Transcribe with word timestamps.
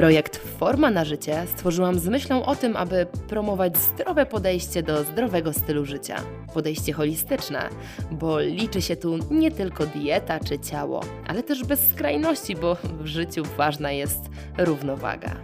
Projekt 0.00 0.36
Forma 0.36 0.90
na 0.90 1.04
życie 1.04 1.46
stworzyłam 1.46 1.98
z 1.98 2.08
myślą 2.08 2.44
o 2.44 2.56
tym, 2.56 2.76
aby 2.76 3.06
promować 3.28 3.76
zdrowe 3.76 4.26
podejście 4.26 4.82
do 4.82 5.04
zdrowego 5.04 5.52
stylu 5.52 5.84
życia. 5.84 6.16
Podejście 6.54 6.92
holistyczne, 6.92 7.68
bo 8.10 8.40
liczy 8.40 8.82
się 8.82 8.96
tu 8.96 9.18
nie 9.30 9.50
tylko 9.50 9.86
dieta 9.86 10.40
czy 10.40 10.58
ciało, 10.58 11.00
ale 11.26 11.42
też 11.42 11.64
bez 11.64 11.88
skrajności, 11.88 12.56
bo 12.56 12.74
w 12.74 13.06
życiu 13.06 13.42
ważna 13.56 13.92
jest 13.92 14.20
równowaga. 14.58 15.36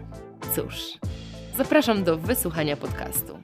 Cóż, 0.54 0.98
zapraszam 1.56 2.04
do 2.04 2.16
wysłuchania 2.18 2.76
podcastu. 2.76 3.38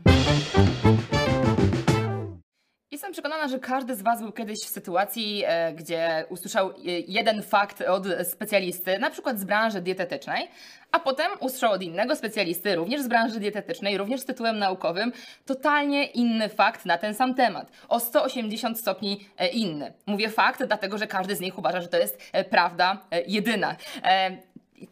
Jestem 2.92 3.12
przekonana, 3.12 3.48
że 3.48 3.58
każdy 3.58 3.94
z 3.94 4.02
Was 4.02 4.20
był 4.20 4.32
kiedyś 4.32 4.58
w 4.58 4.68
sytuacji, 4.68 5.42
e, 5.46 5.72
gdzie 5.72 6.24
usłyszał 6.28 6.70
e, 6.70 6.74
jeden 6.86 7.42
fakt 7.42 7.80
od 7.80 8.06
specjalisty, 8.24 8.98
na 8.98 9.10
przykład 9.10 9.40
z 9.40 9.44
branży 9.44 9.80
dietetycznej, 9.80 10.48
a 10.92 11.00
potem 11.00 11.32
usłyszał 11.40 11.72
od 11.72 11.82
innego 11.82 12.16
specjalisty, 12.16 12.74
również 12.74 13.02
z 13.02 13.08
branży 13.08 13.40
dietetycznej, 13.40 13.98
również 13.98 14.20
z 14.20 14.24
tytułem 14.24 14.58
naukowym, 14.58 15.12
totalnie 15.46 16.04
inny 16.04 16.48
fakt 16.48 16.86
na 16.86 16.98
ten 16.98 17.14
sam 17.14 17.34
temat. 17.34 17.70
O 17.88 18.00
180 18.00 18.78
stopni 18.78 19.28
e, 19.38 19.48
inny. 19.48 19.92
Mówię 20.06 20.28
fakt, 20.28 20.64
dlatego 20.64 20.98
że 20.98 21.06
każdy 21.06 21.36
z 21.36 21.40
nich 21.40 21.58
uważa, 21.58 21.80
że 21.80 21.88
to 21.88 21.96
jest 21.96 22.32
prawda 22.50 22.98
jedyna. 23.26 23.76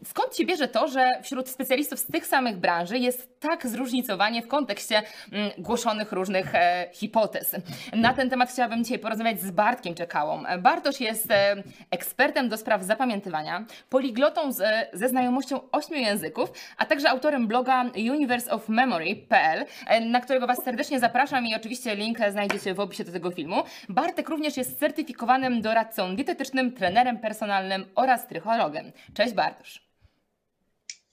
Skąd 0.04 0.36
się 0.36 0.44
bierze 0.44 0.68
to, 0.68 0.88
że 0.88 1.10
wśród 1.22 1.48
specjalistów 1.48 1.98
z 1.98 2.06
tych 2.06 2.26
samych 2.26 2.56
branży 2.56 2.98
jest 2.98 3.40
tak 3.40 3.66
zróżnicowanie 3.66 4.42
w 4.42 4.48
kontekście 4.48 5.02
mm, 5.32 5.50
głoszonych 5.58 6.12
różnych 6.12 6.54
e, 6.54 6.88
hipotez? 6.92 7.56
Na 7.92 8.14
ten 8.14 8.30
temat 8.30 8.50
chciałabym 8.50 8.84
dzisiaj 8.84 8.98
porozmawiać 8.98 9.40
z 9.40 9.50
Bartkiem 9.50 9.94
Czekałą. 9.94 10.42
Bartosz 10.58 11.00
jest 11.00 11.30
e, 11.30 11.62
ekspertem 11.90 12.48
do 12.48 12.56
spraw 12.56 12.82
zapamiętywania, 12.82 13.64
poliglotą 13.88 14.52
z, 14.52 14.88
ze 14.92 15.08
znajomością 15.08 15.60
ośmiu 15.72 15.96
języków, 15.96 16.52
a 16.76 16.86
także 16.86 17.10
autorem 17.10 17.46
bloga 17.46 17.84
universeofmemory.pl, 17.96 19.64
e, 19.86 20.00
na 20.00 20.20
którego 20.20 20.46
Was 20.46 20.62
serdecznie 20.64 21.00
zapraszam 21.00 21.46
i 21.46 21.54
oczywiście 21.54 21.96
link 21.96 22.18
znajdziecie 22.30 22.74
w 22.74 22.80
opisie 22.80 23.04
do 23.04 23.12
tego 23.12 23.30
filmu. 23.30 23.62
Bartek 23.88 24.28
również 24.28 24.56
jest 24.56 24.78
certyfikowanym 24.78 25.60
doradcą 25.60 26.16
dietetycznym, 26.16 26.72
trenerem 26.72 27.18
personalnym 27.18 27.86
oraz 27.94 28.26
trychologiem. 28.26 28.92
Cześć 29.14 29.34
Bartosz. 29.34 29.79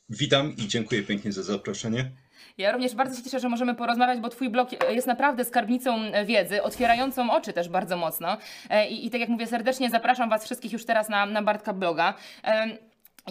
Witam 0.09 0.55
i 0.57 0.67
dziękuję 0.67 1.03
pięknie 1.03 1.31
za 1.31 1.43
zaproszenie. 1.43 2.11
Ja 2.57 2.71
również 2.71 2.95
bardzo 2.95 3.17
się 3.17 3.23
cieszę, 3.23 3.39
że 3.39 3.49
możemy 3.49 3.75
porozmawiać, 3.75 4.19
bo 4.19 4.29
Twój 4.29 4.49
blog 4.49 4.69
jest 4.91 5.07
naprawdę 5.07 5.45
skarbnicą 5.45 5.97
wiedzy, 6.25 6.63
otwierającą 6.63 7.31
oczy 7.31 7.53
też 7.53 7.69
bardzo 7.69 7.97
mocno. 7.97 8.37
E, 8.69 8.89
I, 8.89 9.05
i 9.05 9.09
tak 9.09 9.21
jak 9.21 9.29
mówię, 9.29 9.47
serdecznie 9.47 9.89
zapraszam 9.89 10.29
Was 10.29 10.45
wszystkich 10.45 10.73
już 10.73 10.85
teraz 10.85 11.09
na, 11.09 11.25
na 11.25 11.41
Bartka 11.41 11.73
bloga. 11.73 12.13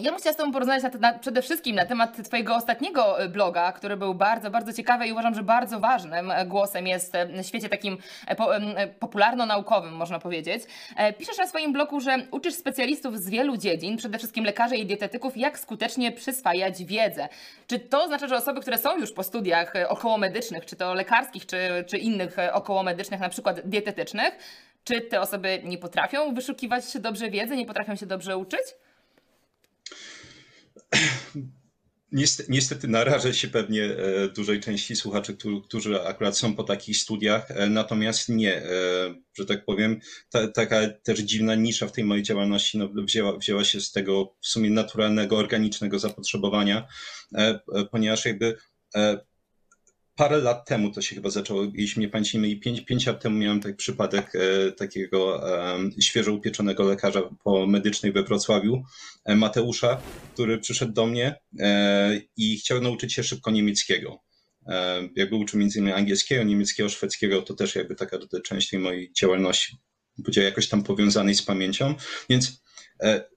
Ja 0.01 0.11
bym 0.11 0.19
chciała 0.19 0.33
z 0.33 0.37
Tobą 0.37 0.51
porozmawiać 0.51 0.83
na, 0.83 0.99
na, 0.99 1.19
przede 1.19 1.41
wszystkim 1.41 1.75
na 1.75 1.85
temat 1.85 2.23
Twojego 2.23 2.55
ostatniego 2.55 3.19
e, 3.19 3.29
bloga, 3.29 3.71
który 3.71 3.97
był 3.97 4.13
bardzo, 4.13 4.51
bardzo 4.51 4.73
ciekawy 4.73 5.07
i 5.07 5.11
uważam, 5.11 5.35
że 5.35 5.43
bardzo 5.43 5.79
ważnym 5.79 6.31
e, 6.31 6.45
głosem 6.45 6.87
jest 6.87 7.13
w 7.43 7.45
świecie 7.45 7.69
takim 7.69 7.97
po, 8.37 8.49
popularno-naukowym, 8.99 9.93
można 9.93 10.19
powiedzieć. 10.19 10.63
Piszesz 11.17 11.37
na 11.37 11.47
swoim 11.47 11.73
blogu, 11.73 11.99
że 11.99 12.17
uczysz 12.31 12.53
specjalistów 12.53 13.19
z 13.19 13.29
wielu 13.29 13.57
dziedzin, 13.57 13.97
przede 13.97 14.17
wszystkim 14.17 14.45
lekarzy 14.45 14.75
i 14.75 14.85
dietetyków, 14.85 15.37
jak 15.37 15.59
skutecznie 15.59 16.11
przyswajać 16.11 16.83
wiedzę. 16.83 17.29
Czy 17.67 17.79
to 17.79 18.03
oznacza, 18.03 18.27
że 18.27 18.35
osoby, 18.35 18.61
które 18.61 18.77
są 18.77 18.97
już 18.97 19.11
po 19.11 19.23
studiach 19.23 19.73
okołomedycznych, 19.87 20.65
czy 20.65 20.75
to 20.75 20.93
lekarskich, 20.93 21.45
czy, 21.45 21.57
czy 21.87 21.97
innych 21.97 22.35
okołomedycznych, 22.51 23.19
na 23.19 23.29
przykład 23.29 23.61
dietetycznych, 23.65 24.37
czy 24.83 25.01
te 25.01 25.21
osoby 25.21 25.61
nie 25.63 25.77
potrafią 25.77 26.33
wyszukiwać 26.33 26.83
dobrze 26.99 27.29
wiedzy, 27.29 27.55
nie 27.57 27.65
potrafią 27.65 27.95
się 27.95 28.05
dobrze 28.05 28.37
uczyć? 28.37 28.61
Niestety, 32.49 32.87
narażę 32.87 33.33
się 33.33 33.47
pewnie 33.47 33.83
e, 33.83 34.29
dużej 34.29 34.59
części 34.59 34.95
słuchaczy, 34.95 35.37
którzy 35.65 36.01
akurat 36.01 36.37
są 36.37 36.55
po 36.55 36.63
takich 36.63 36.97
studiach, 36.97 37.51
e, 37.51 37.69
natomiast 37.69 38.29
nie, 38.29 38.55
e, 38.55 38.69
że 39.33 39.45
tak 39.45 39.65
powiem, 39.65 39.99
ta, 40.29 40.47
taka 40.47 40.89
też 41.03 41.19
dziwna 41.19 41.55
nisza 41.55 41.87
w 41.87 41.91
tej 41.91 42.03
mojej 42.03 42.23
działalności 42.23 42.77
no, 42.77 42.89
wzięła, 43.03 43.37
wzięła 43.37 43.63
się 43.63 43.81
z 43.81 43.91
tego 43.91 44.35
w 44.41 44.47
sumie 44.47 44.69
naturalnego, 44.69 45.37
organicznego 45.37 45.99
zapotrzebowania, 45.99 46.87
ponieważ 47.91 48.25
jakby 48.25 48.57
parę 50.17 50.37
lat 50.37 50.67
temu 50.67 50.91
to 50.91 51.01
się 51.01 51.15
chyba 51.15 51.29
zaczęło, 51.29 51.63
jeśli 51.73 51.99
mnie 51.99 52.09
pamięć 52.09 52.33
myli, 52.33 52.59
pięć, 52.59 52.81
pięć 52.81 53.05
lat 53.05 53.21
temu 53.21 53.37
miałem 53.37 53.59
taki 53.59 53.75
przypadek 53.75 54.31
e, 54.35 54.71
takiego 54.71 55.49
e, 55.59 56.01
świeżo 56.01 56.33
upieczonego 56.33 56.83
lekarza 56.83 57.21
po 57.43 57.67
medycznej 57.67 58.11
we 58.11 58.23
Wrocławiu, 58.23 58.83
e, 59.25 59.35
Mateusza, 59.35 60.01
który 60.33 60.57
przyszedł 60.57 60.93
do 60.93 61.05
mnie 61.05 61.35
e, 61.59 62.21
i 62.37 62.57
chciał 62.57 62.81
nauczyć 62.81 63.13
się 63.13 63.23
szybko 63.23 63.51
niemieckiego. 63.51 64.19
E, 64.67 65.09
jakby 65.15 65.35
uczył 65.35 65.59
między 65.59 65.79
innymi 65.79 65.93
angielskiego, 65.93 66.43
niemieckiego, 66.43 66.89
szwedzkiego, 66.89 67.41
to 67.41 67.53
też 67.53 67.75
jakby 67.75 67.95
taka 67.95 68.17
część 68.43 68.69
tej 68.69 68.79
mojej 68.79 69.11
działalności, 69.13 69.77
będzie 70.17 70.43
jakoś 70.43 70.67
tam 70.67 70.83
powiązanej 70.83 71.35
z 71.35 71.41
pamięcią, 71.41 71.95
więc 72.29 72.63
e, 73.03 73.36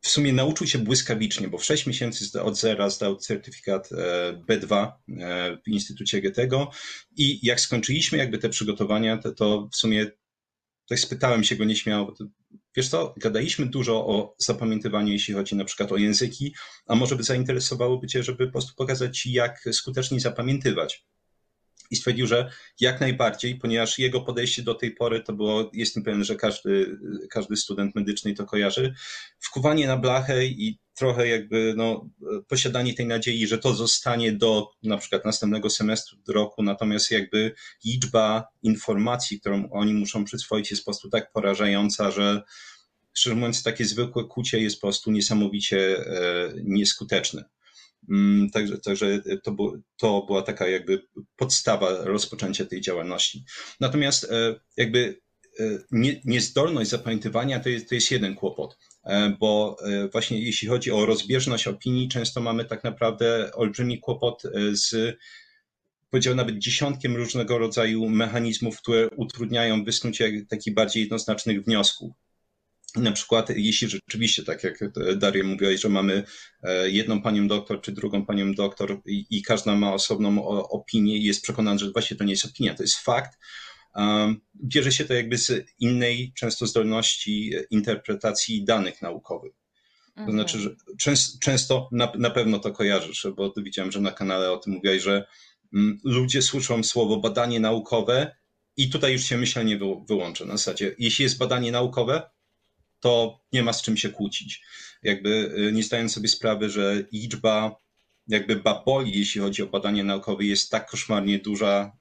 w 0.00 0.08
sumie 0.08 0.32
nauczył 0.32 0.66
się 0.66 0.78
błyskawicznie, 0.78 1.48
bo 1.48 1.58
w 1.58 1.64
6 1.64 1.86
miesięcy 1.86 2.42
od 2.42 2.58
zera 2.58 2.90
zdał 2.90 3.16
certyfikat 3.16 3.88
e, 3.92 4.32
B2 4.48 4.92
e, 5.08 5.58
w 5.66 5.68
Instytucie 5.68 6.22
Goethego. 6.22 6.70
I 7.16 7.46
jak 7.46 7.60
skończyliśmy 7.60 8.18
jakby 8.18 8.38
te 8.38 8.48
przygotowania, 8.48 9.18
to, 9.18 9.32
to 9.32 9.68
w 9.72 9.76
sumie 9.76 10.06
tak 10.88 10.98
spytałem 10.98 11.44
się 11.44 11.56
go 11.56 11.64
nieśmiało, 11.64 12.14
wiesz 12.76 12.88
co, 12.88 13.14
gadaliśmy 13.16 13.66
dużo 13.66 14.06
o 14.06 14.34
zapamiętywaniu, 14.38 15.12
jeśli 15.12 15.34
chodzi 15.34 15.56
na 15.56 15.64
przykład 15.64 15.92
o 15.92 15.96
języki, 15.96 16.54
a 16.86 16.94
może 16.94 17.16
by 17.16 17.22
zainteresowałoby 17.22 18.06
Cię, 18.06 18.22
żeby 18.22 18.46
po 18.46 18.52
prostu 18.52 18.74
pokazać 18.76 19.18
Ci, 19.18 19.32
jak 19.32 19.68
skutecznie 19.72 20.20
zapamiętywać 20.20 21.04
i 21.90 21.96
stwierdził, 21.96 22.26
że 22.26 22.50
jak 22.80 23.00
najbardziej, 23.00 23.56
ponieważ 23.56 23.98
jego 23.98 24.20
podejście 24.20 24.62
do 24.62 24.74
tej 24.74 24.90
pory 24.90 25.20
to 25.20 25.32
było, 25.32 25.70
jestem 25.74 26.02
pewien, 26.02 26.24
że 26.24 26.36
każdy, 26.36 26.98
każdy 27.30 27.56
student 27.56 27.94
medyczny 27.94 28.34
to 28.34 28.44
kojarzy, 28.44 28.94
wkuwanie 29.38 29.86
na 29.86 29.96
blachę 29.96 30.46
i 30.46 30.78
trochę 30.94 31.28
jakby 31.28 31.74
no, 31.76 32.08
posiadanie 32.48 32.94
tej 32.94 33.06
nadziei, 33.06 33.46
że 33.46 33.58
to 33.58 33.74
zostanie 33.74 34.32
do 34.32 34.70
na 34.82 34.96
przykład 34.96 35.24
następnego 35.24 35.70
semestru 35.70 36.18
roku, 36.28 36.62
natomiast 36.62 37.10
jakby 37.10 37.54
liczba 37.84 38.48
informacji, 38.62 39.40
którą 39.40 39.70
oni 39.70 39.94
muszą 39.94 40.24
przyswoić 40.24 40.70
jest 40.70 40.82
po 40.82 40.90
prostu 40.90 41.08
tak 41.08 41.32
porażająca, 41.32 42.10
że 42.10 42.42
szczerze 43.12 43.36
mówiąc 43.36 43.62
takie 43.62 43.84
zwykłe 43.84 44.24
kucie 44.24 44.60
jest 44.60 44.76
po 44.76 44.86
prostu 44.86 45.10
niesamowicie 45.10 45.98
e, 45.98 46.52
nieskuteczne. 46.64 47.44
Mm, 48.10 48.50
także, 48.50 48.78
także 48.78 49.20
to, 49.42 49.52
było, 49.52 49.78
to 49.96 50.22
była 50.26 50.42
taka 50.42 50.68
jakby 50.68 51.02
podstawa 51.36 52.04
rozpoczęcia 52.04 52.64
tej 52.64 52.80
działalności. 52.80 53.44
Natomiast 53.80 54.24
e, 54.24 54.60
jakby 54.76 55.20
e, 55.60 55.64
nie, 55.90 56.20
niezdolność 56.24 56.90
zapamiętywania 56.90 57.60
to 57.60 57.68
jest, 57.68 57.88
to 57.88 57.94
jest 57.94 58.10
jeden 58.10 58.34
kłopot, 58.34 58.78
e, 59.04 59.36
bo 59.40 59.76
właśnie 60.12 60.40
jeśli 60.40 60.68
chodzi 60.68 60.90
o 60.90 61.06
rozbieżność 61.06 61.68
opinii, 61.68 62.08
często 62.08 62.40
mamy 62.40 62.64
tak 62.64 62.84
naprawdę 62.84 63.50
olbrzymi 63.54 64.00
kłopot 64.00 64.42
z 64.72 65.16
powiedział 66.10 66.34
nawet 66.34 66.58
dziesiątkiem 66.58 67.16
różnego 67.16 67.58
rodzaju 67.58 68.08
mechanizmów, 68.08 68.78
które 68.78 69.08
utrudniają 69.08 69.84
wysnucie 69.84 70.46
takich 70.48 70.74
bardziej 70.74 71.02
jednoznacznych 71.02 71.64
wniosków. 71.64 72.12
Na 72.98 73.12
przykład, 73.12 73.50
jeśli 73.50 73.88
rzeczywiście, 73.88 74.44
tak 74.44 74.64
jak 74.64 74.78
Daria 75.16 75.44
mówiła, 75.44 75.70
że 75.76 75.88
mamy 75.88 76.24
e, 76.62 76.90
jedną 76.90 77.22
panią 77.22 77.48
doktor 77.48 77.80
czy 77.80 77.92
drugą 77.92 78.26
panią 78.26 78.54
doktor 78.54 79.00
i, 79.06 79.26
i 79.30 79.42
każda 79.42 79.76
ma 79.76 79.92
osobną 79.92 80.48
opinię 80.48 81.16
i 81.16 81.24
jest 81.24 81.42
przekonana, 81.42 81.78
że 81.78 81.90
właśnie 81.90 82.16
to 82.16 82.24
nie 82.24 82.32
jest 82.32 82.44
opinia, 82.44 82.74
to 82.74 82.82
jest 82.82 82.98
fakt, 82.98 83.38
bierze 84.64 84.92
się 84.92 85.04
to 85.04 85.14
jakby 85.14 85.38
z 85.38 85.66
innej 85.78 86.32
często 86.36 86.66
zdolności 86.66 87.52
interpretacji 87.70 88.64
danych 88.64 89.02
naukowych. 89.02 89.52
To 90.14 90.20
mhm. 90.20 90.38
znaczy, 90.38 90.58
że 90.58 90.70
często, 90.98 91.38
często 91.40 91.88
na, 91.92 92.12
na 92.18 92.30
pewno 92.30 92.58
to 92.58 92.72
kojarzysz, 92.72 93.26
bo 93.36 93.52
widziałem, 93.56 93.92
że 93.92 94.00
na 94.00 94.12
kanale 94.12 94.52
o 94.52 94.58
tym 94.58 94.72
mówiłeś, 94.72 95.02
że 95.02 95.26
mm, 95.74 95.98
ludzie 96.04 96.42
słyszą 96.42 96.82
słowo 96.82 97.20
badanie 97.20 97.60
naukowe 97.60 98.36
i 98.76 98.90
tutaj 98.90 99.12
już 99.12 99.22
się 99.22 99.38
myślenie 99.38 99.78
wyłącza. 100.08 100.44
Na 100.44 100.56
zasadzie, 100.56 100.94
jeśli 100.98 101.22
jest 101.22 101.38
badanie 101.38 101.72
naukowe, 101.72 102.30
to 103.00 103.40
nie 103.52 103.62
ma 103.62 103.72
z 103.72 103.82
czym 103.82 103.96
się 103.96 104.08
kłócić. 104.08 104.62
Jakby 105.02 105.54
y, 105.68 105.72
nie 105.72 105.82
zdając 105.82 106.14
sobie 106.14 106.28
sprawy, 106.28 106.70
że 106.70 107.04
liczba 107.12 107.76
jakby 108.28 108.56
baboli, 108.56 109.18
jeśli 109.18 109.40
chodzi 109.40 109.62
o 109.62 109.66
badania 109.66 110.04
naukowe, 110.04 110.44
jest 110.44 110.70
tak 110.70 110.90
koszmarnie 110.90 111.38
duża, 111.38 111.92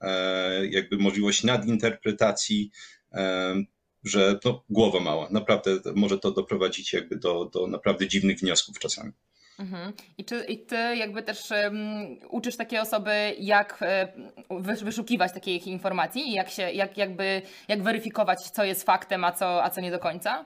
jakby 0.70 0.98
możliwość 0.98 1.44
nadinterpretacji, 1.44 2.72
że 4.04 4.40
no, 4.46 4.64
głowa 4.70 5.00
mała. 5.00 5.28
Naprawdę 5.32 5.72
może 5.96 6.18
to 6.18 6.32
doprowadzić 6.32 6.94
jakby 6.94 7.16
do, 7.16 7.46
do 7.46 7.68
naprawdę 7.68 8.08
dziwnych 8.08 8.40
wniosków 8.40 8.80
czasami. 8.80 9.12
Mhm. 9.60 9.94
I 10.18 10.26
czy 10.26 10.46
i 10.46 10.66
ty 10.66 10.76
jakby 10.76 11.24
też 11.24 11.52
um, 11.52 11.76
uczysz 12.30 12.58
takie 12.58 12.82
osoby, 12.82 13.36
jak 13.40 13.84
um, 14.50 14.64
wyszukiwać 14.64 15.34
takich 15.34 15.68
informacji 15.68 16.22
i 16.22 16.34
jak 16.34 16.50
się, 16.50 16.72
jak, 16.72 16.98
jakby, 16.98 17.42
jak 17.68 17.84
weryfikować, 17.84 18.40
co 18.52 18.64
jest 18.64 18.84
faktem, 18.84 19.24
a 19.24 19.32
co, 19.32 19.64
a 19.64 19.70
co 19.70 19.82
nie 19.82 19.92
do 19.92 20.00
końca? 20.00 20.46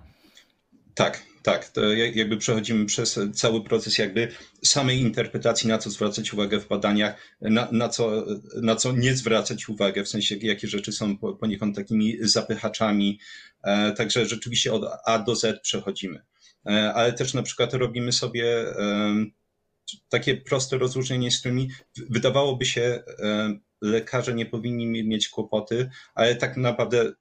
Tak, 0.96 1.24
tak. 1.44 1.70
To 1.70 1.94
jakby 1.94 2.38
przechodzimy 2.38 2.86
przez 2.86 3.20
cały 3.34 3.64
proces 3.64 3.98
jakby 3.98 4.32
samej 4.64 5.00
interpretacji, 5.00 5.70
na 5.70 5.78
co 5.78 5.90
zwracać 5.90 6.34
uwagę 6.34 6.60
w 6.60 6.68
badaniach, 6.68 7.16
na, 7.42 7.68
na, 7.72 7.90
co, 7.90 8.26
na 8.62 8.76
co 8.76 8.92
nie 8.92 9.16
zwracać 9.16 9.70
uwagę, 9.70 10.04
w 10.04 10.10
sensie 10.10 10.36
jakie 10.36 10.68
rzeczy 10.68 10.92
są 10.92 11.18
poniekąd 11.18 11.76
takimi 11.76 12.18
zapychaczami. 12.22 13.20
E, 13.64 13.92
także 13.92 14.26
rzeczywiście 14.26 14.74
od 14.74 14.84
A 15.06 15.20
do 15.20 15.36
Z 15.36 15.62
przechodzimy. 15.62 16.22
E, 16.66 16.94
ale 16.94 17.14
też 17.14 17.34
na 17.34 17.44
przykład 17.44 17.74
robimy 17.74 18.12
sobie 18.12 18.66
takie 20.10 20.38
proste 20.38 20.78
rozróżnienie, 20.78 21.32
z 21.32 21.40
którymi 21.40 21.70
wydawałoby 22.10 22.66
się 22.66 23.04
lekarze 23.82 24.34
nie 24.34 24.46
powinni 24.46 25.04
mieć 25.04 25.30
kłopoty, 25.30 25.90
ale 26.16 26.36
tak 26.36 26.58
naprawdę 26.58 27.14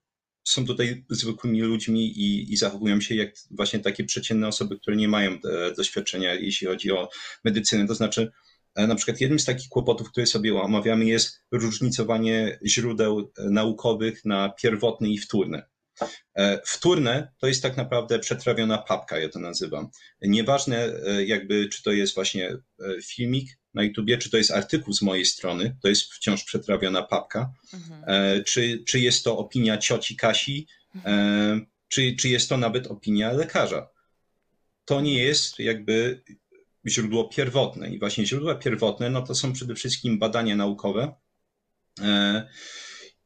są 0.50 0.66
tutaj 0.66 1.04
zwykłymi 1.10 1.60
ludźmi 1.60 2.06
i, 2.06 2.52
i, 2.52 2.56
zachowują 2.56 3.00
się 3.00 3.14
jak 3.14 3.34
właśnie 3.50 3.78
takie 3.78 4.04
przeciętne 4.04 4.48
osoby, 4.48 4.78
które 4.78 4.96
nie 4.96 5.08
mają 5.08 5.30
e, 5.30 5.74
doświadczenia, 5.76 6.34
jeśli 6.34 6.66
chodzi 6.66 6.92
o 6.92 7.08
medycynę. 7.44 7.86
To 7.86 7.94
znaczy, 7.94 8.32
e, 8.74 8.86
na 8.86 8.94
przykład 8.94 9.20
jednym 9.20 9.38
z 9.38 9.44
takich 9.44 9.68
kłopotów, 9.68 10.10
które 10.10 10.26
sobie 10.26 10.54
omawiamy, 10.54 11.04
jest 11.04 11.42
różnicowanie 11.50 12.58
źródeł 12.66 13.32
naukowych 13.38 14.24
na 14.24 14.48
pierwotne 14.48 15.08
i 15.08 15.18
wtórne. 15.18 15.70
E, 16.34 16.60
wtórne 16.64 17.32
to 17.38 17.46
jest 17.46 17.62
tak 17.62 17.76
naprawdę 17.76 18.18
przetrawiona 18.18 18.78
papka, 18.78 19.18
ja 19.18 19.28
to 19.28 19.38
nazywam. 19.38 19.88
Nieważne 20.22 20.84
e, 21.06 21.24
jakby, 21.24 21.68
czy 21.68 21.82
to 21.82 21.92
jest 21.92 22.14
właśnie 22.14 22.48
e, 22.48 22.58
filmik 23.02 23.58
na 23.74 23.82
YouTubie, 23.82 24.18
czy 24.18 24.30
to 24.30 24.36
jest 24.36 24.50
artykuł 24.50 24.94
z 24.94 25.02
mojej 25.02 25.24
strony, 25.24 25.76
to 25.82 25.88
jest 25.88 26.12
wciąż 26.12 26.44
przetrawiona 26.44 27.02
papka, 27.02 27.52
mhm. 27.74 28.44
czy, 28.44 28.82
czy 28.86 29.00
jest 29.00 29.24
to 29.24 29.38
opinia 29.38 29.78
cioci 29.78 30.16
Kasi, 30.16 30.66
mhm. 30.94 31.66
czy, 31.88 32.16
czy 32.16 32.28
jest 32.28 32.48
to 32.48 32.56
nawet 32.56 32.86
opinia 32.86 33.32
lekarza. 33.32 33.88
To 34.84 35.00
nie 35.00 35.22
jest 35.22 35.58
jakby 35.58 36.22
źródło 36.88 37.28
pierwotne. 37.28 37.90
I 37.90 37.98
właśnie 37.98 38.26
źródła 38.26 38.54
pierwotne, 38.54 39.10
no 39.10 39.22
to 39.22 39.34
są 39.34 39.52
przede 39.52 39.74
wszystkim 39.74 40.18
badania 40.18 40.56
naukowe, 40.56 41.14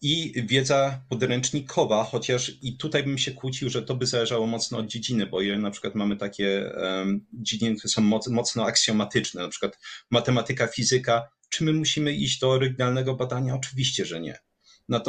i 0.05 0.33
wiedza 0.47 1.01
podręcznikowa, 1.09 2.05
chociaż 2.05 2.53
i 2.63 2.77
tutaj 2.77 3.03
bym 3.03 3.19
się 3.19 3.33
kłócił, 3.33 3.71
że 3.71 3.83
to 3.83 3.95
by 3.95 4.07
zależało 4.07 4.47
mocno 4.47 4.79
od 4.79 4.87
dziedziny, 4.87 5.27
bo 5.27 5.41
ile 5.41 5.59
na 5.59 5.71
przykład 5.71 5.95
mamy 5.95 6.17
takie 6.17 6.73
dziedziny, 7.33 7.77
które 7.77 7.93
są 7.93 8.03
moc, 8.03 8.29
mocno 8.29 8.67
aksjomatyczne, 8.67 9.43
na 9.43 9.49
przykład 9.49 9.79
matematyka, 10.11 10.67
fizyka, 10.67 11.29
czy 11.49 11.65
my 11.65 11.73
musimy 11.73 12.13
iść 12.13 12.39
do 12.39 12.51
oryginalnego 12.51 13.15
badania? 13.15 13.55
Oczywiście, 13.55 14.05
że 14.05 14.21
nie. 14.21 14.39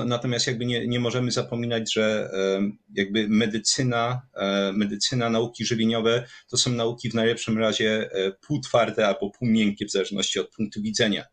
Natomiast 0.06 0.48
jakby 0.48 0.66
nie, 0.66 0.88
nie 0.88 1.00
możemy 1.00 1.32
zapominać, 1.32 1.94
że 1.94 2.30
jakby 2.94 3.28
medycyna, 3.30 4.22
e, 4.34 4.74
medycyna, 4.74 5.30
nauki 5.30 5.66
żywieniowe 5.66 6.28
to 6.50 6.58
są 6.58 6.72
nauki 6.72 7.10
w 7.10 7.14
najlepszym 7.14 7.58
razie 7.58 8.10
e, 8.12 8.32
półtwarde 8.32 9.08
albo 9.08 9.30
półmiękkie 9.30 9.86
w 9.86 9.92
zależności 9.92 10.40
od 10.40 10.50
punktu 10.56 10.82
widzenia. 10.82 11.26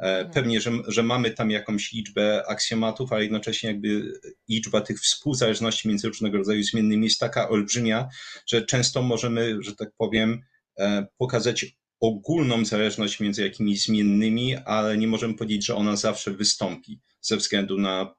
E, 0.00 0.18
mhm. 0.18 0.30
Pewnie, 0.30 0.60
że, 0.60 0.70
że 0.88 1.02
mamy 1.02 1.30
tam 1.30 1.50
jakąś 1.50 1.92
liczbę 1.92 2.46
aksjomatów, 2.48 3.12
ale 3.12 3.22
jednocześnie 3.22 3.70
jakby 3.70 4.12
liczba 4.48 4.80
tych 4.80 5.00
współzależności 5.00 5.88
między 5.88 6.08
różnego 6.08 6.38
rodzaju 6.38 6.62
zmiennymi 6.62 7.04
jest 7.04 7.20
taka 7.20 7.48
olbrzymia, 7.48 8.08
że 8.46 8.62
często 8.62 9.02
możemy, 9.02 9.58
że 9.60 9.76
tak 9.76 9.90
powiem, 9.96 10.42
e, 10.78 11.06
pokazać 11.18 11.76
ogólną 12.00 12.64
zależność 12.64 13.20
między 13.20 13.42
jakimiś 13.42 13.84
zmiennymi, 13.84 14.56
ale 14.56 14.98
nie 14.98 15.06
możemy 15.06 15.34
powiedzieć, 15.34 15.66
że 15.66 15.74
ona 15.74 15.96
zawsze 15.96 16.30
wystąpi 16.30 17.00
ze 17.20 17.36
względu 17.36 17.78
na 17.78 18.14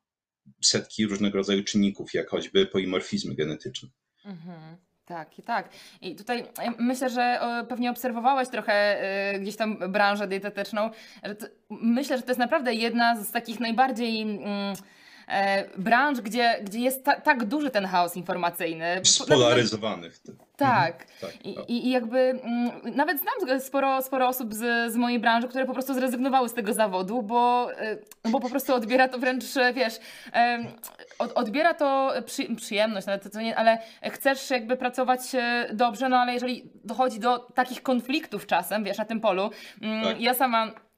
setki 0.63 1.05
różnego 1.05 1.37
rodzaju 1.37 1.63
czynników, 1.63 2.13
jak 2.13 2.29
choćby 2.29 2.65
polimorfizmy 2.65 3.35
genetyczne. 3.35 3.89
Mhm. 4.25 4.77
Tak, 5.09 5.39
i 5.39 5.41
tak. 5.41 5.69
I 6.01 6.15
tutaj 6.15 6.43
myślę, 6.79 7.09
że 7.09 7.39
pewnie 7.69 7.91
obserwowałeś 7.91 8.49
trochę 8.49 9.03
y, 9.35 9.39
gdzieś 9.39 9.55
tam 9.55 9.77
branżę 9.77 10.27
dietetyczną. 10.27 10.89
Że 11.23 11.35
myślę, 11.69 12.17
że 12.17 12.23
to 12.23 12.29
jest 12.29 12.39
naprawdę 12.39 12.73
jedna 12.73 13.15
z 13.15 13.31
takich 13.31 13.59
najbardziej. 13.59 14.21
Mm, 14.21 14.43
e, 14.45 14.73
branż, 15.77 16.21
gdzie, 16.21 16.59
gdzie 16.63 16.79
jest 16.79 17.05
ta, 17.05 17.21
tak 17.21 17.45
duży 17.45 17.69
ten 17.69 17.85
chaos 17.85 18.17
informacyjny. 18.17 19.01
Spolaryzowanych. 19.03 20.19
Tak. 20.57 21.05
Mhm. 21.05 21.19
tak 21.21 21.45
I, 21.45 21.55
tak. 21.55 21.69
I, 21.69 21.89
jakby 21.89 22.19
mm, 22.19 22.71
nawet 22.95 23.19
znam 23.19 23.59
sporo, 23.59 24.01
sporo 24.01 24.27
osób 24.27 24.53
z, 24.53 24.93
z 24.93 24.95
mojej 24.95 25.19
branży, 25.19 25.47
które 25.47 25.65
po 25.65 25.73
prostu 25.73 25.93
zrezygnowały 25.93 26.49
z 26.49 26.53
tego 26.53 26.73
zawodu, 26.73 27.21
bo, 27.21 27.71
y, 28.25 28.29
bo 28.31 28.39
po 28.39 28.49
prostu 28.49 28.73
odbiera 28.73 29.07
to 29.07 29.19
wręcz, 29.19 29.43
wiesz, 29.73 29.93
od, 31.19 31.31
odbiera 31.31 31.73
to 31.73 32.13
przy, 32.25 32.55
przyjemność, 32.55 33.07
nawet 33.07 33.33
to 33.33 33.41
nie, 33.41 33.55
ale 33.55 33.77
chcesz 34.11 34.49
jakby 34.49 34.77
pracować 34.77 35.19
e, 35.33 35.69
dobrze, 35.73 36.09
no 36.09 36.17
ale 36.17 36.33
jeżeli 36.33 36.71
dochodzi 36.83 37.19
do 37.19 37.39
takich 37.39 37.83
konfliktów 37.83 38.47
czasem, 38.47 38.83
wiesz, 38.83 38.97
na 38.97 39.05
tym 39.05 39.21
polu. 39.21 39.49
Mm, 39.81 40.03
tak. 40.03 40.21
Ja 40.21 40.33
sama 40.33 40.67
E, 40.67 40.71
e, 40.71 40.75
e, 40.75 40.88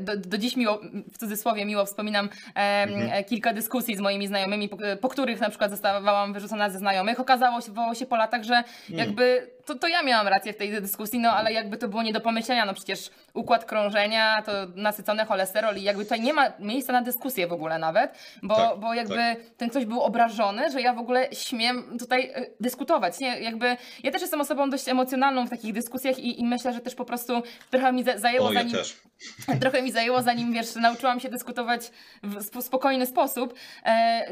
do, 0.00 0.16
do, 0.16 0.38
dziś 0.38 0.56
miło, 0.56 0.80
w 1.12 1.18
cudzysłowie 1.18 1.64
miło 1.64 1.84
wspominam 1.86 2.28
mhm. 2.54 3.24
kilka 3.24 3.52
dyskusji 3.52 3.96
z 3.96 4.00
moimi 4.00 4.26
znajomymi, 4.26 4.68
po, 4.68 4.76
po, 5.00 5.08
których 5.08 5.40
na 5.40 5.48
przykład 5.48 5.70
zostawałam 5.70 6.32
wyrzucona 6.32 6.70
ze 6.70 6.78
znajomych. 6.78 7.20
Okazało 7.20 7.60
się, 7.60 7.94
się 7.94 8.06
po 8.06 8.16
latach, 8.16 8.42
że 8.42 8.54
mm. 8.54 8.66
jakby 8.90 9.50
to, 9.66 9.74
to 9.74 9.88
ja 9.88 10.02
miałam 10.02 10.28
rację 10.28 10.52
w 10.52 10.56
tej 10.56 10.80
dyskusji, 10.80 11.18
no 11.18 11.32
ale 11.32 11.52
jakby 11.52 11.76
to 11.76 11.88
było 11.88 12.02
nie 12.02 12.12
do 12.12 12.20
pomyślenia, 12.20 12.64
no 12.64 12.74
przecież 12.74 13.10
układ 13.34 13.64
krążenia, 13.64 14.42
to 14.42 14.52
nasycony 14.74 15.24
cholesterol 15.24 15.76
i 15.76 15.82
jakby 15.82 16.04
tutaj 16.04 16.20
nie 16.20 16.32
ma 16.32 16.52
miejsca 16.58 16.92
na 16.92 17.02
dyskusję 17.02 17.46
w 17.46 17.52
ogóle 17.52 17.78
nawet, 17.78 18.18
bo, 18.42 18.56
tak, 18.56 18.78
bo 18.78 18.94
jakby 18.94 19.14
tak. 19.14 19.38
ten 19.56 19.70
ktoś 19.70 19.84
był 19.84 20.00
obrażony, 20.00 20.70
że 20.70 20.80
ja 20.80 20.94
w 20.94 20.98
ogóle 20.98 21.28
śmiem 21.32 21.98
tutaj 21.98 22.32
dyskutować, 22.60 23.20
nie? 23.20 23.40
Jakby 23.40 23.76
ja 24.02 24.10
też 24.10 24.20
jestem 24.20 24.40
osobą 24.40 24.70
dość 24.70 24.88
emocjonalną 24.88 25.46
w 25.46 25.50
takich 25.50 25.72
dyskusjach 25.72 26.18
i, 26.18 26.40
i 26.40 26.44
myślę, 26.44 26.72
że 26.72 26.80
też 26.80 26.94
po 26.94 27.04
prostu 27.04 27.42
trochę 27.70 27.92
mi 27.92 28.04
zajęło 28.16 28.48
o, 28.48 28.52
zanim... 28.52 28.72
Ja 28.72 28.78
też 28.78 28.96
Trochę 29.60 29.82
mi 29.82 29.92
zajęło, 29.92 30.22
zanim 30.22 30.52
wiesz, 30.52 30.74
nauczyłam 30.74 31.20
się 31.20 31.28
dyskutować 31.28 31.90
w 32.22 32.62
spokojny 32.62 33.06
sposób. 33.06 33.54
E, 33.84 34.26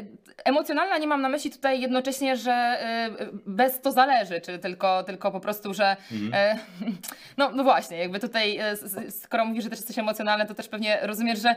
emocjonalna 0.45 0.99
nie 0.99 1.07
mam 1.07 1.23
na 1.23 1.29
myśli 1.29 1.51
tutaj 1.51 1.81
jednocześnie, 1.81 2.37
że 2.37 2.53
e, 2.53 3.11
bez 3.47 3.81
to 3.81 3.93
zależy, 3.93 4.41
czy 4.41 4.59
tylko, 4.59 5.03
tylko 5.03 5.18
po 5.19 5.41
prostu, 5.41 5.75
że. 5.75 5.97
Mhm. 6.13 6.35
E, 6.35 6.59
no, 7.39 7.51
no 7.51 7.65
właśnie, 7.65 7.99
jakby 7.99 8.21
tutaj, 8.21 8.59
e, 8.59 8.77
skoro 9.11 9.45
mówisz, 9.45 9.65
że 9.65 9.71
też 9.71 9.79
jesteś 9.79 9.99
emocjonalny, 9.99 10.47
to 10.47 10.55
też 10.55 10.69
pewnie 10.69 10.99
rozumiesz, 11.03 11.43
że. 11.43 11.55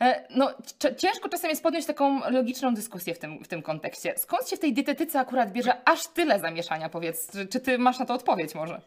E, 0.00 0.24
no, 0.30 0.54
ciężko 0.96 1.28
czasem 1.28 1.50
jest 1.50 1.62
podjąć 1.62 1.86
taką 1.86 2.30
logiczną 2.30 2.74
dyskusję 2.74 3.14
w 3.14 3.18
tym, 3.18 3.44
w 3.44 3.48
tym 3.48 3.62
kontekście. 3.62 4.14
Skąd 4.16 4.48
się 4.48 4.56
w 4.56 4.60
tej 4.60 4.72
dietetyce 4.72 5.20
akurat 5.20 5.52
bierze 5.52 5.88
aż 5.88 6.06
tyle 6.06 6.40
zamieszania, 6.40 6.88
powiedz? 6.88 7.32
Czy, 7.32 7.46
czy 7.46 7.60
ty 7.60 7.78
masz 7.78 7.98
na 7.98 8.06
to 8.06 8.14
odpowiedź 8.14 8.54
może? 8.54 8.82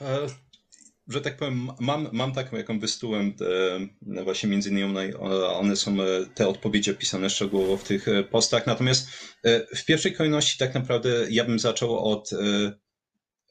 E, 0.00 0.26
że 1.08 1.20
tak 1.20 1.36
powiem, 1.36 1.68
mam, 1.80 2.08
mam 2.12 2.32
taką, 2.32 2.56
jaką 2.56 2.78
wystułem, 2.78 3.32
te, 3.32 3.44
właśnie 4.24 4.48
między 4.48 4.70
innymi 4.70 5.14
one 5.54 5.76
są 5.76 5.96
te 6.34 6.48
odpowiedzi 6.48 6.90
opisane 6.90 7.30
szczegółowo 7.30 7.76
w 7.76 7.84
tych 7.84 8.06
postach. 8.30 8.66
Natomiast 8.66 9.08
w 9.76 9.84
pierwszej 9.84 10.14
kolejności 10.14 10.58
tak 10.58 10.74
naprawdę 10.74 11.08
ja 11.30 11.44
bym 11.44 11.58
zaczął 11.58 11.98
od 11.98 12.30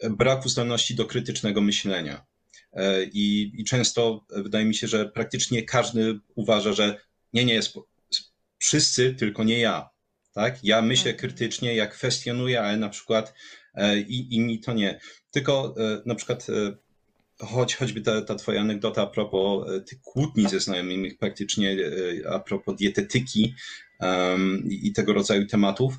braku 0.10 0.50
zdolności 0.50 0.96
do 0.96 1.06
krytycznego 1.06 1.62
myślenia. 1.62 2.26
I, 3.14 3.52
I 3.58 3.64
często 3.64 4.26
wydaje 4.30 4.66
mi 4.66 4.76
się, 4.76 4.88
że 4.88 5.10
praktycznie 5.10 5.64
każdy 5.64 6.20
uważa, 6.36 6.74
że 6.74 7.02
nie, 7.34 7.46
nie 7.46 7.54
jest 7.54 7.74
wszyscy, 8.60 9.14
tylko 9.14 9.44
nie 9.44 9.60
ja. 9.60 9.90
Tak? 10.34 10.64
Ja 10.64 10.82
myślę 10.82 11.12
mhm. 11.12 11.20
krytycznie, 11.20 11.76
ja 11.76 11.88
kwestionuję, 11.88 12.62
ale 12.62 12.78
na 12.78 12.90
przykład 12.90 13.34
i, 14.08 14.36
inni 14.36 14.60
to 14.60 14.74
nie. 14.74 15.00
Tylko 15.32 15.76
na 16.06 16.16
przykład 16.16 16.48
choć, 17.42 17.76
choćby 17.76 18.02
ta, 18.02 18.22
ta 18.22 18.36
twoja 18.36 18.62
anegdota 18.62 19.02
a 19.02 19.08
propos 19.08 19.70
e, 19.70 19.82
tych 19.82 20.02
kłótni 20.02 20.50
ze 20.50 20.60
znajomymi, 20.60 21.12
praktycznie 21.12 21.72
e, 21.72 22.30
a 22.30 22.40
propos 22.40 22.76
dietetyki 22.76 23.56
um, 24.00 24.64
i 24.70 24.94
tego 24.94 25.14
rodzaju 25.14 25.48
tematów. 25.48 25.94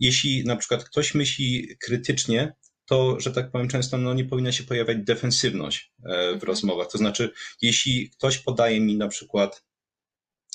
Jeśli 0.00 0.44
na 0.44 0.56
przykład 0.56 0.84
ktoś 0.84 1.14
myśli 1.14 1.68
krytycznie, 1.80 2.52
to, 2.86 3.20
że 3.20 3.32
tak 3.32 3.50
powiem, 3.50 3.68
często 3.68 3.98
no, 3.98 4.14
nie 4.14 4.24
powinna 4.24 4.52
się 4.52 4.64
pojawiać 4.64 4.98
defensywność 5.04 5.92
e, 5.98 6.08
w 6.08 6.10
mhm. 6.10 6.40
rozmowach. 6.40 6.88
To 6.90 6.98
znaczy, 6.98 7.30
jeśli 7.62 8.10
ktoś 8.10 8.38
podaje 8.38 8.80
mi 8.80 8.96
na 8.96 9.08
przykład 9.08 9.64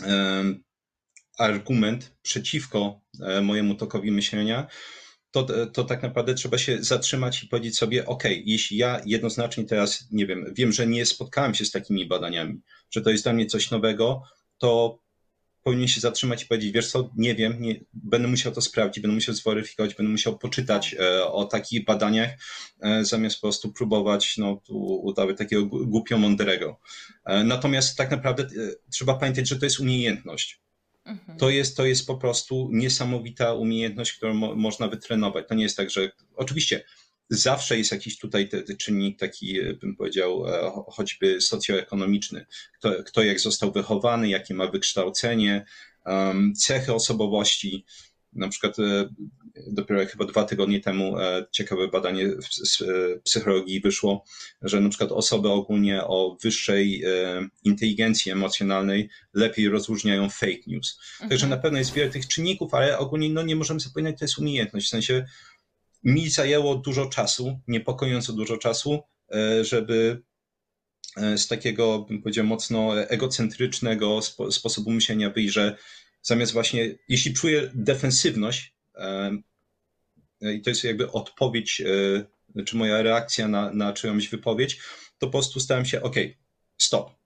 um, 0.06 0.64
argument 1.38 2.16
przeciwko 2.22 3.02
mojemu 3.42 3.76
tokowi 3.76 4.12
myślenia, 4.12 4.68
to, 5.32 5.68
to 5.68 5.84
tak 5.84 6.04
naprawdę 6.04 6.34
trzeba 6.34 6.58
się 6.58 6.84
zatrzymać 6.84 7.44
i 7.44 7.48
powiedzieć 7.48 7.78
sobie, 7.78 8.06
ok, 8.06 8.24
jeśli 8.46 8.78
ja 8.78 9.02
jednoznacznie 9.06 9.64
teraz, 9.64 10.08
nie 10.12 10.26
wiem, 10.26 10.54
wiem, 10.54 10.72
że 10.72 10.88
nie 10.88 11.06
spotkałem 11.06 11.56
się 11.56 11.66
z 11.66 11.72
takimi 11.72 12.06
badaniami, 12.06 12.62
że 12.92 13.02
to 13.02 13.10
jest 13.10 13.24
dla 13.24 13.34
mnie 13.34 13.46
coś 13.46 13.72
nowego, 13.72 14.24
to 14.58 15.00
powinien 15.64 15.88
się 15.88 16.02
zatrzymać 16.02 16.44
i 16.44 16.46
powiedzieć, 16.46 16.72
wiesz 16.72 16.92
co, 16.92 17.10
nie 17.18 17.36
wiem, 17.36 17.62
nie, 17.62 17.76
będę 17.94 18.28
musiał 18.28 18.52
to 18.52 18.62
sprawdzić, 18.62 19.02
będę 19.02 19.16
musiał 19.16 19.36
zweryfikować, 19.36 19.96
będę 19.96 20.12
musiał 20.12 20.38
poczytać 20.38 20.96
e, 21.00 21.26
o 21.26 21.46
takich 21.46 21.86
badaniach, 21.86 22.30
e, 22.82 23.06
zamiast 23.06 23.36
po 23.36 23.42
prostu 23.42 23.74
próbować 23.74 24.38
no, 24.38 24.62
udawać 25.02 25.38
takiego 25.38 25.66
głupio 25.66 26.18
mądrego. 26.18 26.80
E, 27.26 27.44
natomiast 27.44 27.98
tak 27.98 28.12
naprawdę 28.12 28.48
trzeba 28.92 29.14
pamiętać, 29.14 29.48
że 29.48 29.60
to 29.60 29.66
jest 29.66 29.80
umiejętność. 29.80 30.62
Mhm. 31.06 31.38
To 31.38 31.50
jest, 31.50 31.78
to 31.78 31.86
jest 31.86 32.08
po 32.08 32.18
prostu 32.18 32.70
niesamowita 32.72 33.54
umiejętność, 33.54 34.14
którą 34.14 34.34
mo 34.34 34.56
można 34.56 34.88
wytrenować. 34.88 35.48
To 35.48 35.56
nie 35.56 35.64
jest 35.64 35.78
tak, 35.78 35.90
że 35.90 36.12
oczywiście 36.36 36.84
zawsze 37.32 37.78
jest 37.78 37.92
jakiś 37.92 38.18
tutaj 38.18 38.50
te, 38.50 38.64
te 38.64 38.76
czynnik 38.76 39.20
taki, 39.20 39.60
e, 39.60 39.74
bym 39.74 39.96
powiedział, 39.96 40.48
e, 40.48 40.72
choćby 40.88 41.42
socjoekonomiczny. 41.42 42.46
Kto, 42.78 43.04
kto 43.04 43.24
jak 43.24 43.40
został 43.40 43.72
wychowany, 43.72 44.30
jakie 44.30 44.54
ma 44.54 44.68
wykształcenie, 44.68 45.66
cechy 46.58 46.94
osobowości. 46.94 47.86
Na 48.34 48.50
przykład 48.50 48.80
e, 48.80 49.10
dopiero 49.68 50.06
chyba 50.06 50.26
dwa 50.26 50.44
tygodnie 50.44 50.80
temu 50.80 51.16
ciekawe 51.52 51.88
badanie 51.88 52.30
z 52.52 52.84
psychologii 53.24 53.82
wyszło, 53.82 54.26
że 54.62 54.82
na 54.82 54.90
przykład 54.90 55.12
osoby 55.12 55.50
ogólnie 55.50 56.04
o 56.04 56.38
wyższej 56.44 57.04
inteligencji 57.64 58.32
emocjonalnej 58.32 59.10
lepiej 59.34 59.70
rozróżniają 59.70 60.30
fake 60.30 60.64
news. 60.68 61.00
Mhm. 61.12 61.30
Także 61.30 61.48
na 61.48 61.58
pewno 61.58 61.80
jest 61.80 61.94
wiele 61.94 62.10
tych 62.10 62.28
czynników, 62.28 62.74
ale 62.74 62.98
ogólnie 62.98 63.30
no, 63.30 63.44
nie 63.44 63.56
możemy 63.56 63.80
zapominać, 63.80 64.20
to 64.20 64.26
jest 64.26 64.38
umiejętność. 64.38 64.88
W 64.88 64.90
sensie 64.90 65.26
mi 66.04 66.30
zajęło 66.30 66.76
dużo 66.76 67.06
czasu, 67.06 67.60
niepokojąco 67.68 68.34
dużo 68.34 68.58
czasu, 68.58 69.04
e, 69.34 69.66
żeby 69.66 70.22
e, 71.18 71.38
z 71.38 71.48
takiego, 71.48 72.00
bym 72.00 72.22
powiedział, 72.22 72.46
mocno 72.46 73.02
egocentrycznego 73.02 74.22
spo, 74.22 74.52
sposobu 74.52 74.92
myślenia 74.92 75.30
wyjść, 75.30 75.54
że 75.54 75.78
zamiast 76.22 76.54
właśnie, 76.54 76.96
jeśli 77.08 77.34
czuję 77.34 77.72
defensywność, 77.74 78.76
e, 78.96 79.32
i 80.42 80.62
to 80.62 80.70
jest 80.70 80.84
jakby 80.84 81.12
odpowiedź, 81.12 81.82
czy 82.66 82.76
moja 82.76 83.02
reakcja 83.02 83.48
na, 83.48 83.74
na 83.74 83.94
czyjąś 83.94 84.30
wypowiedź, 84.30 84.80
to 85.18 85.28
po 85.28 85.32
prostu 85.32 85.60
stałem 85.60 85.86
się, 85.86 86.02
ok, 86.02 86.16
stop, 86.78 87.21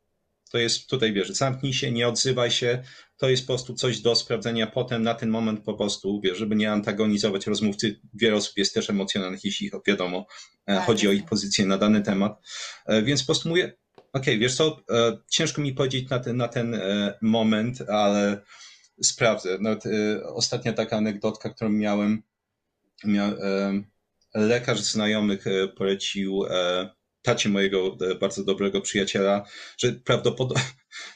to 0.55 0.59
jest 0.59 0.87
tutaj, 0.87 1.13
wiesz, 1.13 1.29
zamknij 1.29 1.73
się, 1.73 1.91
nie 1.91 2.07
odzywaj 2.07 2.51
się, 2.51 2.83
to 3.17 3.29
jest 3.29 3.43
po 3.43 3.47
prostu 3.47 3.73
coś 3.73 3.99
do 3.99 4.15
sprawdzenia 4.15 4.67
potem, 4.67 5.03
na 5.03 5.13
ten 5.13 5.29
moment 5.29 5.63
po 5.63 5.73
prostu, 5.73 6.21
wiesz, 6.23 6.37
żeby 6.37 6.55
nie 6.55 6.71
antagonizować 6.71 7.47
rozmówcy. 7.47 7.99
Wiele 8.13 8.35
osób 8.35 8.57
jest 8.57 8.73
też 8.73 8.89
emocjonalnych, 8.89 9.43
jeśli 9.43 9.71
wiadomo, 9.87 10.27
e, 10.65 10.75
tak, 10.75 10.85
chodzi 10.85 11.07
o 11.07 11.11
ich 11.11 11.25
pozycję 11.25 11.65
na 11.65 11.77
dany 11.77 12.01
temat. 12.01 12.41
E, 12.85 13.01
więc 13.01 13.21
po 13.21 13.25
prostu 13.25 13.49
mówię, 13.49 13.77
okej, 13.97 14.05
okay, 14.13 14.37
wiesz 14.37 14.55
co, 14.55 14.81
e, 14.89 15.17
ciężko 15.29 15.61
mi 15.61 15.73
powiedzieć 15.73 16.09
na 16.09 16.19
ten, 16.19 16.37
na 16.37 16.47
ten 16.47 16.81
moment, 17.21 17.81
ale 17.89 18.41
sprawdzę. 19.03 19.57
Nawet 19.59 19.83
ostatnia 20.23 20.73
taka 20.73 20.97
anegdotka, 20.97 21.49
którą 21.49 21.69
miałem, 21.69 22.23
miał, 23.03 23.31
lekarz 24.33 24.81
znajomych 24.81 25.45
polecił 25.77 26.43
tacie 27.25 27.49
mojego 27.49 27.97
e, 28.11 28.15
bardzo 28.15 28.43
dobrego 28.43 28.81
przyjaciela, 28.81 29.45
że 29.77 29.93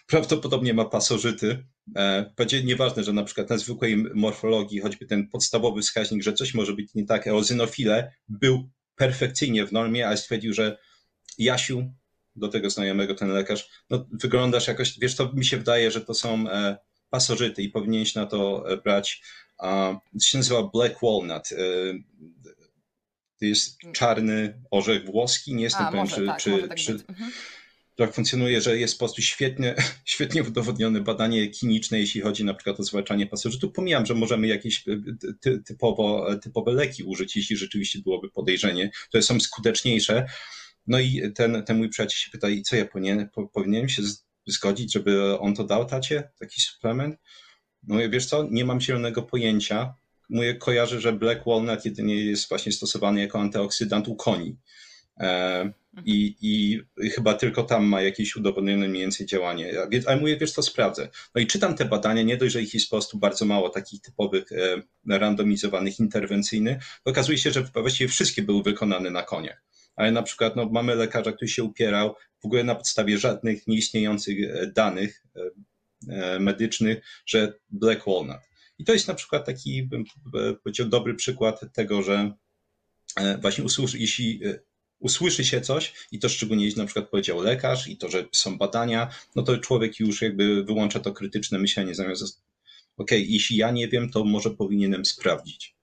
prawdopodobnie, 0.07 0.73
ma 0.73 0.85
pasożyty. 0.85 1.65
E, 1.95 2.33
będzie 2.37 2.63
nieważne, 2.63 3.03
że 3.03 3.13
na 3.13 3.23
przykład 3.23 3.49
na 3.49 3.57
zwykłej 3.57 3.97
morfologii, 3.97 4.79
choćby 4.79 5.05
ten 5.05 5.27
podstawowy 5.27 5.81
wskaźnik, 5.81 6.23
że 6.23 6.33
coś 6.33 6.53
może 6.53 6.73
być 6.73 6.93
nie 6.93 7.05
tak, 7.05 7.27
eozinofile 7.27 8.11
był 8.29 8.69
perfekcyjnie 8.95 9.65
w 9.65 9.71
normie, 9.71 10.07
ale 10.07 10.17
stwierdził, 10.17 10.53
że 10.53 10.77
Jasiu, 11.37 11.93
do 12.35 12.47
tego 12.47 12.69
znajomego 12.69 13.15
ten 13.15 13.29
lekarz, 13.29 13.69
no 13.89 14.05
wyglądasz 14.11 14.67
jakoś, 14.67 14.99
wiesz, 14.99 15.15
to 15.15 15.33
mi 15.33 15.45
się 15.45 15.57
wydaje, 15.57 15.91
że 15.91 16.01
to 16.01 16.13
są 16.13 16.49
e, 16.49 16.77
pasożyty 17.09 17.63
i 17.63 17.69
powinieneś 17.69 18.15
na 18.15 18.25
to 18.25 18.65
brać, 18.83 19.21
to 20.13 20.19
się 20.21 20.37
nazywa 20.37 20.69
black 20.73 20.95
walnut, 21.03 21.49
to 23.39 23.45
jest 23.45 23.83
mm. 23.83 23.93
czarny 23.93 24.61
orzech 24.71 25.05
włoski. 25.05 25.55
Nie 25.55 25.63
jestem 25.63 25.85
pewien, 25.85 26.07
czy, 26.07 26.25
tak, 26.25 26.41
czy, 26.41 26.67
tak, 26.67 26.77
czy 26.77 26.91
mhm. 26.91 27.31
tak 27.95 28.13
funkcjonuje, 28.13 28.61
że 28.61 28.77
jest 28.77 28.93
po 28.93 28.99
prostu 28.99 29.21
świetnie, 29.21 29.75
świetnie 30.05 30.43
udowodnione 30.43 31.01
badanie 31.01 31.47
kliniczne, 31.47 31.99
jeśli 31.99 32.21
chodzi 32.21 32.43
na 32.43 32.53
przykład 32.53 32.79
o 32.79 32.83
zwalczanie 32.83 33.27
pasożytów. 33.27 33.73
Pomijam, 33.73 34.05
że 34.05 34.15
możemy 34.15 34.47
jakieś 34.47 34.87
e, 34.87 35.01
ty, 35.41 35.63
typowo, 35.65 36.35
typowe 36.35 36.71
leki 36.71 37.03
użyć, 37.03 37.35
jeśli 37.35 37.57
rzeczywiście 37.57 37.99
byłoby 37.99 38.29
podejrzenie, 38.29 38.91
które 39.07 39.23
są 39.23 39.39
skuteczniejsze. 39.39 40.25
No 40.87 40.99
i 40.99 41.31
ten, 41.35 41.63
ten 41.63 41.77
mój 41.77 41.89
przyjaciel 41.89 42.17
się 42.17 42.31
pyta, 42.31 42.47
co 42.65 42.75
ja 42.75 42.85
powinien, 42.85 43.29
powinienem 43.53 43.89
się 43.89 44.01
zgodzić, 44.47 44.93
żeby 44.93 45.39
on 45.39 45.55
to 45.55 45.63
dał 45.63 45.85
tacie, 45.85 46.29
taki 46.39 46.61
suplement? 46.61 47.15
No 47.83 48.01
i 48.01 48.09
wiesz 48.09 48.25
co, 48.25 48.47
nie 48.51 48.65
mam 48.65 48.81
zielonego 48.81 49.21
pojęcia, 49.21 49.93
mówię, 50.29 50.55
kojarzę, 50.55 51.01
że 51.01 51.13
black 51.13 51.45
walnut 51.45 51.85
jedynie 51.85 52.15
jest 52.15 52.49
właśnie 52.49 52.71
stosowany 52.71 53.21
jako 53.21 53.39
antyoksydant 53.39 54.07
u 54.07 54.15
koni. 54.15 54.57
E, 55.19 55.71
I, 56.05 56.35
I 56.41 56.79
chyba 57.09 57.33
tylko 57.33 57.63
tam 57.63 57.85
ma 57.85 58.01
jakieś 58.01 58.35
udowodnione 58.35 58.87
mniej 58.87 59.01
więcej 59.01 59.25
działanie. 59.25 59.73
Ale 60.05 60.17
mówię, 60.17 60.37
wiesz, 60.37 60.53
to 60.53 60.61
sprawdzę. 60.61 61.09
No 61.35 61.41
i 61.41 61.47
czytam 61.47 61.75
te 61.75 61.85
badania, 61.85 62.21
nie 62.21 62.37
dość, 62.37 62.53
że 62.53 62.61
ich 62.61 62.73
jest 62.73 62.89
po 62.89 62.95
prostu 62.95 63.17
bardzo 63.17 63.45
mało 63.45 63.69
takich 63.69 64.01
typowych, 64.01 64.51
e, 64.51 65.17
randomizowanych, 65.17 65.99
interwencyjnych, 65.99 66.83
okazuje 67.05 67.37
się, 67.37 67.51
że 67.51 67.63
właściwie 67.73 68.07
wszystkie 68.07 68.41
były 68.41 68.63
wykonane 68.63 69.09
na 69.09 69.23
koniach. 69.23 69.63
Ale 69.95 70.11
na 70.11 70.23
przykład 70.23 70.55
no, 70.55 70.69
mamy 70.69 70.95
lekarza, 70.95 71.31
który 71.31 71.49
się 71.49 71.63
upierał 71.63 72.15
w 72.41 72.45
ogóle 72.45 72.63
na 72.63 72.75
podstawie 72.75 73.17
żadnych 73.17 73.67
nieistniejących 73.67 74.37
e, 74.43 74.67
danych 74.67 75.23
medycznych, 76.39 77.01
że 77.25 77.53
black 77.69 78.05
walnut. 78.07 78.48
I 78.79 78.85
to 78.85 78.93
jest 78.93 79.07
na 79.07 79.13
przykład 79.13 79.45
taki, 79.45 79.83
bym 79.83 80.03
powiedział, 80.63 80.87
dobry 80.87 81.15
przykład 81.15 81.73
tego, 81.73 82.03
że 82.03 82.33
e, 83.15 83.37
właśnie 83.37 83.63
usłyszy, 83.63 83.99
jeśli 83.99 84.45
e, 84.45 84.59
usłyszy 84.99 85.45
się 85.45 85.61
coś, 85.61 85.93
i 86.11 86.19
to 86.19 86.29
szczególnie 86.29 86.65
jeśli 86.65 86.79
na 86.79 86.85
przykład 86.85 87.09
powiedział 87.09 87.41
lekarz, 87.41 87.87
i 87.87 87.97
to, 87.97 88.09
że 88.09 88.25
są 88.31 88.57
badania, 88.57 89.09
no 89.35 89.43
to 89.43 89.57
człowiek 89.57 89.99
już 89.99 90.21
jakby 90.21 90.63
wyłącza 90.63 90.99
to 90.99 91.13
krytyczne 91.13 91.59
myślenie 91.59 91.95
zamiast, 91.95 92.41
ok, 92.97 93.11
jeśli 93.11 93.57
ja 93.57 93.71
nie 93.71 93.87
wiem, 93.87 94.09
to 94.09 94.23
może 94.23 94.49
powinienem 94.49 95.05
sprawdzić. 95.05 95.78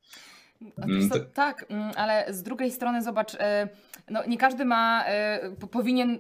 Mm, 0.61 1.11
to, 1.11 1.19
tak, 1.35 1.65
mm, 1.71 1.91
ale 1.97 2.25
z 2.29 2.43
drugiej 2.43 2.71
strony 2.71 3.03
zobacz, 3.03 3.35
e, 3.35 3.69
no 4.11 4.27
nie 4.27 4.39
każdy 4.39 4.65
ma, 4.65 5.05
e, 5.07 5.41
powinien 5.71 6.19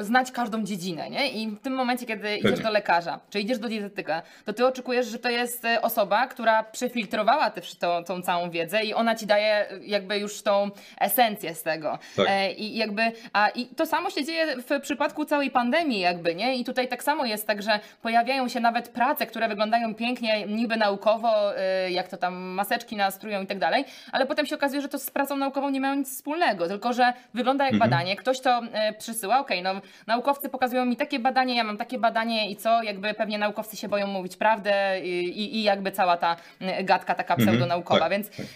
znać 0.00 0.32
każdą 0.32 0.64
dziedzinę, 0.64 1.10
nie? 1.10 1.30
I 1.30 1.48
w 1.48 1.60
tym 1.60 1.72
momencie, 1.72 2.06
kiedy 2.06 2.22
Pewnie. 2.22 2.38
idziesz 2.38 2.60
do 2.60 2.70
lekarza, 2.70 3.20
czy 3.30 3.40
idziesz 3.40 3.58
do 3.58 3.68
dietetyka, 3.68 4.22
to 4.44 4.52
ty 4.52 4.66
oczekujesz, 4.66 5.06
że 5.06 5.18
to 5.18 5.30
jest 5.30 5.64
e, 5.64 5.82
osoba, 5.82 6.26
która 6.26 6.62
przefiltrowała 6.62 7.50
tę, 7.50 7.60
tą, 7.78 8.04
tą 8.04 8.22
całą 8.22 8.50
wiedzę 8.50 8.84
i 8.84 8.94
ona 8.94 9.14
ci 9.14 9.26
daje 9.26 9.66
jakby 9.80 10.18
już 10.18 10.42
tą 10.42 10.70
esencję 11.00 11.54
z 11.54 11.62
tego. 11.62 11.98
Tak. 12.16 12.28
I 12.56 12.76
jakby, 12.76 13.02
a 13.32 13.48
i 13.48 13.66
to 13.66 13.86
samo 13.86 14.10
się 14.10 14.24
dzieje 14.24 14.56
w 14.56 14.80
przypadku 14.80 15.24
całej 15.24 15.50
pandemii 15.50 16.00
jakby, 16.00 16.34
nie? 16.34 16.56
I 16.56 16.64
tutaj 16.64 16.88
tak 16.88 17.02
samo 17.02 17.24
jest 17.24 17.46
tak, 17.46 17.62
że 17.62 17.80
pojawiają 18.02 18.48
się 18.48 18.60
nawet 18.60 18.88
prace, 18.88 19.26
które 19.26 19.48
wyglądają 19.48 19.94
pięknie, 19.94 20.46
niby 20.46 20.76
naukowo, 20.76 21.52
jak 21.90 22.08
to 22.08 22.16
tam 22.16 22.34
maseczki 22.34 22.96
nastrują 22.96 23.42
i 23.42 23.46
tak 23.46 23.55
dalej, 23.58 23.84
ale 24.12 24.26
potem 24.26 24.46
się 24.46 24.54
okazuje, 24.54 24.82
że 24.82 24.88
to 24.88 24.98
z 24.98 25.10
pracą 25.10 25.36
naukową 25.36 25.70
nie 25.70 25.80
mają 25.80 25.94
nic 25.94 26.10
wspólnego, 26.10 26.68
tylko 26.68 26.92
że 26.92 27.12
wygląda 27.34 27.64
jak 27.64 27.74
mhm. 27.74 27.90
badanie, 27.90 28.16
ktoś 28.16 28.40
to 28.40 28.60
e, 28.72 28.92
przysyła, 28.92 29.40
okej, 29.40 29.60
okay, 29.60 29.74
no 29.74 29.80
naukowcy 30.06 30.48
pokazują 30.48 30.84
mi 30.84 30.96
takie 30.96 31.18
badanie, 31.18 31.56
ja 31.56 31.64
mam 31.64 31.76
takie 31.76 31.98
badanie 31.98 32.50
i 32.50 32.56
co, 32.56 32.82
jakby 32.82 33.14
pewnie 33.14 33.38
naukowcy 33.38 33.76
się 33.76 33.88
boją 33.88 34.06
mówić 34.06 34.36
prawdę 34.36 35.00
i, 35.00 35.56
i, 35.56 35.62
jakby 35.62 35.92
cała 35.92 36.16
ta 36.16 36.36
gadka 36.82 37.14
taka 37.14 37.34
mhm. 37.34 37.48
pseudonaukowa, 37.48 38.00
tak, 38.00 38.10
więc, 38.10 38.30
tak. 38.30 38.46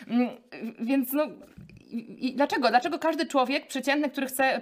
więc 0.81 1.13
no 1.13 1.27
i 2.19 2.33
dlaczego? 2.37 2.69
Dlaczego 2.69 2.99
każdy 2.99 3.27
człowiek 3.27 3.67
przeciętny, 3.67 4.11
który 4.11 4.27
chce, 4.27 4.61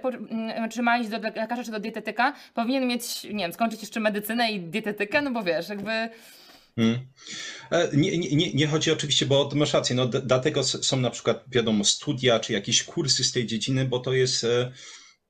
czy 0.70 0.82
ma 0.82 0.98
iść 0.98 1.10
do 1.10 1.18
lekarza 1.18 1.64
czy 1.64 1.70
do 1.70 1.80
dietetyka, 1.80 2.32
powinien 2.54 2.86
mieć, 2.86 3.24
nie 3.24 3.44
wiem, 3.44 3.52
skończyć 3.52 3.80
jeszcze 3.80 4.00
medycynę 4.00 4.50
i 4.50 4.60
dietetykę? 4.60 5.22
No 5.22 5.30
bo 5.30 5.42
wiesz, 5.42 5.68
jakby 5.68 6.08
Hmm. 6.78 6.98
Nie, 7.92 8.18
nie, 8.18 8.52
nie, 8.52 8.66
chodzi 8.66 8.90
oczywiście, 8.92 9.26
bo 9.26 9.50
masz 9.54 9.72
rację, 9.72 9.96
no, 9.96 10.06
dlatego 10.06 10.64
są 10.64 10.96
na 10.96 11.10
przykład, 11.10 11.44
wiadomo, 11.48 11.84
studia 11.84 12.40
czy 12.40 12.52
jakieś 12.52 12.82
kursy 12.82 13.24
z 13.24 13.32
tej 13.32 13.46
dziedziny, 13.46 13.84
bo 13.84 13.98
to 13.98 14.12
jest 14.12 14.44
e, 14.44 14.72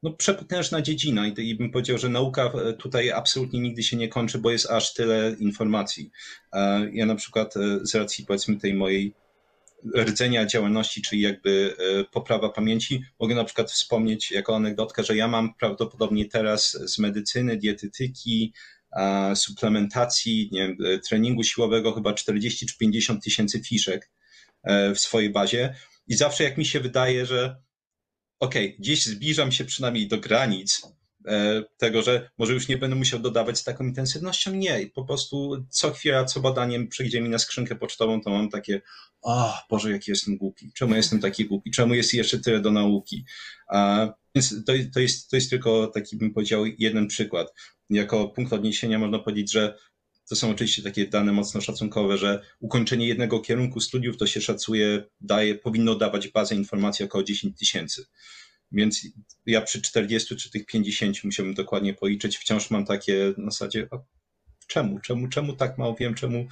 no, 0.02 0.12
przepotężna 0.12 0.82
dziedzina 0.82 1.26
i, 1.26 1.48
i 1.48 1.54
bym 1.54 1.70
powiedział, 1.70 1.98
że 1.98 2.08
nauka 2.08 2.42
e, 2.42 2.72
tutaj 2.72 3.10
absolutnie 3.10 3.60
nigdy 3.60 3.82
się 3.82 3.96
nie 3.96 4.08
kończy, 4.08 4.38
bo 4.38 4.50
jest 4.50 4.70
aż 4.70 4.94
tyle 4.94 5.36
informacji. 5.38 6.10
Ja 6.92 7.06
na 7.06 7.14
przykład 7.14 7.54
z 7.82 7.94
racji 7.94 8.26
powiedzmy 8.26 8.56
tej 8.56 8.74
mojej 8.74 9.14
rdzenia 9.96 10.46
działalności, 10.46 11.02
czyli 11.02 11.20
jakby 11.20 11.76
poprawa 12.12 12.48
pamięci, 12.48 13.02
mogę 13.20 13.34
na 13.34 13.44
przykład 13.44 13.70
wspomnieć 13.70 14.30
jako 14.30 14.56
anegdotkę, 14.56 15.04
że 15.04 15.16
ja 15.16 15.28
mam 15.28 15.54
prawdopodobnie 15.54 16.28
teraz 16.28 16.70
z 16.70 16.98
medycyny, 16.98 17.56
dietetyki, 17.56 18.52
suplementacji, 19.34 20.48
nie 20.52 20.68
wiem, 20.68 21.00
treningu 21.08 21.44
siłowego 21.44 21.92
chyba 21.92 22.14
40 22.14 22.66
czy 22.66 22.78
50 22.78 23.24
tysięcy 23.24 23.62
fiszek, 23.62 24.10
w 24.94 24.98
swojej 24.98 25.30
bazie 25.30 25.74
i 26.08 26.14
zawsze 26.14 26.44
jak 26.44 26.58
mi 26.58 26.64
się 26.64 26.80
wydaje, 26.80 27.26
że 27.26 27.56
okej, 28.40 28.66
okay, 28.66 28.78
gdzieś 28.78 29.06
zbliżam 29.06 29.52
się 29.52 29.64
przynajmniej 29.64 30.08
do 30.08 30.18
granic 30.18 30.82
e, 31.26 31.62
tego, 31.76 32.02
że 32.02 32.30
może 32.38 32.52
już 32.52 32.68
nie 32.68 32.78
będę 32.78 32.96
musiał 32.96 33.20
dodawać 33.20 33.58
z 33.58 33.64
taką 33.64 33.84
intensywnością. 33.84 34.54
Nie, 34.54 34.86
po 34.94 35.04
prostu 35.04 35.64
co 35.70 35.92
chwila, 35.92 36.24
co 36.24 36.40
badaniem 36.40 36.88
przyjdzie 36.88 37.20
mi 37.20 37.28
na 37.28 37.38
skrzynkę 37.38 37.76
pocztową, 37.76 38.20
to 38.20 38.30
mam 38.30 38.50
takie, 38.50 38.80
o 39.22 39.54
Boże, 39.70 39.92
jaki 39.92 40.10
jestem 40.10 40.36
głupi, 40.36 40.72
czemu 40.74 40.94
jestem 40.94 41.20
taki 41.20 41.44
głupi, 41.44 41.70
czemu 41.70 41.94
jest 41.94 42.14
jeszcze 42.14 42.38
tyle 42.38 42.60
do 42.60 42.70
nauki. 42.70 43.24
A, 43.68 44.08
więc 44.34 44.64
to, 44.64 44.72
to, 44.94 45.00
jest, 45.00 45.30
to 45.30 45.36
jest 45.36 45.50
tylko 45.50 45.86
taki, 45.86 46.16
bym 46.16 46.34
powiedział, 46.34 46.64
jeden 46.78 47.06
przykład. 47.06 47.52
Jako 47.90 48.28
punkt 48.28 48.52
odniesienia 48.52 48.98
można 48.98 49.18
powiedzieć, 49.18 49.52
że 49.52 49.78
to 50.28 50.36
są 50.36 50.50
oczywiście 50.50 50.82
takie 50.82 51.06
dane 51.06 51.32
mocno 51.32 51.60
szacunkowe, 51.60 52.18
że 52.18 52.42
ukończenie 52.60 53.08
jednego 53.08 53.40
kierunku 53.40 53.80
studiów 53.80 54.16
to 54.16 54.26
się 54.26 54.40
szacuje, 54.40 55.04
daje, 55.20 55.54
powinno 55.54 55.94
dawać 55.94 56.28
bazę 56.28 56.54
informacji 56.54 57.04
około 57.04 57.24
10 57.24 57.58
tysięcy. 57.58 58.06
Więc 58.72 59.06
ja 59.46 59.60
przy 59.62 59.82
40 59.82 60.36
czy 60.36 60.50
tych 60.50 60.66
50 60.66 61.24
musiałbym 61.24 61.54
dokładnie 61.54 61.94
policzyć. 61.94 62.36
Wciąż 62.36 62.70
mam 62.70 62.86
takie 62.86 63.34
na 63.36 63.50
zasadzie, 63.50 63.88
czemu, 64.66 64.98
czemu, 65.00 65.28
czemu 65.28 65.56
tak 65.56 65.78
mało 65.78 65.96
wiem, 66.00 66.14
czemu. 66.14 66.48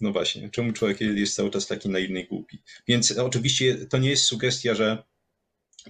No 0.00 0.12
właśnie, 0.12 0.50
czemu 0.50 0.72
człowiek 0.72 1.00
jest 1.00 1.34
cały 1.34 1.50
czas 1.50 1.66
taki 1.66 1.88
naiwny 1.88 2.20
i 2.20 2.26
głupi. 2.26 2.62
Więc 2.88 3.18
oczywiście 3.18 3.74
to 3.74 3.98
nie 3.98 4.10
jest 4.10 4.24
sugestia, 4.24 4.74
że 4.74 5.02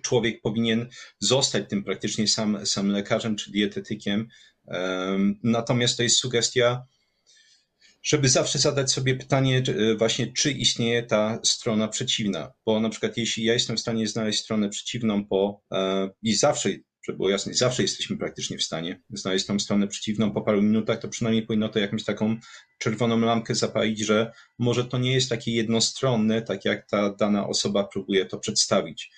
człowiek 0.02 0.40
powinien 0.42 0.88
zostać 1.18 1.68
tym 1.68 1.85
praktycznie 1.85 2.28
sam, 2.28 2.66
sam 2.66 2.88
lekarzem 2.88 3.37
czy 3.37 3.50
dietetykiem, 3.50 4.28
Natomiast 5.42 5.97
to 5.97 6.02
jest 6.02 6.16
sugestia, 6.16 6.87
żeby 8.02 8.28
zawsze 8.28 8.59
zadać 8.59 8.92
sobie 8.92 9.16
pytanie, 9.16 9.62
e, 9.68 9.94
właśnie, 9.94 10.32
czy 10.32 10.52
istnieje 10.52 11.02
ta 11.02 11.40
strona 11.44 11.88
przeciwna. 11.88 12.52
Bo 12.66 12.80
na 12.80 12.88
przykład, 12.88 13.16
jeśli 13.16 13.44
ja 13.44 13.52
jestem 13.52 13.76
w 13.76 13.80
stanie 13.80 14.06
znaleźć 14.06 14.40
stronę 14.40 14.68
przeciwną, 14.68 15.26
po, 15.26 15.62
e, 15.73 16.11
i 16.23 16.35
zawsze, 16.35 16.68
żeby 17.06 17.16
było 17.16 17.30
jasne, 17.30 17.54
zawsze 17.54 17.82
jesteśmy 17.82 18.16
praktycznie 18.16 18.59
w 18.59 18.62
stanie 18.62 19.02
znaleźć 19.11 19.47
tą 19.47 19.59
stronę 19.59 19.88
przeciwną 19.88 20.32
po 20.32 20.42
paru 20.42 20.62
minutach, 20.62 20.99
to 20.99 21.09
przynajmniej 21.09 21.47
powinno 21.47 21.68
to 21.68 21.78
jakąś 21.78 22.04
taką 22.04 22.37
czerwoną 22.78 23.20
lampkę 23.20 23.54
zapalić, 23.54 24.00
że 24.00 24.32
może 24.59 24.85
to 24.85 24.99
nie 24.99 25.14
jest 25.14 25.28
takie 25.28 25.52
jednostronne, 25.52 26.42
tak 26.42 26.64
jak 26.64 26.87
ta 26.87 27.14
dana 27.14 27.49
osoba 27.49 27.85
próbuje 27.85 28.26
to 28.26 28.38
przedstawić. 28.38 29.11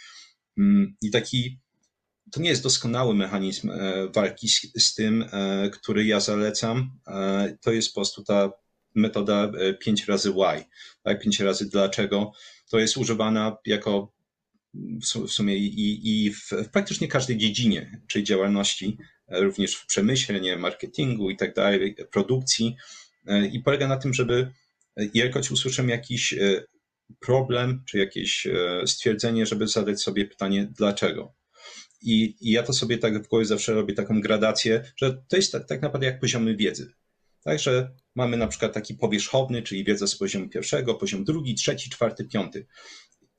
Mm, 0.58 0.96
I 1.02 1.10
taki 1.10 1.58
to 2.32 2.40
nie 2.40 2.50
jest 2.50 2.62
doskonały 2.62 3.14
mechanizm 3.14 3.70
e, 3.70 4.08
walki 4.14 4.48
z, 4.48 4.72
z, 4.78 4.94
tym, 4.94 5.24
e, 5.32 5.70
który 5.70 6.04
ja 6.04 6.20
zalecam. 6.20 6.90
E, 7.06 7.56
to 7.60 7.72
jest 7.72 7.88
po 7.88 7.94
prostu 7.94 8.24
ta 8.24 8.52
metoda 8.94 9.52
5 9.80 10.04
razy 10.04 10.32
why, 10.32 10.64
tak? 11.02 11.22
5 11.22 11.40
razy 11.40 11.70
dlaczego. 11.70 12.32
To 12.70 12.78
jest 12.78 12.96
używana 12.96 13.56
jako 13.66 14.12
w 15.02 15.30
sumie 15.30 15.56
i, 15.56 16.24
i 16.24 16.30
w, 16.30 16.48
w, 16.50 16.68
praktycznie 16.68 17.08
każdej 17.08 17.36
dziedzinie, 17.36 18.00
czyli 18.06 18.24
działalności, 18.24 18.98
również 19.28 19.74
w 19.74 19.86
przemyśle, 19.86 20.40
nie, 20.40 20.56
marketingu 20.56 21.30
i 21.30 21.36
tak 21.36 21.54
dalej, 21.54 21.96
produkcji. 22.10 22.76
I 23.52 23.60
polega 23.60 23.88
na 23.88 23.96
tym, 23.96 24.14
żeby 24.14 24.50
jakoś 25.14 25.50
usłyszę 25.50 25.84
jakiś 25.84 26.34
problem, 27.20 27.82
czy 27.88 27.98
jakieś 27.98 28.46
stwierdzenie, 28.86 29.46
żeby 29.46 29.66
zadać 29.66 30.02
sobie 30.02 30.24
pytanie, 30.24 30.68
dlaczego. 30.76 31.34
I, 32.02 32.36
I, 32.40 32.50
ja 32.50 32.62
to 32.62 32.72
sobie 32.72 32.98
tak 32.98 33.24
w 33.24 33.28
głowie 33.28 33.44
zawsze 33.44 33.74
robię 33.74 33.94
taką 33.94 34.20
gradację, 34.20 34.92
że 34.96 35.22
to 35.28 35.36
jest 35.36 35.52
tak, 35.52 35.68
tak 35.68 35.82
naprawdę 35.82 36.06
jak 36.06 36.20
poziomy 36.20 36.56
wiedzy. 36.56 36.92
Także 37.44 37.94
mamy 38.14 38.36
na 38.36 38.46
przykład 38.46 38.72
taki 38.72 38.94
powierzchowny, 38.94 39.62
czyli 39.62 39.84
wiedza 39.84 40.06
z 40.06 40.16
poziomu 40.16 40.48
pierwszego, 40.48 40.94
poziom 40.94 41.24
drugi, 41.24 41.54
trzeci, 41.54 41.90
czwarty, 41.90 42.24
piąty. 42.24 42.66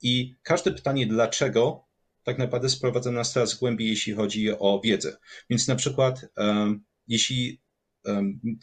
I 0.02 0.36
każde 0.44 0.72
pytanie 0.72 1.08
dlaczego 1.08 1.86
tak 2.24 2.38
naprawdę 2.38 2.70
sprowadza 2.70 3.12
nas 3.12 3.34
coraz 3.34 3.56
głębiej, 3.56 3.88
jeśli 3.88 4.14
chodzi 4.14 4.52
o 4.52 4.82
wiedzę. 4.84 5.18
Więc 5.50 5.68
na 5.68 5.76
przykład, 5.76 6.26
um, 6.38 6.84
jeśli 7.08 7.63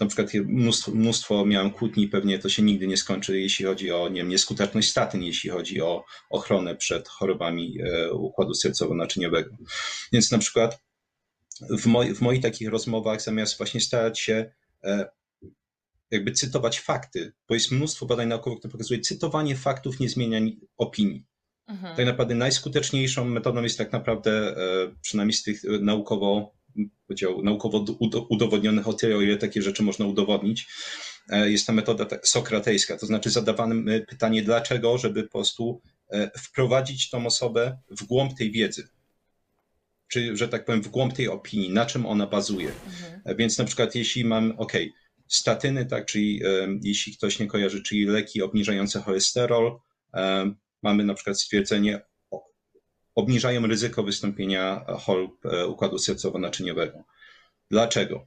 na 0.01 0.07
przykład 0.07 0.35
mnóstwo, 0.35 0.91
mnóstwo 0.91 1.47
miałem 1.47 1.71
kłótni, 1.71 2.09
pewnie 2.09 2.39
to 2.39 2.49
się 2.49 2.63
nigdy 2.63 2.87
nie 2.87 2.97
skończy, 2.97 3.41
jeśli 3.41 3.65
chodzi 3.65 3.93
o 3.93 4.09
nie 4.09 4.21
wiem, 4.21 4.29
nieskuteczność 4.29 4.91
statyn, 4.91 5.23
jeśli 5.23 5.51
chodzi 5.51 5.81
o 5.81 6.05
ochronę 6.31 6.77
przed 6.77 7.09
chorobami 7.09 7.79
e, 7.83 8.13
układu 8.13 8.53
sercowo-naczyniowego. 8.53 9.57
Więc 10.13 10.31
na 10.31 10.39
przykład 10.39 10.83
w, 11.79 11.87
moj, 11.87 12.15
w 12.15 12.21
moich 12.21 12.43
takich 12.43 12.69
rozmowach, 12.69 13.23
zamiast 13.23 13.59
właśnie 13.59 13.81
starać 13.81 14.21
się 14.21 14.53
e, 14.85 15.11
jakby 16.11 16.33
cytować 16.33 16.81
fakty, 16.81 17.33
bo 17.49 17.55
jest 17.55 17.71
mnóstwo 17.71 18.07
badań 18.07 18.29
naukowych, 18.29 18.59
które 18.59 18.73
pokazuje, 18.73 19.01
cytowanie 19.01 19.57
faktów 19.57 20.01
nie 20.01 20.09
zmienia 20.09 20.41
opinii. 20.77 21.27
Mhm. 21.67 21.97
Tak 21.97 22.07
naprawdę 22.07 22.35
najskuteczniejszą 22.35 23.25
metodą 23.25 23.63
jest 23.63 23.79
tak 23.79 23.93
naprawdę, 23.93 24.57
e, 24.57 24.95
przynajmniej 25.03 25.35
z 25.35 25.43
tych 25.43 25.63
naukowo 25.65 26.60
powiedział, 27.07 27.43
naukowo 27.43 27.85
udowodnionych 28.29 28.89
o 28.89 28.93
tyle, 28.93 29.17
o 29.17 29.21
ile 29.21 29.37
takie 29.37 29.63
rzeczy 29.63 29.83
można 29.83 30.07
udowodnić, 30.07 30.69
e, 31.29 31.51
jest 31.51 31.67
ta 31.67 31.73
metoda 31.73 32.07
sokratejska, 32.23 32.97
to 32.97 33.07
znaczy 33.07 33.31
zadawane 33.31 34.01
pytanie 34.01 34.43
dlaczego, 34.43 34.99
żeby 34.99 35.23
po 35.23 35.31
prostu 35.31 35.83
e, 36.11 36.31
wprowadzić 36.39 37.11
tą 37.11 37.27
osobę 37.27 37.79
w 37.91 38.05
głąb 38.05 38.39
tej 38.39 38.51
wiedzy, 38.51 38.89
czy, 40.09 40.37
że 40.37 40.49
tak 40.49 40.65
powiem, 40.65 40.83
w 40.83 40.89
głąb 40.89 41.13
tej 41.13 41.29
opinii, 41.29 41.71
na 41.71 41.87
czym 41.87 42.07
ona 42.07 42.27
bazuje. 42.27 42.69
Mhm. 42.87 43.21
E, 43.25 43.35
więc 43.35 43.59
na 43.59 43.65
przykład 43.65 43.95
jeśli 43.95 44.25
mam, 44.25 44.55
ok, 44.59 44.73
statyny, 45.29 45.87
tak, 45.87 46.07
czyli 46.07 46.43
jeśli 46.83 47.17
ktoś 47.17 47.39
nie 47.39 47.47
kojarzy, 47.47 47.83
czyli 47.83 48.05
leki 48.05 48.43
obniżające 48.43 49.01
cholesterol, 49.01 49.79
mamy 50.83 51.05
na 51.05 51.15
przykład 51.15 51.41
stwierdzenie, 51.41 52.01
obniżają 53.15 53.67
ryzyko 53.67 54.03
wystąpienia 54.03 54.85
chorób 54.99 55.47
e, 55.47 55.67
układu 55.67 55.97
sercowo-naczyniowego. 55.97 57.03
Dlaczego? 57.71 58.27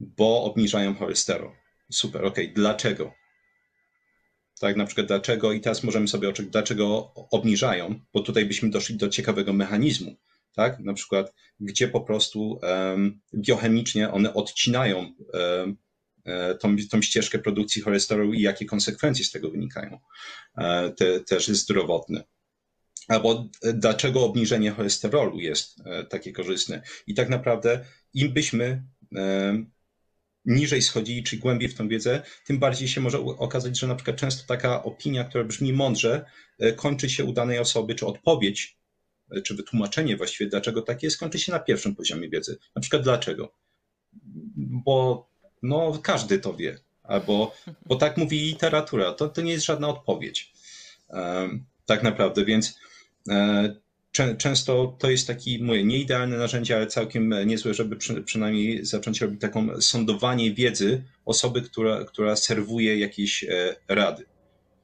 Bo 0.00 0.44
obniżają 0.44 0.94
cholesterol. 0.94 1.50
Super, 1.90 2.24
ok. 2.24 2.36
Dlaczego? 2.54 3.12
Tak, 4.60 4.76
na 4.76 4.86
przykład 4.86 5.06
dlaczego, 5.06 5.52
i 5.52 5.60
teraz 5.60 5.84
możemy 5.84 6.08
sobie 6.08 6.28
oczekiwać, 6.28 6.52
dlaczego 6.52 7.14
obniżają, 7.14 8.00
bo 8.12 8.20
tutaj 8.20 8.46
byśmy 8.46 8.70
doszli 8.70 8.96
do 8.96 9.08
ciekawego 9.08 9.52
mechanizmu, 9.52 10.16
tak? 10.54 10.78
Na 10.78 10.94
przykład, 10.94 11.34
gdzie 11.60 11.88
po 11.88 12.00
prostu 12.00 12.60
um, 12.62 13.20
biochemicznie 13.34 14.10
one 14.10 14.34
odcinają 14.34 14.98
um, 14.98 15.76
tą, 16.60 16.76
tą 16.90 17.02
ścieżkę 17.02 17.38
produkcji 17.38 17.82
cholesterolu 17.82 18.32
i 18.32 18.40
jakie 18.40 18.66
konsekwencje 18.66 19.24
z 19.24 19.30
tego 19.30 19.50
wynikają, 19.50 19.98
e, 20.58 20.90
te, 20.90 21.20
też 21.20 21.48
zdrowotne 21.48 22.24
albo 23.08 23.48
dlaczego 23.74 24.24
obniżenie 24.24 24.70
cholesterolu 24.70 25.40
jest 25.40 25.80
e, 25.84 26.04
takie 26.04 26.32
korzystne. 26.32 26.82
I 27.06 27.14
tak 27.14 27.28
naprawdę 27.28 27.84
im 28.14 28.32
byśmy 28.32 28.82
e, 29.16 29.64
niżej 30.44 30.82
schodzili, 30.82 31.22
czy 31.22 31.36
głębiej 31.36 31.68
w 31.68 31.74
tą 31.74 31.88
wiedzę, 31.88 32.22
tym 32.46 32.58
bardziej 32.58 32.88
się 32.88 33.00
może 33.00 33.18
okazać, 33.18 33.78
że 33.78 33.86
na 33.86 33.94
przykład 33.94 34.16
często 34.16 34.46
taka 34.46 34.82
opinia, 34.82 35.24
która 35.24 35.44
brzmi 35.44 35.72
mądrze, 35.72 36.24
e, 36.58 36.72
kończy 36.72 37.10
się 37.10 37.24
u 37.24 37.32
danej 37.32 37.58
osoby, 37.58 37.94
czy 37.94 38.06
odpowiedź, 38.06 38.76
czy 39.44 39.54
wytłumaczenie 39.54 40.16
właściwie, 40.16 40.50
dlaczego 40.50 40.82
tak 40.82 41.02
jest, 41.02 41.18
kończy 41.18 41.38
się 41.38 41.52
na 41.52 41.58
pierwszym 41.58 41.96
poziomie 41.96 42.28
wiedzy. 42.28 42.58
Na 42.74 42.80
przykład 42.80 43.02
dlaczego? 43.02 43.52
Bo 44.56 45.28
no, 45.62 45.98
każdy 46.02 46.38
to 46.38 46.54
wie, 46.54 46.78
albo 47.02 47.56
bo 47.86 47.96
tak 47.96 48.16
mówi 48.16 48.38
literatura. 48.38 49.12
To, 49.12 49.28
to 49.28 49.42
nie 49.42 49.52
jest 49.52 49.64
żadna 49.64 49.88
odpowiedź. 49.88 50.52
Um, 51.08 51.64
tak 51.86 52.02
naprawdę, 52.02 52.44
więc 52.44 52.78
często 54.38 54.96
to 54.98 55.10
jest 55.10 55.26
taki, 55.26 55.62
mówię, 55.62 55.84
nieidealne 55.84 56.36
narzędzie, 56.36 56.76
ale 56.76 56.86
całkiem 56.86 57.34
niezłe, 57.46 57.74
żeby 57.74 57.96
przy, 57.96 58.22
przynajmniej 58.22 58.84
zacząć 58.84 59.20
robić 59.20 59.40
taką 59.40 59.80
sądowanie 59.80 60.52
wiedzy 60.54 61.02
osoby, 61.24 61.62
która, 61.62 62.04
która 62.04 62.36
serwuje 62.36 62.98
jakieś 62.98 63.44
e, 63.44 63.76
rady. 63.88 64.24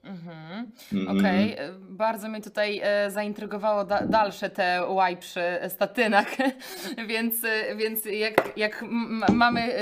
Mhm. 0.05 0.70
Mm. 0.92 1.18
Okej, 1.18 1.55
okay. 1.55 1.74
bardzo 1.81 2.28
mnie 2.28 2.40
tutaj 2.40 2.81
e, 2.85 3.11
zaintrygowało 3.11 3.85
da 3.85 4.07
dalsze 4.07 4.50
te 4.50 4.87
łaj 4.87 5.16
przy 5.16 5.40
statynach, 5.68 6.28
więc, 7.09 7.35
więc 7.76 8.05
jak, 8.05 8.52
jak 8.57 8.85
mamy, 9.33 9.74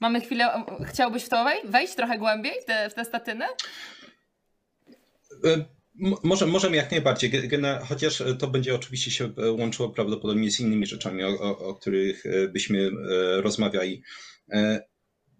mamy 0.00 0.20
chwilę, 0.20 0.64
chciałbyś 0.86 1.24
w 1.24 1.28
to 1.28 1.46
wejść 1.64 1.94
trochę 1.94 2.18
głębiej 2.18 2.52
w 2.62 2.64
te, 2.64 2.90
w 2.90 2.94
te 2.94 3.04
statyny? 3.04 3.44
Może, 6.22 6.46
możemy 6.46 6.76
jak 6.76 6.90
najbardziej, 6.90 7.32
chociaż 7.88 8.22
to 8.38 8.48
będzie 8.48 8.74
oczywiście 8.74 9.10
się 9.10 9.32
e, 9.38 9.50
łączyło 9.50 9.88
prawdopodobnie 9.88 10.50
z 10.50 10.60
innymi 10.60 10.86
rzeczami, 10.86 11.24
o, 11.24 11.58
o, 11.58 11.74
których 11.74 12.26
e, 12.26 12.48
byśmy 12.48 12.78
e, 12.78 12.90
rozmawiali. 13.42 14.02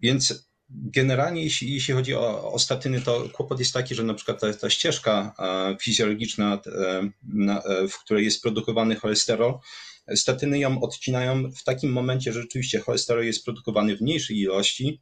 Więc 0.01 0.49
generalnie, 0.69 1.43
jeśli, 1.43 1.73
jeśli 1.73 1.93
chodzi 1.93 2.13
o, 2.13 2.53
o, 2.53 2.59
statyny, 2.59 3.01
to 3.01 3.29
kłopot 3.33 3.59
jest 3.59 3.73
taki, 3.73 3.95
że 3.95 4.03
na 4.03 4.13
przykład 4.13 4.41
ta, 4.41 4.53
ta 4.53 4.69
ścieżka 4.69 5.35
fizjologiczna, 5.81 6.61
w 7.89 8.03
której 8.03 8.25
jest 8.25 8.41
produkowany 8.41 8.95
cholesterol, 8.95 9.59
statyny 10.15 10.59
ją 10.59 10.81
odcinają 10.81 11.51
w 11.51 11.63
takim 11.63 11.91
momencie, 11.91 12.33
że 12.33 12.41
rzeczywiście 12.41 12.79
cholesterol 12.79 13.25
jest 13.25 13.45
produkowany 13.45 13.97
w 13.97 14.01
mniejszej 14.01 14.39
ilości, 14.39 15.01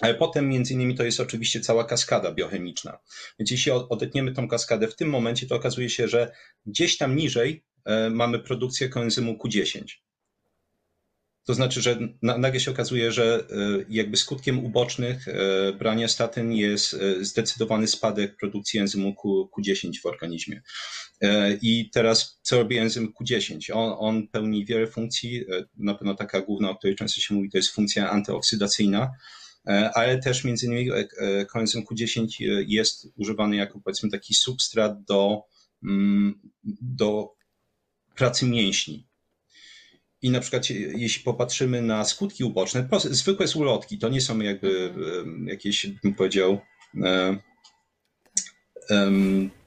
Ale 0.00 0.14
potem 0.14 0.48
między 0.48 0.74
innymi 0.74 0.94
to 0.94 1.04
jest 1.04 1.20
oczywiście 1.20 1.60
cała 1.60 1.84
kaskada 1.84 2.32
biochemiczna. 2.32 2.98
Więc 3.38 3.50
jeśli 3.50 3.72
odetniemy 3.72 4.32
tą 4.32 4.48
kaskadę 4.48 4.88
w 4.88 4.96
tym 4.96 5.08
momencie, 5.08 5.46
to 5.46 5.54
okazuje 5.54 5.90
się, 5.90 6.08
że 6.08 6.32
gdzieś 6.66 6.98
tam 6.98 7.16
niżej 7.16 7.64
mamy 8.10 8.38
produkcję 8.38 8.88
koenzymu 8.88 9.32
Q10. 9.32 9.84
To 11.44 11.54
znaczy, 11.54 11.82
że 11.82 11.98
nagle 12.22 12.60
się 12.60 12.70
okazuje, 12.70 13.12
że 13.12 13.44
e, 13.50 13.84
jakby 13.88 14.16
skutkiem 14.16 14.64
ubocznych 14.64 15.28
e, 15.28 15.72
brania 15.72 16.08
statyn 16.08 16.52
jest 16.52 16.94
e, 16.94 17.24
zdecydowany 17.24 17.86
spadek 17.86 18.36
produkcji 18.36 18.80
enzymu 18.80 19.14
Q, 19.14 19.48
Q10 19.58 19.90
w 20.02 20.06
organizmie. 20.06 20.62
I 21.62 21.90
teraz 21.90 22.38
co 22.42 22.58
robi 22.58 22.78
enzym 22.78 23.12
Q10? 23.20 23.72
On, 23.72 23.94
on 23.98 24.28
pełni 24.28 24.64
wiele 24.64 24.86
funkcji, 24.86 25.44
na 25.76 25.94
pewno 25.94 26.14
taka 26.14 26.40
główna, 26.40 26.70
o 26.70 26.76
której 26.76 26.96
często 26.96 27.20
się 27.20 27.34
mówi, 27.34 27.50
to 27.50 27.58
jest 27.58 27.70
funkcja 27.70 28.10
antyoksydacyjna, 28.10 29.10
ale 29.94 30.18
też 30.18 30.44
między 30.44 30.66
innymi 30.66 30.90
koenzym 31.48 31.84
Q10 31.84 32.26
jest 32.66 33.08
używany 33.16 33.56
jako 33.56 33.80
powiedzmy 33.80 34.10
taki 34.10 34.34
substrat 34.34 35.04
do, 35.04 35.42
mm, 35.82 36.40
do 36.80 37.34
pracy 38.16 38.46
mięśni. 38.46 39.06
I 40.22 40.30
na 40.30 40.40
przykład, 40.40 40.70
jeśli 40.70 41.24
popatrzymy 41.24 41.82
na 41.82 42.04
skutki 42.04 42.44
uboczne, 42.44 42.88
zwykłe 43.10 43.48
z 43.48 43.56
ulotki, 43.56 43.98
to 43.98 44.08
nie 44.08 44.20
są 44.20 44.40
jakby 44.40 44.94
jakieś, 45.46 45.86
bym 45.86 46.14
powiedział, 46.14 46.60
e, 47.04 47.36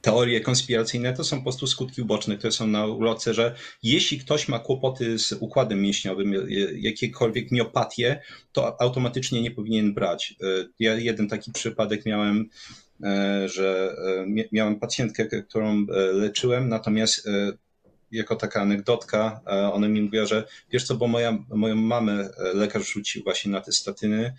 teorie 0.00 0.40
konspiracyjne, 0.40 1.12
to 1.12 1.24
są 1.24 1.36
po 1.36 1.42
prostu 1.42 1.66
skutki 1.66 2.02
uboczne, 2.02 2.36
które 2.36 2.52
są 2.52 2.66
na 2.66 2.86
ulotce, 2.86 3.34
że 3.34 3.54
jeśli 3.82 4.18
ktoś 4.18 4.48
ma 4.48 4.58
kłopoty 4.58 5.18
z 5.18 5.32
układem 5.32 5.82
mięśniowym, 5.82 6.34
jakiekolwiek 6.78 7.50
miopatię, 7.50 8.22
to 8.52 8.80
automatycznie 8.80 9.42
nie 9.42 9.50
powinien 9.50 9.94
brać. 9.94 10.34
E, 10.42 10.46
ja 10.78 10.94
jeden 10.94 11.28
taki 11.28 11.52
przypadek 11.52 12.06
miałem, 12.06 12.48
e, 13.02 13.48
że 13.48 13.96
miałem 14.52 14.80
pacjentkę, 14.80 15.26
którą 15.42 15.86
leczyłem, 16.12 16.68
natomiast 16.68 17.28
jako 18.10 18.36
taka 18.36 18.60
anegdotka, 18.60 19.40
e, 19.46 19.72
ona 19.72 19.88
mi 19.88 20.02
mówiła, 20.02 20.26
że 20.26 20.44
wiesz 20.70 20.84
co, 20.84 20.94
bo 20.94 21.06
moja, 21.06 21.38
moją 21.48 21.76
mamę 21.76 22.12
e, 22.12 22.54
lekarz 22.54 22.92
rzucił 22.92 23.22
właśnie 23.24 23.52
na 23.52 23.60
te 23.60 23.72
statyny 23.72 24.34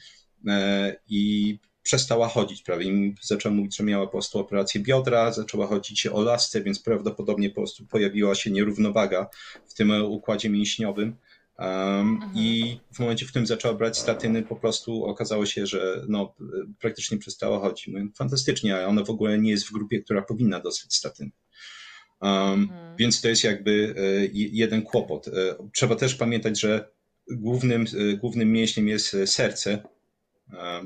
e, 0.48 0.96
i 1.10 1.60
przestała 1.88 2.28
chodzić 2.28 2.62
prawie. 2.62 2.86
I 2.86 3.16
zaczęła 3.22 3.56
mówić, 3.56 3.78
że 3.78 3.84
miała 3.84 4.06
po 4.06 4.12
prostu 4.12 4.40
operację 4.40 4.82
biodra, 4.82 5.32
zaczęła 5.32 5.68
chodzić 5.68 6.08
o 6.08 6.22
lasce, 6.22 6.62
więc 6.62 6.80
prawdopodobnie 6.80 7.50
po 7.50 7.56
prostu 7.56 7.86
pojawiła 7.86 8.36
się 8.36 8.52
nierównowaga 8.52 9.30
w 9.68 9.74
tym 9.74 9.92
układzie 10.06 10.50
mięśniowym. 10.50 11.16
Um, 11.60 12.20
I 12.36 12.80
w 12.94 13.00
momencie, 13.00 13.26
w 13.26 13.30
którym 13.30 13.48
zaczęła 13.48 13.74
brać 13.74 13.98
statyny, 13.98 14.44
po 14.44 14.56
prostu 14.56 15.06
okazało 15.06 15.46
się, 15.46 15.66
że 15.66 16.06
no, 16.08 16.36
praktycznie 16.80 17.18
przestała 17.18 17.60
chodzić. 17.60 17.88
Mówię, 17.88 18.08
fantastycznie, 18.16 18.76
ale 18.76 18.88
ona 18.88 19.04
w 19.04 19.10
ogóle 19.10 19.40
nie 19.40 19.52
jest 19.52 19.68
w 19.68 19.72
grupie, 19.72 20.02
która 20.02 20.22
powinna 20.22 20.60
dostać 20.60 20.94
statyny. 20.94 21.32
Um, 22.22 22.62
mhm. 22.62 22.96
Więc 22.98 23.22
to 23.22 23.28
jest 23.28 23.44
jakby 23.44 23.96
e, 23.98 24.28
jeden 24.34 24.82
kłopot. 24.82 25.28
E, 25.28 25.32
trzeba 25.74 25.96
też 25.96 26.16
pamiętać, 26.16 26.60
że 26.60 26.90
głównym, 27.32 27.86
e, 28.14 28.18
głównym 28.18 28.52
mięśniem 28.52 28.88
jest 28.88 29.18
serce. 29.26 29.84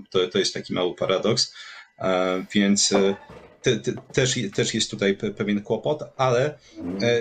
To, 0.09 0.27
to 0.27 0.39
jest 0.39 0.53
taki 0.53 0.73
mały 0.73 0.95
paradoks. 0.95 1.53
Więc 2.53 2.93
te, 3.61 3.75
te, 3.75 3.93
też, 4.13 4.39
też 4.55 4.73
jest 4.73 4.91
tutaj 4.91 5.17
pewien 5.37 5.61
kłopot, 5.61 6.03
ale 6.17 6.59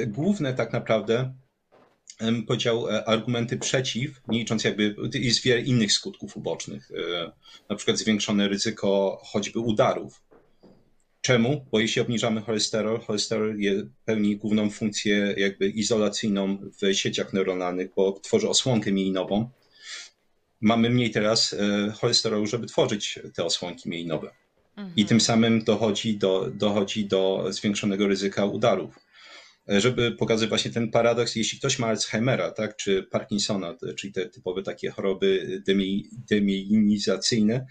główne 0.07 0.55
tak 0.55 0.72
naprawdę 0.72 1.35
powiedział 2.46 2.87
argumenty 3.07 3.59
przeciw, 3.59 4.20
nie 4.29 4.38
licząc 4.38 4.64
jakby, 4.64 4.94
jest 5.14 5.42
wiele 5.42 5.61
innych 5.61 5.92
skutków 5.92 6.37
ubocznych, 6.37 6.90
na 7.68 7.76
przykład 7.76 7.98
zwiększone 7.98 8.48
ryzyko 8.48 9.20
choćby 9.24 9.59
udarów, 9.59 10.22
Czemu? 11.20 11.66
Bo 11.72 11.81
jeśli 11.81 12.03
obniżamy 12.03 12.40
cholesterol, 12.40 13.00
cholesterol 13.00 13.57
pełni 14.05 14.37
główną 14.37 14.70
funkcję 14.70 15.35
jakby 15.37 15.68
izolacyjną 15.68 16.59
w 16.83 16.94
sieciach 16.94 17.33
neuronalnych, 17.33 17.90
bo 17.96 18.12
tworzy 18.12 18.48
osłonkę 18.48 18.92
mielinową. 18.92 19.50
Mamy 20.61 20.90
mniej 20.90 21.11
teraz 21.11 21.53
e, 21.53 21.92
cholesterolu, 21.92 22.46
żeby 22.46 22.66
tworzyć 22.66 23.18
te 23.35 23.44
osłonki 23.44 23.88
mielinowe. 23.88 24.31
Mhm. 24.77 24.96
I 24.96 25.05
tym 25.05 25.20
samym 25.20 25.64
dochodzi 25.64 26.18
do, 26.18 26.51
dochodzi 26.55 27.05
do 27.05 27.46
zwiększonego 27.49 28.09
ryzyka 28.09 28.44
udarów. 28.44 28.99
E, 29.68 29.81
żeby 29.81 30.12
pokazać 30.12 30.49
właśnie 30.49 30.70
ten 30.70 30.90
paradoks, 30.90 31.37
jeśli 31.37 31.59
ktoś 31.59 31.79
ma 31.79 31.87
Alzheimera, 31.87 32.51
tak, 32.51 32.77
czy 32.77 33.03
Parkinsona, 33.03 33.77
czyli 33.96 34.12
te 34.12 34.27
typowe 34.27 34.62
takie 34.62 34.90
choroby 34.90 35.62
demielinizacyjne, 36.31 37.66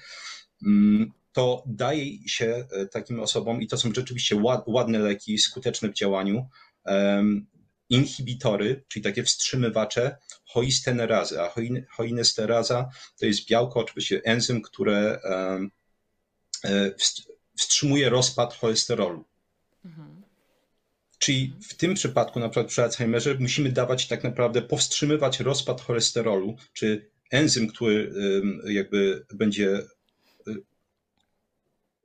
mm, 0.66 1.12
to 1.34 1.64
daje 1.68 2.06
się 2.28 2.66
e, 2.72 2.86
takim 2.86 3.20
osobom, 3.20 3.62
i 3.62 3.68
to 3.68 3.78
są 3.78 3.94
rzeczywiście 3.94 4.42
ładne 4.68 5.00
leki, 5.00 5.38
skuteczne 5.38 5.90
w 5.90 5.94
działaniu, 5.94 6.46
inhibitory, 7.90 8.84
czyli 8.88 9.04
takie 9.04 9.24
wstrzymywacze 9.24 10.18
hoistenerazy. 10.46 11.42
A 11.42 11.54
hoinesteraza 11.90 12.90
to 13.20 13.26
jest 13.26 13.50
białko, 13.50 13.80
oczywiście 13.80 14.22
enzym, 14.24 14.62
które 14.62 15.20
e, 16.64 16.92
wstrzymuje 17.58 18.10
rozpad 18.10 18.54
cholesterolu. 18.54 19.26
Mhm. 19.86 20.22
Czyli 21.20 21.54
w 21.70 21.74
tym 21.74 21.94
przypadku, 21.94 22.40
na 22.40 22.50
przykład 22.50 22.68
przy 22.68 22.84
Alzheimerze, 22.84 23.36
musimy 23.40 23.72
dawać 23.72 24.08
tak 24.08 24.24
naprawdę, 24.24 24.62
powstrzymywać 24.62 25.40
rozpad 25.40 25.82
cholesterolu, 25.82 26.56
czy 26.74 27.10
enzym, 27.32 27.68
który 27.68 28.14
jakby 28.66 29.26
będzie 29.34 29.82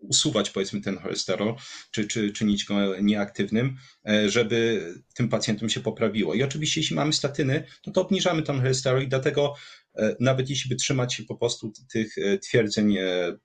usuwać 0.08 0.50
powiedzmy 0.50 0.80
ten 0.80 0.98
cholesterol, 0.98 1.54
czy, 1.90 2.06
czy 2.06 2.32
czynić 2.32 2.64
go 2.64 3.00
nieaktywnym, 3.00 3.76
e, 4.08 4.28
żeby 4.28 4.88
tym 5.14 5.28
pacjentom 5.28 5.68
się 5.68 5.80
poprawiło. 5.80 6.34
I 6.34 6.42
oczywiście 6.42 6.80
jeśli 6.80 6.96
mamy 6.96 7.12
statyny, 7.12 7.64
no 7.86 7.92
to 7.92 8.02
obniżamy 8.02 8.42
ten 8.42 8.56
cholesterol 8.60 9.02
i 9.02 9.08
dlatego 9.08 9.54
e, 9.94 10.16
nawet 10.20 10.50
jeśli 10.50 10.68
by 10.68 10.76
trzymać 10.76 11.14
się 11.14 11.22
po 11.22 11.36
prostu 11.36 11.72
tych 11.92 12.18
e, 12.18 12.38
twierdzeń 12.38 12.88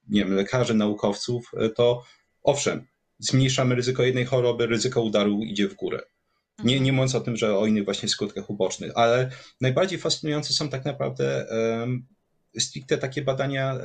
nie 0.07 0.25
wiem, 0.25 0.33
lekarzy, 0.33 0.73
naukowców, 0.73 1.51
to 1.75 2.03
owszem, 2.43 2.85
zmniejszamy 3.19 3.75
ryzyko 3.75 4.03
jednej 4.03 4.25
choroby, 4.25 4.67
ryzyko 4.67 5.01
udaru 5.01 5.39
idzie 5.43 5.67
w 5.67 5.75
górę. 5.75 6.01
Nie, 6.63 6.73
mhm. 6.73 6.83
nie 6.83 6.93
mówiąc 6.93 7.15
o 7.15 7.21
tym, 7.21 7.37
że 7.37 7.57
o 7.57 7.65
innych 7.65 7.85
właśnie 7.85 8.09
skutkach 8.09 8.49
ubocznych, 8.49 8.91
ale 8.95 9.31
najbardziej 9.61 9.99
fascynujące 9.99 10.53
są 10.53 10.69
tak 10.69 10.85
naprawdę 10.85 11.45
um, 11.79 12.07
stricte 12.57 12.97
takie 12.97 13.21
badania 13.21 13.79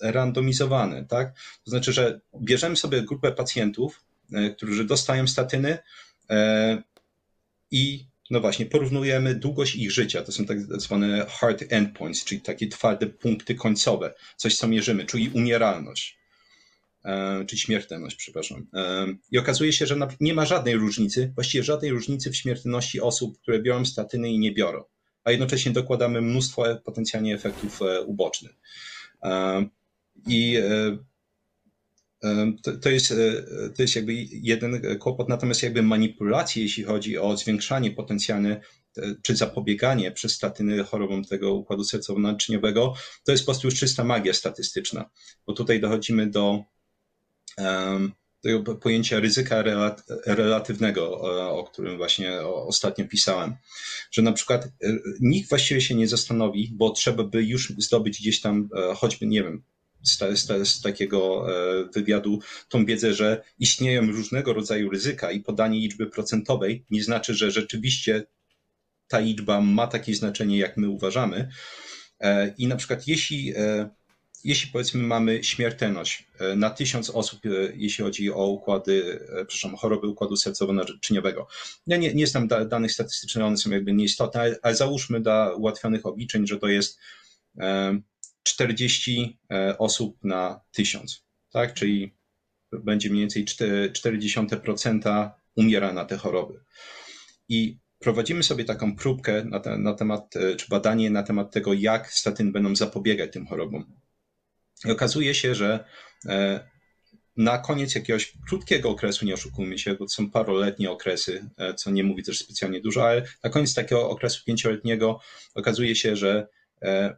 randomizowane, 0.00 1.04
tak? 1.04 1.34
To 1.64 1.70
znaczy, 1.70 1.92
że 1.92 2.20
bierzemy 2.40 2.76
sobie 2.76 3.02
grupę 3.02 3.32
pacjentów, 3.32 4.04
e, 4.32 4.50
którzy 4.50 4.84
dostają 4.84 5.26
statyny 5.26 5.78
e, 6.30 6.82
i 7.70 8.06
no 8.30 8.40
właśnie, 8.40 8.66
porównujemy 8.66 9.34
długość 9.34 9.76
ich 9.76 9.92
życia. 9.92 10.22
To 10.22 10.32
są 10.32 10.44
tak 10.44 10.60
zwane 10.60 11.26
hard 11.28 11.64
endpoints, 11.68 12.24
czyli 12.24 12.40
takie 12.40 12.68
twarde 12.68 13.06
punkty 13.06 13.54
końcowe, 13.54 14.14
coś 14.36 14.56
co 14.56 14.68
mierzymy, 14.68 15.04
czyli 15.04 15.28
umieralność, 15.28 16.18
e, 17.04 17.44
czyli 17.46 17.60
śmiertelność, 17.60 18.16
przepraszam. 18.16 18.66
I 19.30 19.38
okazuje 19.38 19.72
się, 19.72 19.86
że 19.86 19.96
nie 20.20 20.34
ma 20.34 20.46
żadnej 20.46 20.74
różnicy, 20.74 21.32
właściwie 21.34 21.64
żadnej 21.64 21.90
różnicy 21.90 22.30
w 22.30 22.36
śmiertelności 22.36 23.00
osób, 23.00 23.38
które 23.38 23.62
biorą 23.62 23.84
statyny 23.84 24.30
i 24.30 24.38
nie 24.38 24.52
biorą, 24.52 24.84
a 25.26 25.30
jednocześnie 25.30 25.72
dokładamy 25.72 26.20
mnóstwo 26.20 26.64
potencjalnie 26.84 27.34
efektów 27.34 27.80
ubocznych. 28.06 28.54
I 30.26 30.56
e, 30.56 30.98
e, 32.24 32.52
to, 32.82 32.90
jest, 32.90 33.12
e, 33.12 33.16
to 33.76 33.82
jest 33.82 33.96
jakby 33.96 34.14
jeden 34.30 34.98
kłopot, 34.98 35.28
natomiast 35.28 35.62
jakby 35.62 35.82
manipulacje, 35.82 36.62
jeśli 36.62 36.84
chodzi 36.84 37.18
o 37.18 37.36
zwiększanie 37.36 37.90
potencjalne 37.90 38.60
czy 39.22 39.36
zapobieganie 39.36 40.12
przez 40.12 40.34
statyny 40.34 40.84
chorobom 40.84 41.24
tego 41.24 41.54
układu 41.54 41.82
sercowo-naczyniowego, 41.82 42.92
to 43.24 43.32
jest 43.32 43.44
po 43.44 43.52
prostu 43.52 43.66
już 43.66 43.74
czysta 43.74 44.04
magia 44.04 44.32
statystyczna, 44.32 45.10
bo 45.46 45.52
tutaj 45.52 45.80
dochodzimy 45.80 46.26
do 46.26 46.64
um, 47.58 48.12
tego 48.42 48.74
pojęcia 48.76 49.20
ryzyka 49.20 49.64
relatywnego, 50.26 51.20
o 51.50 51.64
którym 51.64 51.96
właśnie 51.96 52.40
ostatnio 52.42 53.08
pisałem, 53.08 53.54
że 54.10 54.22
na 54.22 54.32
przykład 54.32 54.68
nikt 55.20 55.48
właściwie 55.48 55.80
się 55.80 55.94
nie 55.94 56.08
zastanowi, 56.08 56.70
bo 56.74 56.90
trzeba 56.90 57.24
by 57.24 57.44
już 57.44 57.72
zdobyć 57.78 58.20
gdzieś 58.20 58.40
tam 58.40 58.68
choćby, 58.94 59.26
nie 59.26 59.42
wiem, 59.42 59.62
z, 60.06 60.18
z, 60.38 60.68
z, 60.68 60.80
takiego 60.80 61.46
e, 61.50 61.84
wywiadu 61.94 62.40
tą 62.68 62.84
wiedzę, 62.86 63.14
że 63.14 63.42
istnieją 63.58 64.06
różnego 64.06 64.52
rodzaju 64.52 64.90
ryzyka 64.90 65.30
i 65.30 65.40
podanie 65.40 65.78
liczby 65.78 66.06
procentowej 66.06 66.84
nie 66.90 67.02
znaczy, 67.02 67.34
że 67.34 67.50
rzeczywiście 67.50 68.26
ta 69.08 69.18
liczba 69.18 69.60
ma 69.60 69.86
takie 69.86 70.14
znaczenie, 70.14 70.58
jak 70.58 70.76
my 70.76 70.88
uważamy. 70.88 71.48
E, 72.20 72.54
I 72.58 72.66
na 72.66 72.76
przykład 72.76 73.08
jeśli, 73.08 73.52
e, 73.56 73.90
jeśli 74.46 74.70
powiedzmy 74.72 75.02
mamy 75.02 75.44
śmiertelność 75.44 76.26
na 76.56 76.70
tysiąc 76.70 77.10
osób, 77.10 77.40
jeśli 77.74 78.04
chodzi 78.04 78.32
o 78.32 78.46
układy, 78.46 79.20
przepraszam, 79.28 79.76
choroby 79.76 80.06
układu 80.06 80.34
sercowo-naczyniowego. 80.34 81.46
Ja 81.86 81.96
nie, 81.96 82.14
nie 82.14 82.26
znam 82.26 82.48
danych 82.48 82.92
statystycznych, 82.92 83.44
one 83.44 83.56
są 83.56 83.70
jakby 83.70 83.92
nieistotne, 83.92 84.40
ale, 84.40 84.56
ale 84.62 84.74
załóżmy 84.74 85.20
dla 85.20 85.54
ułatwionych 85.54 86.06
obliczeń, 86.06 86.46
że 86.46 86.58
to 86.58 86.68
jest 86.68 86.98
40 88.42 89.38
osób 89.78 90.24
na 90.24 90.60
1000, 90.72 91.24
tak? 91.52 91.74
Czyli 91.74 92.14
będzie 92.72 93.10
mniej 93.10 93.20
więcej 93.20 93.44
0,4% 93.44 95.30
umiera 95.56 95.92
na 95.92 96.04
te 96.04 96.16
choroby. 96.16 96.60
I 97.48 97.78
prowadzimy 97.98 98.42
sobie 98.42 98.64
taką 98.64 98.96
próbkę 98.96 99.44
na, 99.44 99.60
te, 99.60 99.78
na 99.78 99.94
temat, 99.94 100.34
czy 100.56 100.66
badanie 100.68 101.10
na 101.10 101.22
temat 101.22 101.52
tego, 101.52 101.72
jak 101.72 102.12
statyny 102.12 102.52
będą 102.52 102.76
zapobiegać 102.76 103.32
tym 103.32 103.46
chorobom. 103.46 104.05
I 104.84 104.90
okazuje 104.90 105.34
się, 105.34 105.54
że 105.54 105.84
na 107.36 107.58
koniec 107.58 107.94
jakiegoś 107.94 108.32
krótkiego 108.48 108.90
okresu, 108.90 109.26
nie 109.26 109.34
oszukujmy 109.34 109.78
się, 109.78 109.94
bo 109.94 110.04
to 110.04 110.08
są 110.08 110.30
paroletnie 110.30 110.90
okresy, 110.90 111.50
e, 111.56 111.74
co 111.74 111.90
nie 111.90 112.04
mówi 112.04 112.22
też 112.22 112.38
specjalnie 112.38 112.80
dużo, 112.80 113.08
ale 113.08 113.22
na 113.44 113.50
koniec 113.50 113.74
takiego 113.74 114.10
okresu 114.10 114.44
pięcioletniego 114.44 115.20
okazuje 115.54 115.96
się, 115.96 116.16
że 116.16 116.48
e, 116.82 117.16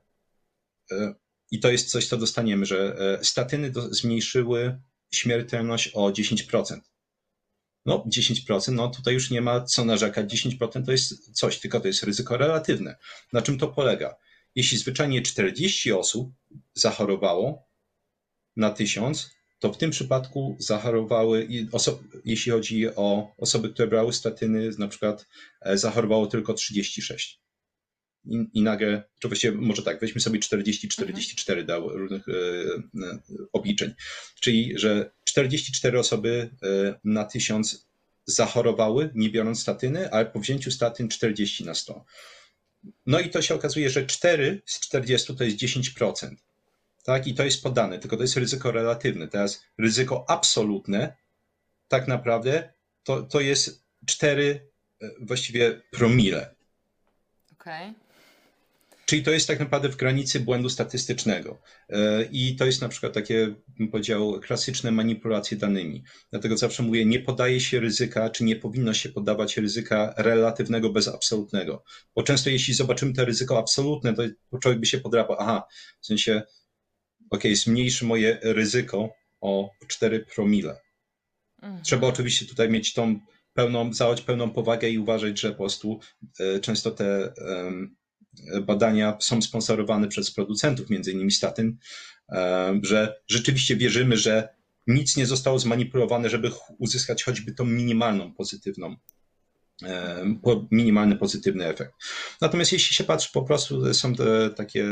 e, 0.91 1.15
i 1.51 1.61
to 1.61 1.71
jest 1.71 1.91
coś, 1.91 2.07
co 2.07 2.17
dostaniemy, 2.17 2.67
że 2.67 2.97
statyny 3.23 3.71
do, 3.71 3.95
zmniejszyły 3.95 4.81
śmiertelność 5.11 5.89
o 5.95 6.11
10%. 6.11 6.81
No, 7.87 8.05
10%, 8.17 8.73
no 8.73 8.89
tutaj 8.89 9.15
już 9.15 9.31
nie 9.31 9.41
ma 9.41 9.61
co 9.61 9.85
narzekać. 9.85 10.35
10% 10.35 10.85
to 10.85 10.93
jest 10.93 11.33
coś, 11.33 11.59
tylko 11.59 11.81
to 11.81 11.87
jest 11.87 12.03
ryzyko 12.03 12.37
relatywne. 12.37 12.97
Na 13.33 13.43
czym 13.43 13.59
to 13.59 13.69
polega? 13.69 14.17
Jeśli 14.55 14.79
zwyczajnie 14.79 15.23
40 15.23 15.93
osób 15.93 16.33
zachorowało 16.75 17.69
na 18.57 18.71
1000, 18.71 19.31
to 19.59 19.73
w 19.73 19.79
tym 19.79 19.91
przypadku 19.91 20.57
zachorowały, 20.59 21.49
jeśli 22.25 22.53
chodzi 22.53 22.89
o 22.89 23.35
osoby, 23.39 23.69
które 23.69 23.89
brały 23.89 24.13
statyny, 24.13 24.71
na 24.79 24.89
przykład 24.89 25.27
e, 25.61 25.79
zachorowało 25.79 26.27
tylko 26.27 26.55
36. 26.55 27.41
I, 28.25 28.45
i 28.55 28.63
nagle, 28.63 29.03
czy 29.19 29.29
właściwie 29.29 29.53
może 29.53 29.83
tak, 29.83 30.01
weźmy 30.01 30.21
sobie 30.21 30.41
40-44 30.41 31.49
mhm. 31.49 31.67
dał 31.67 31.89
różnych 31.89 32.29
e, 32.29 32.33
e, 32.33 33.19
obliczeń. 33.53 33.95
Czyli, 34.41 34.73
że 34.79 35.11
44 35.25 35.99
osoby 35.99 36.51
e, 36.63 37.01
na 37.05 37.25
1000 37.25 37.89
zachorowały, 38.27 39.11
nie 39.15 39.31
biorąc 39.31 39.61
statyny, 39.61 40.11
ale 40.11 40.27
po 40.27 40.41
wzięciu 40.41 40.71
statyn 40.71 41.09
40 41.09 41.65
na 41.65 41.75
100. 41.75 42.05
No 43.07 43.21
i 43.21 43.31
to 43.31 43.43
się 43.43 43.55
okazuje, 43.55 43.91
że 43.91 44.07
4 44.07 44.63
z 44.67 44.81
40 44.81 45.37
to 45.37 45.45
jest 45.45 45.57
10% 45.57 46.37
tak? 47.09 47.27
I 47.27 47.35
to 47.35 47.45
jest 47.45 47.63
podane, 47.63 47.99
tylko 47.99 48.17
to 48.17 48.23
jest 48.23 48.37
ryzyko 48.37 48.73
relatywne. 48.73 49.29
Teraz 49.29 49.65
ryzyko 49.79 50.25
absolutne, 50.29 51.17
tak 51.89 52.09
naprawdę, 52.09 52.73
to, 53.05 53.23
to 53.23 53.41
jest 53.41 53.85
4 54.07 54.69
e, 55.01 55.09
właściwie 55.21 55.81
promile. 55.91 56.55
Okej. 57.53 57.91
Okay. 57.91 58.08
Czyli 59.09 59.23
to 59.23 59.31
jest 59.31 59.47
tak 59.47 59.61
naprawdę 59.61 59.89
w 59.89 59.97
granicy 59.97 60.41
błędu 60.41 60.69
statystycznego. 60.69 61.59
E, 61.89 62.25
I 62.33 62.57
to 62.57 62.67
jest 62.67 62.81
na 62.81 62.89
przykład 62.89 63.13
takie, 63.13 63.55
bym 63.79 63.89
powiedział, 63.89 64.41
klasyczne 64.41 64.91
manipulacje 64.91 65.57
danymi. 65.57 66.05
Dlatego 66.31 66.57
zawsze 66.57 66.83
mówię, 66.83 67.05
nie 67.05 67.21
podaje 67.21 67.61
się 67.61 67.81
ryzyka, 67.81 68.31
czy 68.31 68.45
nie 68.45 68.57
powinno 68.57 68.95
się 68.95 69.09
podawać 69.09 69.57
ryzyka 69.57 70.15
relatywnego 70.17 70.91
bez 70.91 71.09
absolutnego. 71.09 71.85
Bo 72.15 72.23
często 72.23 72.51
jeśli 72.51 72.75
zobaczymy 72.75 73.13
to 73.13 73.25
ryzyko 73.25 73.59
absolutne, 73.59 74.15
to 74.15 74.23
człowiek 74.63 74.81
by 74.81 74.87
się 74.87 74.99
podrapał, 74.99 75.37
aha, 75.41 75.67
w 76.01 76.07
sensie 76.07 76.43
ok, 77.31 77.43
zmniejszy 77.55 78.05
moje 78.05 78.39
ryzyko 78.43 79.11
o 79.41 79.71
4 79.87 80.27
promile. 80.35 80.77
Mhm. 81.63 81.83
Trzeba 81.83 82.07
oczywiście 82.07 82.47
tutaj 82.47 82.69
mieć 82.69 82.95
tą 82.95 83.21
pełną, 83.55 83.93
zachować 83.93 84.21
pełną 84.21 84.51
powagę 84.51 84.89
i 84.89 84.99
uważać, 84.99 85.41
że 85.41 85.51
po 85.51 85.57
prostu 85.57 86.01
e, 86.41 86.61
często 86.61 86.91
te 86.91 87.33
badania 88.63 89.17
są 89.21 89.43
sponsorowane 89.43 90.09
przez 90.09 90.31
producentów, 90.31 90.91
między 90.91 91.13
innymi 91.13 91.31
statyn, 91.31 91.77
że 92.83 93.21
rzeczywiście 93.29 93.77
wierzymy, 93.77 94.17
że 94.17 94.49
nic 94.87 95.17
nie 95.17 95.27
zostało 95.27 95.59
zmanipulowane, 95.59 96.31
żeby 96.31 96.51
uzyskać 96.79 97.25
choćby 97.25 97.53
tą 97.53 97.65
minimalną 97.65 98.35
pozytywną 98.35 98.97
minimalny 100.71 101.17
pozytywny 101.17 101.67
efekt. 101.67 101.95
Natomiast 102.41 102.73
jeśli 102.73 102.95
się 102.95 103.05
patrzy 103.05 103.31
po 103.33 103.43
prostu, 103.43 103.95
są 103.95 104.15
te 104.15 104.51
takie 104.51 104.87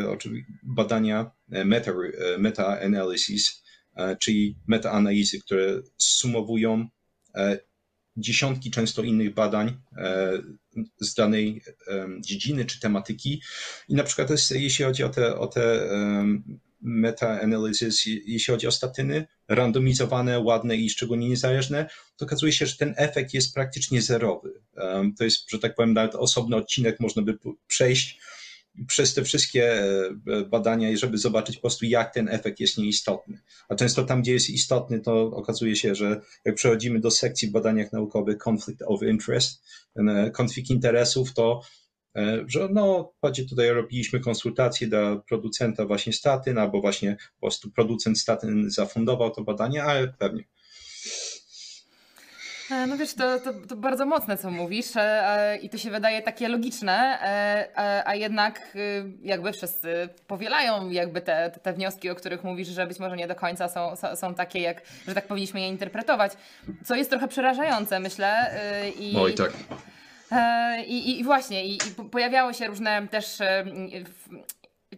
badania 0.62 1.30
e, 1.52 1.64
meta, 1.64 1.90
e, 1.92 2.38
meta-analysis, 2.38 3.62
e, 3.96 4.16
czyli 4.16 4.58
meta-analizy, 4.66 5.40
które 5.40 5.82
sumowują 5.96 6.88
dziesiątki 8.16 8.70
często 8.70 9.02
innych 9.02 9.34
badań 9.34 9.76
z 11.00 11.14
danej 11.14 11.62
dziedziny 12.20 12.64
czy 12.64 12.80
tematyki. 12.80 13.42
I 13.88 13.94
na 13.94 14.04
przykład 14.04 14.30
jeśli 14.50 14.84
chodzi 14.84 15.04
o 15.04 15.08
te, 15.08 15.38
o 15.38 15.46
te 15.46 15.88
meta-analysis, 16.80 18.06
jeśli 18.06 18.54
chodzi 18.54 18.66
o 18.66 18.70
statyny, 18.70 19.26
randomizowane, 19.48 20.40
ładne 20.40 20.76
i 20.76 20.90
szczególnie 20.90 21.28
niezależne, 21.28 21.88
to 22.16 22.24
okazuje 22.24 22.52
się, 22.52 22.66
że 22.66 22.76
ten 22.76 22.94
efekt 22.96 23.34
jest 23.34 23.54
praktycznie 23.54 24.02
zerowy. 24.02 24.52
To 25.18 25.24
jest, 25.24 25.50
że 25.50 25.58
tak 25.58 25.74
powiem, 25.74 25.92
nawet 25.92 26.14
osobny 26.14 26.56
odcinek 26.56 27.00
można 27.00 27.22
by 27.22 27.38
przejść 27.66 28.20
przez 28.86 29.14
te 29.14 29.22
wszystkie 29.22 29.82
e, 29.82 30.10
badania, 30.50 30.96
żeby 30.96 31.18
zobaczyć 31.18 31.56
po 31.56 31.60
prostu, 31.60 31.84
jak 31.84 32.14
ten 32.14 32.28
efekt 32.28 32.60
jest 32.60 32.78
nieistotny. 32.78 33.40
A 33.68 33.74
często 33.74 34.04
tam, 34.04 34.22
gdzie 34.22 34.32
jest 34.32 34.50
istotny, 34.50 35.00
to 35.00 35.22
okazuje 35.22 35.76
się, 35.76 35.94
że 35.94 36.20
jak 36.44 36.54
przechodzimy 36.54 37.00
do 37.00 37.10
sekcji 37.10 37.48
w 37.48 37.52
badaniach 37.52 37.92
naukowych 37.92 38.36
conflict 38.48 38.82
of 38.86 39.02
interest, 39.02 39.62
e, 39.96 40.30
konflikt 40.30 40.70
interesów, 40.70 41.34
to 41.34 41.60
E, 42.16 42.44
że 42.46 42.68
no, 42.72 43.12
chodzi 43.20 43.48
tutaj 43.48 43.70
robiliśmy 43.70 44.20
konsultacje 44.20 44.86
dla 44.88 45.16
producenta 45.16 45.86
właśnie 45.86 46.12
statyn, 46.12 46.58
albo 46.58 46.80
właśnie 46.80 47.16
po 47.34 47.46
prostu 47.46 47.70
producent 47.70 48.18
statyn 48.18 48.70
zafundował 48.70 49.30
to 49.30 49.44
badanie, 49.44 49.84
ale 49.84 50.08
pewnie. 50.18 50.44
E, 52.70 52.86
no 52.86 52.96
wiesz, 52.96 53.14
to, 53.14 53.40
to, 53.40 53.52
to, 53.68 53.76
bardzo 53.76 54.06
mocne, 54.06 54.36
co 54.36 54.50
mówisz 54.50 54.86
e, 54.96 55.58
i 55.62 55.70
to 55.70 55.78
się 55.78 55.90
wydaje 55.90 56.22
takie 56.22 56.48
logiczne, 56.48 57.18
a 58.04 58.14
jednak 58.14 58.76
jakby 59.22 59.52
wszyscy 59.52 60.08
powielają 60.26 60.90
jakby 60.90 61.20
te, 61.20 61.50
te 61.62 61.72
wnioski, 61.72 62.10
o 62.10 62.14
których 62.14 62.44
mówisz, 62.44 62.68
że 62.68 62.86
być 62.86 62.98
może 62.98 63.16
nie 63.16 63.28
do 63.28 63.34
końca 63.34 63.68
są, 63.68 63.94
są 64.16 64.34
takie, 64.34 64.60
jak, 64.60 64.82
że 65.08 65.14
tak 65.14 65.26
powinniśmy 65.26 65.60
je 65.60 65.68
interpretować, 65.68 66.32
co 66.84 66.94
jest 66.94 67.10
trochę 67.10 67.28
przerażające, 67.28 68.00
myślę. 68.00 68.60
I... 68.98 69.16
Oj, 69.16 69.34
tak. 69.34 69.52
E, 70.32 70.84
I, 70.86 71.20
i 71.20 71.24
właśnie, 71.24 71.66
i, 71.66 71.78
pojawiały 72.10 72.54
się 72.54 72.66
różne 72.66 73.08
też 73.08 73.40
e, 73.40 73.64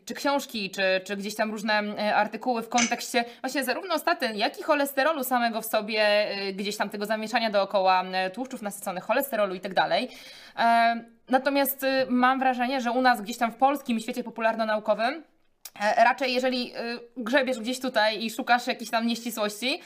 czy 0.08 0.14
książki, 0.14 0.70
czy, 0.70 0.82
czy 1.04 1.16
gdzieś 1.16 1.34
tam 1.34 1.50
różne 1.50 1.72
e, 1.72 2.16
artykuły 2.16 2.62
w 2.62 2.68
kontekście 2.68 3.24
właśnie 3.40 3.64
zarówno 3.64 3.98
statyn, 3.98 4.36
jak 4.36 4.60
i 4.60 4.62
cholesterolu 4.62 5.24
samego 5.24 5.62
w 5.62 5.66
sobie, 5.66 6.28
gdzieś 6.54 6.76
tam 6.76 6.90
tego 6.90 7.06
zamieszania 7.06 7.50
dookoła 7.50 8.04
tłuszczów 8.32 8.62
nasyconych, 8.62 9.04
cholesterolu 9.04 9.54
i 9.54 9.60
tak 9.60 9.74
dalej. 9.74 10.08
Natomiast 11.28 11.86
mam 12.08 12.38
wrażenie, 12.38 12.80
że 12.80 12.90
u 12.90 13.00
nas 13.00 13.20
gdzieś 13.20 13.38
tam 13.38 13.52
w 13.52 13.56
polskim 13.56 14.00
świecie 14.00 14.24
popularno-naukowym 14.24 15.22
raczej 15.96 16.34
jeżeli 16.34 16.72
grzebiesz 17.16 17.58
gdzieś 17.58 17.80
tutaj 17.80 18.24
i 18.24 18.30
szukasz 18.30 18.66
jakichś 18.66 18.90
tam 18.90 19.06
nieścisłości, 19.06 19.80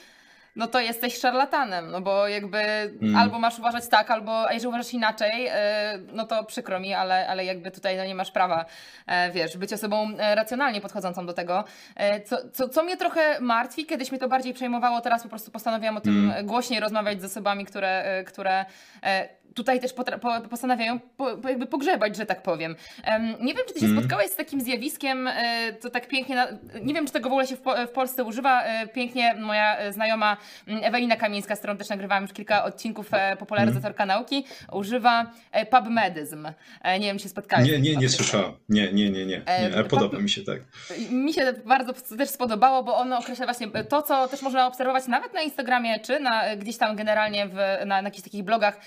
no 0.57 0.67
to 0.67 0.81
jesteś 0.81 1.19
szarlatanem, 1.19 1.91
no 1.91 2.01
bo 2.01 2.29
jakby 2.29 2.59
mm. 3.03 3.17
albo 3.17 3.39
masz 3.39 3.59
uważać 3.59 3.89
tak, 3.89 4.11
albo 4.11 4.49
a 4.49 4.53
jeżeli 4.53 4.69
uważasz 4.69 4.95
inaczej, 4.95 5.47
e, 5.51 5.99
no 6.13 6.27
to 6.27 6.45
przykro 6.45 6.81
mi, 6.81 6.95
ale, 6.95 7.29
ale 7.29 7.45
jakby 7.45 7.71
tutaj 7.71 7.97
no 7.97 8.05
nie 8.05 8.15
masz 8.15 8.31
prawa, 8.31 8.65
e, 9.07 9.31
wiesz, 9.31 9.57
być 9.57 9.73
osobą 9.73 10.09
e, 10.19 10.35
racjonalnie 10.35 10.81
podchodzącą 10.81 11.27
do 11.27 11.33
tego. 11.33 11.65
Co, 12.25 12.37
co, 12.53 12.69
co 12.69 12.85
mnie 12.85 12.97
trochę 12.97 13.41
martwi, 13.41 13.87
kiedyś 13.87 14.11
mnie 14.11 14.19
to 14.19 14.29
bardziej 14.29 14.55
przejmowało, 14.55 15.01
teraz 15.01 15.23
po 15.23 15.29
prostu 15.29 15.51
postanowiłam 15.51 15.97
o 15.97 16.01
tym 16.01 16.31
mm. 16.31 16.47
głośniej 16.47 16.81
rozmawiać 16.81 17.23
z 17.23 17.25
osobami, 17.25 17.65
które, 17.65 18.25
które 18.27 18.65
tutaj 19.55 19.81
też 19.81 19.93
po, 19.93 20.05
postanawiają 20.51 21.01
po, 21.17 21.49
jakby 21.49 21.67
pogrzebać, 21.67 22.17
że 22.17 22.27
tak 22.27 22.43
powiem. 22.43 22.77
Um, 23.07 23.27
nie 23.41 23.55
wiem, 23.55 23.63
czy 23.69 23.75
ty 23.75 23.81
się 23.81 23.87
mm. 23.87 23.99
spotkałeś 23.99 24.31
z 24.31 24.37
takim 24.37 24.61
zjawiskiem, 24.61 25.29
e, 25.29 25.73
to 25.73 25.91
tak 25.91 26.09
pięknie, 26.09 26.37
na, 26.37 26.49
nie 26.83 26.95
wiem, 26.95 27.07
czy 27.07 27.13
tego 27.13 27.29
w 27.29 27.33
ogóle 27.33 27.47
się 27.47 27.57
w, 27.57 27.63
w 27.89 27.91
Polsce 27.91 28.25
używa. 28.25 28.63
E, 28.63 28.87
pięknie 28.87 29.35
moja 29.35 29.77
e, 29.77 29.93
znajoma 29.93 30.37
mm, 30.67 30.85
Ewelina 30.85 31.17
Kamińska, 31.17 31.57
z 31.57 31.59
którą 31.59 31.77
też 31.77 31.89
nagrywałam 31.89 32.25
już 32.25 32.33
kilka 32.33 32.65
odcinków 32.65 33.11
popularyzatorka 33.39 34.03
mm. 34.03 34.17
nauki, 34.17 34.47
używa 34.73 35.33
pubmedyzm. 35.71 36.49
nie 36.85 37.07
wiem, 37.07 37.17
czy 37.17 37.23
się 37.23 37.29
spotkałeś. 37.29 37.69
Nie, 37.69 37.81
nie, 37.81 37.97
nie 37.97 38.09
słyszałam. 38.09 38.53
Nie, 38.69 38.93
nie, 38.93 39.11
nie, 39.11 39.27
nie. 39.27 39.43
nie 39.47 39.75
ale 39.75 39.85
podoba 39.85 40.19
mi 40.19 40.31
się 40.31 40.43
tak. 40.43 40.59
Mi 41.11 41.33
się 41.33 41.53
bardzo 41.65 41.93
też 41.93 42.29
spodobało, 42.29 42.83
bo 42.83 42.97
ono 42.97 43.19
określa 43.19 43.47
właśnie 43.47 43.69
to, 43.69 44.03
co 44.03 44.29
też 44.29 44.43
można 44.43 44.67
obserwować 44.67 45.07
nawet 45.07 45.35
na 45.35 45.43
Instagramie, 45.43 46.01
czy 46.01 46.21
na, 46.21 46.57
gdzieś 46.57 46.77
tam 46.77 46.97
generalnie 46.97 47.49
w, 47.49 47.55
na, 47.87 48.03
na 48.03 48.03
jakichś 48.03 48.25
takich 48.25 48.45
blogach 48.45 48.81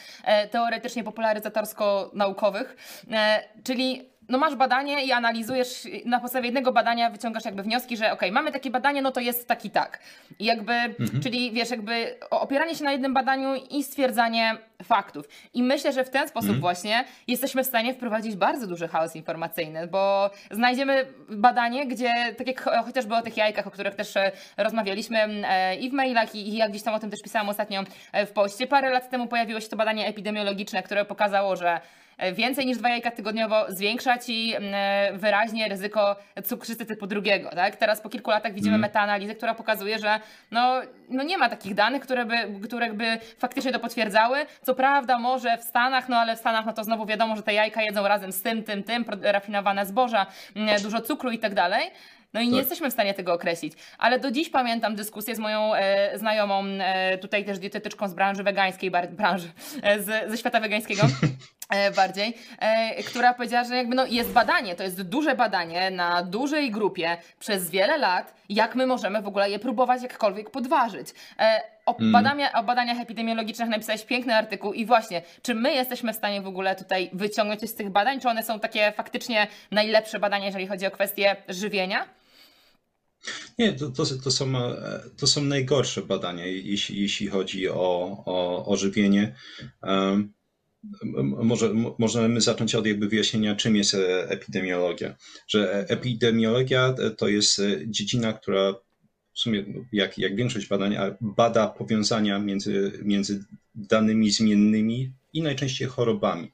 teoretycznie 0.56 1.04
popularyzatorsko-naukowych, 1.04 2.76
e, 3.12 3.44
czyli 3.64 4.10
no 4.30 4.38
masz 4.38 4.56
badanie 4.56 5.06
i 5.06 5.12
analizujesz, 5.12 5.88
na 6.06 6.20
podstawie 6.20 6.46
jednego 6.46 6.72
badania 6.72 7.10
wyciągasz 7.10 7.46
jakby 7.46 7.64
wnioski, 7.64 7.98
że 7.98 8.12
ok, 8.12 8.22
mamy 8.32 8.52
takie 8.52 8.70
badanie, 8.70 9.02
no 9.02 9.12
to 9.12 9.20
jest 9.20 9.48
tak 9.48 9.66
i 9.66 9.70
tak. 9.70 10.00
I 10.40 10.46
jakby, 10.46 10.74
mhm. 10.74 11.22
czyli 11.24 11.52
wiesz, 11.52 11.70
jakby 11.70 12.20
opieranie 12.30 12.76
się 12.76 12.84
na 12.84 12.92
jednym 12.92 13.14
badaniu 13.14 13.56
i 13.70 13.84
stwierdzanie, 13.84 14.58
faktów. 14.84 15.26
I 15.54 15.64
myślę, 15.64 15.94
że 15.94 16.04
w 16.04 16.10
ten 16.10 16.28
sposób 16.28 16.50
mm. 16.50 16.62
właśnie 16.62 17.06
jesteśmy 17.28 17.64
w 17.64 17.68
stanie 17.68 17.94
wprowadzić 17.94 18.36
bardzo 18.36 18.68
duży 18.68 18.88
chaos 18.88 19.16
informacyjny, 19.16 19.88
bo 19.88 20.30
znajdziemy 20.52 21.06
badanie, 21.30 21.88
gdzie, 21.88 22.14
tak 22.38 22.48
jak 22.48 22.62
chociażby 22.86 23.16
o 23.16 23.22
tych 23.22 23.38
jajkach, 23.38 23.68
o 23.68 23.72
których 23.72 23.96
też 23.96 24.18
e, 24.18 24.32
rozmawialiśmy 24.58 25.20
e, 25.48 25.76
i 25.76 25.90
w 25.90 25.94
mailach, 25.94 26.36
i 26.36 26.56
jak 26.56 26.70
gdzieś 26.70 26.84
tam 26.84 26.94
o 26.94 27.00
tym 27.00 27.10
też 27.10 27.22
pisałam 27.22 27.50
ostatnio 27.50 27.84
w 28.14 28.32
poście, 28.32 28.68
parę 28.68 28.90
lat 28.90 29.10
temu 29.10 29.28
pojawiło 29.28 29.60
się 29.60 29.68
to 29.68 29.76
badanie 29.76 30.08
epidemiologiczne, 30.08 30.84
które 30.84 31.06
pokazało, 31.06 31.56
że 31.56 31.66
E, 31.66 31.82
więcej 32.34 32.66
niż 32.66 32.78
dwa 32.78 32.90
jajka 32.90 33.12
tygodniowo 33.12 33.66
zwiększa 33.70 34.18
ci 34.18 34.54
e, 34.54 35.12
wyraźnie 35.14 35.68
ryzyko 35.68 36.16
cukrzycy 36.44 36.86
typu 36.86 37.08
drugiego. 37.08 37.50
Tak? 37.50 37.76
Teraz 37.76 38.02
po 38.02 38.10
kilku 38.10 38.30
latach 38.30 38.54
widzimy 38.54 38.76
mm. 38.76 38.82
metaanalizę, 38.82 39.36
która 39.36 39.54
pokazuje, 39.54 40.00
że 40.00 40.20
no, 40.52 40.82
no 41.10 41.24
nie 41.24 41.38
ma 41.38 41.50
takich 41.50 41.74
danych, 41.74 42.04
które 42.04 42.26
by, 42.26 42.36
które 42.64 42.94
by 42.94 43.18
faktycznie 43.38 43.72
to 43.72 43.80
potwierdzały. 43.80 44.46
Co 44.62 44.76
prawda 44.76 45.20
może 45.20 45.58
w 45.58 45.64
Stanach, 45.64 46.10
no 46.10 46.18
ale 46.18 46.36
w 46.36 46.40
Stanach 46.40 46.66
no 46.66 46.74
to 46.74 46.84
znowu 46.84 47.06
wiadomo, 47.06 47.36
że 47.36 47.44
te 47.44 47.54
jajka 47.54 47.82
jedzą 47.82 48.08
razem 48.08 48.32
z 48.32 48.42
tym, 48.42 48.64
tym, 48.64 48.84
tym, 48.84 49.06
rafinowane 49.22 49.86
zboża, 49.86 50.26
dużo 50.84 51.02
cukru 51.02 51.32
i 51.32 51.40
tak 51.40 51.54
dalej. 51.54 51.92
No 52.36 52.42
i 52.42 52.46
nie 52.46 52.52
tak. 52.52 52.60
jesteśmy 52.60 52.90
w 52.90 52.94
stanie 52.94 53.14
tego 53.14 53.34
określić. 53.34 53.74
Ale 53.98 54.20
do 54.20 54.32
dziś 54.32 54.50
pamiętam 54.50 54.96
dyskusję 54.96 55.36
z 55.36 55.40
moją 55.40 55.76
e, 55.76 56.18
znajomą, 56.18 56.64
e, 56.66 57.18
tutaj 57.18 57.46
też 57.46 57.60
dietetyczką 57.60 58.08
z 58.08 58.14
branży 58.14 58.44
wegańskiej, 58.44 58.92
branży, 58.92 59.52
e, 59.84 60.00
z, 60.00 60.32
ze 60.32 60.38
świata 60.38 60.60
wegańskiego. 60.60 61.04
E, 61.70 61.92
bardziej, 61.92 62.38
e, 62.60 63.04
która 63.04 63.34
powiedziała, 63.34 63.64
że 63.64 63.76
jakby 63.76 63.96
no 63.96 64.06
jest 64.06 64.30
badanie, 64.30 64.76
to 64.76 64.84
jest 64.84 65.02
duże 65.02 65.36
badanie 65.36 65.92
na 65.92 66.24
dużej 66.24 66.72
grupie 66.72 67.18
przez 67.40 67.70
wiele 67.70 67.98
lat, 67.98 68.34
jak 68.50 68.76
my 68.76 68.88
możemy 68.88 69.22
w 69.22 69.28
ogóle 69.28 69.50
je 69.50 69.60
próbować 69.60 70.04
jakkolwiek 70.04 70.50
podważyć. 70.50 71.08
E, 71.40 71.62
o, 71.86 71.98
mm. 72.00 72.12
badania, 72.12 72.54
o 72.54 72.64
badaniach 72.64 73.00
epidemiologicznych 73.00 73.70
napisałeś 73.70 74.06
piękny 74.06 74.36
artykuł 74.36 74.74
i 74.74 74.86
właśnie, 74.86 75.22
czy 75.42 75.56
my 75.56 75.74
jesteśmy 75.74 76.14
w 76.14 76.16
stanie 76.16 76.42
w 76.42 76.48
ogóle 76.48 76.76
tutaj 76.76 77.10
wyciągnąć 77.14 77.60
coś 77.60 77.70
z 77.70 77.76
tych 77.76 77.90
badań, 77.90 78.20
czy 78.20 78.30
one 78.30 78.44
są 78.44 78.60
takie 78.60 78.92
faktycznie 78.92 79.48
najlepsze 79.72 80.20
badania, 80.20 80.46
jeżeli 80.46 80.68
chodzi 80.68 80.86
o 80.86 80.92
kwestie 80.92 81.36
żywienia? 81.50 82.10
Nie, 83.58 83.74
to, 83.74 83.90
to, 83.90 84.04
to, 84.24 84.32
są, 84.32 84.46
to 85.18 85.28
są 85.28 85.42
najgorsze 85.42 86.02
badania, 86.02 86.46
jeśli, 86.46 87.02
jeśli 87.02 87.28
chodzi 87.28 87.70
o, 87.70 88.24
o, 88.26 88.66
o 88.66 88.76
żywienie. 88.76 89.36
Um, 89.84 90.34
może, 91.44 91.74
możemy 91.98 92.42
zacząć 92.42 92.76
od 92.76 92.86
jakby 92.86 93.08
wyjaśnienia, 93.08 93.56
czym 93.56 93.76
jest 93.76 93.98
epidemiologia. 94.28 95.16
Że 95.48 95.86
epidemiologia 95.90 96.96
to 97.18 97.28
jest 97.28 97.62
dziedzina, 97.88 98.34
która 98.34 98.74
w 99.34 99.40
sumie, 99.40 99.66
jak, 99.92 100.18
jak 100.18 100.36
większość 100.36 100.68
badań, 100.68 100.96
bada 101.22 101.68
powiązania 101.68 102.40
między, 102.40 102.92
między 103.04 103.44
danymi 103.76 104.32
zmiennymi 104.32 105.12
i 105.34 105.42
najczęściej 105.42 105.88
chorobami. 105.88 106.52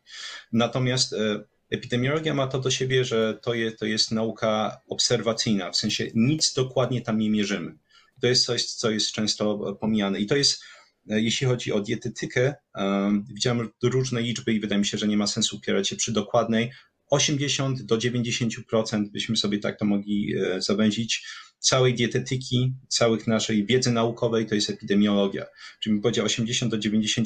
Natomiast 0.52 1.14
e, 1.14 1.44
epidemiologia 1.70 2.34
ma 2.34 2.48
to 2.48 2.60
do 2.60 2.72
siebie, 2.72 3.06
że 3.06 3.40
to, 3.42 3.54
je, 3.54 3.72
to 3.72 3.86
jest 3.86 4.12
nauka 4.12 4.82
obserwacyjna, 4.90 5.72
w 5.72 5.78
sensie 5.78 6.08
nic 6.16 6.54
dokładnie 6.54 7.02
tam 7.02 7.18
nie 7.18 7.30
mierzymy. 7.30 7.78
To 8.22 8.28
jest 8.28 8.46
coś, 8.46 8.66
co 8.66 8.92
jest 8.92 9.12
często 9.12 9.74
pomijane. 9.80 10.20
I 10.20 10.26
to 10.26 10.36
jest 10.36 10.64
E, 10.64 10.81
jeśli 11.06 11.48
chodzi 11.48 11.72
o 11.72 11.82
dietetykę, 11.82 12.54
widziałem 13.34 13.70
różne 13.84 14.22
liczby 14.22 14.54
i 14.54 14.60
wydaje 14.60 14.80
mi 14.80 14.86
się, 14.86 14.98
że 14.98 15.08
nie 15.08 15.18
ma 15.18 15.28
sensu 15.28 15.58
upierać 15.58 15.90
się 15.90 15.96
przy 15.96 16.12
dokładnej. 16.12 16.72
80 17.12 17.82
do 17.82 17.98
90% 17.98 19.10
byśmy 19.12 19.38
sobie 19.38 19.60
tak 19.60 19.80
to 19.80 19.86
mogli 19.86 20.36
e, 20.38 20.62
zawęzić. 20.62 21.28
Całej 21.60 21.94
dietetyki, 21.94 22.74
całych 22.88 23.28
naszej 23.28 23.66
wiedzy 23.66 23.92
naukowej 23.92 24.46
to 24.46 24.56
jest 24.56 24.70
epidemiologia. 24.70 25.46
Czyli 25.80 25.94
bym 25.94 26.02
powiedział 26.02 26.26
80 26.26 26.72
do 26.72 26.78
90% 26.78 27.24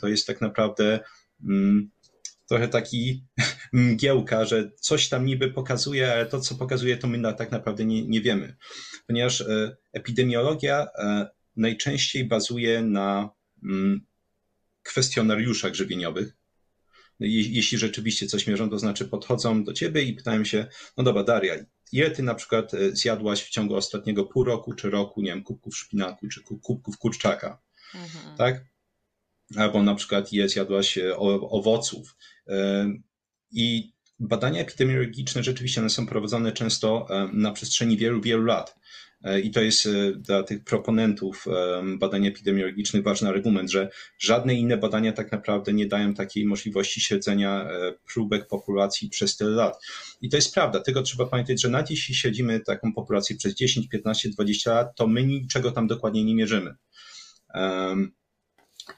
to 0.00 0.08
jest 0.08 0.26
tak 0.26 0.40
naprawdę 0.40 1.00
mm, 1.48 1.90
trochę 2.48 2.68
taki 2.68 3.24
mgiełka, 3.72 4.44
że 4.44 4.70
coś 4.80 5.08
tam 5.08 5.26
niby 5.26 5.50
pokazuje, 5.50 6.12
ale 6.12 6.26
to, 6.26 6.40
co 6.40 6.54
pokazuje, 6.54 6.96
to 6.96 7.08
my 7.08 7.18
na, 7.18 7.32
tak 7.32 7.50
naprawdę 7.50 7.84
nie, 7.84 8.06
nie 8.06 8.20
wiemy. 8.20 8.56
Ponieważ 9.06 9.40
e, 9.40 9.76
epidemiologia 9.92 10.86
najczęściej 11.56 12.24
bazuje 12.24 12.82
na 12.82 13.30
mm, 13.62 14.00
kwestionariuszach 14.82 15.74
żywieniowych. 15.74 16.36
No 17.20 17.26
jeśli 17.28 17.78
rzeczywiście 17.78 18.26
coś 18.26 18.46
mierzą, 18.46 18.70
to 18.70 18.78
znaczy 18.78 19.04
podchodzą 19.04 19.64
do 19.64 19.72
ciebie 19.72 20.02
i 20.02 20.14
pytają 20.14 20.44
się, 20.44 20.66
no 20.96 21.04
dobra, 21.04 21.24
Daria, 21.24 21.54
ile 21.92 22.10
ty 22.10 22.22
na 22.22 22.34
przykład 22.34 22.74
e, 22.74 22.96
zjadłaś 22.96 23.42
w 23.42 23.50
ciągu 23.50 23.76
ostatniego 23.76 24.24
pół 24.24 24.44
roku 24.44 24.72
czy 24.72 24.90
roku, 24.90 25.22
nie 25.22 25.30
wiem, 25.30 25.42
kubków 25.42 25.76
szpinaku 25.76 26.28
czy 26.28 26.42
kubków 26.42 26.98
kurczaka, 26.98 27.62
mhm. 27.94 28.36
tak? 28.36 28.64
Albo 29.56 29.82
na 29.82 29.94
przykład 29.94 30.32
ile 30.32 30.48
zjadłaś 30.48 30.98
e, 30.98 31.16
owoców. 31.16 32.16
E, 32.48 32.86
I 33.50 33.92
badania 34.18 34.60
epidemiologiczne 34.60 35.42
rzeczywiście 35.42 35.80
one 35.80 35.90
są 35.90 36.06
prowadzone 36.06 36.52
często 36.52 37.06
na 37.32 37.52
przestrzeni 37.52 37.96
wielu, 37.96 38.20
wielu 38.20 38.44
lat. 38.44 38.78
E, 39.24 39.40
I 39.40 39.50
to 39.50 39.60
jest 39.60 39.86
e, 39.86 40.12
dla 40.12 40.42
tych 40.42 40.64
proponentów 40.64 41.46
e, 41.48 41.82
badań 41.98 42.26
epidemiologicznych 42.26 43.02
ważny 43.02 43.28
argument, 43.28 43.70
że 43.70 43.88
żadne 44.18 44.54
inne 44.54 44.76
badania 44.76 45.12
tak 45.12 45.32
naprawdę 45.32 45.72
nie 45.72 45.86
dają 45.86 46.14
takiej 46.14 46.46
możliwości 46.46 47.00
śledzenia 47.00 47.68
próbek 48.12 48.48
populacji 48.48 49.08
przez 49.08 49.36
tyle 49.36 49.50
lat. 49.50 49.74
I 50.20 50.28
to 50.28 50.36
jest 50.36 50.54
prawda. 50.54 50.80
Tego 50.80 51.02
trzeba 51.02 51.26
pamiętać, 51.26 51.62
że 51.62 51.68
nawet 51.68 51.90
jeśli 51.90 52.14
śledzimy 52.14 52.60
taką 52.60 52.92
populację 52.92 53.36
przez 53.36 53.54
10, 53.54 53.88
15, 53.88 54.30
20 54.30 54.74
lat, 54.74 54.96
to 54.96 55.06
my 55.06 55.26
niczego 55.26 55.70
tam 55.70 55.86
dokładnie 55.86 56.24
nie 56.24 56.34
mierzymy. 56.34 56.74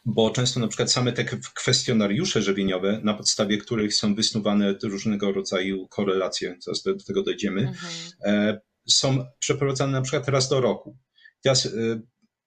Bo 0.04 0.30
często 0.30 0.60
na 0.60 0.68
przykład 0.68 0.92
same 0.92 1.12
te 1.12 1.24
kwestionariusze 1.54 2.42
żywieniowe, 2.42 3.00
na 3.02 3.14
podstawie 3.14 3.58
których 3.58 3.94
są 3.94 4.14
wysnuwane 4.14 4.74
różnego 4.82 5.32
rodzaju 5.32 5.88
korelacje, 5.88 6.56
zaraz 6.60 6.82
do 6.82 6.94
tego 6.94 7.22
dojdziemy, 7.22 7.60
mhm 7.60 8.58
są 8.88 9.26
przeprowadzane 9.38 9.92
na 9.92 10.02
przykład 10.02 10.28
raz 10.28 10.48
do 10.48 10.60
roku. 10.60 10.98
Teraz 11.42 11.66
y, 11.66 12.02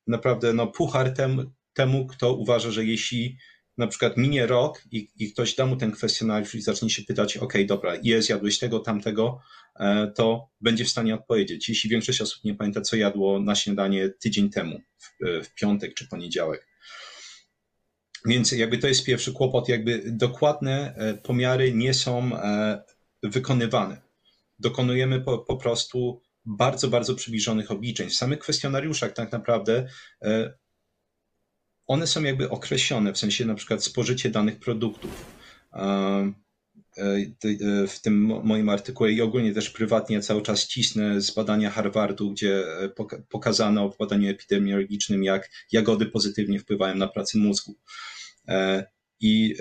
naprawdę 0.07 0.53
no, 0.53 0.67
puchar 0.67 1.13
tem, 1.13 1.51
temu, 1.73 2.07
kto 2.07 2.33
uważa, 2.33 2.71
że 2.71 2.85
jeśli 2.85 3.37
na 3.77 3.87
przykład 3.87 4.17
minie 4.17 4.47
rok 4.47 4.83
i, 4.91 5.09
i 5.15 5.33
ktoś 5.33 5.55
da 5.55 5.65
mu 5.65 5.75
ten 5.75 5.91
kwestionariusz 5.91 6.55
i 6.55 6.61
zacznie 6.61 6.89
się 6.89 7.03
pytać, 7.03 7.37
ok, 7.37 7.53
dobra, 7.67 7.95
ile 7.95 8.21
zjadłeś 8.21 8.59
tego, 8.59 8.79
tamtego, 8.79 9.41
e, 9.79 10.11
to 10.15 10.49
będzie 10.61 10.85
w 10.85 10.89
stanie 10.89 11.15
odpowiedzieć. 11.15 11.69
Jeśli 11.69 11.89
większość 11.89 12.21
osób 12.21 12.43
nie 12.43 12.55
pamięta, 12.55 12.81
co 12.81 12.95
jadło 12.95 13.39
na 13.39 13.55
śniadanie 13.55 14.09
tydzień 14.09 14.49
temu, 14.49 14.81
w, 14.97 15.25
e, 15.25 15.43
w 15.43 15.53
piątek 15.53 15.93
czy 15.93 16.07
poniedziałek. 16.07 16.67
Więc 18.25 18.51
jakby 18.51 18.77
to 18.77 18.87
jest 18.87 19.05
pierwszy 19.05 19.33
kłopot, 19.33 19.69
jakby 19.69 20.03
dokładne 20.05 20.95
e, 20.95 21.13
pomiary 21.13 21.73
nie 21.73 21.93
są 21.93 22.31
wykonywane. 23.23 24.01
Dokonujemy 24.59 25.21
po, 25.21 25.37
po 25.37 25.57
prostu 25.57 26.21
bardzo, 26.47 26.87
bardzo 26.87 27.15
przybliżonych 27.15 27.71
obliczeń. 27.71 28.09
W 28.09 28.15
samych 28.15 28.39
kwestionariuszach 28.39 29.13
tak 29.13 29.31
naprawdę 29.31 29.87
e, 30.21 30.53
one 31.87 32.07
są 32.07 32.23
jakby 32.23 32.49
określone, 32.49 33.13
w 33.13 33.17
sensie 33.17 33.45
na 33.45 33.55
przykład 33.55 33.83
spożycie 33.83 34.29
danych 34.29 34.59
produktów. 34.59 35.25
E, 35.73 35.83
e, 36.97 37.87
w 37.87 38.01
tym 38.01 38.25
moim 38.43 38.69
artykule 38.69 39.11
i 39.11 39.21
ogólnie 39.21 39.53
też 39.53 39.69
prywatnie 39.69 40.21
cały 40.21 40.41
czas 40.41 40.67
cisnę 40.67 41.21
z 41.21 41.31
badania 41.31 41.69
Harvardu, 41.69 42.31
gdzie 42.31 42.63
pokazano 43.29 43.89
w 43.89 43.97
badaniu 43.97 44.29
epidemiologicznym, 44.29 45.23
jak 45.23 45.49
jagody 45.71 46.05
pozytywnie 46.05 46.59
wpływają 46.59 46.95
na 46.95 47.07
pracę 47.07 47.37
mózgu. 47.37 47.75
I 49.19 49.55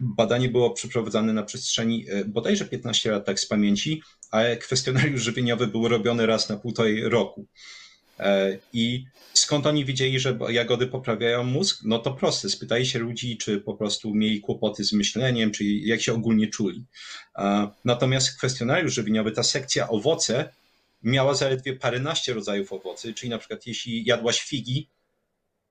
badanie 0.00 0.48
było 0.48 0.70
przeprowadzane 0.70 1.32
na 1.32 1.42
przestrzeni 1.42 2.06
bodajże 2.26 2.64
15 2.64 3.10
lat, 3.10 3.26
tak 3.26 3.40
z 3.40 3.46
pamięci, 3.46 4.02
a 4.30 4.42
kwestionariusz 4.60 5.22
żywieniowy 5.22 5.66
był 5.66 5.88
robiony 5.88 6.26
raz 6.26 6.48
na 6.48 6.56
półtorej 6.56 7.08
roku. 7.08 7.46
E, 8.20 8.58
I 8.72 9.04
skąd 9.34 9.66
oni 9.66 9.84
wiedzieli, 9.84 10.20
że 10.20 10.38
jagody 10.48 10.86
poprawiają 10.86 11.44
mózg? 11.44 11.80
No 11.84 11.98
to 11.98 12.12
proste. 12.12 12.48
Spytali 12.48 12.86
się 12.86 12.98
ludzi, 12.98 13.36
czy 13.36 13.60
po 13.60 13.74
prostu 13.74 14.14
mieli 14.14 14.40
kłopoty 14.40 14.84
z 14.84 14.92
myśleniem, 14.92 15.50
czy 15.50 15.64
jak 15.64 16.00
się 16.00 16.12
ogólnie 16.12 16.46
czuli. 16.48 16.84
E, 17.38 17.68
natomiast 17.84 18.38
kwestionariusz 18.38 18.94
żywieniowy, 18.94 19.32
ta 19.32 19.42
sekcja 19.42 19.88
owoce, 19.88 20.52
miała 21.02 21.34
zaledwie 21.34 21.76
paręnaście 21.76 22.34
rodzajów 22.34 22.72
owocy, 22.72 23.14
czyli 23.14 23.30
na 23.30 23.38
przykład 23.38 23.66
jeśli 23.66 24.04
jadłaś 24.04 24.40
figi, 24.40 24.88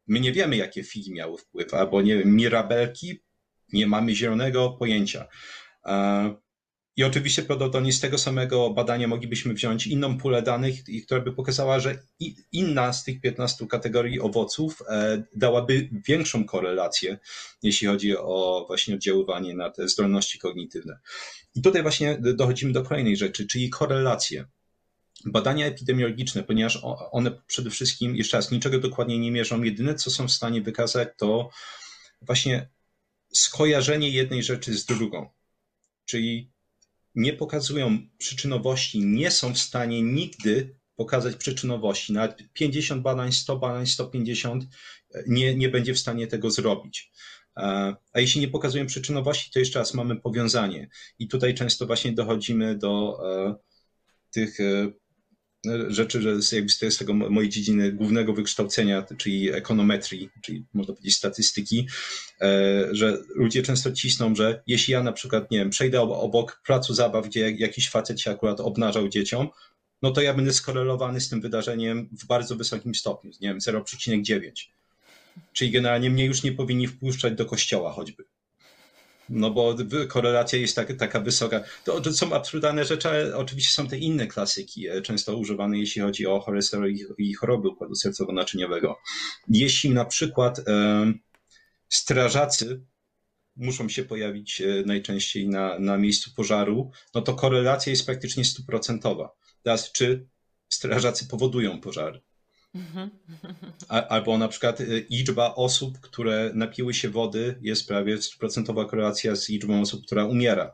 my 0.08 0.20
nie 0.20 0.32
wiemy, 0.32 0.58
jakie 0.58 0.84
figi 0.84 1.14
miały 1.14 1.38
wpływ, 1.38 1.74
albo 1.74 2.02
nie 2.02 2.18
wiem, 2.18 2.36
mirabelki, 2.36 3.20
nie 3.74 3.88
mamy 3.88 4.16
zielonego 4.16 4.70
pojęcia. 4.70 5.28
E, 5.86 6.36
i 6.98 7.04
oczywiście 7.04 7.44
prawdopodobnie 7.44 7.94
z 7.94 8.00
tego 8.00 8.18
samego 8.18 8.70
badania 8.70 9.08
moglibyśmy 9.08 9.54
wziąć 9.54 9.88
inną 9.88 10.18
pulę 10.18 10.42
danych, 10.42 10.76
która 11.06 11.22
by 11.22 11.34
pokazała, 11.34 11.80
że 11.80 12.00
inna 12.52 12.94
z 12.94 13.04
tych 13.04 13.22
15 13.22 13.68
kategorii 13.68 14.20
owoców 14.20 14.82
e, 14.90 15.24
dałaby 15.36 15.90
większą 16.08 16.46
korelację, 16.46 17.18
jeśli 17.64 17.88
chodzi 17.88 18.18
o 18.18 18.64
właśnie 18.68 18.96
oddziaływanie 18.96 19.56
na 19.56 19.70
te 19.70 19.88
zdolności 19.90 20.40
kognitywne. 20.40 21.00
I 21.56 21.62
tutaj 21.62 21.82
właśnie 21.82 22.18
dochodzimy 22.22 22.74
do 22.74 22.84
kolejnej 22.84 23.18
rzeczy, 23.18 23.48
czyli 23.48 23.70
korelacje. 23.70 24.46
Badania 25.26 25.66
epidemiologiczne, 25.66 26.44
ponieważ 26.44 26.80
one 27.12 27.32
przede 27.48 27.70
wszystkim, 27.70 28.16
jeszcze 28.16 28.38
raz, 28.38 28.52
niczego 28.52 28.80
dokładnie 28.80 29.20
nie 29.20 29.32
mierzą, 29.32 29.64
jedyne 29.64 29.96
co 29.96 30.12
są 30.12 30.28
w 30.28 30.32
stanie 30.32 30.62
wykazać, 30.62 31.10
to 31.18 31.50
właśnie 32.22 32.70
skojarzenie 33.42 34.10
jednej 34.10 34.44
rzeczy 34.44 34.78
z 34.78 34.86
drugą. 34.86 35.30
Czyli 36.06 36.52
nie 37.16 37.34
pokazują 37.34 38.08
przyczynowości, 38.18 39.00
nie 39.00 39.32
są 39.32 39.54
w 39.54 39.60
stanie 39.60 40.02
nigdy 40.02 40.76
pokazać 40.96 41.36
przyczynowości. 41.36 42.14
Nawet 42.14 42.54
50 42.54 43.02
badań, 43.02 43.32
100 43.32 43.58
badań, 43.58 43.88
150 43.88 44.64
nie, 45.28 45.56
nie 45.56 45.70
będzie 45.70 45.94
w 45.94 46.00
stanie 46.00 46.28
tego 46.28 46.52
zrobić. 46.52 47.12
A 48.14 48.20
jeśli 48.20 48.42
nie 48.42 48.48
pokazują 48.48 48.86
przyczynowości, 48.86 49.52
to 49.52 49.60
jeszcze 49.60 49.80
raz 49.80 49.94
mamy 49.94 50.16
powiązanie. 50.16 50.90
I 51.20 51.28
tutaj 51.28 51.54
często 51.54 51.86
właśnie 51.86 52.12
dochodzimy 52.12 52.78
do 52.78 53.20
e, 53.24 53.56
tych 54.32 54.60
e, 54.60 54.92
rzeczy, 55.88 56.22
że 56.22 56.42
z, 56.42 56.98
tego 56.98 57.14
mojej 57.14 57.50
dziedziny 57.50 57.92
głównego 57.92 58.34
wykształcenia, 58.34 59.06
czyli 59.18 59.52
ekonometrii, 59.54 60.30
czyli 60.42 60.66
można 60.74 60.94
powiedzieć 60.94 61.16
statystyki, 61.16 61.88
e, 62.42 62.88
że 62.92 63.18
ludzie 63.36 63.64
często 63.64 63.92
cisną, 63.92 64.36
że 64.36 64.64
jeśli 64.68 64.92
ja 64.92 65.04
na 65.04 65.12
przykład, 65.12 65.52
nie 65.52 65.58
wiem, 65.58 65.70
przejdę 65.70 66.02
obok 66.02 66.62
placu 66.66 66.94
zabaw, 66.94 67.28
gdzie 67.28 67.52
jakiś 67.52 67.90
facet 67.90 68.22
się 68.22 68.32
akurat 68.32 68.60
obnażał 68.60 69.10
dzieciom, 69.10 69.48
no 70.02 70.12
to 70.12 70.22
ja 70.22 70.34
będę 70.34 70.54
skorelowany 70.54 71.22
z 71.22 71.30
tym 71.30 71.42
wydarzeniem 71.42 72.10
w 72.12 72.26
bardzo 72.26 72.56
wysokim 72.56 72.96
stopniu, 72.96 73.32
nie 73.42 73.48
wiem, 73.48 73.60
0,9. 73.60 74.52
Czyli 75.54 75.72
generalnie 75.72 76.10
mnie 76.10 76.26
już 76.26 76.44
nie 76.44 76.52
powinni 76.52 76.88
wpuszczać 76.88 77.34
do 77.34 77.46
kościoła 77.46 77.92
choćby. 77.92 78.24
No 79.30 79.52
bo 79.52 79.76
korelacja 80.08 80.60
jest 80.60 80.76
tak, 80.76 80.94
taka 80.98 81.20
wysoka. 81.20 81.64
To, 81.84 82.02
to 82.02 82.14
są 82.14 82.34
absurdalne 82.34 82.86
rzeczy, 82.86 83.10
ale 83.10 83.38
oczywiście 83.38 83.74
są 83.74 83.88
te 83.88 83.98
inne 83.98 84.28
klasyki, 84.28 84.88
e, 84.88 85.02
często 85.02 85.38
używane, 85.38 85.78
jeśli 85.78 86.02
chodzi 86.02 86.28
o 86.28 86.40
cholesterol 86.40 86.94
i 87.18 87.34
choroby 87.34 87.70
układu 87.70 87.94
sercowo-naczyniowego. 87.94 88.96
Jeśli 89.48 89.90
na 89.90 90.06
przykład 90.06 90.60
e, 90.60 91.14
strażacy 91.90 92.82
muszą 93.56 93.90
się 93.90 94.04
pojawić 94.04 94.62
e, 94.62 94.84
najczęściej 94.86 95.50
na, 95.50 95.80
na 95.80 95.98
miejscu 95.98 96.32
pożaru, 96.36 96.92
no 97.16 97.22
to 97.22 97.34
korelacja 97.34 97.90
jest 97.90 98.06
praktycznie 98.06 98.46
stuprocentowa. 98.46 99.30
Teraz, 99.64 99.92
czy 99.92 100.28
strażacy 100.70 101.28
powodują 101.28 101.82
pożary? 101.82 102.22
Albo 103.88 104.38
na 104.38 104.48
przykład 104.48 104.82
y, 104.82 105.06
liczba 105.10 105.56
osób, 105.56 106.00
które 106.00 106.52
napiły 106.54 106.94
się 106.94 107.10
wody, 107.10 107.60
jest 107.62 107.88
prawie 107.88 108.18
procentowa 108.40 108.86
korelacja 108.86 109.36
z 109.36 109.50
liczbą 109.50 109.82
osób, 109.82 110.06
która 110.06 110.26
umiera. 110.26 110.74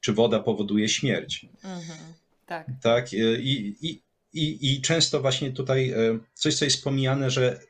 Czy 0.00 0.12
woda 0.12 0.40
powoduje 0.40 0.88
śmierć? 0.88 1.46
Mhm. 1.64 1.98
Tak. 2.46 2.66
tak? 2.82 3.12
Y, 3.12 3.40
I, 3.42 3.76
i, 3.88 4.02
i, 4.32 4.72
I 4.72 4.80
często 4.80 5.20
właśnie 5.20 5.52
tutaj 5.52 5.92
y, 5.92 6.20
coś, 6.34 6.54
co 6.54 6.64
jest 6.64 6.84
pomijane, 6.84 7.30
że 7.30 7.60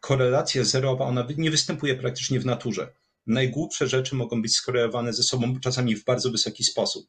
korelacja 0.00 0.64
zerowa, 0.64 1.04
ona 1.04 1.26
nie 1.36 1.50
występuje 1.50 1.94
praktycznie 1.94 2.40
w 2.40 2.46
naturze. 2.46 2.92
Najgłupsze 3.26 3.88
rzeczy 3.88 4.14
mogą 4.14 4.42
być 4.42 4.56
skorelowane 4.56 5.12
ze 5.12 5.22
sobą 5.22 5.60
czasami 5.60 5.96
w 5.96 6.04
bardzo 6.04 6.30
wysoki 6.30 6.64
sposób. 6.64 7.08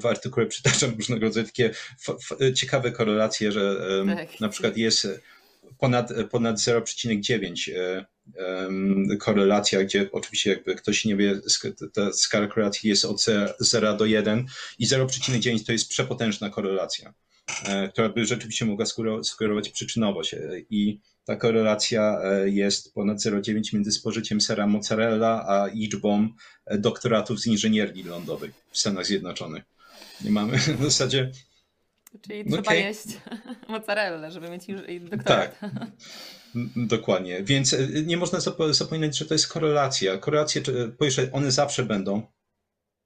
W 0.00 0.06
artykule 0.06 0.46
przytaczam 0.46 0.90
różnego 0.98 1.26
rodzaju 1.26 1.46
takie 1.46 1.70
ciekawe 2.54 2.92
korelacje, 2.92 3.52
że 3.52 3.76
tak. 4.16 4.40
na 4.40 4.48
przykład 4.48 4.76
jest 4.76 5.08
ponad, 5.78 6.12
ponad 6.30 6.56
0,9 6.56 7.70
e, 7.76 8.06
korelacja, 9.16 9.84
gdzie 9.84 10.08
oczywiście 10.12 10.50
jakby 10.50 10.74
ktoś 10.74 11.04
nie 11.04 11.16
wie, 11.16 11.40
ta 11.94 12.12
skala 12.12 12.46
korelacji 12.46 12.90
jest 12.90 13.04
od 13.04 13.24
0 13.60 13.96
do 13.96 14.06
1 14.06 14.46
i 14.78 14.86
0,9 14.86 15.66
to 15.66 15.72
jest 15.72 15.88
przepotężna 15.88 16.50
korelacja, 16.50 17.14
e, 17.66 17.88
która 17.88 18.08
by 18.08 18.26
rzeczywiście 18.26 18.64
mogła 18.64 18.86
sugerować 19.22 19.68
przyczynowość. 19.68 20.34
I 20.70 21.00
ta 21.24 21.36
korelacja 21.36 22.20
e, 22.24 22.48
jest 22.48 22.94
ponad 22.94 23.18
0,9 23.18 23.74
między 23.74 23.92
spożyciem 23.92 24.40
sera 24.40 24.66
mozzarella 24.66 25.46
a 25.46 25.66
liczbą 25.66 26.28
e, 26.66 26.78
doktoratów 26.78 27.40
z 27.40 27.46
inżynierii 27.46 28.04
lądowej 28.04 28.50
w 28.70 28.78
Stanach 28.78 29.06
Zjednoczonych. 29.06 29.64
Nie 30.24 30.30
mamy 30.30 30.58
w 30.78 30.82
zasadzie. 30.82 31.30
Czyli 32.20 32.44
trzeba 32.44 32.60
okay. 32.60 32.80
jeść 32.80 33.06
mozzarella, 33.68 34.30
żeby 34.30 34.50
mieć 34.50 34.66
doktorat. 35.10 35.60
Tak. 35.60 35.70
Dokładnie. 36.76 37.42
Więc 37.42 37.72
e, 37.74 37.88
nie 38.06 38.16
można 38.16 38.38
zapominać, 38.70 39.18
że 39.18 39.24
to 39.26 39.34
jest 39.34 39.48
korelacja. 39.48 40.18
Korelacje, 40.18 40.62
po 40.98 41.04
pierwsze, 41.04 41.32
one 41.32 41.50
zawsze 41.50 41.82
będą. 41.82 42.26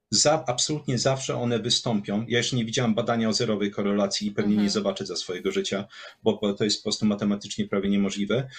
Za, 0.09 0.43
absolutnie 0.47 0.97
zawsze 0.97 1.35
one 1.35 1.59
wystąpią. 1.59 2.25
Ja 2.27 2.37
jeszcze 2.37 2.55
nie 2.55 2.65
widziałem 2.65 2.95
badania 2.95 3.29
o 3.29 3.33
zerowej 3.33 3.71
korelacji 3.71 4.27
i 4.27 4.31
pewnie 4.31 4.51
mhm. 4.51 4.63
nie 4.63 4.69
zobaczę 4.69 5.05
za 5.05 5.15
swojego 5.15 5.51
życia, 5.51 5.85
bo 6.23 6.53
to 6.53 6.63
jest 6.63 6.77
po 6.77 6.83
prostu 6.83 7.05
matematycznie 7.05 7.67
prawie 7.67 7.89
niemożliwe. 7.89 8.49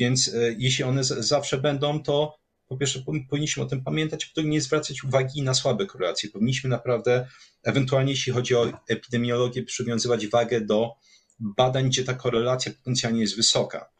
Więc 0.00 0.28
e, 0.28 0.54
jeśli 0.58 0.84
one 0.84 1.04
zawsze 1.04 1.58
będą, 1.58 2.02
to 2.02 2.38
po 2.68 2.76
pierwsze 2.76 3.02
powinniśmy 3.30 3.62
o 3.62 3.66
tym 3.66 3.84
pamiętać, 3.84 4.26
po 4.26 4.42
nie 4.42 4.60
zwracać 4.60 5.04
uwagi 5.04 5.42
na 5.42 5.54
słabe 5.54 5.86
korelacje. 5.86 6.30
Powinniśmy 6.30 6.70
naprawdę, 6.70 7.28
ewentualnie 7.62 8.12
jeśli 8.12 8.32
chodzi 8.32 8.54
o 8.54 8.72
epidemiologię, 8.88 9.62
przywiązywać 9.62 10.26
wagę 10.26 10.60
do 10.60 10.92
badań, 11.40 11.88
gdzie 11.88 12.04
ta 12.04 12.14
korelacja 12.14 12.72
potencjalnie 12.72 13.20
jest 13.20 13.36
wysoka. 13.36 13.90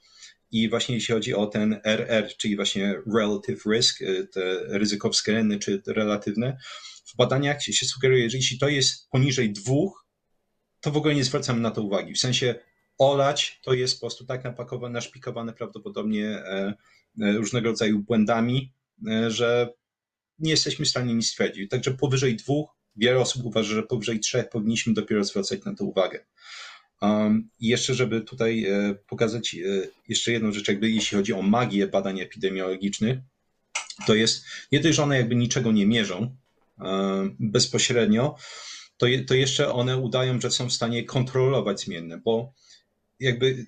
I 0.50 0.68
właśnie 0.68 0.94
jeśli 0.94 1.14
chodzi 1.14 1.34
o 1.34 1.46
ten 1.46 1.80
RR, 1.84 2.36
czyli 2.36 2.56
właśnie 2.56 3.02
relative 3.14 3.66
risk, 3.66 4.02
y, 4.02 4.28
te 4.32 4.40
ryzyko 4.68 5.08
względne 5.08 5.58
czy 5.58 5.82
relatywne, 5.86 6.58
w 7.06 7.16
badaniach 7.16 7.62
się 7.62 7.86
sugeruje, 7.86 8.30
że 8.30 8.36
jeśli 8.36 8.58
to 8.58 8.68
jest 8.68 9.10
poniżej 9.10 9.52
dwóch, 9.52 10.06
to 10.80 10.90
w 10.90 10.96
ogóle 10.96 11.14
nie 11.14 11.24
zwracamy 11.24 11.60
na 11.60 11.70
to 11.70 11.82
uwagi. 11.82 12.14
W 12.14 12.18
sensie 12.18 12.54
olać 12.98 13.60
to 13.64 13.74
jest 13.74 13.94
po 13.94 14.00
prostu 14.00 14.24
tak 14.24 14.44
napakowane, 14.44 14.92
naszpikowane 14.92 15.52
prawdopodobnie 15.52 16.28
e, 16.28 16.74
e, 17.20 17.32
różnego 17.32 17.68
rodzaju 17.68 17.98
błędami, 17.98 18.72
e, 19.08 19.30
że 19.30 19.74
nie 20.38 20.50
jesteśmy 20.50 20.84
w 20.84 20.88
stanie 20.88 21.14
nic 21.14 21.28
stwierdzić. 21.28 21.70
Także 21.70 21.90
powyżej 21.90 22.36
dwóch, 22.36 22.76
wiele 22.96 23.18
osób 23.20 23.44
uważa, 23.44 23.74
że 23.74 23.82
powyżej 23.82 24.20
trzech 24.20 24.48
powinniśmy 24.48 24.94
dopiero 24.94 25.24
zwracać 25.24 25.64
na 25.64 25.74
to 25.74 25.84
uwagę. 25.84 26.26
I 27.60 27.68
jeszcze, 27.68 27.94
żeby 27.94 28.20
tutaj 28.20 28.64
e, 28.64 28.94
pokazać 29.08 29.54
e, 29.54 29.58
jeszcze 30.08 30.32
jedną 30.32 30.52
rzecz, 30.52 30.68
jakby 30.68 30.90
jeśli 30.90 31.16
chodzi 31.16 31.32
o 31.32 31.42
magię 31.42 31.86
badań 31.86 32.20
epidemiologicznych, 32.20 33.18
to 34.06 34.14
jest 34.14 34.44
nie 34.72 34.80
dość, 34.80 34.96
że 34.96 35.02
one 35.02 35.16
jakby 35.16 35.34
niczego 35.34 35.72
nie 35.72 35.86
mierzą 35.86 36.36
bezpośrednio, 37.40 38.36
to, 38.96 39.06
to 39.26 39.34
jeszcze 39.34 39.72
one 39.72 39.98
udają, 39.98 40.40
że 40.40 40.50
są 40.50 40.68
w 40.68 40.72
stanie 40.72 41.04
kontrolować 41.04 41.80
zmienne, 41.80 42.18
bo 42.18 42.52
jakby 43.20 43.66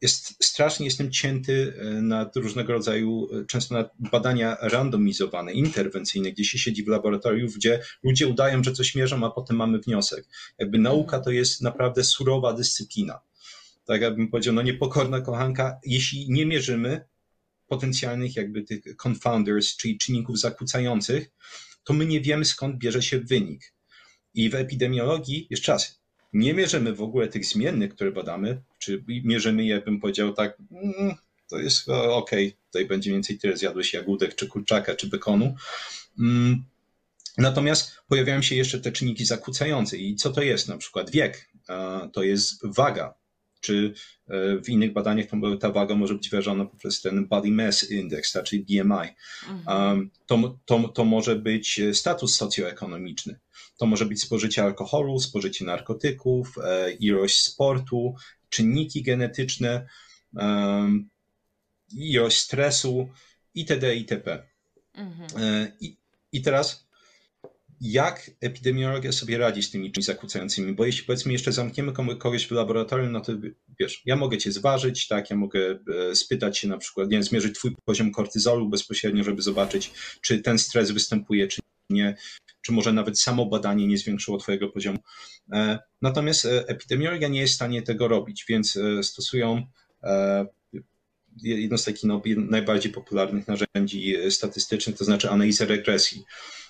jest, 0.00 0.44
strasznie 0.44 0.86
jestem 0.86 1.10
cięty 1.10 1.74
e, 1.78 1.84
na 1.84 2.30
różnego 2.34 2.72
rodzaju, 2.72 3.28
e, 3.32 3.44
często 3.44 3.74
na 3.74 3.90
badania 3.98 4.56
randomizowane, 4.60 5.52
interwencyjne, 5.52 6.32
gdzie 6.32 6.44
się 6.44 6.58
siedzi 6.58 6.84
w 6.84 6.88
laboratorium, 6.88 7.50
gdzie 7.56 7.82
ludzie 8.02 8.28
udają, 8.28 8.64
że 8.64 8.72
coś 8.72 8.94
mierzą, 8.94 9.26
a 9.26 9.30
potem 9.30 9.56
mamy 9.56 9.78
wniosek. 9.78 10.24
Jakby 10.58 10.78
nauka 10.78 11.20
to 11.20 11.30
jest 11.30 11.60
naprawdę 11.60 12.04
surowa 12.04 12.52
dyscyplina. 12.52 13.20
Tak 13.84 14.00
jakbym 14.00 14.28
powiedział, 14.28 14.54
no 14.54 14.62
niepokorna 14.62 15.20
kochanka, 15.20 15.80
jeśli 15.84 16.30
nie 16.30 16.46
mierzymy 16.46 17.04
potencjalnych 17.66 18.36
jakby 18.36 18.62
tych 18.62 18.96
confounders, 18.96 19.76
czyli 19.76 19.98
czynników 19.98 20.40
zakłócających, 20.40 21.30
to 21.84 21.92
my 21.92 22.06
nie 22.06 22.20
wiemy 22.20 22.44
skąd 22.44 22.76
bierze 22.76 23.02
się 23.02 23.20
wynik. 23.20 23.74
I 24.34 24.50
w 24.50 24.54
epidemiologii, 24.54 25.46
jeszcze 25.50 25.72
raz, 25.72 25.99
nie 26.32 26.54
mierzymy 26.54 26.94
w 26.94 27.02
ogóle 27.02 27.28
tych 27.28 27.46
zmiennych, 27.46 27.94
które 27.94 28.12
badamy, 28.12 28.62
czy 28.78 29.04
mierzymy 29.08 29.64
je, 29.64 29.80
bym 29.80 30.00
powiedział 30.00 30.32
tak, 30.32 30.58
mm, 30.70 31.14
to 31.48 31.58
jest 31.58 31.88
ok, 31.88 32.30
tutaj 32.66 32.86
będzie 32.86 33.10
więcej 33.10 33.38
tyle 33.38 33.56
zjadłeś 33.56 33.94
jagódek, 33.94 34.34
czy 34.34 34.46
kurczaka, 34.46 34.94
czy 34.94 35.06
bekonu. 35.06 35.54
Mm, 36.18 36.64
natomiast 37.38 37.92
pojawiają 38.08 38.42
się 38.42 38.54
jeszcze 38.54 38.80
te 38.80 38.92
czynniki 38.92 39.24
zakłócające. 39.24 39.96
I 39.96 40.16
co 40.16 40.30
to 40.30 40.42
jest? 40.42 40.68
Na 40.68 40.76
przykład 40.76 41.10
wiek, 41.10 41.50
to 42.12 42.22
jest 42.22 42.66
waga, 42.66 43.14
czy 43.60 43.94
e, 44.28 44.56
w 44.56 44.68
innych 44.68 44.92
badaniach 44.92 45.26
ta 45.60 45.70
waga 45.70 45.94
może 45.94 46.14
być 46.14 46.28
wyrażona 46.28 46.64
poprzez 46.64 47.00
ten 47.00 47.28
Body 47.28 47.50
Mass 47.50 47.90
Index, 47.90 48.32
tak, 48.32 48.44
czyli 48.44 48.62
BMI. 48.62 49.08
Mhm. 49.48 50.10
To, 50.26 50.58
to, 50.64 50.88
to 50.88 51.04
może 51.04 51.36
być 51.36 51.80
status 51.92 52.36
socjoekonomiczny. 52.36 53.38
To 53.76 53.86
może 53.86 54.06
być 54.06 54.22
spożycie 54.22 54.62
alkoholu, 54.62 55.18
spożycie 55.18 55.64
narkotyków, 55.64 56.54
e, 56.64 56.92
ilość 56.92 57.40
sportu, 57.40 58.14
czynniki 58.48 59.02
genetyczne, 59.02 59.86
ilość 61.96 62.38
stresu 62.38 63.08
itd. 63.54 63.96
itp. 63.96 64.42
Mhm. 64.94 65.42
E, 65.42 65.72
I, 65.80 65.96
I 66.32 66.42
teraz 66.42 66.89
jak 67.80 68.30
epidemiologia 68.40 69.12
sobie 69.12 69.38
radzi 69.38 69.62
z 69.62 69.70
tymi 69.70 69.92
czymś 69.92 70.04
zakłócającymi, 70.06 70.72
bo 70.72 70.86
jeśli 70.86 71.04
powiedzmy 71.04 71.32
jeszcze 71.32 71.52
zamkniemy 71.52 71.92
kogoś 72.18 72.46
w 72.46 72.50
laboratorium, 72.50 73.12
no 73.12 73.20
to 73.20 73.32
wiesz, 73.80 74.02
ja 74.06 74.16
mogę 74.16 74.38
cię 74.38 74.52
zważyć, 74.52 75.08
tak, 75.08 75.30
ja 75.30 75.36
mogę 75.36 75.78
e, 76.10 76.14
spytać 76.14 76.58
się 76.58 76.68
na 76.68 76.78
przykład, 76.78 77.08
nie 77.08 77.16
wiem, 77.16 77.22
zmierzyć 77.22 77.54
twój 77.54 77.76
poziom 77.84 78.12
kortyzolu 78.12 78.68
bezpośrednio, 78.68 79.24
żeby 79.24 79.42
zobaczyć, 79.42 79.92
czy 80.20 80.38
ten 80.38 80.58
stres 80.58 80.90
występuje, 80.90 81.48
czy 81.48 81.60
nie, 81.90 82.16
czy 82.62 82.72
może 82.72 82.92
nawet 82.92 83.20
samo 83.20 83.46
badanie 83.46 83.86
nie 83.86 83.98
zwiększyło 83.98 84.38
Twojego 84.38 84.68
poziomu. 84.68 84.98
E, 85.52 85.78
natomiast 86.02 86.44
e, 86.44 86.68
epidemiologia 86.68 87.28
nie 87.28 87.40
jest 87.40 87.52
w 87.52 87.56
stanie 87.56 87.82
tego 87.82 88.08
robić, 88.08 88.44
więc 88.48 88.78
stosują 89.02 89.66
jedno 91.42 91.78
z 91.78 91.84
takich 91.84 92.04
no, 92.04 92.22
najbardziej 92.36 92.92
popularnych 92.92 93.44
narzędzi 93.48 94.16
statystycznych, 94.30 94.96
to 94.96 95.04
znaczy 95.04 95.30
analiza 95.30 95.64
regresji. 95.64 96.24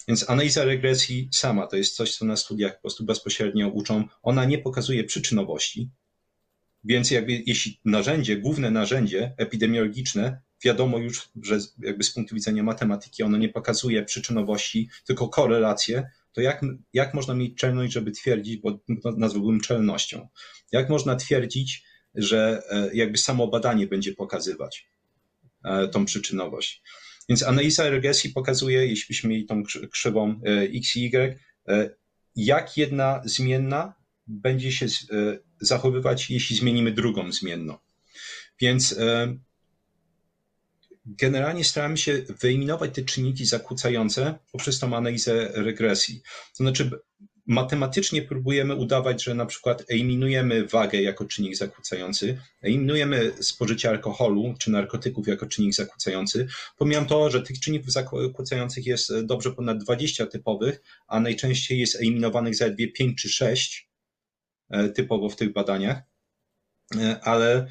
Więc 0.09 0.31
analiza 0.31 0.65
regresji 0.65 1.29
sama 1.33 1.67
to 1.67 1.77
jest 1.77 1.97
coś, 1.97 2.17
co 2.17 2.25
na 2.25 2.37
studiach 2.37 2.75
po 2.75 2.81
prostu 2.81 3.05
bezpośrednio 3.05 3.69
uczą. 3.69 4.05
Ona 4.23 4.45
nie 4.45 4.59
pokazuje 4.59 5.05
przyczynowości, 5.05 5.91
więc 6.85 7.11
jakby 7.11 7.43
jeśli 7.47 7.81
narzędzie, 7.85 8.37
główne 8.37 8.71
narzędzie 8.71 9.35
epidemiologiczne, 9.37 10.41
wiadomo 10.65 10.99
już, 10.99 11.29
że 11.43 11.59
jakby 11.79 12.05
z 12.05 12.11
punktu 12.11 12.35
widzenia 12.35 12.63
matematyki 12.63 13.23
ono 13.23 13.37
nie 13.39 13.49
pokazuje 13.49 14.05
przyczynowości, 14.05 14.89
tylko 15.05 15.29
korelacje, 15.29 16.11
to 16.33 16.41
jak, 16.41 16.61
jak 16.93 17.15
można 17.15 17.35
mieć 17.35 17.59
czelność, 17.59 17.93
żeby 17.93 18.11
twierdzić, 18.11 18.57
bo 18.57 18.81
nazwałbym 19.17 19.61
czelnością, 19.61 20.29
jak 20.73 20.89
można 20.89 21.17
twierdzić, 21.17 21.85
że 22.15 22.63
e, 22.71 22.91
jakby 22.95 23.19
samo 23.19 23.49
badanie 23.49 23.87
będzie 23.87 24.13
pokazywać 24.13 24.89
e, 25.65 25.89
tą 25.89 26.05
przyczynowość. 26.05 26.83
Więc 27.31 27.43
analiza 27.43 27.91
regresji 27.91 28.31
pokazuje, 28.31 28.87
jeśli 28.87 29.07
byśmy 29.09 29.31
mieli 29.31 29.47
tą 29.47 29.62
krzywą 29.91 30.41
e, 30.47 30.62
x 30.62 30.97
i 30.97 31.16
y, 31.16 31.97
jak 32.37 32.76
jedna 32.76 33.22
zmienna 33.24 33.95
będzie 34.26 34.72
się 34.72 34.87
zachowywać, 35.61 36.31
jeśli 36.31 36.57
zmienimy 36.57 36.93
drugą 36.93 37.33
zmienną. 37.33 37.78
Więc 38.61 38.97
generalnie 41.07 41.64
staramy 41.64 41.97
się 41.97 42.24
wyeliminować 42.41 42.95
te 42.95 43.03
czynniki 43.03 43.47
zakłócające 43.47 44.39
poprzez 44.53 44.78
tą 44.78 44.97
analizę 44.97 45.51
regresji. 45.55 46.22
To 46.57 46.64
znaczy, 46.64 46.91
matematycznie 47.51 48.23
próbujemy 48.23 48.75
udawać, 48.75 49.25
że 49.25 49.35
na 49.35 49.47
przykład 49.47 49.85
eliminujemy 49.89 50.67
wagę 50.67 51.03
jako 51.03 51.25
czynnik 51.25 51.57
zakłócający, 51.57 52.41
eliminujemy 52.63 53.33
spożycie 53.41 53.89
alkoholu 53.89 54.55
czy 54.59 54.71
narkotyków 54.71 55.29
jako 55.29 55.47
czynnik 55.47 55.75
zakłócający. 55.75 56.47
Pomijam 56.79 57.07
to, 57.07 57.31
że 57.31 57.43
tych 57.43 57.61
czynników 57.61 57.93
zakłócających 57.93 58.87
jest 58.87 59.21
dobrze 59.23 59.51
ponad 59.51 59.79
20 59.79 60.27
typowych, 60.27 60.81
a 61.07 61.21
najczęściej 61.21 61.79
jest 61.79 61.97
eliminowanych 61.97 62.57
zaledwie 62.57 62.93
5 62.93 63.23
czy 63.23 63.29
6 63.29 63.91
e, 64.71 64.89
typowo 64.89 65.29
w 65.29 65.37
tych 65.37 65.53
badaniach. 65.53 66.03
E, 66.97 67.21
ale 67.23 67.67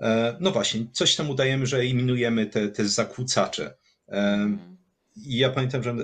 e, 0.00 0.36
no 0.40 0.50
właśnie, 0.50 0.86
coś 0.92 1.16
tam 1.16 1.30
udajemy, 1.30 1.66
że 1.66 1.78
eliminujemy 1.78 2.46
te, 2.46 2.68
te 2.68 2.88
zakłócacze. 2.88 3.74
Mhm. 4.08 4.76
I 5.16 5.36
ja 5.36 5.50
pamiętam, 5.50 5.82
że 5.82 5.96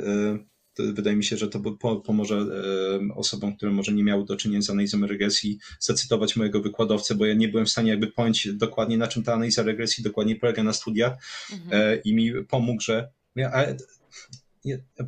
wydaje 0.79 1.17
mi 1.17 1.25
się, 1.25 1.37
że 1.37 1.49
to 1.49 1.61
pomoże 2.05 2.47
osobom, 3.15 3.57
które 3.57 3.73
może 3.73 3.93
nie 3.93 4.05
miały 4.05 4.25
do 4.25 4.37
czynienia 4.37 4.63
z 4.63 4.71
analizą 4.71 5.07
regresji, 5.07 5.59
zacytować 5.81 6.37
mojego 6.37 6.63
wykładowcę, 6.63 7.15
bo 7.15 7.27
ja 7.27 7.35
nie 7.35 7.49
byłem 7.49 7.67
w 7.67 7.71
stanie 7.71 7.91
jakby 7.91 8.07
pojąć 8.07 8.49
dokładnie, 8.53 8.99
na 8.99 9.09
czym 9.09 9.23
ta 9.23 9.35
analiza 9.35 9.63
regresji 9.63 10.05
dokładnie 10.05 10.37
polega 10.37 10.63
na 10.63 10.73
studiach 10.73 11.13
mhm. 11.53 11.83
E, 11.83 11.97
i 11.97 12.15
mi 12.15 12.45
pomógł, 12.45 12.81
że 12.81 13.11
ale, 13.53 13.77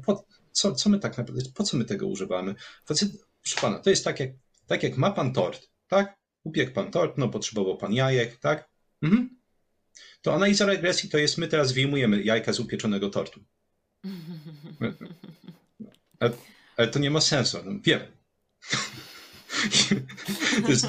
po, 0.07 0.27
co, 0.53 0.75
co 0.75 0.91
my 0.91 0.99
tak 0.99 1.19
naprawdę, 1.19 1.51
po 1.55 1.65
co 1.65 1.77
my 1.77 1.85
tego 1.85 2.07
używamy? 2.07 2.55
Proszę 2.87 3.07
pana, 3.61 3.79
to 3.79 3.91
jest 3.91 4.05
tak 4.05 4.21
jak, 4.21 4.31
tak 4.67 4.83
jak 4.83 4.97
ma 4.97 5.11
pan 5.11 5.33
tort, 5.33 5.69
tak? 5.89 6.17
Upiekł 6.45 6.73
pan 6.73 6.91
tort, 6.91 7.19
no 7.19 7.29
potrzebował 7.29 7.77
pan 7.77 7.93
jajek, 7.93 8.37
tak? 8.37 8.69
Mhm. 9.03 9.37
To 10.23 10.35
analiza 10.35 10.67
regresji 10.67 11.09
to 11.09 11.19
jest, 11.19 11.39
my 11.39 11.49
teraz 11.49 11.73
wyjmujemy 11.73 12.23
jajka 12.23 12.53
z 12.53 12.61
upieczonego 12.61 13.11
tortu. 13.11 13.41
Ale, 16.23 16.33
ale 16.77 16.89
to 16.89 16.99
nie 16.99 17.11
ma 17.11 17.21
sensu. 17.21 17.59
No, 17.65 17.73
wiem. 17.85 18.01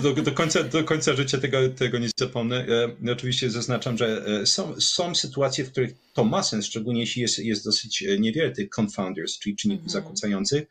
do, 0.01 0.13
do, 0.13 0.31
końca, 0.31 0.63
do 0.63 0.83
końca 0.83 1.13
życia 1.13 1.37
tego, 1.37 1.69
tego 1.69 1.99
nie 1.99 2.09
zapomnę. 2.19 2.65
E, 3.05 3.11
oczywiście 3.11 3.49
zaznaczam, 3.49 3.97
że 3.97 4.25
e, 4.25 4.45
są, 4.45 4.81
są 4.81 5.15
sytuacje, 5.15 5.65
w 5.65 5.71
których 5.71 5.93
to 6.13 6.23
ma 6.23 6.43
sens, 6.43 6.65
szczególnie 6.65 6.99
jeśli 6.99 7.21
jest, 7.21 7.39
jest 7.39 7.65
dosyć 7.65 8.03
e, 8.03 8.19
niewiele 8.19 8.51
tych 8.51 8.69
confounders, 8.69 9.39
czyli 9.39 9.55
czynników 9.55 9.83
mm 9.83 9.89
-hmm. 9.89 9.93
zakłócających, 9.93 10.63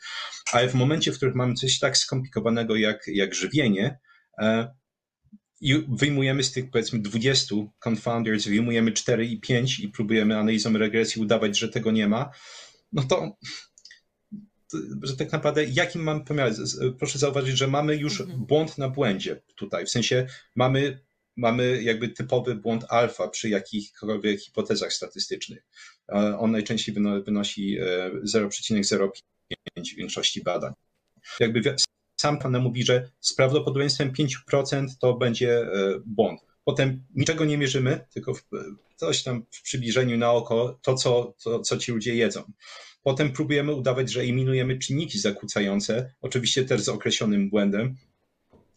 ale 0.53 0.69
w 0.69 0.75
momencie, 0.75 1.13
w 1.13 1.17
którym 1.17 1.35
mamy 1.35 1.55
coś 1.55 1.79
tak 1.79 1.99
skomplikowanego 1.99 2.77
jak, 2.77 3.03
jak 3.07 3.35
żywienie, 3.35 3.99
e, 4.39 4.75
i 5.61 5.85
wyjmujemy 5.89 6.43
z 6.43 6.53
tych 6.53 6.71
powiedzmy 6.71 6.99
20 6.99 7.55
confounders, 7.85 8.47
wyjmujemy 8.47 8.93
4 8.93 9.27
i 9.27 9.41
5 9.41 9.81
i 9.81 9.89
próbujemy 9.89 10.39
analizą 10.39 10.73
regresji 10.73 11.23
udawać, 11.23 11.59
że 11.59 11.69
tego 11.69 11.91
nie 11.91 12.09
ma, 12.09 12.31
no 12.93 13.03
to 13.03 13.37
że 15.03 15.17
tak 15.17 15.33
naprawdę 15.33 15.65
jakim 15.65 16.03
mamy 16.03 16.25
pomiar? 16.25 16.53
Proszę 16.99 17.19
zauważyć, 17.19 17.59
że 17.59 17.69
mamy 17.69 17.97
już 17.97 18.21
mhm. 18.21 18.45
błąd 18.45 18.79
na 18.79 18.89
błędzie 18.89 19.43
tutaj. 19.55 19.87
W 19.87 19.91
sensie 19.91 20.27
mamy, 20.57 21.01
mamy 21.37 21.83
jakby 21.83 22.09
typowy 22.09 22.55
błąd 22.55 22.85
alfa 22.89 23.29
przy 23.29 23.49
jakichkolwiek 23.49 24.41
hipotezach 24.41 24.93
statystycznych. 24.93 25.63
On 26.39 26.51
najczęściej 26.51 26.95
wynosi 27.25 27.79
0,05 28.35 29.09
e, 29.77 29.83
w 29.83 29.97
większości 29.97 30.43
badań. 30.43 30.73
Jakby 31.41 31.77
sam 32.21 32.39
pan 32.39 32.61
mówi, 32.61 32.85
że 32.85 33.11
z 33.21 33.35
prawdopodobieństwem 33.35 34.13
5% 34.51 34.87
to 35.01 35.15
będzie 35.15 35.61
e, 35.61 35.69
błąd. 36.07 36.41
Potem 36.65 37.05
niczego 37.15 37.45
nie 37.45 37.59
mierzymy, 37.59 38.07
tylko 38.13 38.33
coś 38.97 39.23
tam 39.23 39.47
w 39.51 39.63
przybliżeniu 39.63 40.19
na 40.19 40.33
oko, 40.33 40.79
to 40.83 40.95
co, 40.95 41.35
to, 41.45 41.61
co 41.61 41.77
ci 41.77 41.93
ludzie 41.93 42.15
jedzą. 42.15 42.53
Potem 43.03 43.33
próbujemy 43.33 43.75
udawać, 43.75 44.13
że 44.13 44.21
eliminujemy 44.21 44.79
czynniki 44.79 45.19
zakłócające, 45.19 46.15
oczywiście 46.21 46.65
też 46.65 46.81
z 46.81 46.89
określonym 46.89 47.51
błędem, 47.51 47.97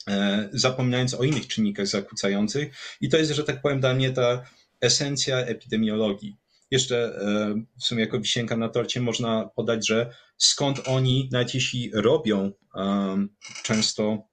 e, 0.07 0.49
zapominając 0.53 1.13
o 1.13 1.23
innych 1.23 1.47
czynnikach 1.47 1.87
zakłócających. 1.87 2.75
I 3.01 3.09
to 3.09 3.17
jest, 3.17 3.31
że 3.31 3.43
tak 3.43 3.61
powiem, 3.61 3.79
dla 3.79 3.93
mnie 3.93 4.11
ta 4.11 4.43
esencja 4.81 5.37
epidemiologii. 5.37 6.35
Jeszcze 6.71 7.05
e, 7.05 7.55
w 7.79 7.83
sumie 7.83 8.01
jako 8.01 8.19
wisienka 8.19 8.57
na 8.57 8.69
torcie 8.69 9.01
można 9.01 9.49
podać, 9.55 9.87
że 9.87 10.13
skąd 10.37 10.87
oni, 10.87 11.29
nawet 11.31 11.53
jeśli 11.53 11.91
robią 11.93 12.51
um, 12.75 13.29
często 13.63 14.27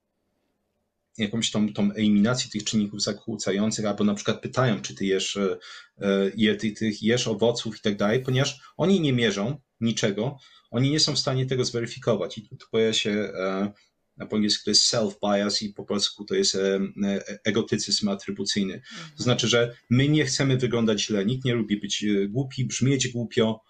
jakąś 1.18 1.50
tą, 1.50 1.72
tą 1.72 1.92
eliminację 1.92 2.50
tych 2.50 2.64
czynników 2.64 3.02
zakłócających, 3.02 3.86
albo 3.86 4.04
na 4.04 4.14
przykład 4.14 4.40
pytają, 4.40 4.80
czy 4.80 4.94
ty 4.94 5.06
jesz, 5.06 5.36
e, 5.36 5.58
je, 6.36 6.56
ty, 6.56 6.72
ty 6.72 6.92
jesz 7.00 7.28
owoców 7.28 7.78
i 7.78 7.80
tak 7.80 7.96
dalej, 7.96 8.22
ponieważ 8.22 8.60
oni 8.76 9.00
nie 9.00 9.12
mierzą 9.12 9.60
niczego, 9.80 10.38
oni 10.70 10.90
nie 10.90 11.00
są 11.00 11.14
w 11.14 11.18
stanie 11.18 11.46
tego 11.46 11.64
zweryfikować. 11.64 12.38
I 12.38 12.48
tu 12.48 12.66
pojawia 12.70 12.92
się 12.92 13.10
e, 13.10 13.72
po 14.30 14.36
angielsku 14.36 14.64
to 14.64 14.70
jest 14.70 14.94
self-bias 14.94 15.62
i 15.62 15.68
po 15.68 15.84
polsku 15.84 16.24
to 16.24 16.34
jest 16.34 16.54
e, 16.54 16.80
egotycyzm 17.44 18.08
atrybucyjny. 18.08 18.74
Mhm. 18.74 19.10
To 19.16 19.22
znaczy, 19.22 19.48
że 19.48 19.76
my 19.90 20.08
nie 20.08 20.24
chcemy 20.24 20.56
wyglądać 20.56 21.06
źle, 21.06 21.26
nikt 21.26 21.44
nie 21.44 21.54
lubi 21.54 21.76
być 21.76 22.06
głupi, 22.28 22.64
brzmieć 22.64 23.08
głupio 23.08 23.60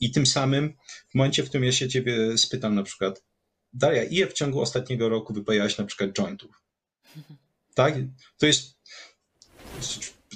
i 0.00 0.10
tym 0.10 0.26
samym 0.26 0.72
w 1.08 1.14
momencie, 1.14 1.42
w 1.42 1.48
którym 1.48 1.64
ja 1.64 1.72
się 1.72 1.88
ciebie 1.88 2.38
spytam 2.38 2.74
na 2.74 2.82
przykład, 2.82 3.22
Daria, 3.72 4.04
ile 4.04 4.26
w 4.26 4.32
ciągu 4.32 4.60
ostatniego 4.60 5.08
roku 5.08 5.34
wypalałaś 5.34 5.78
na 5.78 5.84
przykład 5.84 6.12
jointów? 6.12 6.62
Tak? 7.74 7.94
To 8.38 8.46
jest 8.46 8.76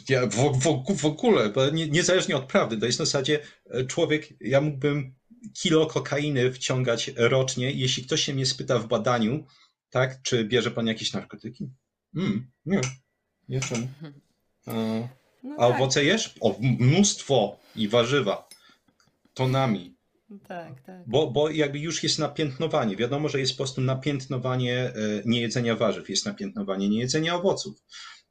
ja 0.08 0.26
w, 0.26 0.34
w, 0.34 0.96
w 0.96 1.04
ogóle, 1.04 1.52
nie, 1.72 1.88
niezależnie 1.88 2.36
od 2.36 2.44
prawdy, 2.44 2.76
to 2.76 2.86
jest 2.86 2.98
na 2.98 3.04
zasadzie 3.04 3.40
e, 3.70 3.84
człowiek, 3.84 4.28
ja 4.40 4.60
mógłbym 4.60 5.14
kilo 5.54 5.86
kokainy 5.86 6.52
wciągać 6.52 7.10
rocznie, 7.16 7.72
jeśli 7.72 8.04
ktoś 8.04 8.22
się 8.22 8.34
mnie 8.34 8.46
spyta 8.46 8.78
w 8.78 8.88
badaniu, 8.88 9.46
tak, 9.90 10.22
czy 10.22 10.44
bierze 10.44 10.70
pan 10.70 10.86
jakieś 10.86 11.12
narkotyki? 11.12 11.70
Mm, 12.16 12.50
nie, 12.66 12.80
nie 13.48 13.60
czemu. 13.60 13.88
A, 14.66 14.72
no 15.42 15.54
a 15.58 15.68
tak. 15.68 15.76
owoce 15.76 16.04
jesz? 16.04 16.34
O, 16.40 16.56
mnóstwo 16.60 17.60
i 17.76 17.88
warzywa. 17.88 18.48
Tonami. 19.34 19.96
Tak, 20.38 20.80
tak. 20.80 21.02
Bo, 21.06 21.30
bo 21.30 21.50
jakby 21.50 21.78
już 21.78 22.02
jest 22.02 22.18
napiętnowanie. 22.18 22.96
Wiadomo, 22.96 23.28
że 23.28 23.40
jest 23.40 23.52
po 23.52 23.56
prostu 23.56 23.80
napiętnowanie 23.80 24.76
e, 24.76 24.92
niejedzenia 25.24 25.76
warzyw, 25.76 26.10
jest 26.10 26.26
napiętnowanie 26.26 26.88
niejedzenia 26.88 27.34
owoców. 27.34 27.82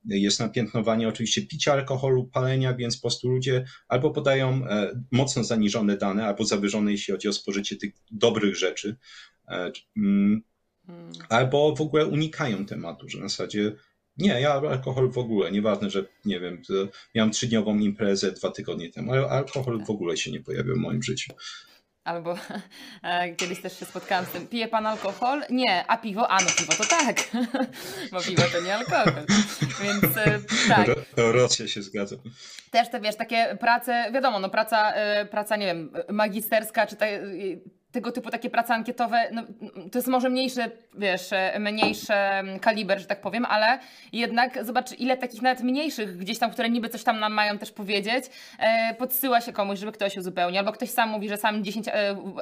Jest 0.05 0.39
napiętnowanie 0.39 1.07
oczywiście 1.07 1.47
picia 1.47 1.73
alkoholu, 1.73 2.27
palenia, 2.27 2.73
więc 2.73 2.97
po 2.97 3.01
prostu 3.01 3.29
ludzie 3.29 3.65
albo 3.87 4.11
podają 4.11 4.67
e, 4.67 5.01
mocno 5.11 5.43
zaniżone 5.43 5.97
dane, 5.97 6.25
albo 6.25 6.45
zawyżone, 6.45 6.91
jeśli 6.91 7.11
chodzi 7.11 7.27
o 7.27 7.33
spożycie 7.33 7.75
tych 7.75 7.93
dobrych 8.11 8.55
rzeczy, 8.55 8.95
e, 9.47 9.71
mm, 9.97 10.41
hmm. 10.85 11.11
albo 11.29 11.75
w 11.75 11.81
ogóle 11.81 12.05
unikają 12.05 12.65
tematu, 12.65 13.09
że 13.09 13.19
na 13.19 13.27
zasadzie 13.29 13.75
nie, 14.17 14.41
ja 14.41 14.53
alkohol 14.53 15.11
w 15.11 15.17
ogóle, 15.17 15.51
nieważne, 15.51 15.89
że 15.89 16.05
nie 16.25 16.39
wiem, 16.39 16.61
miałem 17.15 17.31
trzydniową 17.31 17.77
imprezę 17.77 18.31
dwa 18.31 18.51
tygodnie 18.51 18.89
temu, 18.89 19.11
ale 19.11 19.29
alkohol 19.29 19.77
w 19.77 19.79
tak. 19.79 19.89
ogóle 19.89 20.17
się 20.17 20.31
nie 20.31 20.41
pojawił 20.41 20.75
w 20.75 20.79
moim 20.79 21.03
życiu. 21.03 21.33
Albo 22.09 22.35
e, 23.03 23.35
kiedyś 23.35 23.61
też 23.61 23.79
się 23.79 23.85
spotkałam 23.85 24.25
z 24.25 24.29
tym, 24.29 24.47
pije 24.47 24.67
pan 24.67 24.87
alkohol? 24.87 25.43
Nie, 25.49 25.85
a 25.87 25.97
piwo? 25.97 26.31
A 26.31 26.39
no 26.41 26.47
piwo 26.57 26.73
to 26.73 26.85
tak, 26.85 27.17
bo 28.11 28.21
piwo 28.21 28.43
to 28.51 28.61
nie 28.61 28.75
alkohol. 28.75 29.13
Więc 29.83 30.17
e, 30.17 30.39
tak. 30.67 30.87
Rosja 31.17 31.67
się 31.67 31.81
zgadza. 31.81 32.15
Też 32.71 32.89
te, 32.89 33.01
wiesz, 33.01 33.15
takie 33.15 33.57
prace, 33.59 34.11
wiadomo, 34.13 34.39
no 34.39 34.49
praca, 34.49 34.93
e, 34.93 35.25
praca, 35.25 35.55
nie 35.55 35.65
wiem, 35.65 35.91
magisterska, 36.09 36.87
czy 36.87 36.95
te, 36.95 37.21
tego 37.91 38.11
typu 38.11 38.29
takie 38.29 38.49
prace 38.49 38.73
ankietowe, 38.73 39.29
no, 39.31 39.43
to 39.91 39.97
jest 39.97 40.07
może 40.07 40.29
mniejszy, 40.29 40.71
wiesz, 40.93 41.29
mniejszy 41.59 42.13
kaliber, 42.61 42.99
że 42.99 43.05
tak 43.05 43.21
powiem, 43.21 43.45
ale 43.45 43.79
jednak 44.13 44.65
zobacz, 44.65 44.91
ile 44.91 45.17
takich 45.17 45.41
nawet 45.41 45.63
mniejszych 45.63 46.17
gdzieś 46.17 46.39
tam, 46.39 46.51
które 46.51 46.69
niby 46.69 46.89
coś 46.89 47.03
tam 47.03 47.19
nam 47.19 47.33
mają 47.33 47.57
też 47.57 47.71
powiedzieć, 47.71 48.25
e, 48.59 48.93
podsyła 48.93 49.41
się 49.41 49.53
komuś, 49.53 49.79
żeby 49.79 49.91
ktoś 49.91 50.17
uzupełnił, 50.17 50.59
albo 50.59 50.71
ktoś 50.71 50.89
sam 50.89 51.09
mówi, 51.09 51.29
że 51.29 51.37
sam 51.37 51.63
10 51.63 51.87
e, 51.87 51.93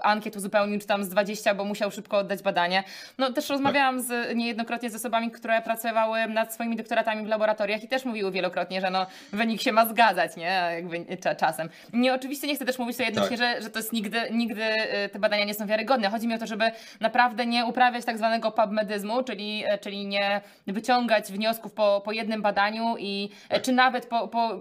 ankiet 0.04 0.36
uzupełnił, 0.36 0.80
czy 0.80 0.88
tam 0.88 1.04
z 1.04 1.10
20, 1.10 1.56
bo 1.56 1.66
musiał 1.66 1.92
szybko 1.92 2.18
oddać 2.18 2.42
badanie. 2.42 2.84
No 3.18 3.34
też 3.34 3.50
rozmawiałam 3.50 4.02
z, 4.02 4.36
niejednokrotnie 4.36 4.90
z 4.90 4.96
osobami, 4.96 5.32
które 5.32 5.62
pracowały 5.62 6.28
nad 6.28 6.54
swoimi 6.54 6.76
doktoratami 6.76 7.26
w 7.26 7.28
laboratoriach 7.28 7.84
i 7.84 7.88
też 7.88 8.06
mówiły 8.06 8.32
wielokrotnie, 8.32 8.82
że 8.82 8.90
no 8.90 9.08
wynik 9.34 9.62
się 9.62 9.72
ma 9.72 9.86
zgadzać, 9.86 10.36
nie, 10.36 10.70
jakby 10.74 11.06
czasem. 11.38 11.70
Nie, 11.94 12.14
oczywiście 12.14 12.48
nie 12.48 12.56
chcę 12.56 12.66
też 12.66 12.80
mówić 12.80 12.98
to 12.98 13.04
jednocześnie, 13.04 13.38
tak. 13.38 13.56
że, 13.56 13.62
że 13.62 13.70
to 13.70 13.80
jest 13.80 13.94
nigdy, 13.94 14.22
nigdy 14.32 14.64
e, 14.64 15.10
te 15.10 15.20
badania 15.20 15.37
badania 15.38 15.46
nie 15.46 15.54
są 15.54 15.68
wiarygodne. 15.68 16.10
Chodzi 16.10 16.28
mi 16.28 16.34
o 16.34 16.38
to, 16.38 16.48
żeby 16.48 16.72
naprawdę 17.00 17.46
nie 17.46 17.66
uprawiać 17.66 18.06
tak 18.06 18.18
zwanego 18.18 18.52
pubmedyzmu, 18.52 19.24
czyli, 19.24 19.64
e, 19.66 19.78
czyli 19.78 20.08
nie 20.08 20.42
wyciągać 20.68 21.32
wniosków 21.32 21.74
po, 21.74 22.02
po 22.06 22.12
jednym 22.12 22.42
badaniu 22.42 22.96
i 23.00 23.30
e, 23.50 23.62
czy 23.62 23.72
nawet 23.72 24.06
po, 24.06 24.28
po 24.28 24.54
e, 24.54 24.58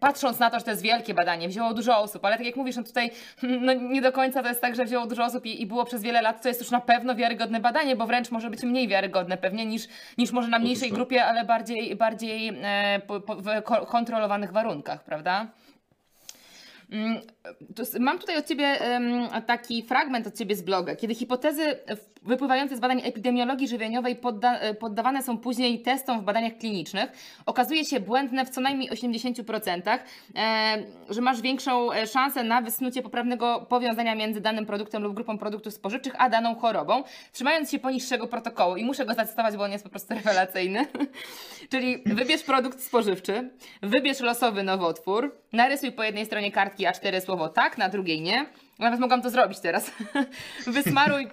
patrząc 0.00 0.38
na 0.38 0.50
to, 0.50 0.58
że 0.58 0.64
to 0.64 0.70
jest 0.70 0.82
wielkie 0.82 1.14
badanie, 1.14 1.48
wzięło 1.48 1.74
dużo 1.74 1.98
osób, 1.98 2.24
ale 2.24 2.36
tak 2.36 2.46
jak 2.46 2.56
mówisz, 2.56 2.76
no 2.76 2.82
tutaj 2.82 3.10
no 3.42 3.72
nie 3.72 4.02
do 4.02 4.12
końca 4.12 4.42
to 4.42 4.48
jest 4.48 4.60
tak, 4.60 4.76
że 4.76 4.84
wzięło 4.84 5.06
dużo 5.06 5.24
osób 5.24 5.46
i, 5.46 5.62
i, 5.62 5.66
było 5.66 5.84
przez 5.84 6.02
wiele 6.02 6.22
lat, 6.22 6.42
to 6.42 6.48
jest 6.48 6.60
już 6.60 6.70
na 6.70 6.80
pewno 6.80 7.14
wiarygodne 7.14 7.60
badanie, 7.60 7.96
bo 7.96 8.06
wręcz 8.06 8.30
może 8.30 8.50
być 8.50 8.62
mniej 8.62 8.88
wiarygodne 8.88 9.36
pewnie 9.36 9.66
niż, 9.66 9.88
niż 10.18 10.32
może 10.32 10.48
na 10.48 10.58
mniejszej 10.58 10.90
grupie, 10.90 11.24
ale 11.24 11.44
bardziej, 11.44 11.96
bardziej 11.96 12.52
e, 12.62 13.00
po, 13.06 13.20
po, 13.20 13.36
w 13.36 13.86
kontrolowanych 13.86 14.52
warunkach, 14.52 15.04
prawda? 15.04 15.46
Mm, 16.90 17.20
mam 18.00 18.18
tutaj 18.18 18.38
od 18.38 18.46
Ciebie 18.46 18.78
taki 19.46 19.82
fragment 19.82 20.26
od 20.26 20.34
Ciebie 20.34 20.56
z 20.56 20.62
bloga. 20.62 20.96
Kiedy 20.96 21.14
hipotezy 21.14 21.62
wypływające 22.24 22.76
z 22.76 22.80
badań 22.80 23.00
epidemiologii 23.04 23.68
żywieniowej 23.68 24.16
podda 24.16 24.58
e, 24.58 24.74
poddawane 24.74 25.22
są 25.22 25.38
później 25.38 25.82
testom 25.82 26.20
w 26.20 26.24
badaniach 26.24 26.56
klinicznych, 26.58 27.12
okazuje 27.46 27.84
się 27.84 28.00
błędne 28.00 28.44
w 28.44 28.50
co 28.50 28.60
najmniej 28.60 28.90
80%, 28.90 29.98
e, 30.36 30.82
że 31.10 31.20
masz 31.20 31.40
większą 31.40 31.92
e, 31.92 32.06
szansę 32.06 32.44
na 32.44 32.62
wysnucie 32.62 33.02
poprawnego 33.02 33.66
powiązania 33.68 34.14
między 34.14 34.40
danym 34.40 34.66
produktem 34.66 35.02
lub 35.02 35.14
grupą 35.14 35.38
produktów 35.38 35.74
spożywczych, 35.74 36.12
a 36.18 36.30
daną 36.30 36.54
chorobą, 36.54 37.02
trzymając 37.32 37.70
się 37.70 37.78
poniższego 37.78 38.26
protokołu. 38.26 38.76
I 38.76 38.84
muszę 38.84 39.06
go 39.06 39.14
zacytować, 39.14 39.56
bo 39.56 39.64
on 39.64 39.72
jest 39.72 39.84
po 39.84 39.90
prostu 39.90 40.14
rewelacyjny. 40.14 40.86
Czyli 41.70 42.02
wybierz 42.06 42.42
produkt 42.42 42.80
spożywczy, 42.80 43.50
wybierz 43.82 44.20
losowy 44.20 44.62
nowotwór, 44.62 45.36
narysuj 45.52 45.92
po 45.92 46.02
jednej 46.02 46.26
stronie 46.26 46.52
kartki 46.52 46.86
A4 46.86 47.20
słowo 47.20 47.48
tak, 47.48 47.78
na 47.78 47.88
drugiej 47.88 48.20
nie, 48.20 48.46
nawet 48.78 49.00
mogłam 49.00 49.22
to 49.22 49.30
zrobić 49.30 49.60
teraz. 49.60 49.90
wysmaruj, 50.66 51.28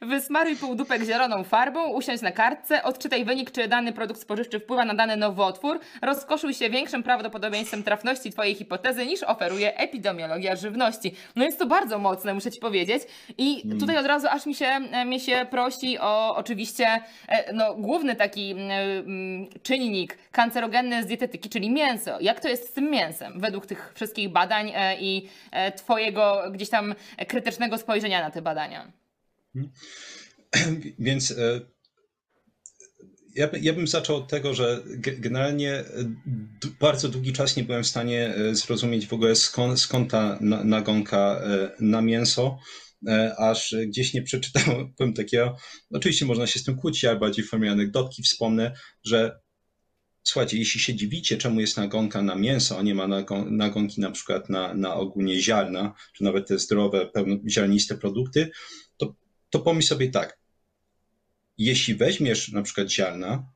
wysmaruj 0.00 0.56
półdupek 0.56 1.04
zieloną 1.04 1.44
farbą, 1.44 1.88
usiądź 1.88 2.22
na 2.22 2.32
kartce, 2.32 2.82
odczytaj 2.82 3.24
wynik, 3.24 3.50
czy 3.50 3.68
dany 3.68 3.92
produkt 3.92 4.20
spożywczy 4.20 4.60
wpływa 4.60 4.84
na 4.84 4.94
dany 4.94 5.16
nowotwór, 5.16 5.80
rozkoszuj 6.02 6.54
się 6.54 6.70
większym 6.70 7.02
prawdopodobieństwem 7.02 7.82
trafności 7.82 8.30
Twojej 8.30 8.54
hipotezy 8.54 9.06
niż 9.06 9.22
oferuje 9.22 9.76
epidemiologia 9.76 10.56
żywności. 10.56 11.14
No 11.36 11.44
jest 11.44 11.58
to 11.58 11.66
bardzo 11.66 11.98
mocne, 11.98 12.34
muszę 12.34 12.50
Ci 12.50 12.60
powiedzieć. 12.60 13.02
I 13.38 13.62
mm. 13.64 13.80
tutaj 13.80 13.98
od 13.98 14.06
razu 14.06 14.26
aż 14.30 14.46
mi 14.46 14.54
się, 14.54 14.66
e, 14.66 15.04
mi 15.04 15.20
się 15.20 15.46
prosi 15.50 15.98
o 15.98 16.36
oczywiście 16.36 16.86
e, 17.28 17.52
no, 17.52 17.74
główny 17.74 18.16
taki 18.16 18.50
mm, 18.50 19.46
czynnik 19.62 20.18
kancerogenny 20.32 21.02
z 21.02 21.06
dietetyki, 21.06 21.48
czyli 21.48 21.70
mięso. 21.70 22.20
Jak 22.20 22.40
to 22.40 22.48
jest 22.48 22.68
z 22.68 22.72
tym 22.72 22.90
mięsem 22.90 23.40
według 23.40 23.66
tych 23.66 23.92
wszystkich 23.94 24.28
badań 24.28 24.72
i 25.00 25.28
Twojego 25.76 26.42
gdzieś 26.52 26.70
tam 26.70 26.85
krytycznego 27.28 27.78
spojrzenia 27.78 28.20
na 28.20 28.30
te 28.30 28.42
badania. 28.42 28.92
Więc 30.98 31.30
e, 31.30 31.60
ja, 33.34 33.48
ja 33.60 33.72
bym 33.72 33.86
zaczął 33.86 34.16
od 34.16 34.28
tego, 34.28 34.54
że 34.54 34.82
generalnie 34.98 35.72
e, 35.72 35.84
bardzo 36.80 37.08
długi 37.08 37.32
czas 37.32 37.56
nie 37.56 37.64
byłem 37.64 37.82
w 37.82 37.86
stanie 37.86 38.34
e, 38.34 38.54
zrozumieć 38.54 39.06
w 39.06 39.12
ogóle 39.12 39.36
skąd, 39.36 39.80
skąd 39.80 40.10
ta 40.10 40.38
nagonka 40.40 41.40
na 41.80 42.02
mięso, 42.02 42.58
aż 43.38 43.74
gdzieś 43.86 44.14
nie 44.14 44.22
przeczytałem 44.22 44.92
takiego, 45.16 45.56
oczywiście 45.90 46.26
można 46.26 46.46
się 46.46 46.58
z 46.58 46.64
tym 46.64 46.76
kłócić, 46.76 47.04
ale 47.04 47.18
bardziej 47.18 47.44
w 47.44 47.48
formie 47.48 47.70
anegdotki 47.70 48.22
wspomnę, 48.22 48.72
że 49.04 49.40
Słuchajcie, 50.26 50.58
jeśli 50.58 50.80
się 50.80 50.94
dziwicie, 50.94 51.36
czemu 51.36 51.60
jest 51.60 51.76
nagonka 51.76 52.22
na 52.22 52.34
mięso, 52.34 52.78
a 52.78 52.82
nie 52.82 52.94
ma 52.94 53.06
nagonki 53.50 54.00
na 54.00 54.10
przykład 54.10 54.48
na, 54.48 54.74
na 54.74 54.94
ogólnie 54.94 55.40
ziarna, 55.40 55.94
czy 56.12 56.24
nawet 56.24 56.48
te 56.48 56.58
zdrowe, 56.58 57.06
pełnoziarniste 57.06 57.94
produkty, 57.94 58.50
to, 58.96 59.14
to 59.50 59.58
pomyśl 59.58 59.88
sobie 59.88 60.10
tak. 60.10 60.38
Jeśli 61.58 61.94
weźmiesz 61.94 62.52
na 62.52 62.62
przykład 62.62 62.90
ziarna, 62.90 63.52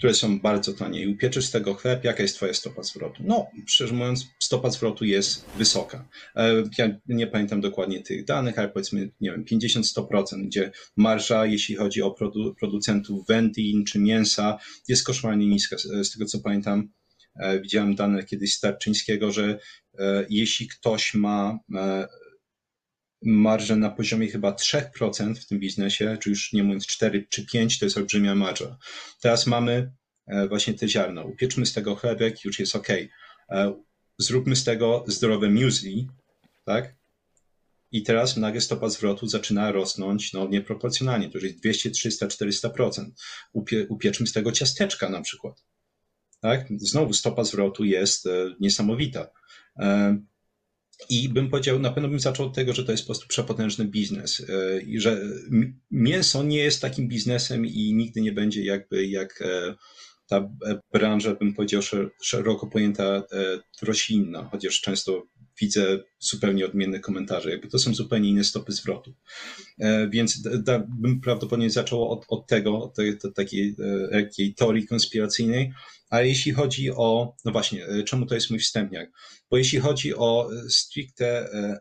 które 0.00 0.14
są 0.14 0.40
bardzo 0.40 0.72
tanie 0.72 1.02
i 1.02 1.12
upieczysz 1.12 1.44
z 1.46 1.50
tego 1.50 1.74
chleb, 1.74 2.04
jaka 2.04 2.22
jest 2.22 2.36
twoja 2.36 2.54
stopa 2.54 2.82
zwrotu? 2.82 3.22
No, 3.26 3.46
szczerze 3.66 3.94
mówiąc, 3.94 4.26
stopa 4.38 4.70
zwrotu 4.70 5.04
jest 5.04 5.44
wysoka. 5.58 6.08
E, 6.36 6.64
ja 6.78 6.88
nie 7.08 7.26
pamiętam 7.26 7.60
dokładnie 7.60 8.02
tych 8.02 8.24
danych, 8.24 8.58
ale 8.58 8.68
powiedzmy, 8.68 9.10
nie 9.20 9.30
wiem, 9.30 9.44
50-100%, 9.44 10.46
gdzie 10.46 10.70
marża, 10.96 11.46
jeśli 11.46 11.74
chodzi 11.76 12.02
o 12.02 12.10
produ 12.10 12.54
producentów 12.54 13.26
wędlin 13.26 13.84
czy 13.84 13.98
mięsa, 13.98 14.58
jest 14.88 15.04
koszmarnie 15.04 15.46
niska. 15.46 15.76
Z 15.78 16.12
tego 16.12 16.24
co 16.24 16.38
pamiętam, 16.40 16.88
e, 17.36 17.60
widziałem 17.60 17.94
dane 17.94 18.24
kiedyś 18.24 18.54
Starczyńskiego, 18.54 19.32
że 19.32 19.58
e, 19.98 20.26
jeśli 20.30 20.68
ktoś 20.68 21.14
ma 21.14 21.58
marżę 23.22 23.76
na 23.76 23.90
poziomie 23.90 24.28
chyba 24.28 24.52
3% 24.52 25.34
w 25.34 25.46
tym 25.46 25.58
biznesie, 25.58 26.16
czy 26.20 26.30
już 26.30 26.52
nie 26.52 26.62
mówiąc 26.62 26.86
4 26.86 27.26
czy 27.28 27.46
5, 27.46 27.78
to 27.78 27.86
jest 27.86 27.96
olbrzymia 27.96 28.34
marża. 28.34 28.78
Teraz 29.20 29.46
mamy 29.46 29.92
e, 30.26 30.48
właśnie 30.48 30.74
te 30.74 30.88
ziarno. 30.88 31.24
Upieczmy 31.24 31.66
z 31.66 31.72
tego 31.72 31.96
chlebek, 31.96 32.44
już 32.44 32.58
jest 32.58 32.76
ok. 32.76 32.88
E, 33.50 33.74
zróbmy 34.18 34.56
z 34.56 34.64
tego 34.64 35.04
zdrowe 35.06 35.50
muesli, 35.50 36.08
tak? 36.64 36.94
I 37.92 38.02
teraz 38.02 38.36
nagle 38.36 38.60
stopa 38.60 38.88
zwrotu 38.88 39.26
zaczyna 39.26 39.72
rosnąć 39.72 40.32
no, 40.32 40.48
nieproporcjonalnie. 40.48 41.30
To 41.30 41.38
już 41.38 41.44
jest 41.44 41.58
200, 41.58 41.90
300, 41.90 42.26
400%. 42.26 43.10
Upie, 43.52 43.86
upieczmy 43.88 44.26
z 44.26 44.32
tego 44.32 44.52
ciasteczka 44.52 45.08
na 45.08 45.20
przykład. 45.20 45.64
Tak? 46.40 46.68
Znowu 46.76 47.12
stopa 47.12 47.44
zwrotu 47.44 47.84
jest 47.84 48.26
e, 48.26 48.30
niesamowita. 48.60 49.30
I 51.08 51.28
bym 51.28 51.50
powiedział, 51.50 51.78
na 51.78 51.90
pewno 51.90 52.08
bym 52.08 52.20
zaczął 52.20 52.46
od 52.46 52.54
tego, 52.54 52.72
że 52.72 52.84
to 52.84 52.92
jest 52.92 53.04
po 53.04 53.06
prostu 53.06 53.28
przepotężny 53.28 53.84
biznes 53.84 54.46
e, 54.48 54.80
i 54.80 55.00
że 55.00 55.20
mięso 55.90 56.42
nie 56.42 56.58
jest 56.58 56.82
takim 56.82 57.08
biznesem 57.08 57.66
i 57.66 57.94
nigdy 57.94 58.20
nie 58.20 58.32
będzie 58.32 58.64
jakby 58.64 59.06
jak 59.06 59.42
e, 59.42 59.74
ta 60.26 60.36
e, 60.38 60.80
branża, 60.92 61.34
bym 61.34 61.54
powiedział, 61.54 61.82
szeroko 62.22 62.66
pojęta 62.66 63.22
roślinna, 63.82 64.48
chociaż 64.52 64.80
często 64.80 65.26
widzę 65.60 65.98
zupełnie 66.18 66.66
odmienne 66.66 67.00
komentarze. 67.00 67.50
Jakby 67.50 67.68
to 67.68 67.78
są 67.78 67.94
zupełnie 67.94 68.28
inne 68.28 68.44
stopy 68.44 68.72
zwrotu. 68.72 69.14
Więc 70.10 70.42
da, 70.42 70.78
bym 70.88 71.20
prawdopodobnie 71.20 71.70
zaczął 71.70 72.10
od, 72.10 72.24
od 72.28 72.46
tego, 72.46 72.82
od 72.82 72.94
tej, 72.94 73.18
takiej, 73.34 73.76
takiej 74.12 74.54
teorii 74.54 74.86
konspiracyjnej, 74.86 75.72
ale 76.10 76.28
jeśli 76.28 76.52
chodzi 76.52 76.90
o, 76.90 77.36
no 77.44 77.52
właśnie, 77.52 77.86
e, 77.86 78.02
czemu 78.02 78.26
to 78.26 78.34
jest 78.34 78.50
mój 78.50 78.58
wstępniak? 78.58 79.10
Bo 79.50 79.56
jeśli 79.56 79.80
chodzi 79.80 80.14
o 80.14 80.50
e, 80.52 80.70
stricte 80.70 81.52
e, 81.52 81.80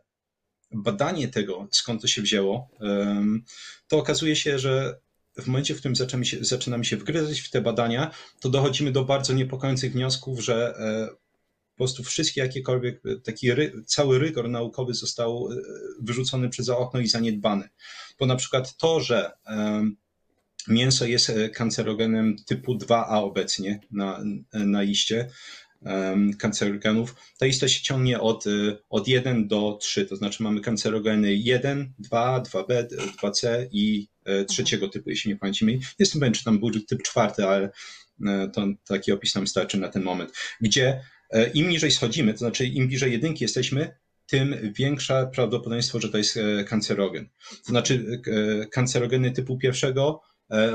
badanie 0.71 1.27
tego, 1.27 1.67
skąd 1.71 2.01
to 2.01 2.07
się 2.07 2.21
wzięło, 2.21 2.69
to 3.87 3.97
okazuje 3.97 4.35
się, 4.35 4.59
że 4.59 4.99
w 5.37 5.47
momencie, 5.47 5.75
w 5.75 5.77
którym 5.77 5.95
zaczynamy 5.95 6.25
się, 6.25 6.37
zaczynamy 6.41 6.85
się 6.85 6.97
wgryzać 6.97 7.39
w 7.39 7.49
te 7.49 7.61
badania, 7.61 8.11
to 8.39 8.49
dochodzimy 8.49 8.91
do 8.91 9.05
bardzo 9.05 9.33
niepokojących 9.33 9.93
wniosków, 9.93 10.39
że 10.39 10.73
po 11.79 11.83
prostu 11.83 12.03
wszystkie 12.03 12.41
jakiekolwiek, 12.41 13.01
taki 13.23 13.51
ry, 13.51 13.73
cały 13.85 14.19
rygor 14.19 14.49
naukowy 14.49 14.93
został 14.93 15.49
wyrzucony 16.01 16.49
przez 16.49 16.69
okno 16.69 16.99
i 16.99 17.07
zaniedbany. 17.07 17.69
Bo 18.19 18.25
na 18.25 18.35
przykład 18.35 18.77
to, 18.77 18.99
że 18.99 19.31
Mięso 20.67 21.05
jest 21.05 21.29
e, 21.29 21.49
kancerogenem 21.49 22.35
typu 22.45 22.75
2A 22.75 23.23
obecnie 23.23 23.79
na, 23.91 24.23
na 24.53 24.81
liście 24.81 25.29
kancerogenów. 26.39 27.15
Ta 27.37 27.45
lista 27.45 27.67
się 27.67 27.81
ciągnie 27.83 28.19
od, 28.19 28.47
e, 28.47 28.49
od 28.89 29.07
1 29.07 29.47
do 29.47 29.77
3, 29.81 30.05
to 30.05 30.15
znaczy 30.15 30.43
mamy 30.43 30.61
kancerogeny 30.61 31.35
1, 31.35 31.93
2, 31.99 32.43
2B, 32.43 32.87
2C 33.23 33.67
i 33.71 34.07
e, 34.25 34.45
trzeciego 34.45 34.85
mhm. 34.85 34.91
typu, 34.91 35.09
jeśli 35.09 35.31
nie 35.31 35.37
pamiętam. 35.37 35.69
Jestem 35.99 36.19
pewien, 36.19 36.33
czy 36.33 36.43
tam 36.43 36.59
był 36.59 36.71
typ 36.71 37.03
czwarty, 37.03 37.45
ale 37.47 37.69
to 38.53 38.67
taki 38.87 39.11
opis 39.11 39.35
nam 39.35 39.47
starczy 39.47 39.77
na 39.77 39.87
ten 39.87 40.03
moment. 40.03 40.33
Gdzie 40.61 41.01
im 41.53 41.69
niżej 41.69 41.91
schodzimy, 41.91 42.33
to 42.33 42.39
znaczy 42.39 42.65
im 42.65 42.87
bliżej 42.87 43.11
jedynki 43.11 43.43
jesteśmy, 43.43 43.95
tym 44.27 44.73
większe 44.77 45.29
prawdopodobieństwo, 45.33 45.99
że 45.99 46.09
to 46.09 46.17
jest 46.17 46.39
kancerogen. 46.67 47.29
To 47.49 47.69
znaczy 47.69 48.21
kancerogeny 48.71 49.31
typu 49.31 49.57
pierwszego 49.57 50.21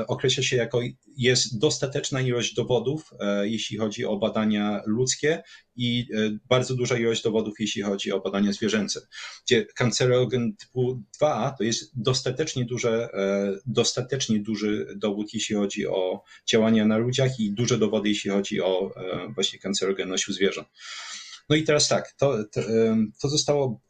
określa 0.07 0.43
się 0.43 0.55
jako 0.55 0.81
jest 1.17 1.59
dostateczna 1.59 2.21
ilość 2.21 2.53
dowodów, 2.53 3.11
jeśli 3.43 3.77
chodzi 3.77 4.05
o 4.05 4.17
badania 4.17 4.81
ludzkie 4.85 5.43
i 5.75 6.07
bardzo 6.49 6.75
duża 6.75 6.97
ilość 6.97 7.23
dowodów, 7.23 7.53
jeśli 7.59 7.81
chodzi 7.81 8.11
o 8.11 8.19
badania 8.19 8.53
zwierzęce. 8.53 9.01
Gdzie 9.45 9.65
kancerogen 9.65 10.55
typu 10.55 11.03
2 11.17 11.55
to 11.57 11.63
jest 11.63 11.91
dostatecznie, 11.95 12.65
duże, 12.65 13.09
dostatecznie 13.65 14.39
duży 14.39 14.93
dowód, 14.95 15.33
jeśli 15.33 15.55
chodzi 15.55 15.87
o 15.87 16.23
działania 16.47 16.85
na 16.85 16.97
ludziach 16.97 17.39
i 17.39 17.51
duże 17.51 17.77
dowody, 17.77 18.09
jeśli 18.09 18.31
chodzi 18.31 18.61
o 18.61 18.91
właśnie 19.33 19.59
kancerogenność 19.59 20.29
u 20.29 20.33
zwierząt. 20.33 20.67
No 21.49 21.55
i 21.55 21.63
teraz 21.63 21.87
tak, 21.87 22.11
to, 22.17 22.43
to, 22.51 22.61
to 23.21 23.29
zostało 23.29 23.81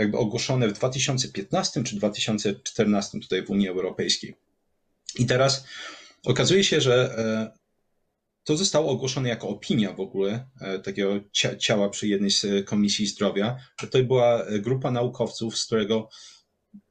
jakby 0.00 0.18
ogłoszone 0.18 0.68
w 0.68 0.72
2015 0.72 1.84
czy 1.84 1.96
2014 1.96 3.20
tutaj 3.20 3.42
w 3.42 3.50
Unii 3.50 3.68
Europejskiej. 3.68 4.34
I 5.18 5.26
teraz 5.26 5.64
okazuje 6.24 6.64
się, 6.64 6.80
że 6.80 7.18
e, 7.18 7.58
to 8.44 8.56
zostało 8.56 8.90
ogłoszone 8.90 9.28
jako 9.28 9.48
opinia 9.48 9.92
w 9.92 10.00
ogóle 10.00 10.48
e, 10.60 10.78
takiego 10.78 11.20
ciała 11.58 11.88
przy 11.88 12.08
jednej 12.08 12.30
z 12.30 12.46
Komisji 12.66 13.06
Zdrowia. 13.06 13.56
To 13.90 14.04
była 14.04 14.46
grupa 14.58 14.90
naukowców, 14.90 15.58
z 15.58 15.66
którego 15.66 16.08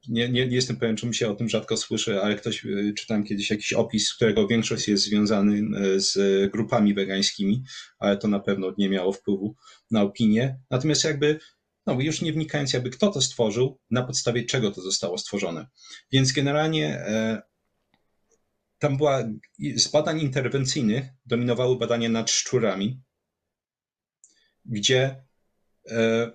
nie, 0.08 0.28
nie, 0.28 0.46
nie, 0.46 0.54
jestem 0.54 0.76
pewien, 0.76 0.96
czemu 0.96 1.12
się 1.12 1.30
o 1.30 1.34
tym 1.34 1.48
rzadko 1.48 1.76
słyszy, 1.76 2.22
ale 2.22 2.36
ktoś, 2.36 2.66
e, 2.66 2.92
czytałem 2.92 3.24
kiedyś 3.24 3.50
jakiś 3.50 3.72
opis, 3.72 4.14
którego 4.14 4.46
większość 4.48 4.88
jest 4.88 5.04
związany 5.04 5.62
z 6.00 6.50
grupami 6.52 6.94
wegańskimi, 6.94 7.62
ale 7.98 8.16
to 8.16 8.28
na 8.28 8.40
pewno 8.40 8.74
nie 8.78 8.88
miało 8.88 9.12
wpływu 9.12 9.54
na 9.90 10.02
opinię. 10.02 10.58
Natomiast 10.70 11.04
jakby 11.04 11.38
no 11.86 12.00
już 12.00 12.22
nie 12.22 12.32
wnikając 12.32 12.72
jakby 12.72 12.90
kto 12.90 13.10
to 13.10 13.22
stworzył, 13.22 13.78
na 13.90 14.02
podstawie 14.02 14.44
czego 14.44 14.70
to 14.70 14.82
zostało 14.82 15.18
stworzone. 15.18 15.66
Więc 16.12 16.32
generalnie 16.32 16.98
e, 16.98 17.42
tam 18.78 18.96
była, 18.96 19.24
z 19.74 19.88
badań 19.88 20.20
interwencyjnych 20.20 21.04
dominowały 21.26 21.78
badania 21.78 22.08
nad 22.08 22.30
szczurami, 22.30 23.00
gdzie 24.64 25.24
e, 25.90 26.30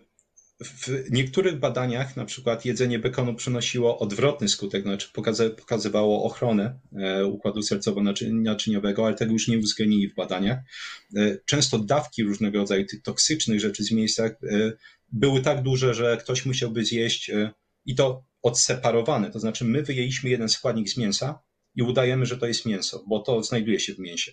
w 0.60 1.12
niektórych 1.12 1.60
badaniach, 1.60 2.16
na 2.16 2.26
przykład 2.26 2.66
jedzenie 2.66 2.99
bekonu 2.99 3.36
przynosiło 3.36 3.99
odwrotny 3.99 4.49
skutek, 4.49 4.84
znaczy 4.84 5.10
pokazywało 5.58 6.24
ochronę 6.24 6.80
e, 6.95 7.26
układu 7.26 7.60
sercowo-naczyniowego, 7.60 9.06
ale 9.06 9.16
tego 9.16 9.32
już 9.34 9.47
nie 9.47 9.58
uwzględnili 9.58 10.10
w 10.10 10.16
badaniach. 10.16 10.60
Często 11.45 11.80
dawki 11.80 12.24
różnego 12.24 12.58
rodzaju 12.58 12.86
tych 12.86 13.01
toksycznych 13.01 13.60
rzeczy 13.60 13.84
z 13.84 13.91
miejsca 13.91 14.30
były 15.12 15.41
tak 15.41 15.64
duże, 15.64 15.93
że 15.93 16.18
ktoś 16.18 16.45
musiałby 16.45 16.86
zjeść 16.86 17.30
e, 17.30 17.51
i 17.86 17.95
to 17.95 18.26
odseparowane. 18.41 19.32
To 19.32 19.39
znaczy, 19.39 19.66
my 19.66 19.84
wyjęliśmy 19.84 20.30
jeden 20.30 20.49
składnik 20.49 20.89
z 20.89 20.97
mięsa 20.97 21.39
i 21.76 21.84
udajemy, 21.84 22.26
że 22.26 22.38
to 22.38 22.47
jest 22.47 22.66
mięso, 22.66 23.03
bo 23.08 23.20
to 23.20 23.43
znajduje 23.43 23.80
się 23.80 23.93
w 23.93 23.99
mięsie. 23.99 24.32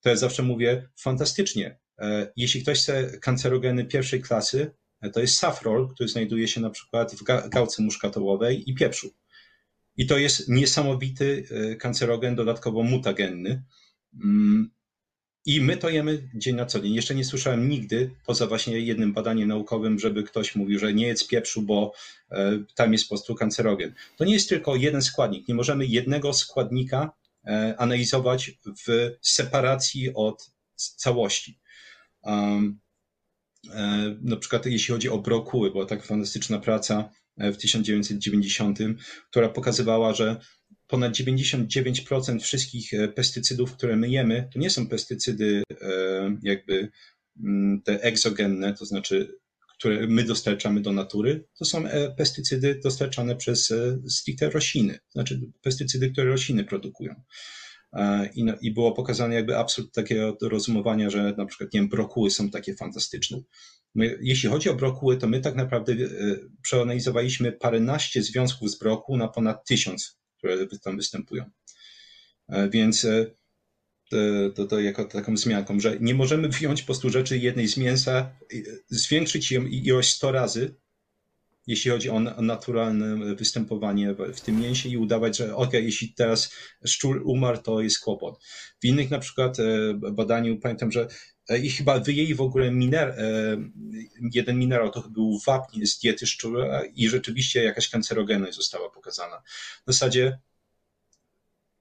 To 0.00 0.08
ja 0.08 0.16
zawsze 0.16 0.42
mówię, 0.42 0.88
fantastycznie. 0.96 1.78
E, 1.98 2.32
jeśli 2.36 2.62
ktoś 2.62 2.78
chce 2.78 3.18
kancerogeny 3.18 3.84
pierwszej 3.84 4.20
klasy, 4.22 4.62
e, 4.62 4.83
to 5.12 5.20
jest 5.20 5.36
safrol, 5.36 5.88
który 5.94 6.08
znajduje 6.08 6.48
się 6.48 6.60
na 6.60 6.70
przykład 6.70 7.14
w 7.14 7.48
gałce 7.48 7.82
muszkatołowej 7.82 8.70
i 8.70 8.74
pieprzu. 8.74 9.10
I 9.96 10.06
to 10.06 10.18
jest 10.18 10.48
niesamowity 10.48 11.44
kancerogen, 11.78 12.34
dodatkowo 12.34 12.82
mutagenny. 12.82 13.62
Mm, 14.24 14.70
i 15.46 15.60
my 15.60 15.76
to 15.76 15.88
jemy 15.88 16.28
dzień 16.34 16.56
na 16.56 16.66
co 16.66 16.80
dzień. 16.80 16.94
Jeszcze 16.94 17.14
nie 17.14 17.24
słyszałem 17.24 17.68
nigdy, 17.68 18.10
poza 18.26 18.46
właśnie 18.46 18.80
jednym 18.80 19.12
badaniem 19.12 19.48
naukowym, 19.48 19.98
żeby 19.98 20.22
ktoś 20.22 20.54
mówił, 20.54 20.78
że 20.78 20.94
nie 20.94 21.06
jedz 21.06 21.26
pieprzu, 21.26 21.62
bo 21.62 21.92
e, 22.30 22.64
tam 22.74 22.92
jest 22.92 23.04
po 23.04 23.08
prostu 23.08 23.34
kancerogen. 23.34 23.94
To 24.16 24.24
nie 24.24 24.32
jest 24.32 24.48
tylko 24.48 24.76
jeden 24.76 25.02
składnik. 25.02 25.48
Nie 25.48 25.54
możemy 25.54 25.86
jednego 25.86 26.32
składnika 26.32 27.12
e, 27.46 27.74
analizować 27.78 28.50
w 28.86 29.10
separacji 29.20 30.14
od 30.14 30.50
całości. 30.76 31.58
Na 34.22 34.36
przykład 34.36 34.66
jeśli 34.66 34.94
chodzi 34.94 35.08
o 35.08 35.18
brokuły, 35.18 35.70
była 35.70 35.86
tak 35.86 36.06
fantastyczna 36.06 36.58
praca 36.58 37.10
w 37.36 37.56
1990, 37.56 38.78
która 39.30 39.48
pokazywała, 39.48 40.14
że 40.14 40.36
ponad 40.86 41.12
99% 41.12 42.40
wszystkich 42.40 42.94
e, 42.94 43.08
pestycydów, 43.08 43.72
które 43.72 43.96
my 43.96 44.08
jemy, 44.08 44.48
to 44.52 44.58
nie 44.58 44.70
są 44.70 44.86
pestycydy 44.86 45.62
e, 45.80 46.36
jakby 46.42 46.88
mm, 47.44 47.82
te 47.82 48.02
egzogenne, 48.02 48.74
to 48.74 48.84
znaczy 48.84 49.38
które 49.78 50.06
my 50.06 50.24
dostarczamy 50.24 50.80
do 50.80 50.92
natury, 50.92 51.44
to 51.58 51.64
są 51.64 51.86
e, 51.86 52.10
pestycydy 52.10 52.80
dostarczane 52.84 53.36
przez 53.36 53.72
stricte 54.08 54.50
rośliny, 54.50 54.98
znaczy 55.10 55.40
pestycydy, 55.62 56.10
które 56.10 56.26
rośliny 56.26 56.64
produkują. 56.64 57.14
I, 58.34 58.44
no, 58.44 58.54
I, 58.60 58.70
było 58.70 58.92
pokazane 58.92 59.34
jakby 59.34 59.58
absurd 59.58 59.94
takiego 59.94 60.36
rozumowania, 60.42 61.10
że 61.10 61.34
na 61.38 61.46
przykład, 61.46 61.74
nie 61.74 61.80
wiem, 61.80 61.88
brokuły 61.88 62.30
są 62.30 62.50
takie 62.50 62.74
fantastyczne. 62.74 63.40
My, 63.94 64.18
jeśli 64.22 64.48
chodzi 64.48 64.68
o 64.68 64.74
brokuły, 64.74 65.16
to 65.16 65.28
my 65.28 65.40
tak 65.40 65.54
naprawdę 65.54 65.94
przeanalizowaliśmy 66.62 67.52
paręnaście 67.52 68.22
związków 68.22 68.70
z 68.70 68.78
brokuł 68.78 69.16
na 69.16 69.28
ponad 69.28 69.64
tysiąc 69.66 70.18
które 70.44 70.66
tam 70.82 70.96
występują. 70.96 71.50
E, 72.48 72.70
więc 72.70 73.04
e, 73.04 73.26
to, 74.54 74.66
to 74.66 74.80
jako 74.80 75.04
taką 75.04 75.34
wzmianką, 75.34 75.80
że 75.80 75.96
nie 76.00 76.14
możemy 76.14 76.48
wziąć 76.48 76.82
po 76.82 76.86
prostu 76.86 77.10
rzeczy 77.10 77.38
jednej 77.38 77.68
z 77.68 77.76
mięsa, 77.76 78.36
zwiększyć 78.88 79.52
ją 79.52 79.66
ilość 79.66 80.10
100 80.10 80.32
razy, 80.32 80.74
jeśli 81.66 81.90
chodzi 81.90 82.10
o 82.10 82.20
naturalne 82.20 83.34
występowanie 83.34 84.14
w 84.34 84.40
tym 84.40 84.60
mięsie 84.60 84.88
i 84.88 84.96
udawać, 84.96 85.36
że 85.36 85.56
ok, 85.56 85.72
jeśli 85.72 86.14
teraz 86.14 86.52
szczur 86.84 87.22
umarł, 87.24 87.58
to 87.62 87.80
jest 87.80 87.98
kłopot. 87.98 88.44
W 88.80 88.84
innych 88.84 89.10
na 89.10 89.18
przykład 89.18 89.58
e, 89.60 89.94
badaniu 90.12 90.58
pamiętam, 90.58 90.92
że 90.92 91.08
i 91.62 91.70
chyba 91.70 92.00
wyjęli 92.00 92.34
w 92.34 92.40
ogóle 92.40 92.70
miner, 92.70 93.16
jeden 94.32 94.58
minerał, 94.58 94.90
to 94.90 95.08
był 95.08 95.40
wapń 95.46 95.86
z 95.86 95.98
diety 95.98 96.26
szczura 96.26 96.82
i 96.94 97.08
rzeczywiście 97.08 97.64
jakaś 97.64 97.88
kancerogenność 97.88 98.56
została 98.56 98.90
pokazana. 98.90 99.42
W 99.86 99.92
zasadzie 99.92 100.38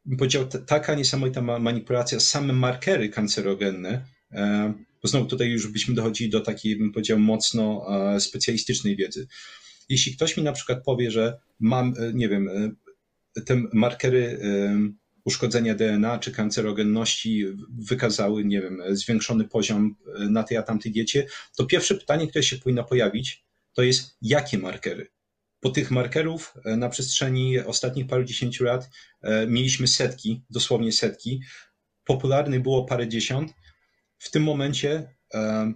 bym 0.06 0.18
powiedział, 0.18 0.48
taka 0.48 0.96
niesamowita 0.96 1.42
manipulacja, 1.42 2.20
same 2.20 2.54
markery 2.54 3.10
kancerogenne, 3.10 4.06
e, 4.32 4.74
bo 5.02 5.08
znowu 5.08 5.26
tutaj 5.26 5.48
już 5.48 5.68
byśmy 5.68 5.96
dochodzili 5.96 6.30
do 6.30 6.40
takiej, 6.40 6.76
bym 6.76 6.92
powiedział, 6.92 7.20
mocno 7.20 7.86
e, 8.16 8.20
specjalistycznej 8.20 8.96
wiedzy. 8.96 9.28
Jeśli 9.90 10.16
ktoś 10.16 10.38
mi 10.38 10.44
na 10.44 10.52
przykład 10.52 10.84
powie, 10.84 11.12
że 11.12 11.40
mam, 11.60 11.94
e, 12.00 12.14
nie 12.14 12.30
wiem, 12.30 12.50
te 13.46 13.64
markery 13.74 14.40
uszkodzenia 15.24 15.76
DNA 15.76 16.20
czy 16.20 16.32
kancerogenności 16.32 17.46
wykazały, 17.78 18.46
nie 18.46 18.62
wiem, 18.62 18.82
zwiększony 18.90 19.44
poziom 19.44 19.96
na 20.30 20.44
tej 20.44 20.58
a 20.58 20.64
tamtej 20.64 20.92
diecie, 20.92 21.28
to 21.58 21.66
pierwsze 21.66 21.96
pytanie, 21.96 22.28
które 22.28 22.44
się 22.44 22.58
powinno 22.58 22.84
pojawić, 22.84 23.44
to 23.74 23.84
jest 23.84 24.18
jakie 24.22 24.58
markery? 24.58 25.12
Po 25.64 25.70
tych 25.70 25.92
markerów 25.92 26.54
e, 26.66 26.78
na 26.78 26.90
przestrzeni 26.90 27.60
ostatnich 27.60 28.08
paru 28.08 28.24
dziesięciu 28.24 28.64
lat 28.64 28.90
e, 29.22 29.48
mieliśmy 29.48 29.88
setki, 29.88 30.44
dosłownie 30.50 30.92
setki. 30.92 31.42
Popularnych 32.04 32.62
było 32.62 32.86
parę 32.86 33.08
dziesiąt. 33.08 33.54
W 34.18 34.32
tym 34.32 34.44
momencie 34.44 35.16
e, 35.34 35.74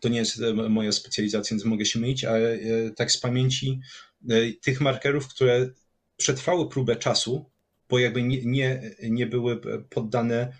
to 0.00 0.08
nie 0.08 0.18
jest 0.18 0.40
moja 0.68 0.92
specjalizacja, 0.92 1.54
więc 1.54 1.64
mogę 1.64 1.84
się 1.84 1.98
mylić, 1.98 2.24
ale 2.24 2.58
tak 2.96 3.12
z 3.12 3.18
pamięci 3.18 3.80
tych 4.62 4.80
markerów, 4.80 5.28
które 5.28 5.68
przetrwały 6.16 6.68
próbę 6.68 6.96
czasu, 6.96 7.50
bo 7.88 7.98
jakby 7.98 8.22
nie, 8.22 8.44
nie, 8.44 8.90
nie 9.02 9.26
były 9.26 9.60
poddane 9.90 10.52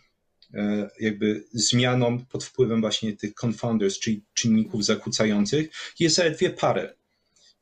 jakby 1.00 1.44
zmianom 1.52 2.26
pod 2.26 2.44
wpływem 2.44 2.80
właśnie 2.80 3.16
tych 3.16 3.34
confounders, 3.44 3.98
czyli 3.98 4.24
czynników 4.34 4.84
zakłócających, 4.84 5.68
jest 6.00 6.16
zaledwie 6.16 6.50
parę. 6.50 6.94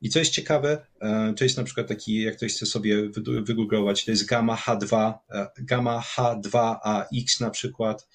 I 0.00 0.10
co 0.10 0.18
jest 0.18 0.32
ciekawe, 0.32 0.86
e, 1.00 1.34
to 1.36 1.44
jest 1.44 1.56
na 1.56 1.64
przykład 1.64 1.88
taki, 1.88 2.22
jak 2.22 2.36
ktoś 2.36 2.52
chce 2.52 2.66
sobie 2.66 3.10
wygooglować, 3.42 4.04
to 4.04 4.10
jest 4.10 4.26
gamma 4.26 4.56
H2, 4.56 5.14
e, 5.30 5.46
gamma 5.58 6.02
H2AX 6.16 7.40
na 7.40 7.50
przykład. 7.50 8.08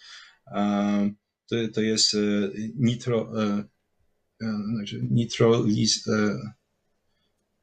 E, 1.51 1.67
to, 1.67 1.73
to 1.73 1.81
jest 1.81 2.17
nitro, 2.75 3.31
znaczy 4.73 5.07
nitroliz, 5.11 6.09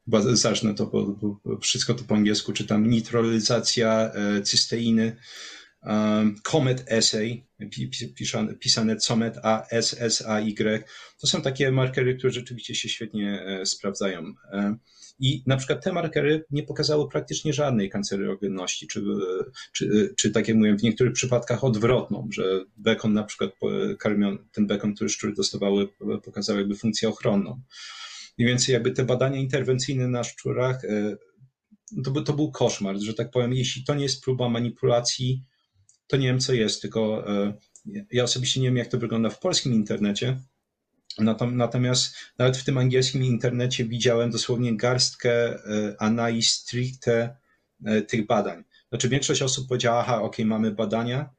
chyba 0.05 0.35
zacznę 0.35 0.73
to, 0.73 0.85
bo 0.85 1.59
wszystko 1.61 1.93
to 1.93 2.03
po 2.03 2.15
angielsku 2.15 2.53
czytam, 2.53 2.89
nitrolizacja 2.89 4.11
cysteiny, 4.43 5.15
Comet 6.43 6.83
Essay, 6.87 7.43
pisane 8.59 8.95
Comet 8.97 9.37
A, 9.43 9.67
S, 9.71 9.95
S, 9.99 10.23
A, 10.27 10.39
Y. 10.39 10.83
To 11.21 11.27
są 11.27 11.41
takie 11.41 11.71
markery, 11.71 12.15
które 12.15 12.33
rzeczywiście 12.33 12.75
się 12.75 12.89
świetnie 12.89 13.41
e, 13.41 13.65
sprawdzają. 13.65 14.33
E, 14.51 14.77
I 15.19 15.43
na 15.45 15.57
przykład 15.57 15.83
te 15.83 15.93
markery 15.93 16.45
nie 16.51 16.63
pokazały 16.63 17.09
praktycznie 17.09 17.53
żadnej 17.53 17.89
kancerogenności, 17.89 18.87
czy, 18.87 18.99
e, 18.99 19.03
czy, 19.71 20.13
czy 20.17 20.31
tak 20.31 20.47
jak 20.47 20.57
mówiłem, 20.57 20.79
w 20.79 20.83
niektórych 20.83 21.13
przypadkach 21.13 21.63
odwrotną, 21.63 22.27
że 22.31 22.65
bekon 22.77 23.13
na 23.13 23.23
przykład 23.23 23.51
karmion, 23.99 24.37
ten 24.51 24.67
bekon, 24.67 24.95
który 24.95 25.09
szczury 25.09 25.33
dostawały, 25.33 25.87
pokazał 26.23 26.57
jakby 26.57 26.75
funkcję 26.75 27.09
ochronną. 27.09 27.61
Mniej 28.37 28.49
więcej 28.49 28.73
jakby 28.73 28.91
te 28.91 29.05
badania 29.05 29.37
interwencyjne 29.39 30.07
na 30.07 30.23
szczurach 30.23 30.81
to, 32.03 32.11
by, 32.11 32.23
to 32.23 32.33
był 32.33 32.51
koszmar, 32.51 32.97
że 32.97 33.13
tak 33.13 33.31
powiem. 33.31 33.53
Jeśli 33.53 33.83
to 33.83 33.95
nie 33.95 34.03
jest 34.03 34.23
próba 34.23 34.49
manipulacji, 34.49 35.43
to 36.07 36.17
nie 36.17 36.27
wiem 36.27 36.39
co 36.39 36.53
jest, 36.53 36.81
tylko 36.81 37.25
ja 38.11 38.23
osobiście 38.23 38.59
nie 38.61 38.67
wiem, 38.67 38.77
jak 38.77 38.87
to 38.87 38.97
wygląda 38.97 39.29
w 39.29 39.39
polskim 39.39 39.73
internecie. 39.73 40.39
Natomiast 41.51 42.15
nawet 42.37 42.57
w 42.57 42.63
tym 42.63 42.77
angielskim 42.77 43.23
internecie 43.23 43.85
widziałem 43.85 44.31
dosłownie 44.31 44.77
garstkę 44.77 45.59
analiz 45.99 46.49
stricte 46.49 47.37
tych 48.07 48.25
badań. 48.25 48.63
Znaczy 48.89 49.09
większość 49.09 49.41
osób 49.41 49.67
powiedziała, 49.67 49.99
aha, 49.99 50.21
ok, 50.21 50.39
mamy 50.39 50.71
badania, 50.71 51.29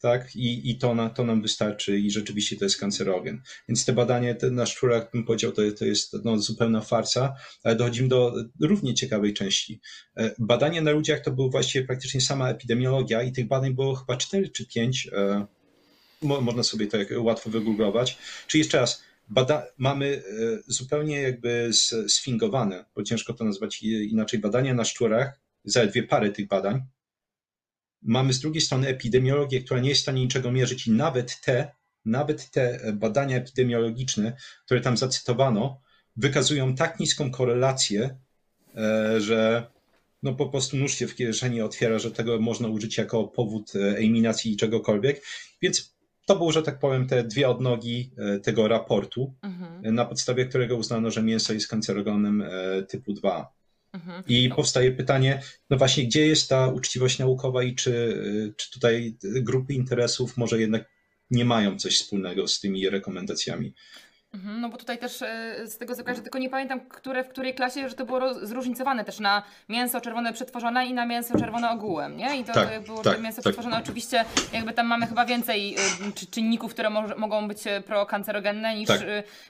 tak, 0.00 0.36
i, 0.36 0.70
i 0.70 0.78
to, 0.78 0.94
na, 0.94 1.10
to 1.10 1.24
nam 1.24 1.42
wystarczy 1.42 1.98
i 1.98 2.10
rzeczywiście 2.10 2.56
to 2.56 2.64
jest 2.64 2.80
kancerogen. 2.80 3.42
Więc 3.68 3.84
te 3.84 3.92
badanie 3.92 4.34
te 4.34 4.50
na 4.50 4.66
szczurach, 4.66 5.10
bym 5.12 5.24
powiedział, 5.24 5.52
to, 5.52 5.62
to 5.78 5.84
jest 5.84 6.16
no, 6.24 6.38
zupełna 6.38 6.80
farsa, 6.80 7.34
ale 7.62 7.76
dochodzimy 7.76 8.08
do 8.08 8.34
równie 8.60 8.94
ciekawej 8.94 9.34
części. 9.34 9.80
E, 10.16 10.34
badanie 10.38 10.82
na 10.82 10.90
ludziach 10.90 11.20
to 11.20 11.30
była 11.30 11.48
właściwie 11.48 11.86
praktycznie 11.86 12.20
sama 12.20 12.50
epidemiologia 12.50 13.22
i 13.22 13.32
tych 13.32 13.48
badań 13.48 13.74
było 13.74 13.94
chyba 13.94 14.16
4 14.16 14.48
czy 14.48 14.66
5, 14.66 15.08
e, 15.12 15.46
można 16.22 16.62
sobie 16.62 16.86
to 16.86 16.98
łatwo 17.22 17.50
wygooglować. 17.50 18.18
Czyli 18.46 18.58
jeszcze 18.58 18.78
raz, 18.78 19.02
bada, 19.28 19.66
mamy 19.78 20.06
e, 20.06 20.22
zupełnie 20.66 21.22
jakby 21.22 21.70
sfingowane, 22.08 22.84
bo 22.94 23.02
ciężko 23.02 23.32
to 23.32 23.44
nazwać 23.44 23.82
inaczej, 23.82 24.40
badania 24.40 24.74
na 24.74 24.84
szczurach, 24.84 25.40
zaledwie 25.64 26.02
parę 26.02 26.30
tych 26.30 26.48
badań. 26.48 26.82
Mamy 28.02 28.32
z 28.32 28.40
drugiej 28.40 28.60
strony 28.60 28.88
epidemiologię, 28.88 29.60
która 29.60 29.80
nie 29.80 29.88
jest 29.88 30.00
w 30.00 30.02
stanie 30.02 30.22
niczego 30.22 30.52
mierzyć 30.52 30.86
i 30.86 30.90
nawet 30.90 31.40
te, 31.40 31.70
nawet 32.04 32.50
te 32.50 32.92
badania 32.94 33.36
epidemiologiczne, 33.36 34.36
które 34.64 34.80
tam 34.80 34.96
zacytowano, 34.96 35.80
wykazują 36.18 36.74
tak 36.74 37.00
niską 37.00 37.30
korelację, 37.30 38.16
e, 38.76 39.20
że 39.20 39.66
no 40.22 40.34
po 40.34 40.48
prostu 40.48 40.76
nóż 40.76 40.94
się 40.94 41.06
w 41.06 41.14
kieszeni 41.14 41.60
otwiera, 41.60 41.98
że 41.98 42.10
tego 42.10 42.40
można 42.40 42.68
użyć 42.68 42.98
jako 42.98 43.24
powód 43.24 43.72
e, 43.76 43.96
eliminacji 43.96 44.56
czegokolwiek. 44.56 45.22
Więc 45.62 45.96
to 46.26 46.36
było, 46.36 46.52
że 46.52 46.62
tak 46.62 46.78
powiem, 46.78 47.06
te 47.06 47.24
dwie 47.24 47.48
odnogi 47.48 48.10
e, 48.18 48.38
tego 48.38 48.68
raportu, 48.68 49.34
mhm. 49.42 49.94
na 49.94 50.04
podstawie 50.04 50.46
którego 50.46 50.76
uznano, 50.76 51.10
że 51.10 51.22
mięso 51.22 51.52
jest 51.52 51.68
kancerogenem 51.68 52.44
typu 52.88 53.12
2. 53.12 53.57
Mhm. 53.92 54.24
I 54.28 54.48
powstaje 54.48 54.92
pytanie, 54.92 55.42
no 55.70 55.76
właśnie, 55.76 56.04
gdzie 56.04 56.26
jest 56.26 56.48
ta 56.48 56.68
uczciwość 56.68 57.18
naukowa 57.18 57.62
i 57.62 57.74
czy, 57.74 58.22
czy 58.56 58.70
tutaj 58.70 59.16
grupy 59.22 59.74
interesów 59.74 60.36
może 60.36 60.60
jednak 60.60 60.90
nie 61.30 61.44
mają 61.44 61.78
coś 61.78 61.96
wspólnego 61.96 62.48
z 62.48 62.60
tymi 62.60 62.90
rekomendacjami? 62.90 63.74
Mhm, 64.34 64.60
no 64.60 64.68
bo 64.68 64.76
tutaj 64.76 64.98
też 64.98 65.22
e, 65.22 65.54
z 65.66 65.78
tego 65.78 65.94
co 65.94 66.04
kojarzę, 66.04 66.22
tylko 66.22 66.38
nie 66.38 66.50
pamiętam, 66.50 66.80
które, 66.80 67.24
w 67.24 67.28
której 67.28 67.54
klasie, 67.54 67.88
że 67.88 67.94
to 67.94 68.04
było 68.04 68.46
zróżnicowane 68.46 69.04
też 69.04 69.20
na 69.20 69.42
mięso 69.68 70.00
czerwone 70.00 70.32
przetworzone 70.32 70.86
i 70.86 70.94
na 70.94 71.06
mięso 71.06 71.38
czerwone 71.38 71.70
ogółem, 71.70 72.16
nie? 72.16 72.36
I 72.36 72.44
to, 72.44 72.52
tak, 72.52 72.74
to 72.74 72.80
było, 72.80 73.02
tak, 73.02 73.20
mięso 73.20 73.36
tak. 73.36 73.42
przetworzone 73.42 73.78
oczywiście 73.78 74.24
jakby 74.52 74.72
tam 74.72 74.86
mamy 74.86 75.06
chyba 75.06 75.24
więcej 75.24 75.76
y, 76.22 76.26
czynników, 76.30 76.72
które 76.72 76.90
mo 76.90 77.04
mogą 77.16 77.48
być 77.48 77.66
e, 77.66 77.80
prokancerogenne 77.80 78.74
niż 78.74 78.88
tak, 78.88 79.00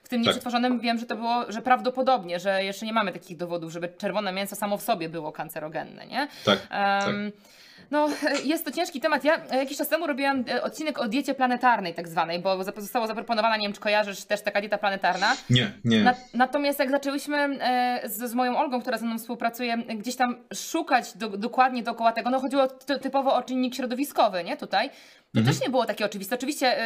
w 0.03 0.09
tym 0.09 0.21
tak. 0.21 0.27
nieprzetworzonym. 0.27 0.81
Wiem, 0.81 0.99
że 0.99 1.07
to 1.07 1.17
było, 1.17 1.53
że 1.53 1.63
prawdopodobnie, 1.63 2.41
że 2.41 2.65
jeszcze 2.65 2.87
nie 2.87 2.93
mamy 2.93 3.13
takich 3.13 3.37
dowodów, 3.37 3.73
żeby 3.73 3.89
czerwone 3.99 4.33
mięso 4.33 4.57
samo 4.57 4.77
w 4.77 4.83
sobie 4.83 5.09
było 5.09 5.33
kancerogenne, 5.33 6.07
nie? 6.07 6.29
Tak, 6.45 6.59
um, 6.59 7.33
tak. 7.33 7.43
No, 7.91 8.09
jest 8.45 8.65
to 8.65 8.71
ciężki 8.71 9.01
temat. 9.01 9.25
Ja 9.25 9.41
e, 9.51 9.57
jakiś 9.57 9.79
czas 9.79 9.89
temu 9.89 10.07
robiłam 10.07 10.45
e, 10.51 10.63
odcinek 10.63 10.99
o 10.99 11.09
diecie 11.09 11.35
planetarnej 11.35 11.95
tak 11.95 12.09
zwanej, 12.09 12.39
bo 12.39 12.65
zostało 12.65 13.07
zaproponowana, 13.07 13.57
nie 13.57 13.63
wiem 13.63 13.73
czy 13.73 13.81
kojarzysz 13.81 14.25
też 14.25 14.43
taka 14.43 14.61
dieta 14.61 14.79
planetarna. 14.79 15.37
Nie, 15.51 15.73
nie. 15.85 16.03
Na, 16.03 16.15
natomiast 16.35 16.79
jak 16.79 16.91
zaczęłyśmy 16.91 17.37
e, 17.37 18.01
z, 18.05 18.31
z, 18.31 18.35
moją 18.35 18.59
Olgą, 18.59 18.81
która 18.81 18.99
ze 18.99 19.07
mną 19.07 19.19
współpracuje, 19.19 19.77
gdzieś 19.77 20.17
tam 20.17 20.37
szukać 20.55 21.17
do, 21.17 21.29
dokładnie 21.29 21.83
dookoła 21.83 22.13
tego, 22.13 22.31
no 22.31 22.41
chodziło 22.41 22.67
ty, 22.67 22.99
typowo 22.99 23.35
o 23.35 23.43
czynnik 23.43 23.75
środowiskowy, 23.75 24.45
nie, 24.45 24.57
tutaj. 24.57 24.91
To 25.35 25.41
mhm. 25.41 25.57
też 25.57 25.63
nie 25.63 25.71
było 25.71 25.87
takie 25.87 26.05
oczywiste. 26.05 26.37
Oczywiście 26.37 26.77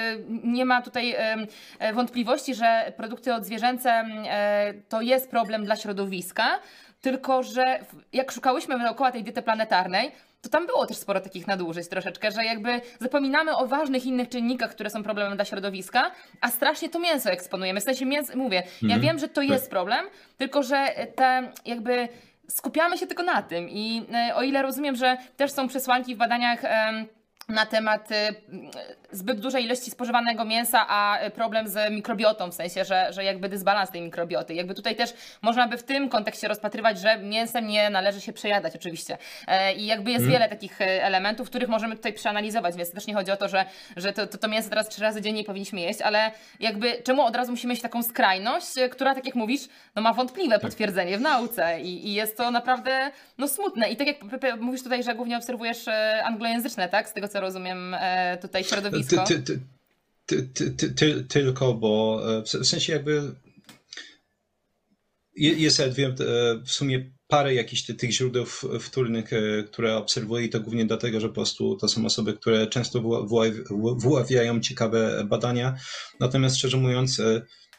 nie 0.44 0.64
ma 0.64 0.82
tutaj 0.82 1.16
wątpliwości, 1.94 2.55
że 2.55 2.92
produkty 2.96 3.34
odzwierzęce 3.34 4.05
to 4.88 5.00
jest 5.00 5.30
problem 5.30 5.64
dla 5.64 5.76
środowiska, 5.76 6.59
tylko 7.00 7.42
że 7.42 7.80
jak 8.12 8.32
szukałyśmy 8.32 8.78
dookoła 8.78 9.12
tej 9.12 9.24
diety 9.24 9.42
planetarnej, 9.42 10.12
to 10.43 10.49
tam 10.49 10.66
było 10.66 10.86
też 10.86 10.97
sporo 10.97 11.20
takich 11.20 11.47
nadużyć 11.47 11.88
troszeczkę, 11.88 12.30
że 12.30 12.45
jakby 12.45 12.80
zapominamy 13.01 13.57
o 13.57 13.66
ważnych 13.66 14.07
innych 14.07 14.28
czynnikach, 14.28 14.70
które 14.70 14.90
są 14.90 15.03
problemem 15.03 15.36
dla 15.36 15.45
środowiska, 15.45 16.11
a 16.40 16.51
strasznie 16.51 16.88
to 16.88 16.99
mięso 16.99 17.30
eksponujemy. 17.30 17.80
W 17.80 17.84
sensie 17.84 18.07
mięso, 18.07 18.36
mówię, 18.36 18.62
ja 18.82 18.95
mhm. 18.95 19.01
wiem, 19.01 19.18
że 19.18 19.28
to 19.28 19.43
jest 19.43 19.64
tak. 19.64 19.70
problem, 19.70 20.07
tylko 20.38 20.62
że 20.62 20.88
te 21.16 21.53
jakby 21.66 22.09
skupiamy 22.49 22.99
się 22.99 23.07
tylko 23.07 23.22
na 23.22 23.43
tym 23.43 23.68
i 23.70 24.07
e, 24.14 24.34
o 24.34 24.43
ile 24.43 24.62
rozumiem, 24.62 24.97
że 24.97 25.16
też 25.36 25.53
są 25.53 25.68
przesłanki 25.68 26.14
w 26.14 26.18
badaniach 26.18 26.64
na 27.49 27.66
temat 27.66 28.11
y, 28.11 28.14
zbyt 29.12 29.40
dużej 29.40 29.64
ilości 29.64 29.90
spożywanego 29.90 30.45
mięsa, 30.45 30.86
a 30.88 31.18
problem 31.34 31.68
z 31.68 31.93
mikrobiotą, 31.93 32.51
w 32.51 32.55
sensie, 32.55 32.84
że, 32.84 33.12
że 33.12 33.24
jakby 33.24 33.49
dysbalans 33.49 33.90
tej 33.90 34.03
mikrobioty. 34.03 34.55
Jakby 34.55 34.74
tutaj 34.74 34.97
też 34.97 35.14
można 35.43 35.68
by 35.68 35.76
w 35.76 35.82
tym 35.82 36.09
kontekście 36.09 36.49
rozpatrywać, 36.49 36.99
że 36.99 37.18
mięsem 37.18 37.66
nie 37.66 37.90
należy 37.90 38.20
się 38.20 38.32
przejadać 38.32 38.76
oczywiście. 38.76 39.18
E, 39.49 39.74
I 39.74 39.86
jakby 39.86 40.11
jest 40.11 40.24
hmm. 40.24 40.32
wiele 40.32 40.49
takich 40.49 40.80
e, 40.80 41.05
elementów, 41.05 41.49
których 41.49 41.68
możemy 41.68 41.97
tutaj 41.97 42.12
przeanalizować, 42.12 42.76
więc 42.76 42.93
też 42.93 43.07
nie 43.07 43.14
chodzi 43.14 43.30
o 43.30 43.36
to, 43.36 43.49
że, 43.49 43.64
że 43.97 44.12
to, 44.12 44.26
to, 44.26 44.38
to 44.38 44.49
mięso 44.49 44.68
teraz 44.68 44.88
trzy 44.88 45.03
razy 45.03 45.22
dziennie 45.22 45.45
powinniśmy 45.45 45.80
jeść, 45.80 46.01
ale 46.01 46.30
jakby 46.61 47.03
czemu 47.03 47.22
od 47.22 47.36
razu 47.36 47.51
musimy 47.51 47.72
mieć 47.72 47.82
taką 47.82 48.03
skrajność, 48.03 48.66
która 48.90 49.14
tak 49.14 49.26
jak 49.26 49.34
mówisz, 49.34 49.68
no 49.95 50.03
ma 50.03 50.12
wątpliwe 50.12 50.55
tak. 50.55 50.62
potwierdzenie 50.62 51.18
w 51.18 51.20
nauce 51.20 51.80
i, 51.80 52.09
i 52.09 52.14
jest 52.14 52.36
to 52.36 52.51
naprawdę 52.51 53.11
no 53.38 53.49
smutne. 53.49 53.90
I 53.90 53.97
tak 53.97 54.07
jak 54.07 54.16
mówisz 54.61 54.82
tutaj, 54.82 55.03
że 55.03 55.14
głównie 55.14 55.36
obserwujesz 55.36 55.84
anglojęzyczne, 56.24 56.88
tak? 56.88 57.09
Z 57.09 57.12
tego 57.12 57.28
co 57.33 57.41
rozumiem, 57.41 57.95
e, 57.95 58.39
tutaj 58.43 58.64
środowisko. 58.64 59.24
Ty, 59.24 59.43
ty, 60.26 60.70
ty, 60.76 60.91
ty, 60.95 61.24
tylko, 61.24 61.74
bo 61.74 62.22
e, 62.39 62.43
w 62.43 62.66
sensie 62.66 62.93
jakby 62.93 63.35
jest 65.37 65.83
dwie, 65.83 66.07
e, 66.07 66.14
w 66.66 66.70
sumie 66.70 67.11
parę 67.28 67.55
jakichś 67.55 67.83
tych 67.83 68.11
źródeł 68.11 68.45
wtórnych, 68.80 69.30
które 69.66 69.97
obserwuję 69.97 70.47
i 70.47 70.51
to 70.51 70.61
głównie 70.61 70.87
dlatego, 70.87 71.20
że 71.20 71.28
po 71.28 71.35
prostu 71.35 71.76
to 71.76 71.89
są 71.89 72.07
osoby, 72.07 72.33
które 72.33 72.66
często 72.66 73.03
wyławiają 73.97 74.61
ciekawe 74.61 75.24
badania. 75.28 75.76
Natomiast 76.20 76.57
szczerze 76.57 76.76
mówiąc, 76.76 77.20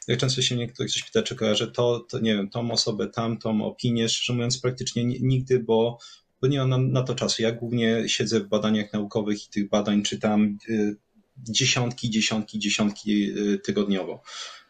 jak 0.08 0.18
często 0.18 0.42
się 0.42 0.56
nie 0.56 0.68
ktoś 0.68 1.02
pyta, 1.02 1.22
czy 1.22 1.36
kojarzy 1.36 1.72
to, 1.72 2.06
to, 2.10 2.18
nie 2.18 2.34
wiem, 2.34 2.50
tą 2.50 2.70
osobę, 2.70 3.08
tamtą 3.08 3.64
opinię, 3.64 4.08
szczerze 4.08 4.32
mówiąc 4.32 4.60
praktycznie 4.60 5.04
nigdy, 5.04 5.60
bo 5.60 5.98
bo 6.44 6.48
nie 6.48 6.58
mam 6.58 6.68
na, 6.68 6.78
na 6.78 7.02
to 7.02 7.14
czasu. 7.14 7.42
Ja 7.42 7.52
głównie 7.52 8.08
siedzę 8.08 8.40
w 8.40 8.48
badaniach 8.48 8.92
naukowych 8.92 9.46
i 9.46 9.48
tych 9.50 9.68
badań 9.68 10.02
czytam 10.02 10.58
y, 10.68 10.96
dziesiątki, 11.38 12.10
dziesiątki, 12.10 12.58
dziesiątki 12.58 13.38
y, 13.38 13.58
tygodniowo. 13.58 14.22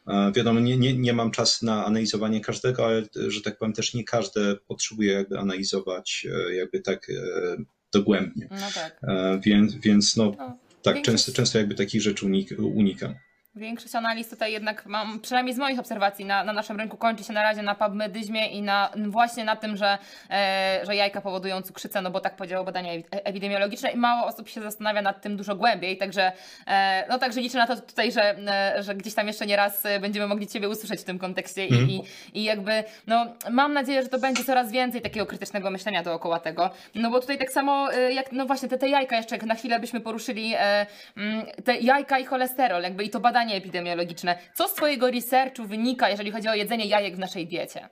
E, 0.06 0.32
wiadomo, 0.32 0.60
nie, 0.60 0.76
nie, 0.76 0.98
nie 0.98 1.12
mam 1.12 1.30
czasu 1.30 1.66
na 1.66 1.84
analizowanie 1.86 2.40
każdego, 2.40 2.86
ale 2.86 3.02
że 3.28 3.40
tak 3.40 3.58
powiem, 3.58 3.72
też 3.72 3.94
nie 3.94 4.04
każde 4.04 4.56
potrzebuje 4.56 5.12
jakby 5.12 5.38
analizować 5.38 6.26
e, 6.30 6.54
jakby 6.54 6.80
tak 6.80 7.10
e, 7.10 7.56
dogłębnie. 7.92 8.48
No 8.50 8.66
tak. 8.74 9.00
Więc, 9.42 9.74
więc 9.74 10.16
no, 10.16 10.32
no 10.38 10.58
tak, 10.82 11.02
często, 11.02 11.32
często 11.32 11.58
jakby 11.58 11.74
takich 11.74 12.02
rzeczy 12.02 12.26
unik, 12.26 12.50
unikam. 12.58 13.14
Większość 13.56 13.94
analiz 13.94 14.28
tutaj 14.28 14.52
jednak 14.52 14.86
mam, 14.86 15.20
przynajmniej 15.20 15.54
z 15.54 15.58
moich 15.58 15.78
obserwacji, 15.78 16.24
na, 16.24 16.44
na 16.44 16.52
naszym 16.52 16.76
rynku 16.80 16.96
kończy 16.96 17.24
się 17.24 17.32
na 17.32 17.42
razie 17.42 17.62
na 17.62 17.74
pubmedyzmie 17.74 18.46
i 18.46 18.62
na, 18.62 18.90
właśnie 19.06 19.44
na 19.44 19.56
tym, 19.56 19.76
że, 19.76 19.98
e, 20.30 20.80
że 20.86 20.96
jajka 20.96 21.20
powodują 21.20 21.62
cukrzycę, 21.62 22.02
no 22.02 22.10
bo 22.10 22.20
tak 22.20 22.36
powiedziało 22.36 22.64
badania 22.64 22.92
epidemiologiczne 23.10 23.90
i 23.90 23.96
mało 23.96 24.26
osób 24.26 24.48
się 24.48 24.60
zastanawia 24.60 25.02
nad 25.02 25.22
tym 25.22 25.36
dużo 25.36 25.56
głębiej, 25.56 25.96
także, 25.96 26.32
e, 26.66 27.04
no, 27.08 27.18
także 27.18 27.40
liczę 27.40 27.58
na 27.58 27.66
to 27.66 27.76
tutaj, 27.76 28.12
że, 28.12 28.38
e, 28.38 28.82
że 28.82 28.94
gdzieś 28.94 29.14
tam 29.14 29.26
jeszcze 29.26 29.46
nie 29.46 29.56
raz 29.56 29.86
e, 29.86 30.00
będziemy 30.00 30.26
mogli 30.26 30.46
Ciebie 30.46 30.68
usłyszeć 30.68 31.00
w 31.00 31.04
tym 31.04 31.18
kontekście 31.18 31.62
mm. 31.62 31.90
i, 31.90 31.94
i, 31.94 32.02
i 32.40 32.44
jakby, 32.44 32.84
no 33.06 33.26
mam 33.50 33.72
nadzieję, 33.72 34.02
że 34.02 34.08
to 34.08 34.18
będzie 34.18 34.44
coraz 34.44 34.72
więcej 34.72 35.02
takiego 35.02 35.26
krytycznego 35.26 35.70
myślenia 35.70 36.02
dookoła 36.02 36.40
tego, 36.40 36.70
no 36.94 37.10
bo 37.10 37.20
tutaj 37.20 37.38
tak 37.38 37.52
samo 37.52 37.92
e, 37.92 38.12
jak, 38.12 38.32
no 38.32 38.46
właśnie 38.46 38.68
te, 38.68 38.78
te 38.78 38.88
jajka 38.88 39.16
jeszcze, 39.16 39.38
na 39.38 39.54
chwilę 39.54 39.80
byśmy 39.80 40.00
poruszyli 40.00 40.54
e, 40.54 40.86
mm, 41.16 41.46
te 41.64 41.76
jajka 41.76 42.18
i 42.18 42.24
cholesterol, 42.24 42.82
jakby 42.82 43.04
i 43.04 43.10
to 43.10 43.20
badanie 43.20 43.43
badanie 43.44 43.56
epidemiologiczne. 43.56 44.38
Co 44.54 44.68
z 44.68 44.74
Twojego 44.74 45.10
researchu 45.10 45.66
wynika, 45.66 46.10
jeżeli 46.10 46.30
chodzi 46.30 46.48
o 46.48 46.54
jedzenie 46.54 46.86
jajek 46.86 47.16
w 47.16 47.18
naszej 47.18 47.46
diecie? 47.46 47.88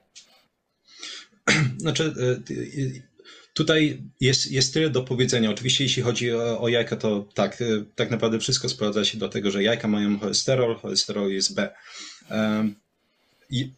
Znaczy, 1.77 2.03
e, 2.03 2.51
tutaj 3.53 4.03
jest, 4.19 4.51
jest 4.51 4.73
tyle 4.73 4.89
do 4.89 5.03
powiedzenia. 5.03 5.51
Oczywiście, 5.51 5.83
jeśli 5.83 6.03
chodzi 6.03 6.33
o, 6.33 6.61
o 6.61 6.69
jajka, 6.69 6.95
to 6.95 7.27
tak, 7.33 7.61
e, 7.61 7.65
tak 7.95 8.11
naprawdę 8.11 8.39
wszystko 8.39 8.69
sprowadza 8.69 9.05
się 9.05 9.17
do 9.17 9.29
tego, 9.29 9.51
że 9.51 9.63
jajka 9.63 9.87
mają 9.87 10.19
cholesterol, 10.19 10.75
cholesterol 10.75 11.31
jest 11.31 11.55
B. 11.55 11.69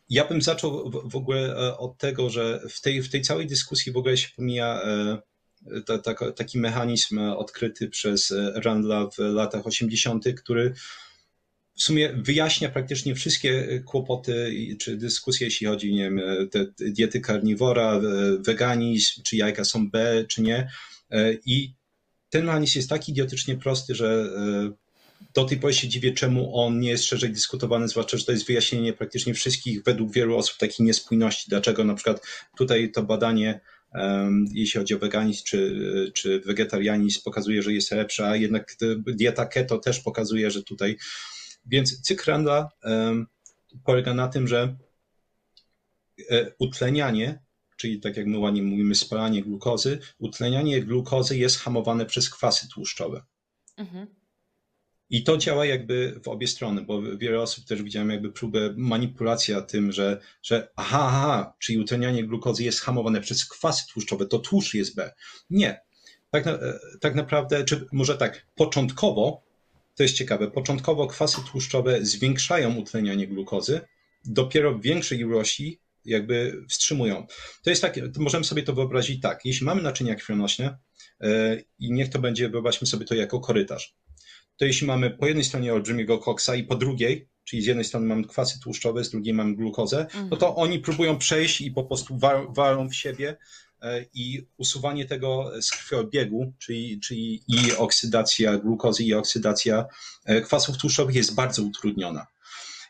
Ja 0.09 0.25
bym 0.25 0.41
zaczął 0.41 0.91
w 1.05 1.15
ogóle 1.15 1.39
e, 1.39 1.77
od 1.77 1.97
tego, 1.97 2.29
że 2.29 2.61
w 2.69 2.81
tej, 2.81 3.01
w 3.01 3.09
tej 3.09 3.21
całej 3.21 3.47
dyskusji 3.47 3.91
w 3.91 3.97
ogóle 3.97 4.17
się 4.17 4.29
pomija 4.35 4.81
ta, 5.85 5.97
ta, 5.97 6.31
taki 6.31 6.59
mechanizm 6.59 7.19
odkryty 7.19 7.89
przez 7.89 8.33
Randla 8.55 9.09
w 9.09 9.17
latach 9.17 9.67
80., 9.67 10.25
który 10.37 10.73
w 11.75 11.81
sumie 11.81 12.13
wyjaśnia 12.13 12.69
praktycznie 12.69 13.15
wszystkie 13.15 13.81
kłopoty 13.85 14.53
czy 14.79 14.97
dyskusje, 14.97 15.47
jeśli 15.47 15.67
chodzi, 15.67 15.93
nie 15.93 16.03
wiem, 16.03 16.21
te 16.51 16.65
diety 16.79 17.19
karniwora, 17.19 18.01
weganizm, 18.39 19.23
czy 19.23 19.37
jajka 19.37 19.65
są 19.65 19.89
B, 19.89 20.25
czy 20.27 20.41
nie. 20.41 20.69
I 21.45 21.73
ten 22.29 22.45
mechanizm 22.45 22.79
jest 22.79 22.89
tak 22.89 23.09
idiotycznie 23.09 23.57
prosty, 23.57 23.95
że 23.95 24.29
do 25.33 25.43
tej 25.43 25.57
pory 25.57 25.73
się 25.73 25.87
dziwię, 25.87 26.13
czemu 26.13 26.59
on 26.59 26.79
nie 26.79 26.89
jest 26.89 27.03
szerzej 27.03 27.29
dyskutowany, 27.29 27.87
zwłaszcza, 27.87 28.17
że 28.17 28.25
to 28.25 28.31
jest 28.31 28.47
wyjaśnienie 28.47 28.93
praktycznie 28.93 29.33
wszystkich, 29.33 29.83
według 29.83 30.13
wielu 30.13 30.37
osób, 30.37 30.57
takich 30.57 30.79
niespójności. 30.79 31.49
Dlaczego 31.49 31.83
na 31.83 31.93
przykład 31.93 32.21
tutaj 32.57 32.91
to 32.91 33.03
badanie, 33.03 33.59
jeśli 34.53 34.79
chodzi 34.79 34.95
o 34.95 34.99
weganizm 34.99 35.43
czy, 35.45 36.11
czy 36.13 36.39
wegetarianizm, 36.39 37.21
pokazuje, 37.23 37.61
że 37.61 37.73
jest 37.73 37.91
lepsza, 37.91 38.27
a 38.27 38.35
jednak 38.35 38.75
dieta 39.07 39.45
keto 39.45 39.77
też 39.77 39.99
pokazuje, 39.99 40.51
że 40.51 40.63
tutaj. 40.63 40.97
Więc 41.65 42.01
cykl 42.01 42.31
Randla 42.31 42.69
polega 43.83 44.13
na 44.13 44.27
tym, 44.27 44.47
że 44.47 44.77
e, 46.31 46.51
utlenianie, 46.59 47.43
czyli 47.77 47.99
tak 47.99 48.17
jak 48.17 48.25
my 48.25 48.39
ładnie 48.39 48.63
mówimy, 48.63 48.95
spalanie 48.95 49.43
glukozy, 49.43 49.99
utlenianie 50.17 50.81
glukozy 50.81 51.37
jest 51.37 51.57
hamowane 51.57 52.05
przez 52.05 52.29
kwasy 52.29 52.67
tłuszczowe. 52.69 53.23
Mhm. 53.77 54.07
I 55.09 55.23
to 55.23 55.37
działa 55.37 55.65
jakby 55.65 56.19
w 56.23 56.27
obie 56.27 56.47
strony, 56.47 56.81
bo 56.81 57.01
wiele 57.01 57.41
osób 57.41 57.65
też 57.65 57.83
widziałem 57.83 58.09
jakby 58.09 58.31
próbę 58.31 58.73
manipulacja 58.77 59.61
tym, 59.61 59.91
że, 59.91 60.21
że 60.43 60.69
aha, 60.75 60.99
aha, 61.07 61.53
czyli 61.59 61.79
utlenianie 61.79 62.23
glukozy 62.23 62.63
jest 62.63 62.79
hamowane 62.79 63.21
przez 63.21 63.45
kwasy 63.45 63.83
tłuszczowe, 63.93 64.25
to 64.25 64.39
tłuszcz 64.39 64.73
jest 64.73 64.95
B. 64.95 65.13
Nie. 65.49 65.81
Tak, 66.31 66.45
na, 66.45 66.57
tak 67.01 67.15
naprawdę, 67.15 67.63
czy 67.63 67.87
może 67.91 68.17
tak, 68.17 68.47
początkowo, 68.55 69.44
to 69.95 70.03
jest 70.03 70.15
ciekawe, 70.15 70.51
początkowo 70.51 71.07
kwasy 71.07 71.37
tłuszczowe 71.51 72.05
zwiększają 72.05 72.75
utlenianie 72.75 73.27
glukozy, 73.27 73.81
dopiero 74.25 74.73
w 74.73 74.81
większej 74.81 75.19
ilości 75.19 75.79
jakby 76.05 76.63
wstrzymują. 76.69 77.27
To 77.63 77.69
jest 77.69 77.81
tak, 77.81 77.99
możemy 78.17 78.45
sobie 78.45 78.63
to 78.63 78.73
wyobrazić 78.73 79.21
tak, 79.21 79.45
jeśli 79.45 79.65
mamy 79.65 79.81
naczynia 79.81 80.15
krwionośne 80.15 80.77
yy, 81.21 81.65
i 81.79 81.91
niech 81.91 82.09
to 82.09 82.19
będzie, 82.19 82.49
wyobraźmy 82.49 82.87
sobie 82.87 83.05
to 83.05 83.15
jako 83.15 83.39
korytarz 83.39 83.95
to 84.57 84.65
jeśli 84.65 84.87
mamy 84.87 85.09
po 85.09 85.27
jednej 85.27 85.43
stronie 85.43 85.73
olbrzymiego 85.73 86.17
koksa 86.17 86.55
i 86.55 86.63
po 86.63 86.75
drugiej, 86.75 87.29
czyli 87.43 87.61
z 87.61 87.65
jednej 87.65 87.85
strony 87.85 88.05
mamy 88.05 88.23
kwasy 88.23 88.59
tłuszczowe, 88.59 89.03
z 89.03 89.09
drugiej 89.09 89.33
mamy 89.33 89.55
glukozę, 89.55 90.01
mhm. 90.01 90.29
no 90.31 90.37
to 90.37 90.55
oni 90.55 90.79
próbują 90.79 91.17
przejść 91.17 91.61
i 91.61 91.71
po 91.71 91.83
prostu 91.83 92.19
walą 92.49 92.89
w 92.89 92.95
siebie 92.95 93.29
e, 93.29 93.37
i 94.13 94.47
usuwanie 94.57 95.05
tego 95.05 95.51
z 95.61 95.71
krwiobiegu, 95.71 96.53
czyli, 96.59 96.99
czyli 96.99 97.43
i 97.47 97.71
oksydacja 97.77 98.57
glukozy 98.57 99.03
i 99.03 99.13
oksydacja 99.13 99.85
e, 100.25 100.41
kwasów 100.41 100.77
tłuszczowych 100.77 101.15
jest 101.15 101.35
bardzo 101.35 101.63
utrudniona. 101.63 102.27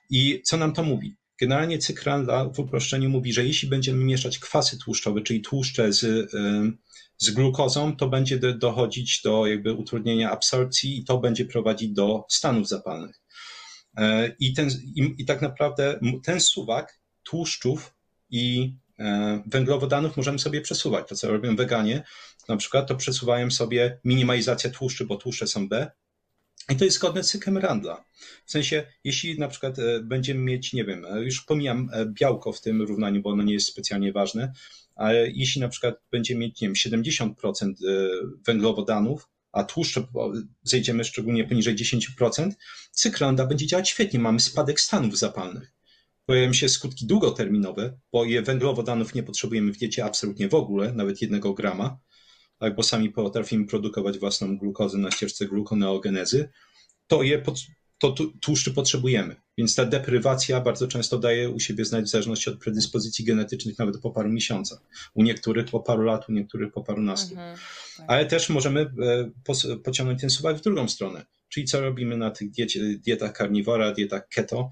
I 0.09 0.41
co 0.45 0.57
nam 0.57 0.73
to 0.73 0.83
mówi? 0.83 1.15
Generalnie 1.39 1.79
cykl 1.79 2.05
Randla 2.05 2.49
w 2.49 2.59
uproszczeniu 2.59 3.09
mówi, 3.09 3.33
że 3.33 3.45
jeśli 3.45 3.69
będziemy 3.69 4.03
mieszać 4.03 4.39
kwasy 4.39 4.77
tłuszczowe, 4.77 5.21
czyli 5.21 5.41
tłuszcze 5.41 5.93
z, 5.93 6.03
e, 6.03 6.27
z 7.17 7.29
glukozą, 7.31 7.95
to 7.95 8.07
będzie 8.07 8.39
dochodzić 8.39 9.21
do 9.23 9.47
jakby 9.47 9.73
utrudnienia 9.73 10.31
absorpcji 10.31 10.99
i 10.99 11.05
to 11.05 11.17
będzie 11.17 11.45
prowadzić 11.45 11.91
do 11.91 12.25
stanów 12.29 12.67
zapalnych. 12.67 13.21
E, 13.97 14.35
I, 14.39 14.53
ten, 14.53 14.69
i, 14.95 15.15
i 15.17 15.25
tak 15.25 15.41
naprawdę 15.41 15.99
ten 16.23 16.41
suwak 16.41 16.99
tłuszczów 17.23 17.93
i 18.29 18.73
e, 18.73 18.84
węglowodanów 19.45 20.17
możemy 20.17 20.39
sobie 20.39 20.61
przesuwać. 20.61 21.09
To, 21.09 21.15
co 21.15 21.31
robią 21.31 21.55
weganie, 21.55 22.03
na 22.49 22.57
przykład, 22.57 22.87
to 22.87 22.95
przesuwają 22.95 23.51
sobie 23.51 23.99
minimalizacja 24.03 24.69
tłuszczy, 24.69 25.05
bo 25.05 25.15
tłuszcze 25.15 25.47
są 25.47 25.69
B, 25.69 25.91
i 26.69 26.75
to 26.75 26.85
jest 26.85 26.97
zgodne 26.97 27.23
z 27.23 27.29
cyklem 27.29 27.57
Randla. 27.57 28.05
W 28.45 28.51
sensie, 28.51 28.83
jeśli 29.03 29.39
na 29.39 29.47
przykład 29.47 29.79
e, 29.79 29.99
będziemy 29.99 30.39
mieć, 30.39 30.73
nie 30.73 30.85
wiem, 30.85 31.05
już 31.21 31.41
pomijam 31.41 31.89
białko 32.07 32.51
w 32.51 32.61
tym 32.61 32.81
równaniu, 32.81 33.21
bo 33.21 33.29
ono 33.29 33.43
nie 33.43 33.53
jest 33.53 33.67
specjalnie 33.67 34.11
ważne, 34.11 34.53
ale 34.95 35.31
jeśli 35.31 35.61
na 35.61 35.69
przykład 35.69 35.95
będziemy 36.11 36.39
mieć, 36.39 36.61
nie 36.61 36.67
wiem, 36.67 36.75
70% 36.75 37.69
e, 37.69 37.73
węglowodanów, 38.45 39.29
a 39.51 39.63
tłuszcze 39.63 40.03
zejdziemy 40.63 41.03
szczególnie 41.03 41.43
poniżej 41.43 41.75
10%, 41.75 42.51
cyklanda 42.91 43.45
będzie 43.45 43.67
działać 43.67 43.89
świetnie. 43.89 44.19
Mamy 44.19 44.39
spadek 44.39 44.81
stanów 44.81 45.17
zapalnych. 45.17 45.74
Pojawią 46.25 46.53
się 46.53 46.69
skutki 46.69 47.05
długoterminowe, 47.07 47.97
bo 48.11 48.25
je 48.25 48.41
węglowodanów 48.41 49.15
nie 49.15 49.23
potrzebujemy 49.23 49.73
w 49.73 49.77
diecie 49.77 50.05
absolutnie 50.05 50.49
w 50.49 50.53
ogóle, 50.53 50.93
nawet 50.93 51.21
jednego 51.21 51.53
grama, 51.53 51.97
tak, 52.59 52.75
bo 52.75 52.83
sami 52.83 53.09
potrafimy 53.09 53.65
produkować 53.65 54.19
własną 54.19 54.57
glukozę 54.57 54.97
na 54.97 55.11
ścieżce 55.11 55.45
glukoneogenezy, 55.45 56.49
to 57.07 57.23
je 57.23 57.43
to 57.97 58.15
tłuszczy 58.41 58.73
potrzebujemy. 58.73 59.35
Więc 59.57 59.75
ta 59.75 59.85
deprywacja 59.85 60.61
bardzo 60.61 60.87
często 60.87 61.19
daje 61.19 61.49
u 61.49 61.59
siebie 61.59 61.85
znać 61.85 62.05
w 62.05 62.09
zależności 62.09 62.49
od 62.49 62.59
predyspozycji 62.59 63.25
genetycznych 63.25 63.79
nawet 63.79 64.01
po 64.01 64.11
paru 64.11 64.29
miesiącach. 64.29 64.79
U 65.13 65.23
niektórych 65.23 65.65
po 65.65 65.79
paru 65.79 66.03
lat, 66.03 66.29
u 66.29 66.31
niektórych 66.31 66.73
po 66.73 66.83
parunastu. 66.83 67.33
Mhm, 67.33 67.57
tak. 67.97 68.05
Ale 68.09 68.25
też 68.25 68.49
możemy 68.49 68.81
e, 68.81 69.77
pociągnąć 69.83 70.21
ten 70.21 70.29
suwak 70.29 70.57
w 70.57 70.61
drugą 70.61 70.87
stronę. 70.87 71.25
Czyli 71.49 71.65
co 71.65 71.81
robimy 71.81 72.17
na 72.17 72.31
tych 72.31 72.51
diecie, 72.51 72.97
dietach 72.97 73.33
karniwora, 73.33 73.91
dietach 73.91 74.27
keto? 74.27 74.69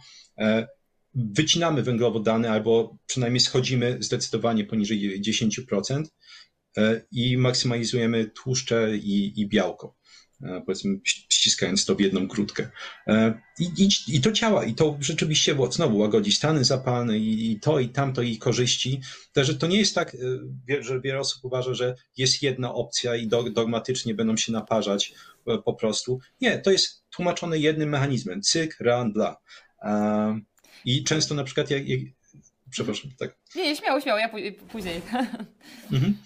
Wycinamy 1.16 1.84
węglowodany 1.84 2.50
albo 2.50 2.98
przynajmniej 3.08 3.40
schodzimy 3.40 3.98
zdecydowanie 4.00 4.66
poniżej 4.66 5.22
10% 5.22 6.04
e, 6.78 7.02
i 7.12 7.38
maksymalizujemy 7.38 8.26
tłuszcze 8.26 8.98
i, 8.98 9.42
i 9.42 9.48
białko. 9.48 9.96
E, 10.44 10.62
powiedzmy 10.66 11.00
ściskając 11.04 11.86
to 11.86 11.96
w 11.96 12.00
jedną 12.00 12.28
krótkę. 12.28 12.70
E, 13.08 13.42
I, 13.60 13.64
i, 13.78 14.16
I, 14.16 14.22
to 14.22 14.32
działa, 14.32 14.66
i 14.66 14.74
to 14.74 14.98
rzeczywiście 15.00 15.56
było, 15.56 15.72
znowu 15.72 15.98
łagodzi 15.98 16.32
stany 16.32 16.64
zapalne 16.64 17.18
i, 17.18 17.52
i 17.52 17.60
to, 17.60 17.80
i 17.80 17.90
tamto, 17.90 18.22
i 18.22 18.38
korzyści. 18.38 19.02
Także 19.34 19.56
to 19.56 19.68
nie 19.68 19.80
jest 19.80 19.96
tak, 19.96 20.18
że 20.80 21.02
wiele 21.02 21.20
osób 21.20 21.46
uważa, 21.46 21.74
że 21.74 21.96
jest 22.18 22.42
jedna 22.42 22.74
opcja 22.74 23.16
i 23.16 23.28
dogmatycznie 23.28 24.14
będą 24.14 24.38
się 24.38 24.52
naparzać 24.52 25.14
po 25.66 25.74
prostu. 25.74 26.20
Nie, 26.42 26.60
to 26.60 26.72
jest 26.72 27.06
tłumaczone 27.10 27.60
jednym 27.60 27.90
mechanizmem, 27.90 28.42
cyk, 28.42 28.78
ran, 28.80 29.14
dla. 29.14 29.38
I 30.86 31.04
często 31.04 31.36
na 31.36 31.44
przykład 31.44 31.70
jak, 31.70 31.90
jak 31.90 32.00
przepraszam, 32.70 33.12
tak. 33.20 33.36
Nie, 33.56 33.76
śmiało, 33.76 34.02
śmiało, 34.02 34.20
ja 34.20 34.30
później. 34.72 35.02
Mhm. 35.92 36.18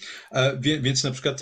Więc 0.81 1.03
na 1.03 1.11
przykład 1.11 1.39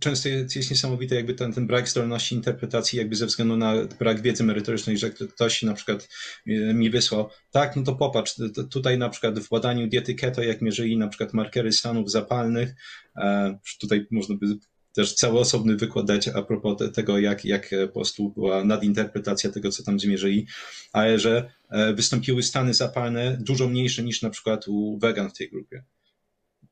często 0.00 0.28
jest, 0.28 0.56
jest 0.56 0.70
niesamowite 0.70 1.14
jakby 1.14 1.34
ten, 1.34 1.52
ten 1.52 1.66
brak 1.66 1.88
zdolności 1.88 2.34
interpretacji 2.34 2.98
jakby 2.98 3.16
ze 3.16 3.26
względu 3.26 3.56
na 3.56 3.74
brak 3.98 4.22
wiedzy 4.22 4.44
merytorycznej, 4.44 4.98
że 4.98 5.10
ktoś 5.10 5.62
na 5.62 5.74
przykład 5.74 6.08
e, 6.46 6.50
mi 6.74 6.90
wysłał, 6.90 7.30
tak, 7.50 7.76
no 7.76 7.82
to 7.82 7.94
popatrz, 7.94 8.34
tutaj 8.70 8.98
na 8.98 9.08
przykład 9.08 9.38
w 9.38 9.48
badaniu 9.48 9.88
diety 9.88 10.14
keto, 10.14 10.42
jak 10.42 10.62
mierzyli 10.62 10.96
na 10.96 11.08
przykład 11.08 11.32
markery 11.32 11.72
stanów 11.72 12.10
zapalnych, 12.10 12.74
e, 13.16 13.58
tutaj 13.80 14.06
można 14.10 14.36
by 14.36 14.46
też 14.94 15.14
cały 15.14 15.38
osobny 15.38 15.76
wykład 15.76 16.06
dać 16.06 16.28
a 16.28 16.42
propos 16.42 16.92
tego, 16.94 17.18
jak, 17.18 17.44
jak 17.44 17.70
po 17.86 17.92
prostu 17.92 18.30
była 18.30 18.64
nadinterpretacja 18.64 19.50
tego, 19.50 19.70
co 19.70 19.82
tam 19.82 20.00
zmierzyli, 20.00 20.46
ale 20.92 21.18
że 21.18 21.52
e, 21.70 21.94
wystąpiły 21.94 22.42
stany 22.42 22.74
zapalne 22.74 23.38
dużo 23.40 23.68
mniejsze 23.68 24.02
niż 24.02 24.22
na 24.22 24.30
przykład 24.30 24.68
u 24.68 24.98
wegan 24.98 25.30
w 25.30 25.38
tej 25.38 25.50
grupie. 25.50 25.84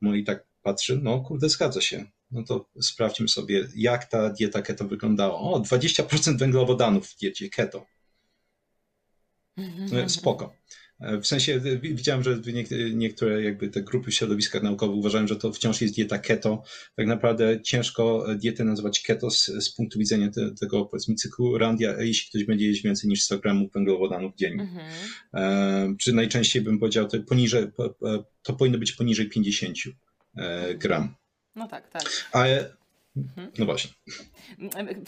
No 0.01 0.15
i 0.15 0.25
tak 0.25 0.47
patrzy, 0.63 1.01
no 1.03 1.21
kurde, 1.21 1.49
zgadza 1.49 1.81
się 1.81 2.07
no 2.33 2.43
to 2.43 2.69
sprawdźmy 2.81 3.29
sobie, 3.29 3.69
jak 3.77 4.05
ta 4.05 4.31
dieta 4.31 4.63
keto 4.63 4.89
wyglądała. 4.89 5.39
O, 5.39 5.61
20% 5.61 6.39
węglowodanów 6.39 7.09
w 7.09 7.19
diecie 7.19 7.49
keto. 7.49 7.87
No, 9.57 10.09
spoko. 10.09 10.55
W 11.23 11.27
sensie 11.27 11.61
widziałem, 11.83 12.23
że 12.23 12.41
niektóre 12.95 13.43
jakby 13.43 13.69
te 13.69 13.83
grupy 13.83 14.11
w 14.11 14.15
środowiskach 14.15 14.63
naukowych 14.63 14.97
uważają, 14.97 15.27
że 15.27 15.37
to 15.37 15.53
wciąż 15.53 15.81
jest 15.81 15.95
dieta 15.95 16.19
keto. 16.19 16.63
Tak 16.97 17.07
naprawdę 17.07 17.63
ciężko 17.63 18.27
dietę 18.37 18.65
nazywać 18.65 19.01
keto 19.01 19.31
z, 19.31 19.47
z 19.47 19.75
punktu 19.75 19.99
widzenia 19.99 20.31
te, 20.31 20.55
tego 20.61 20.85
powiedzmy 20.85 21.15
cyklu 21.15 21.59
Randia, 21.59 22.01
jeśli 22.01 22.29
ktoś 22.29 22.45
będzie 22.45 22.67
jeść 22.67 22.83
więcej 22.83 23.11
niż 23.11 23.23
100 23.23 23.39
gramów 23.39 23.73
węglowodanów 23.73 24.35
dziennie. 24.37 24.63
Mhm. 24.63 24.87
E, 25.35 25.95
czy 25.99 26.13
najczęściej 26.13 26.63
bym 26.63 26.79
powiedział, 26.79 27.09
to, 27.09 27.23
poniżej, 27.23 27.67
to 28.43 28.53
powinno 28.53 28.79
być 28.79 28.93
poniżej 28.93 29.29
50 29.29 29.77
e, 30.37 30.75
gram. 30.75 31.15
No 31.57 31.69
tak, 31.69 31.91
tak. 31.91 32.03
Ale. 32.33 32.82
No 33.59 33.67
właśnie. 33.67 33.91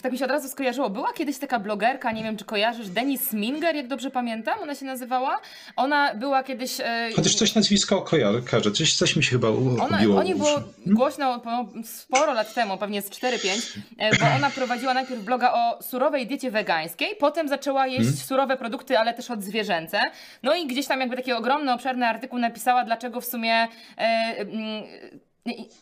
Tak 0.01 0.11
mi 0.11 0.17
się 0.17 0.25
od 0.25 0.31
razu 0.31 0.49
skojarzyło. 0.49 0.89
Była 0.89 1.13
kiedyś 1.13 1.37
taka 1.37 1.59
blogerka, 1.59 2.11
nie 2.11 2.23
wiem 2.23 2.37
czy 2.37 2.45
kojarzysz, 2.45 2.89
Denis 2.89 3.33
Minger, 3.33 3.75
jak 3.75 3.87
dobrze 3.87 4.11
pamiętam, 4.11 4.59
ona 4.61 4.75
się 4.75 4.85
nazywała. 4.85 5.39
Ona 5.75 6.15
była 6.15 6.43
kiedyś... 6.43 6.79
E... 6.79 7.09
Chociaż 7.15 7.35
coś 7.35 7.55
nazwisko 7.55 8.01
kojarzę, 8.01 8.41
coś, 8.71 8.95
coś 8.95 9.15
mi 9.15 9.23
się 9.23 9.31
chyba 9.31 9.49
ubiło. 9.49 10.19
Oni 10.19 10.35
było 10.35 10.49
hmm? 10.49 10.73
głośno 10.85 11.41
sporo 11.83 12.33
lat 12.33 12.53
temu, 12.53 12.77
pewnie 12.77 13.01
z 13.01 13.09
4-5, 13.09 13.79
e, 13.97 14.17
bo 14.17 14.25
ona 14.35 14.49
prowadziła 14.49 14.93
najpierw 14.93 15.23
bloga 15.23 15.53
o 15.53 15.83
surowej 15.83 16.27
diecie 16.27 16.51
wegańskiej, 16.51 17.15
potem 17.19 17.47
zaczęła 17.47 17.87
jeść 17.87 17.99
hmm? 17.99 18.17
surowe 18.17 18.57
produkty, 18.57 18.99
ale 18.99 19.13
też 19.13 19.31
odzwierzęce. 19.31 20.01
No 20.43 20.55
i 20.55 20.67
gdzieś 20.67 20.87
tam 20.87 20.99
jakby 20.99 21.15
taki 21.15 21.33
ogromny, 21.33 21.73
obszerny 21.73 22.05
artykuł 22.05 22.39
napisała, 22.39 22.85
dlaczego 22.85 23.21
w 23.21 23.25
sumie... 23.25 23.67
E, 23.97 24.35
mm, 24.37 24.83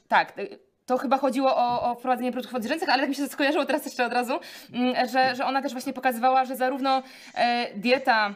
tak, 0.08 0.34
to 0.86 0.98
chyba 0.98 1.18
chodziło 1.18 1.56
o, 1.58 1.92
o 1.92 1.96
wprowadzenie 1.96 2.32
produktów 2.32 2.56
odzieżęcych, 2.58 2.90
ale 2.90 3.02
tak 3.02 3.10
mi 3.10 3.16
się 3.16 3.28
skojarzyło 3.28 3.66
teraz 3.66 3.86
jeszcze 3.86 4.06
od 4.06 4.14
razu, 4.14 4.34
mm, 4.74 5.10
że, 5.10 5.36
że 5.36 5.46
ona 5.46 5.62
też 5.62 5.72
właśnie 5.72 5.94
pokazywała, 5.94 6.46
że 6.46 6.56
zarówno 6.56 7.04
e, 7.36 7.68
dieta 7.76 8.36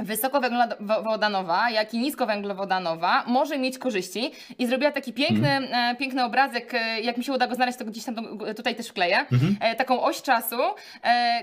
wysokowęglowodanowa, 0.00 1.70
jak 1.70 1.94
i 1.94 1.98
niskowęglowodanowa 1.98 3.24
może 3.26 3.58
mieć 3.58 3.78
korzyści 3.78 4.32
i 4.58 4.66
zrobiła 4.66 4.92
taki 4.92 5.12
piękny, 5.12 5.50
mhm. 5.50 5.96
piękny 5.96 6.24
obrazek, 6.24 6.74
e, 6.74 7.00
jak 7.00 7.16
mi 7.16 7.24
się 7.24 7.32
uda 7.32 7.46
go 7.46 7.54
znaleźć, 7.54 7.78
to 7.78 7.84
gdzieś 7.84 8.04
tam 8.04 8.38
tutaj 8.56 8.74
też 8.74 8.88
wkleję, 8.88 9.18
mhm. 9.18 9.56
E, 9.60 9.74
taką 9.74 10.02
oś 10.02 10.22
czasu, 10.22 10.56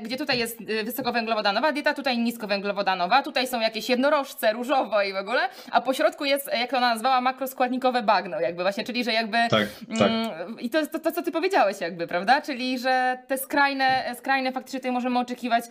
gdzie 0.01 0.17
tutaj 0.17 0.37
jest 0.37 0.63
wysokowęglowodanowa 0.83 1.71
dieta, 1.71 1.93
tutaj 1.93 2.17
niskowęglowodanowa, 2.17 3.21
tutaj 3.21 3.47
są 3.47 3.59
jakieś 3.59 3.89
jednorożce, 3.89 4.53
różowo 4.53 5.01
i 5.01 5.13
w 5.13 5.15
ogóle, 5.15 5.41
a 5.71 5.81
po 5.81 5.93
środku 5.93 6.25
jest, 6.25 6.49
jak 6.59 6.73
ona 6.73 6.89
nazwała, 6.89 7.21
makroskładnikowe 7.21 8.03
bagno, 8.03 8.39
jakby 8.39 8.63
właśnie, 8.63 8.83
czyli 8.83 9.03
że 9.03 9.13
jakby 9.13 9.37
tak, 9.49 9.67
tak. 9.99 10.07
Mm, 10.07 10.59
i 10.59 10.69
to 10.69 10.77
jest 10.77 10.91
to, 10.91 10.99
to, 10.99 11.11
co 11.11 11.21
ty 11.21 11.31
powiedziałeś 11.31 11.81
jakby, 11.81 12.07
prawda, 12.07 12.41
czyli 12.41 12.79
że 12.79 13.17
te 13.27 13.37
skrajne, 13.37 14.15
skrajne 14.17 14.51
faktycznie 14.51 14.79
tutaj 14.79 14.91
możemy 14.91 15.19
oczekiwać 15.19 15.65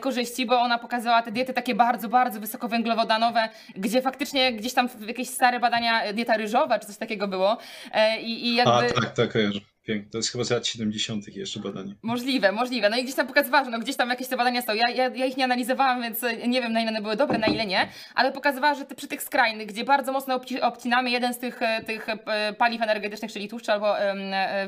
korzyści, 0.00 0.46
bo 0.46 0.60
ona 0.60 0.78
pokazała 0.78 1.22
te 1.22 1.32
diety 1.32 1.52
takie 1.52 1.74
bardzo, 1.74 2.08
bardzo 2.08 2.29
bardzo 2.30 2.40
wysokowęglowodanowe, 2.40 3.48
gdzie 3.76 4.02
faktycznie 4.02 4.52
gdzieś 4.52 4.74
tam 4.74 4.88
jakieś 5.06 5.28
stare 5.28 5.60
badania, 5.60 6.12
dieta 6.12 6.36
ryżowa 6.36 6.78
czy 6.78 6.86
coś 6.86 6.96
takiego 6.96 7.28
było. 7.28 7.58
E, 7.92 8.20
I, 8.20 8.46
i 8.46 8.54
jakby... 8.54 8.72
A, 8.72 9.00
tak, 9.00 9.14
tak, 9.14 9.32
kojarzę. 9.32 9.60
Pięknie. 9.90 10.10
To 10.10 10.18
jest 10.18 10.32
chyba 10.32 10.44
z 10.44 10.50
lat 10.50 10.66
70. 10.66 11.36
jeszcze 11.36 11.60
badanie. 11.60 11.94
Możliwe, 12.02 12.52
możliwe. 12.52 12.90
No 12.90 12.96
i 12.96 13.04
gdzieś 13.04 13.14
tam 13.14 13.26
pokazywała, 13.26 13.64
że 13.64 13.70
no 13.70 13.78
gdzieś 13.78 13.96
tam 13.96 14.10
jakieś 14.10 14.28
te 14.28 14.36
badania 14.36 14.62
są. 14.62 14.74
Ja, 14.74 14.90
ja, 14.90 15.08
ja, 15.08 15.26
ich 15.26 15.36
nie 15.36 15.44
analizowałam, 15.44 16.02
więc 16.02 16.22
nie 16.48 16.60
wiem 16.60 16.72
na 16.72 16.80
ile 16.80 16.90
one 16.90 17.02
były 17.02 17.16
dobre, 17.16 17.38
na 17.38 17.46
ile 17.46 17.66
nie, 17.66 17.88
ale 18.14 18.32
pokazywała, 18.32 18.74
że 18.74 18.84
te, 18.84 18.94
przy 18.94 19.08
tych 19.08 19.22
skrajnych, 19.22 19.68
gdzie 19.68 19.84
bardzo 19.84 20.12
mocno 20.12 20.34
obci, 20.34 20.60
obcinamy 20.60 21.10
jeden 21.10 21.34
z 21.34 21.38
tych, 21.38 21.62
e, 21.62 21.84
tych 21.84 22.06
e, 22.08 22.52
paliw 22.52 22.82
energetycznych, 22.82 23.32
czyli 23.32 23.48
tłuszcz 23.48 23.68
albo 23.68 23.94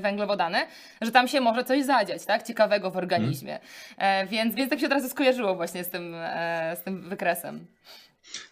węglowodany, 0.01 0.59
że 1.01 1.11
tam 1.11 1.29
się 1.29 1.41
może 1.41 1.65
coś 1.65 1.85
zadziać, 1.85 2.25
tak? 2.25 2.43
Ciekawego 2.43 2.91
w 2.91 2.97
organizmie. 2.97 3.59
Hmm. 3.99 4.29
więc, 4.29 4.55
więc 4.55 4.71
tak 4.71 4.81
się 4.81 4.87
od 4.87 4.93
razu 4.93 5.09
skojarzyło 5.09 5.55
właśnie 5.55 5.85
z 5.85 5.89
tym, 5.89 6.17
z 6.75 6.83
tym 6.83 7.09
wykresem. 7.09 7.67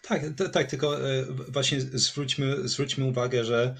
Tak, 0.01 0.21
tak, 0.53 0.67
tylko 0.67 1.09
e, 1.09 1.23
właśnie 1.47 1.81
zwróćmy, 1.81 2.67
zwróćmy 2.67 3.05
uwagę, 3.05 3.43
że 3.43 3.63
e, 3.63 3.75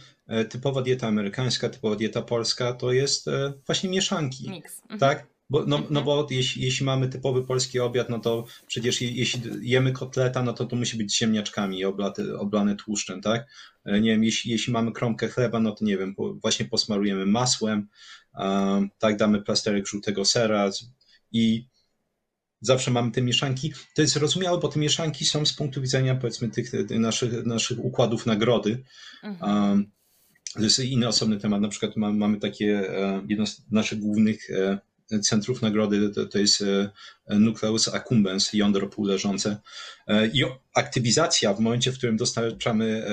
typowa 0.49 0.81
dieta 0.81 1.07
amerykańska, 1.07 1.69
typowa 1.69 1.95
dieta 1.95 2.21
polska 2.21 2.73
to 2.73 2.91
jest 2.91 3.27
e, 3.27 3.53
właśnie 3.65 3.89
mieszanki. 3.89 4.49
Mix. 4.49 4.81
Mhm. 4.81 4.99
Tak? 4.99 5.27
Bo, 5.49 5.59
no, 5.59 5.77
no 5.77 5.99
mhm. 5.99 6.05
bo 6.05 6.27
jeśli, 6.29 6.63
jeśli 6.63 6.85
mamy 6.85 7.09
typowy 7.09 7.43
polski 7.43 7.79
obiad, 7.79 8.09
no 8.09 8.19
to 8.19 8.45
przecież 8.67 9.01
jeśli 9.01 9.41
jemy 9.61 9.91
kotleta, 9.91 10.43
no 10.43 10.53
to 10.53 10.65
to 10.65 10.75
musi 10.75 10.97
być 10.97 11.17
ziemniaczkami 11.17 11.85
oblane, 11.85 12.13
oblane 12.39 12.75
tłuszczem, 12.75 13.21
tak? 13.21 13.47
Nie 13.85 14.11
wiem, 14.11 14.23
jeśli, 14.23 14.51
jeśli 14.51 14.73
mamy 14.73 14.91
kromkę 14.91 15.27
chleba, 15.27 15.59
no 15.59 15.71
to 15.71 15.85
nie 15.85 15.97
wiem, 15.97 16.15
właśnie 16.41 16.65
posmarujemy 16.65 17.25
masłem, 17.25 17.87
tak, 18.99 19.17
damy 19.17 19.41
plasterek 19.41 19.87
żółtego 19.87 20.25
sera 20.25 20.69
i 21.31 21.67
zawsze 22.61 22.91
mamy 22.91 23.11
te 23.11 23.21
mieszanki. 23.21 23.73
To 23.95 24.01
jest 24.01 24.13
zrozumiałe, 24.13 24.59
bo 24.59 24.67
te 24.67 24.79
mieszanki 24.79 25.25
są 25.25 25.45
z 25.45 25.53
punktu 25.53 25.81
widzenia 25.81 26.15
powiedzmy 26.15 26.49
tych, 26.49 26.71
tych 26.71 26.99
naszych, 26.99 27.45
naszych 27.45 27.79
układów 27.79 28.25
nagrody. 28.25 28.83
Mhm. 29.23 29.91
To 30.53 30.63
jest 30.63 30.79
inny 30.79 31.07
osobny 31.07 31.37
temat. 31.37 31.61
Na 31.61 31.67
przykład 31.67 31.97
mamy, 31.97 32.17
mamy 32.17 32.39
takie, 32.39 32.89
e, 32.89 33.25
jedno 33.27 33.47
z 33.47 33.61
naszych 33.71 33.99
głównych 33.99 34.49
e, 34.49 34.79
centrów 35.19 35.61
nagrody 35.61 36.09
to, 36.09 36.25
to 36.25 36.39
jest 36.39 36.61
e, 36.61 36.91
nucleus 37.39 37.87
accumbens, 37.87 38.53
jądro 38.53 38.87
półleżące. 38.87 39.57
I 40.33 40.43
aktywizacja 40.75 41.53
w 41.53 41.59
momencie, 41.59 41.91
w 41.91 41.97
którym 41.97 42.17
dostarczamy 42.17 43.05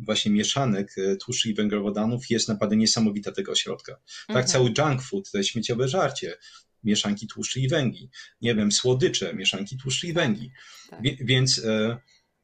właśnie 0.00 0.32
mieszanek 0.32 0.94
tłuszczy 1.24 1.50
i 1.50 1.54
węglowodanów 1.54 2.30
jest 2.30 2.48
naprawdę 2.48 2.76
niesamowita 2.76 3.32
tego 3.32 3.52
ośrodka. 3.52 3.92
Tak, 4.26 4.28
mhm. 4.28 4.46
cały 4.46 4.72
junk 4.78 5.02
food, 5.02 5.30
to 5.30 5.38
jest 5.38 5.50
śmieciowe 5.50 5.88
żarcie, 5.88 6.36
mieszanki 6.84 7.26
tłuszczy 7.26 7.60
i 7.60 7.68
węgli. 7.68 8.10
Nie 8.40 8.54
wiem, 8.54 8.72
słodycze, 8.72 9.34
mieszanki 9.34 9.76
tłuszczy 9.76 10.06
i 10.06 10.12
węgli. 10.12 10.50
Tak. 10.90 11.00
Więc 11.20 11.60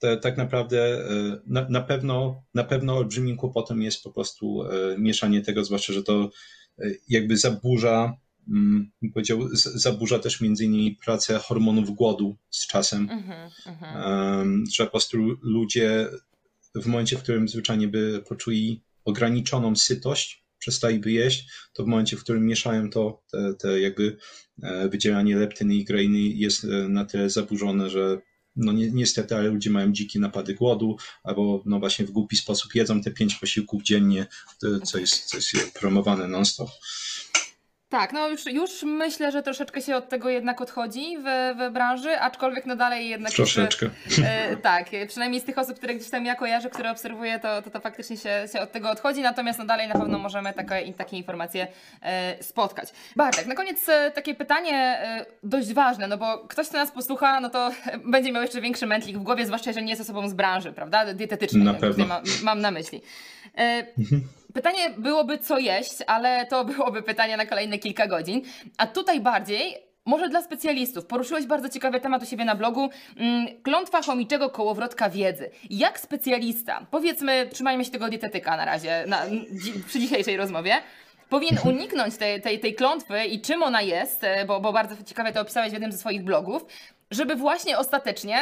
e, 0.03 0.17
te, 0.17 0.17
tak 0.17 0.37
naprawdę 0.37 1.11
e, 1.11 1.41
na, 1.47 1.69
na, 1.69 1.81
pewno, 1.81 2.43
na 2.55 2.65
pewno 2.65 2.97
olbrzymim 2.97 3.37
kłopotem 3.37 3.83
jest 3.83 4.03
po 4.03 4.11
prostu 4.11 4.63
e, 4.63 4.99
mieszanie 4.99 5.41
tego, 5.41 5.65
zwłaszcza, 5.65 5.93
że 5.93 6.03
to 6.03 6.31
jakby 7.09 7.37
zaburza, 7.37 8.17
mm, 8.49 8.91
bym 9.03 9.13
powiedział, 9.13 9.49
zaburza 9.53 10.19
też 10.19 10.41
między 10.41 10.65
innymi 10.65 10.99
pracę 11.05 11.39
hormonów 11.39 11.91
głodu 11.91 12.37
z 12.51 12.67
czasem, 12.67 13.09
mm-hmm, 13.09 13.49
mm-hmm. 13.67 14.63
że 14.73 14.85
po 14.85 14.91
prostu 14.91 15.19
ludzie 15.43 16.09
w 16.75 16.87
momencie, 16.87 17.17
w 17.17 17.23
którym 17.23 17.49
zwyczajnie 17.49 17.89
by 17.89 18.23
poczuli 18.29 18.83
ograniczoną 19.05 19.77
sytość, 19.77 20.45
przestaliby 20.61 21.13
jeść, 21.13 21.51
to 21.73 21.85
w 21.85 21.87
momencie, 21.87 22.17
w 22.17 22.23
którym 22.25 22.47
mieszają 22.47 22.91
to, 22.91 23.23
te, 23.31 23.55
te 23.55 23.81
jakby 23.81 24.17
e, 24.63 24.89
wydzielanie 24.89 25.37
leptyny 25.37 25.75
i 25.75 25.85
greiny 25.85 26.19
jest 26.19 26.65
e, 26.65 26.69
na 26.89 27.05
tyle 27.05 27.31
zaburzone, 27.31 27.91
że 27.91 28.19
no 28.57 28.73
ni 28.73 28.93
niestety, 28.93 29.37
ale 29.37 29.49
ludzie 29.49 29.71
mają 29.71 29.93
dzikie 29.93 30.19
napady 30.19 30.55
głodu, 30.55 30.97
albo 31.23 31.63
no 31.67 31.79
właśnie 31.79 32.07
w 32.07 32.11
głupi 32.11 32.37
sposób 32.37 32.75
jedzą 32.75 33.03
te 33.03 33.11
pięć 33.11 33.35
posiłków 33.35 33.83
dziennie, 33.83 34.27
co 34.85 34.99
jest, 34.99 35.25
co 35.25 35.37
jest 35.37 35.79
promowane 35.79 36.29
non-stop. 36.29 36.71
Tak, 37.91 38.13
no 38.13 38.29
już, 38.29 38.47
już 38.47 38.83
myślę, 38.83 39.33
że 39.33 39.43
troszeczkę 39.43 39.83
się 39.83 39.97
od 39.97 40.09
tego 40.09 40.29
jednak 40.29 40.61
odchodzi 40.61 41.19
w, 41.19 41.55
w 41.59 41.73
branży, 41.73 42.21
aczkolwiek 42.21 42.67
no 42.67 42.77
dalej 42.77 43.09
jednak... 43.09 43.33
Troszeczkę. 43.33 43.91
e, 44.25 44.57
tak, 44.57 44.87
przynajmniej 45.09 45.41
z 45.41 45.45
tych 45.45 45.59
osób, 45.59 45.77
które 45.77 45.95
gdzieś 45.95 46.11
tam 46.11 46.27
ja 46.27 46.35
kojarzę, 46.35 46.71
które 46.71 46.91
obserwuję, 46.91 47.41
to, 47.41 47.63
to, 47.63 47.71
to 47.71 47.81
faktycznie 47.81 48.17
się, 48.17 48.45
się 48.53 48.61
od 48.61 48.73
tego 48.73 48.91
odchodzi, 48.91 49.21
natomiast 49.21 49.59
no 49.59 49.65
dalej 49.65 49.89
na 49.89 49.95
pewno 49.95 50.19
możemy 50.19 50.53
takie, 50.53 50.93
takie 50.93 51.17
informacje 51.17 51.67
e, 52.03 52.43
spotkać. 52.43 52.89
Bartek, 53.17 53.47
na 53.47 53.55
koniec 53.55 53.89
e, 53.89 54.11
takie 54.11 54.35
pytanie 54.35 54.75
e, 54.75 55.27
dość 55.43 55.73
ważne, 55.73 56.07
no 56.07 56.19
bo 56.19 56.39
ktoś, 56.39 56.69
kto 56.69 56.79
nas 56.79 56.91
posłucha, 56.91 57.41
no 57.41 57.51
to 57.51 57.71
będzie 58.05 58.33
miał 58.33 58.43
jeszcze 58.43 58.61
większy 58.61 58.87
mętlik 58.87 59.19
w 59.19 59.23
głowie, 59.23 59.47
zwłaszcza, 59.47 59.73
że 59.73 59.83
nie 59.83 59.91
jest 59.91 60.03
osobą 60.03 60.29
z 60.29 60.35
branży, 60.35 60.73
prawda, 60.73 61.15
dietetycznej, 61.15 61.65
na 61.65 61.75
pewno. 61.75 62.07
Ma, 62.07 62.23
mam 62.43 62.61
na 62.61 62.71
myśli. 62.71 63.03
E, 63.59 63.87
mhm. 63.99 64.23
Pytanie 64.55 64.91
byłoby, 64.99 65.39
co 65.39 65.59
jeść, 65.59 65.95
ale 66.07 66.47
to 66.47 66.65
byłoby 66.75 67.03
pytanie 67.03 67.37
na 67.37 67.47
kolejne 67.47 67.79
kilka 67.79 68.07
godzin. 68.07 68.43
A 68.79 68.87
tutaj 68.87 69.21
bardziej 69.21 69.91
może 70.05 70.29
dla 70.29 70.43
specjalistów. 70.43 71.07
Poruszyłeś 71.07 71.47
bardzo 71.47 71.69
ciekawy 71.69 72.01
temat 72.01 72.23
u 72.23 72.27
siebie 72.27 72.45
na 72.45 72.55
blogu. 72.55 72.91
Mm, 73.17 73.47
klątwa 73.63 74.03
chomiczego 74.03 74.51
kołowrotka 74.51 75.11
wiedzy. 75.11 75.51
Jak 75.71 76.01
specjalista, 76.01 76.87
powiedzmy, 76.91 77.49
trzymajmy 77.53 77.85
się 77.85 77.91
tego 77.91 78.09
dietetyka 78.09 78.57
na 78.57 78.65
razie, 78.65 79.05
na, 79.07 79.23
przy 79.87 80.01
dzisiejszej 80.01 80.37
rozmowie, 80.37 80.75
powinien 81.29 81.59
uniknąć 81.65 82.17
tej, 82.17 82.43
tej, 82.43 82.61
tej 82.61 82.75
klątwy 82.75 83.25
i 83.25 83.41
czym 83.41 83.63
ona 83.63 83.83
jest, 83.83 84.25
e, 84.25 84.45
bo, 84.45 84.61
bo 84.61 84.73
bardzo 84.73 85.05
ciekawie 85.05 85.33
to 85.33 85.41
opisałeś 85.41 85.71
w 85.71 85.73
jednym 85.73 85.93
ze 85.93 85.99
swoich 85.99 86.25
blogów, 86.25 86.67
żeby 87.11 87.37
właśnie 87.37 87.79
ostatecznie 87.79 88.41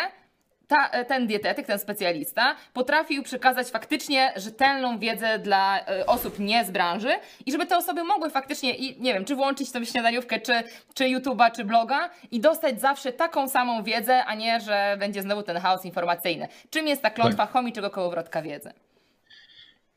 ta, 0.68 0.88
e, 0.90 1.04
ten 1.04 1.26
dietetyk, 1.26 1.66
ten 1.66 1.78
specjalista 1.78 2.56
potrafił 2.72 3.22
przekazać 3.22 3.68
faktycznie 3.68 4.32
rzetelną 4.36 4.98
wiedzę 4.98 5.38
dla 5.38 5.80
y, 5.80 6.06
osób 6.06 6.38
nie 6.38 6.64
z 6.64 6.70
branży 6.70 7.10
i 7.46 7.52
żeby 7.52 7.66
te 7.66 7.76
osoby 7.76 8.04
mogły 8.04 8.30
faktycznie, 8.30 8.76
i 8.76 9.02
nie 9.02 9.14
wiem, 9.14 9.24
czy 9.24 9.36
włączyć 9.36 9.68
sobie 9.68 9.86
śniadaniówkę, 9.86 10.40
czy, 10.40 10.52
czy 10.94 11.04
YouTube'a, 11.04 11.52
czy 11.52 11.64
bloga 11.64 12.10
i 12.30 12.40
dostać 12.40 12.80
zawsze 12.80 13.12
taką 13.12 13.48
samą 13.48 13.82
wiedzę, 13.82 14.24
a 14.24 14.34
nie, 14.34 14.60
że 14.60 14.96
będzie 14.98 15.22
znowu 15.22 15.42
ten 15.42 15.56
chaos 15.56 15.84
informacyjny. 15.84 16.48
Czym 16.70 16.88
jest 16.88 17.02
ta 17.02 17.10
klątwa 17.10 17.42
tak. 17.42 17.52
chomiczego 17.52 17.90
kołowrotka 17.90 18.42
wiedzy? 18.42 18.72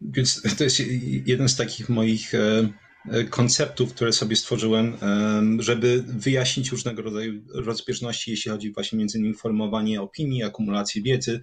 Więc 0.02 0.58
to 0.58 0.64
jest 0.64 0.80
jeden 1.26 1.50
z 1.50 1.56
takich 1.56 1.90
moich 1.90 2.36
e, 2.36 2.38
E, 2.40 2.91
konceptów, 3.30 3.94
które 3.94 4.14
sobie 4.14 4.36
stworzyłem, 4.36 4.98
żeby 5.60 6.04
wyjaśnić 6.08 6.72
różnego 6.72 7.02
rodzaju 7.02 7.42
rozbieżności, 7.54 8.32
jeśli 8.32 8.52
chodzi 8.52 8.74
właśnie 8.74 9.00
między 9.00 9.18
innymi 9.18 9.34
formowanie 9.34 10.02
opinii, 10.02 10.44
akumulację 10.44 11.02
wiedzy. 11.02 11.42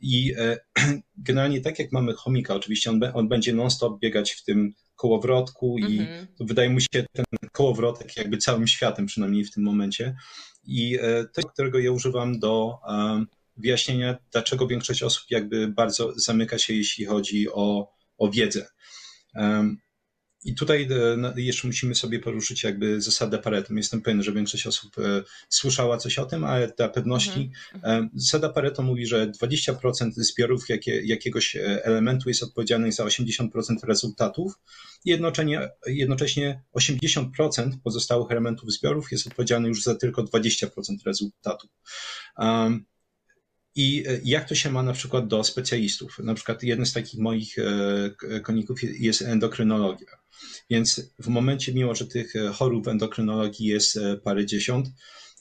I 0.00 0.34
e, 0.38 0.58
generalnie 1.16 1.60
tak 1.60 1.78
jak 1.78 1.92
mamy 1.92 2.12
chomika, 2.12 2.54
oczywiście 2.54 2.90
on, 2.90 3.00
on 3.14 3.28
będzie 3.28 3.52
non-stop 3.52 4.00
biegać 4.00 4.32
w 4.32 4.44
tym 4.44 4.74
kołowrotku 4.96 5.76
i 5.78 5.98
mhm. 5.98 6.26
wydaje 6.40 6.70
mu 6.70 6.80
się 6.80 7.06
ten 7.12 7.24
kołowrotek 7.52 8.16
jakby 8.16 8.38
całym 8.38 8.66
światem, 8.66 9.06
przynajmniej 9.06 9.44
w 9.44 9.50
tym 9.50 9.62
momencie. 9.62 10.16
I 10.64 10.98
e, 11.02 11.24
to, 11.32 11.48
którego 11.48 11.78
ja 11.78 11.92
używam 11.92 12.38
do 12.38 12.78
wyjaśnienia, 13.56 14.16
dlaczego 14.32 14.66
większość 14.66 15.02
osób 15.02 15.24
jakby 15.30 15.68
bardzo 15.68 16.12
zamyka 16.16 16.58
się, 16.58 16.74
jeśli 16.74 17.04
chodzi 17.04 17.48
o, 17.52 17.92
o 18.18 18.30
wiedzę. 18.30 18.66
I 20.44 20.54
tutaj 20.54 20.88
e, 21.36 21.40
jeszcze 21.40 21.66
musimy 21.66 21.94
sobie 21.94 22.18
poruszyć 22.18 22.62
jakby 22.62 23.00
zasadę 23.00 23.38
Pareto. 23.38 23.74
Jestem 23.74 24.02
pewien, 24.02 24.22
że 24.22 24.32
większość 24.32 24.66
osób 24.66 24.98
e, 24.98 25.22
słyszała 25.48 25.98
coś 25.98 26.18
o 26.18 26.26
tym, 26.26 26.44
ale 26.44 26.72
dla 26.76 26.88
pewności 26.88 27.50
mhm. 27.74 28.04
E, 28.04 28.08
zasada 28.14 28.48
Pareto 28.48 28.82
mówi, 28.82 29.06
że 29.06 29.30
20% 29.30 30.10
zbiorów 30.10 30.68
jakie, 30.68 31.00
jakiegoś 31.04 31.56
elementu 31.82 32.28
jest 32.28 32.42
odpowiedzialnych 32.42 32.92
za 32.92 33.04
80% 33.04 33.48
rezultatów 33.84 34.52
i 35.04 35.10
jednocześnie, 35.10 35.68
jednocześnie 35.86 36.62
80% 36.76 37.70
pozostałych 37.84 38.30
elementów 38.30 38.72
zbiorów 38.72 39.12
jest 39.12 39.26
odpowiedzialny 39.26 39.68
już 39.68 39.82
za 39.82 39.94
tylko 39.94 40.22
20% 40.22 40.68
rezultatów. 41.06 41.70
I 43.76 44.04
jak 44.24 44.48
to 44.48 44.54
się 44.54 44.70
ma 44.70 44.82
na 44.82 44.92
przykład 44.92 45.26
do 45.28 45.44
specjalistów? 45.44 46.18
Na 46.18 46.34
przykład 46.34 46.62
jeden 46.62 46.86
z 46.86 46.92
takich 46.92 47.20
moich 47.20 47.56
koników 48.42 48.78
jest 48.82 49.22
endokrynologia. 49.22 50.08
Więc 50.70 51.12
w 51.18 51.28
momencie, 51.28 51.74
mimo 51.74 51.94
że 51.94 52.06
tych 52.06 52.32
chorób 52.54 52.88
endokrynologii 52.88 53.66
jest 53.66 53.98
parę 54.24 54.46
dziesiąt, 54.46 54.88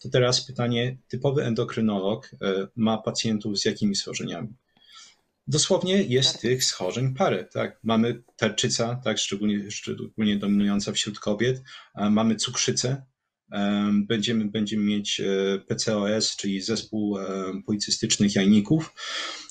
to 0.01 0.09
teraz 0.09 0.45
pytanie, 0.45 0.97
typowy 1.07 1.43
endokrynolog 1.43 2.31
ma 2.75 2.97
pacjentów 2.97 3.59
z 3.59 3.65
jakimi 3.65 3.95
schorzeniami? 3.95 4.53
Dosłownie 5.47 6.03
jest 6.03 6.41
tych 6.41 6.63
schorzeń 6.63 7.13
parę. 7.13 7.43
Tak? 7.43 7.79
Mamy 7.83 8.23
tarczyca, 8.37 9.01
tak, 9.03 9.17
szczególnie, 9.19 9.71
szczególnie 9.71 10.37
dominująca 10.37 10.91
wśród 10.91 11.19
kobiet, 11.19 11.61
mamy 11.95 12.35
cukrzycę, 12.35 13.03
będziemy, 14.07 14.45
będziemy 14.45 14.83
mieć 14.83 15.19
e, 15.19 15.59
PCOS, 15.67 16.35
czyli 16.35 16.61
zespół 16.61 17.17
policystycznych 17.65 18.35
jajników. 18.35 18.93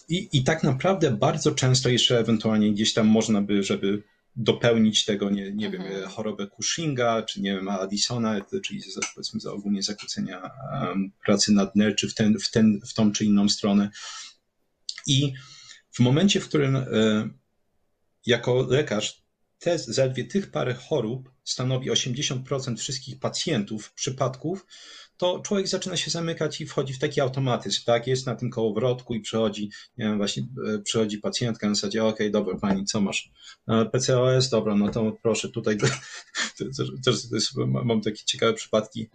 I, 0.08 0.28
I 0.32 0.44
tak 0.44 0.62
naprawdę 0.62 1.10
bardzo 1.10 1.52
często 1.52 1.88
jeszcze 1.88 2.18
ewentualnie 2.18 2.72
gdzieś 2.72 2.92
tam 2.94 3.06
można 3.06 3.42
by, 3.42 3.62
żeby 3.62 4.02
dopełnić 4.36 5.04
tego, 5.04 5.30
nie, 5.30 5.52
nie 5.52 5.66
mhm. 5.66 5.90
wiem, 5.90 6.08
chorobę 6.08 6.46
Cushinga, 6.46 7.22
czy 7.22 7.42
nie 7.42 7.54
wiem, 7.54 7.68
Addisona, 7.68 8.40
czyli 8.64 8.80
powiedzmy 9.14 9.40
za 9.40 9.52
ogólnie 9.52 9.82
zakłócenia 9.82 10.50
pracy 11.24 11.52
nadnerczy 11.52 12.06
czy 12.06 12.12
w, 12.12 12.14
ten, 12.14 12.38
w, 12.38 12.50
ten, 12.50 12.80
w 12.86 12.94
tą 12.94 13.12
czy 13.12 13.24
inną 13.24 13.48
stronę. 13.48 13.90
I 15.06 15.32
w 15.90 16.00
momencie, 16.00 16.40
w 16.40 16.48
którym 16.48 16.76
e, 16.76 16.84
jako 18.26 18.66
lekarz 18.70 19.21
te, 19.62 19.78
zaledwie 19.78 20.24
tych 20.24 20.50
parę 20.50 20.74
chorób 20.74 21.30
stanowi 21.44 21.90
80% 21.90 22.76
wszystkich 22.76 23.18
pacjentów, 23.18 23.92
przypadków, 23.92 24.66
to 25.16 25.40
człowiek 25.40 25.68
zaczyna 25.68 25.96
się 25.96 26.10
zamykać 26.10 26.60
i 26.60 26.66
wchodzi 26.66 26.92
w 26.94 26.98
taki 26.98 27.20
automatyzm, 27.20 27.80
tak? 27.86 28.06
Jest 28.06 28.26
na 28.26 28.34
tym 28.34 28.50
kołowrotku 28.50 29.14
i 29.14 29.20
przychodzi, 29.20 29.70
nie 29.98 30.04
wiem, 30.04 30.16
właśnie 30.16 30.42
e, 30.68 30.78
przychodzi 30.78 31.18
pacjentka 31.18 31.68
na 31.68 31.74
zasadzie, 31.74 32.04
okej, 32.04 32.14
okay, 32.14 32.30
dobra, 32.30 32.58
pani, 32.58 32.84
co 32.84 33.00
masz? 33.00 33.30
E, 33.68 33.84
PCOS, 33.84 34.48
dobra, 34.48 34.74
no 34.74 34.88
to 34.88 35.12
proszę, 35.22 35.48
tutaj 35.48 35.76
też, 37.04 37.20
mam 37.84 38.00
takie 38.00 38.24
ciekawe 38.24 38.54
przypadki. 38.54 39.08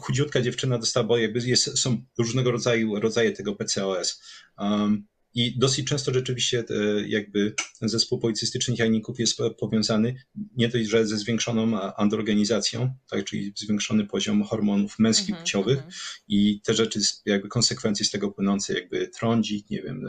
Chudziutka 0.00 0.40
dziewczyna 0.40 0.78
dostała, 0.78 1.06
bo 1.06 1.16
jest, 1.16 1.78
są 1.78 2.02
różnego 2.18 2.50
rodzaju 2.50 3.00
rodzaje 3.00 3.32
tego 3.32 3.54
PCOS. 3.54 4.22
Um, 4.58 5.06
i 5.34 5.58
dosyć 5.58 5.86
często 5.86 6.14
rzeczywiście 6.14 6.64
e, 6.70 7.08
jakby 7.08 7.54
zespół 7.82 8.18
policystycznych 8.18 8.78
jajników 8.78 9.20
jest 9.20 9.38
powiązany 9.58 10.14
nie 10.56 10.68
tylko 10.68 10.90
że 10.90 11.06
ze 11.06 11.16
zwiększoną 11.16 11.80
androgenizacją, 11.96 12.94
tak, 13.10 13.24
czyli 13.24 13.52
zwiększony 13.56 14.06
poziom 14.06 14.42
hormonów 14.42 14.98
męskich 14.98 15.28
mm 15.28 15.38
-hmm, 15.38 15.42
płciowych 15.42 15.78
mm 15.78 15.90
-hmm. 15.90 16.22
i 16.28 16.60
te 16.64 16.74
rzeczy, 16.74 17.00
jakby 17.26 17.48
konsekwencje 17.48 18.06
z 18.06 18.10
tego 18.10 18.30
płynące, 18.30 18.74
jakby 18.74 19.08
trądzik, 19.08 19.70
nie 19.70 19.82
wiem, 19.82 20.06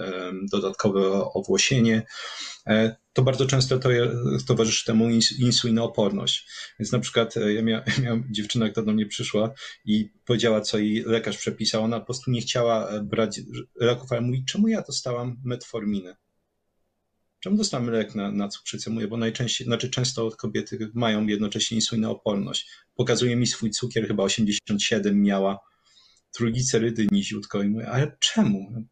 dodatkowe 0.51 1.11
owłosienie, 1.33 2.05
e, 2.67 2.95
to 3.19 3.23
bardzo 3.23 3.45
często 3.45 3.79
to 3.79 3.89
towarzyszy 4.47 4.85
temu 4.85 5.09
insulinooporność. 5.39 6.47
Więc 6.79 6.91
na 6.91 6.99
przykład 6.99 7.37
e, 7.37 7.53
ja 7.53 7.61
miałem, 7.61 7.83
miałem 8.03 8.23
dziewczynę, 8.31 8.71
która 8.71 8.85
do 8.85 8.91
mnie 8.91 9.05
przyszła 9.05 9.53
i 9.85 10.09
powiedziała, 10.25 10.61
co 10.61 10.77
jej 10.77 11.03
lekarz 11.03 11.37
przepisał. 11.37 11.83
Ona 11.83 11.99
po 11.99 12.05
prostu 12.05 12.31
nie 12.31 12.41
chciała 12.41 12.89
e, 12.89 13.03
brać 13.03 13.41
leków, 13.75 14.11
ale 14.11 14.21
mówi, 14.21 14.45
czemu 14.45 14.67
ja 14.67 14.81
dostałam 14.81 15.37
metforminę? 15.43 16.15
Czemu 17.39 17.57
dostałem 17.57 17.89
lek 17.89 18.15
na, 18.15 18.31
na 18.31 18.47
cukrzycę? 18.47 18.89
Mówię, 18.89 19.07
bo 19.07 19.17
najczęściej, 19.17 19.67
znaczy 19.67 19.89
często 19.89 20.31
kobiety 20.31 20.91
mają 20.93 21.27
jednocześnie 21.27 21.75
insulinooporność. 21.75 22.69
Pokazuje 22.95 23.35
mi 23.35 23.47
swój 23.47 23.71
cukier, 23.71 24.07
chyba 24.07 24.23
87 24.23 25.21
miała, 25.21 25.59
trójglicerydy 26.31 27.07
niziutko 27.11 27.63
i 27.63 27.67
mówię, 27.67 27.89
ale 27.89 28.17
czemu? 28.19 28.85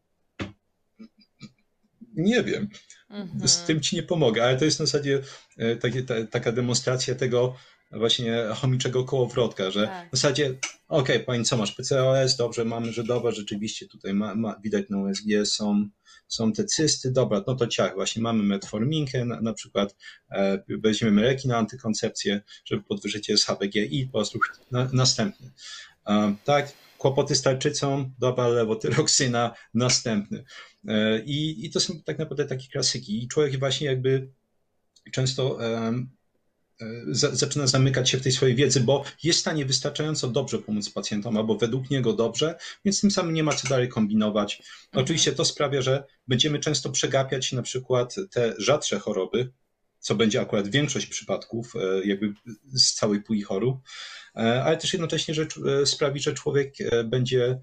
Nie 2.18 2.42
wiem. 2.42 2.68
Mhm. 3.10 3.48
Z 3.48 3.64
tym 3.64 3.80
ci 3.80 3.96
nie 3.96 4.02
pomogę, 4.02 4.44
ale 4.44 4.56
to 4.56 4.64
jest 4.64 4.80
na 4.80 4.86
zasadzie 4.86 5.22
e, 5.56 5.76
takie, 5.76 6.02
ta, 6.02 6.14
taka 6.26 6.52
demonstracja 6.52 7.14
tego 7.14 7.54
właśnie 7.92 8.44
chomiczego 8.54 9.04
kołowrotka, 9.04 9.70
że 9.70 9.86
tak. 9.86 10.08
w 10.12 10.16
zasadzie, 10.16 10.46
okej, 10.88 11.16
okay, 11.16 11.20
pani 11.20 11.44
co 11.44 11.56
masz, 11.56 11.72
PCOS, 11.72 12.36
dobrze, 12.36 12.64
mamy, 12.64 12.92
że 12.92 13.04
dobra, 13.04 13.30
rzeczywiście 13.30 13.86
tutaj 13.88 14.14
ma, 14.14 14.34
ma, 14.34 14.60
widać 14.64 14.84
na 14.90 14.98
USG 14.98 15.24
są, 15.44 15.88
są 16.28 16.52
te 16.52 16.64
cysty, 16.64 17.10
dobra, 17.10 17.44
no 17.46 17.54
to 17.54 17.66
ciach, 17.66 17.94
właśnie 17.94 18.22
mamy 18.22 18.42
metforminkę, 18.42 19.24
na, 19.24 19.40
na 19.40 19.52
przykład 19.52 19.96
e, 20.30 20.62
weźmiemy 20.68 21.22
leki 21.22 21.48
na 21.48 21.56
antykoncepcję, 21.56 22.40
żeby 22.64 22.82
podwyżyć 22.82 23.30
SHBG 23.30 23.76
i 23.76 24.06
po 24.06 24.12
prostu 24.12 24.38
na, 24.70 24.88
następny. 24.92 25.50
E, 26.06 26.34
tak, 26.44 26.72
kłopoty 26.98 27.34
z 27.34 27.42
tarczycą, 27.42 28.10
dobra, 28.18 28.48
lewotyroksyna, 28.48 29.54
następny. 29.74 30.44
E, 30.88 31.22
I, 31.24 31.66
I 31.66 31.70
to 31.70 31.80
są 31.80 32.02
tak 32.02 32.18
naprawdę 32.18 32.44
takie 32.44 32.68
klasyki. 32.68 33.24
I 33.24 33.28
człowiek 33.28 33.58
właśnie 33.58 33.86
jakby 33.86 34.28
często 35.12 35.48
um, 35.54 36.10
zaczyna 37.10 37.66
zamykać 37.66 38.10
się 38.10 38.18
w 38.18 38.22
tej 38.22 38.32
swojej 38.32 38.56
wiedzy, 38.56 38.80
bo 38.80 39.04
jest 39.22 39.38
w 39.38 39.40
stanie 39.40 39.64
wystarczająco 39.64 40.28
dobrze 40.28 40.58
pomóc 40.58 40.90
pacjentom, 40.90 41.36
albo 41.36 41.56
według 41.56 41.90
niego 41.90 42.12
dobrze, 42.12 42.58
więc 42.84 43.00
tym 43.00 43.10
samym 43.10 43.34
nie 43.34 43.42
ma 43.42 43.52
co 43.52 43.68
dalej 43.68 43.88
kombinować. 43.88 44.56
Mhm. 44.56 45.04
Oczywiście 45.04 45.32
to 45.32 45.44
sprawia, 45.44 45.82
że 45.82 46.04
będziemy 46.28 46.58
często 46.58 46.90
przegapiać 46.90 47.52
na 47.52 47.62
przykład 47.62 48.14
te 48.30 48.54
rzadsze 48.58 48.98
choroby, 48.98 49.52
co 49.98 50.14
będzie 50.14 50.40
akurat 50.40 50.68
większość 50.68 51.06
przypadków, 51.06 51.72
e, 51.76 52.06
jakby 52.06 52.32
z 52.66 52.94
całej 52.94 53.22
puli 53.22 53.42
chorób, 53.42 53.78
ale 54.34 54.76
też 54.76 54.92
jednocześnie 54.92 55.34
że 55.34 55.46
sprawi, 55.84 56.20
że 56.20 56.34
człowiek 56.34 56.74
będzie 57.04 57.58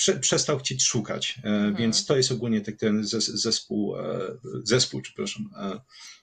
prze, 0.00 0.16
przestał 0.16 0.58
chcieć 0.58 0.84
szukać. 0.84 1.38
E, 1.44 1.48
mhm. 1.48 1.76
Więc 1.76 2.06
to 2.06 2.16
jest 2.16 2.32
ogólnie 2.32 2.60
tak 2.60 2.76
ten 2.76 3.04
zespół, 3.04 3.96
e, 3.96 4.02
zespół, 4.64 5.00
przepraszam, 5.02 5.50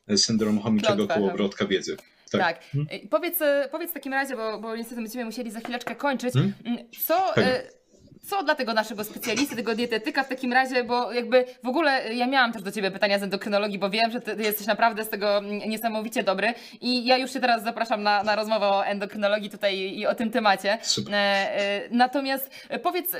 e, 0.07 0.18
syndrom 0.18 0.60
chomiczego 0.60 1.07
kołowrotka 1.07 1.65
wiedzy. 1.65 1.98
Tak. 2.32 2.41
tak. 2.41 2.64
Hmm? 2.72 3.07
Powiedz, 3.10 3.40
powiedz 3.72 3.91
w 3.91 3.94
takim 3.94 4.14
razie, 4.14 4.36
bo, 4.36 4.60
bo 4.60 4.76
niestety 4.76 5.02
będziemy 5.02 5.26
musieli 5.26 5.52
za 5.52 5.60
chwileczkę 5.60 5.95
kończyć. 5.95 6.34
Hmm? 6.34 6.53
Mm, 6.65 6.78
co, 7.06 7.34
co 8.30 8.44
dla 8.44 8.56
tego 8.56 8.74
naszego 8.74 9.04
specjalisty, 9.04 9.56
tego 9.56 9.76
dietetyka 9.76 10.24
w 10.24 10.28
takim 10.30 10.54
razie, 10.54 10.84
bo 10.84 11.14
jakby 11.14 11.45
w 11.64 11.68
ogóle 11.68 12.14
ja 12.14 12.28
miałam 12.28 12.54
też 12.54 12.62
do 12.62 12.72
Ciebie 12.72 12.91
pytania 12.91 13.20
z 13.20 13.24
endokrynologii, 13.24 13.80
bo 13.80 13.90
wiem, 13.90 14.12
że 14.12 14.22
Ty 14.22 14.36
jesteś 14.44 14.68
naprawdę 14.68 15.04
z 15.04 15.10
tego 15.10 15.41
niesamowicie 15.68 16.24
dobry 16.24 16.54
i 16.82 17.06
ja 17.06 17.18
już 17.18 17.34
się 17.34 17.40
teraz 17.40 17.64
zapraszam 17.64 18.04
na, 18.04 18.24
na 18.24 18.36
rozmowę 18.36 18.66
o 18.66 18.86
endokrynologii 18.86 19.49
tutaj 19.49 19.78
i 19.78 20.08
o 20.08 20.16
tym 20.16 20.32
temacie. 20.32 20.78
Super. 20.82 21.14
Natomiast 21.91 22.52
powiedz, 22.84 23.16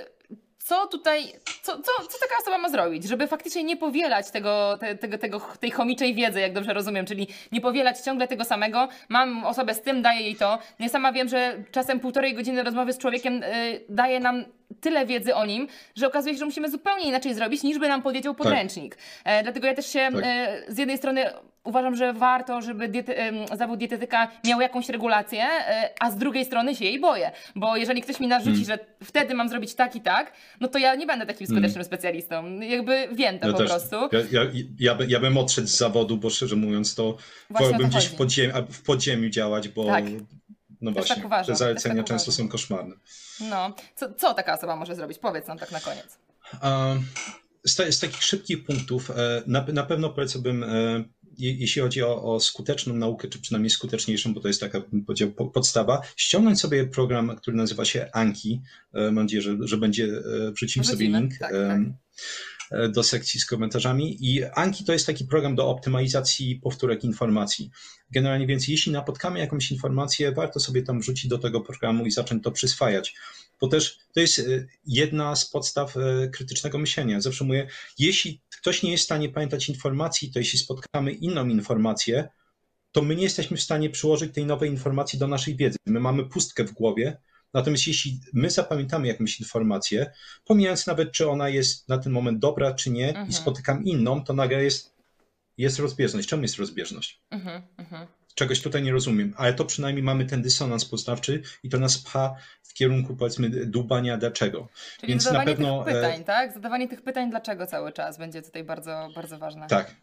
co 0.68 0.88
tutaj, 0.88 1.34
co, 1.62 1.72
co, 1.72 1.92
co 2.10 2.20
taka 2.20 2.36
osoba 2.42 2.58
ma 2.58 2.70
zrobić, 2.70 3.04
żeby 3.04 3.28
faktycznie 3.28 3.64
nie 3.64 3.78
powielać 3.78 4.32
tego, 4.32 4.78
te, 4.80 4.96
tego, 4.96 5.18
tego, 5.18 5.40
tej 5.60 5.72
chomiczej 5.72 6.14
wiedzy, 6.14 6.40
jak 6.40 6.54
dobrze 6.54 6.74
rozumiem, 6.74 7.06
czyli 7.06 7.28
nie 7.52 7.62
powielać 7.62 8.00
ciągle 8.00 8.28
tego 8.28 8.44
samego. 8.44 8.88
Mam 9.10 9.46
osobę 9.46 9.74
z 9.74 9.82
tym, 9.82 10.02
daję 10.02 10.22
jej 10.22 10.36
to. 10.36 10.60
Ja 10.80 10.90
sama 10.90 11.12
wiem, 11.12 11.28
że 11.28 11.64
czasem 11.72 12.00
półtorej 12.00 12.34
godziny 12.34 12.64
rozmowy 12.64 12.94
z 12.94 12.98
człowiekiem 12.98 13.44
y, 13.44 13.82
daje 13.90 14.20
nam 14.20 14.46
tyle 14.82 15.06
wiedzy 15.06 15.36
o 15.36 15.46
nim, 15.46 15.68
że 15.96 16.08
okazuje 16.08 16.36
się, 16.36 16.40
że 16.40 16.46
musimy 16.46 16.72
zupełnie 16.72 17.04
inaczej 17.04 17.34
zrobić, 17.34 17.64
niż 17.64 17.80
by 17.80 17.88
nam 17.88 18.02
powiedział 18.02 18.36
podręcznik. 18.36 18.96
Tak. 18.96 19.04
E, 19.26 19.44
dlatego 19.44 19.68
ja 19.68 19.74
też 19.74 19.88
się 19.88 20.10
tak. 20.14 20.24
e, 20.24 20.64
z 20.68 20.78
jednej 20.78 20.98
strony 20.98 21.26
uważam, 21.68 21.96
że 21.96 22.14
warto, 22.14 22.62
żeby 22.62 22.88
diety, 22.88 23.16
zawód 23.58 23.80
dietetyka 23.80 24.32
miał 24.46 24.62
jakąś 24.62 24.90
regulację, 24.90 25.44
e, 25.44 25.90
a 26.00 26.12
z 26.12 26.16
drugiej 26.18 26.46
strony 26.46 26.76
się 26.76 26.86
jej 26.86 27.00
boję. 27.00 27.32
Bo 27.56 27.78
jeżeli 27.78 28.02
ktoś 28.02 28.20
mi 28.20 28.28
narzuci, 28.28 28.50
mm. 28.50 28.66
że 28.66 28.80
wtedy 29.04 29.34
mam 29.34 29.50
zrobić 29.50 29.76
tak 29.76 29.96
i 29.96 30.02
tak, 30.02 30.34
no 30.60 30.68
to 30.68 30.80
ja 30.80 30.96
nie 30.96 31.06
będę 31.06 31.26
takim 31.26 31.48
skutecznym 31.48 31.76
mm. 31.76 31.86
specjalistą. 31.86 32.60
Jakby 32.60 33.08
wiem 33.12 33.40
to 33.40 33.48
ja 33.48 33.54
po 33.54 33.60
też, 33.60 33.70
prostu. 33.70 33.96
Ja, 33.96 34.42
ja, 34.44 34.52
ja, 34.80 34.96
by, 34.96 35.06
ja 35.08 35.20
bym 35.20 35.38
odszedł 35.38 35.68
z 35.68 35.78
zawodu, 35.78 36.18
bo 36.18 36.30
szczerze 36.30 36.56
mówiąc 36.56 36.96
to 36.96 37.18
wolałbym 37.50 37.90
gdzieś 37.90 38.06
w 38.06 38.16
podziemiu, 38.16 38.54
w 38.70 38.82
podziemiu 38.82 39.30
działać, 39.30 39.70
bo 39.70 39.86
tak. 39.86 40.06
no 40.82 40.92
właśnie, 40.92 41.24
tak 41.30 41.46
te 41.46 41.56
zalecenia 41.56 41.96
tak 41.96 42.06
często 42.06 42.32
uważam. 42.32 42.46
są 42.46 42.52
koszmarne. 42.52 42.96
No, 43.50 43.76
co, 43.96 44.14
co 44.14 44.34
taka 44.34 44.54
osoba 44.54 44.76
może 44.76 44.96
zrobić? 44.96 45.20
Powiedz 45.20 45.48
nam 45.48 45.58
tak 45.58 45.72
na 45.72 45.80
koniec. 45.80 46.18
Z, 47.64 47.96
z 47.96 48.00
takich 48.00 48.24
szybkich 48.24 48.66
punktów 48.66 49.12
e, 49.12 49.44
na, 49.48 49.66
na 49.74 49.84
pewno 49.84 50.10
polecałbym, 50.10 50.64
e, 50.64 51.04
jeśli 51.38 51.82
chodzi 51.82 52.04
o, 52.04 52.24
o, 52.24 52.40
skuteczną 52.40 52.96
naukę, 52.96 53.28
czy 53.28 53.40
przynajmniej 53.40 53.70
skuteczniejszą, 53.70 54.34
bo 54.34 54.42
to 54.42 54.48
jest 54.48 54.62
taka, 54.62 54.82
powiedział, 55.08 55.32
podstawa, 55.32 56.02
ściągnąć 56.16 56.60
sobie 56.60 56.86
program, 56.86 57.36
który 57.36 57.58
nazywa 57.58 57.86
się 57.86 58.10
Anki. 58.14 58.62
E, 58.94 59.02
mam 59.02 59.16
nadzieję, 59.16 59.42
że, 59.42 59.58
że 59.62 59.78
będzie, 59.78 60.08
wrzucimy 60.54 60.86
sobie 60.86 61.08
link. 61.08 61.38
Tak, 61.38 61.52
tak. 61.52 61.80
E, 62.72 62.90
do 62.90 63.04
sekcji 63.04 63.40
z 63.40 63.46
komentarzami. 63.46 64.18
I 64.26 64.44
Anki 64.44 64.86
to 64.86 64.94
jest 64.94 65.06
taki 65.06 65.26
program 65.26 65.56
do 65.56 65.68
optymalizacji 65.68 66.56
powtórek 66.56 67.04
informacji. 67.04 67.72
Generalnie 68.12 68.48
więc 68.48 68.68
jeśli 68.68 68.92
napotkamy 68.92 69.40
jakąś 69.40 69.72
informację, 69.72 70.32
warto 70.32 70.60
sobie 70.60 70.84
tam 70.84 71.00
wrzucić 71.00 71.28
do 71.28 71.38
tego 71.38 71.62
programu 71.62 72.06
i 72.06 72.12
zacząć 72.12 72.44
to 72.44 72.52
przyswajać. 72.52 73.16
Bo 73.62 73.68
też 73.68 74.00
to 74.14 74.20
jest 74.20 74.40
e, 74.40 74.44
jedna 74.86 75.36
z 75.36 75.50
podstaw 75.50 75.98
e, 75.98 76.28
krytycznego 76.28 76.78
myślenia. 76.78 77.22
Zawsze 77.22 77.44
mówię, 77.44 77.68
jeśli 78.00 78.42
ktoś 78.50 78.84
nie 78.84 78.92
jest 78.92 79.04
w 79.04 79.06
stanie 79.06 79.30
pamiętać 79.30 79.70
informacji, 79.70 80.32
to 80.32 80.40
jeśli 80.40 80.60
spotkamy 80.60 81.12
inną 81.12 81.48
informację, 81.48 82.30
to 82.92 83.02
my 83.02 83.16
nie 83.16 83.24
jesteśmy 83.24 83.58
w 83.58 83.62
stanie 83.62 83.90
przyłożyć 83.90 84.34
tej 84.34 84.46
nowej 84.46 84.70
informacji 84.70 85.20
do 85.20 85.28
naszej 85.28 85.56
wiedzy. 85.56 85.78
My 85.86 86.00
mamy 86.00 86.26
pustkę 86.26 86.64
w 86.64 86.74
głowie, 86.74 87.18
Natomiast 87.54 87.88
jeśli 87.88 88.20
my 88.34 88.50
zapamiętamy 88.50 89.08
jakąś 89.08 89.40
informację, 89.40 90.12
pomijając 90.46 90.88
nawet, 90.88 91.12
czy 91.12 91.30
ona 91.30 91.50
jest 91.50 91.90
na 91.90 91.98
ten 91.98 92.14
moment 92.14 92.40
dobra, 92.40 92.74
czy 92.74 92.90
nie, 92.90 93.10
Mhm. 93.10 93.30
i 93.30 93.34
spotykam 93.34 93.84
inną, 93.84 94.24
to 94.24 94.34
nagle 94.34 94.64
jest, 94.64 94.96
jest 95.58 95.80
rozbieżność. 95.80 96.28
Czemu 96.28 96.42
jest 96.42 96.56
rozbieżność? 96.56 97.22
Mhm, 97.30 97.62
mhm. 97.78 98.08
Czegoś 98.38 98.62
tutaj 98.62 98.84
nie 98.84 98.92
rozumiem, 98.92 99.34
ale 99.38 99.54
to 99.54 99.66
przynajmniej 99.66 100.04
mamy 100.04 100.26
ten 100.26 100.42
dysonans 100.42 100.86
poznawczy 100.86 101.42
i 101.64 101.70
to 101.70 101.80
nas 101.80 101.98
pcha 101.98 102.36
w 102.64 102.74
kierunku, 102.74 103.16
powiedzmy, 103.16 103.50
dłubania 103.50 104.18
dlaczego. 104.18 104.68
Czyli 105.00 105.14
Więc 105.14 105.26
na 105.26 105.32
zadawanie 105.32 105.56
pewno, 105.56 105.84
tych 105.84 105.94
pytań, 105.94 106.22
e, 106.22 106.24
tak? 106.24 106.54
Zadawanie 106.54 106.88
tych 106.88 107.02
pytań 107.02 107.30
dlaczego 107.30 107.68
cały 107.68 107.92
czas 107.92 108.18
będzie 108.18 108.42
tutaj 108.42 108.64
bardzo, 108.64 109.10
bardzo 109.16 109.38
ważne. 109.38 109.68
Tak. 109.68 109.96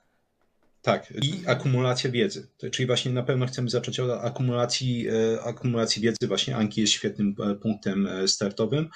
Tak, 0.82 1.12
i 1.22 1.46
akumulacja 1.46 2.10
wiedzy. 2.10 2.48
Czyli 2.72 2.86
właśnie 2.86 3.12
na 3.12 3.22
pewno 3.22 3.46
chcemy 3.46 3.70
zacząć 3.70 4.00
od 4.00 4.10
akumulacji, 4.10 5.08
e, 5.08 5.42
akumulacji 5.42 6.02
wiedzy. 6.02 6.28
Właśnie 6.28 6.56
Anki 6.56 6.80
jest 6.80 6.92
świetnym 6.92 7.34
e, 7.50 7.54
punktem 7.54 8.08
startowym. 8.26 8.88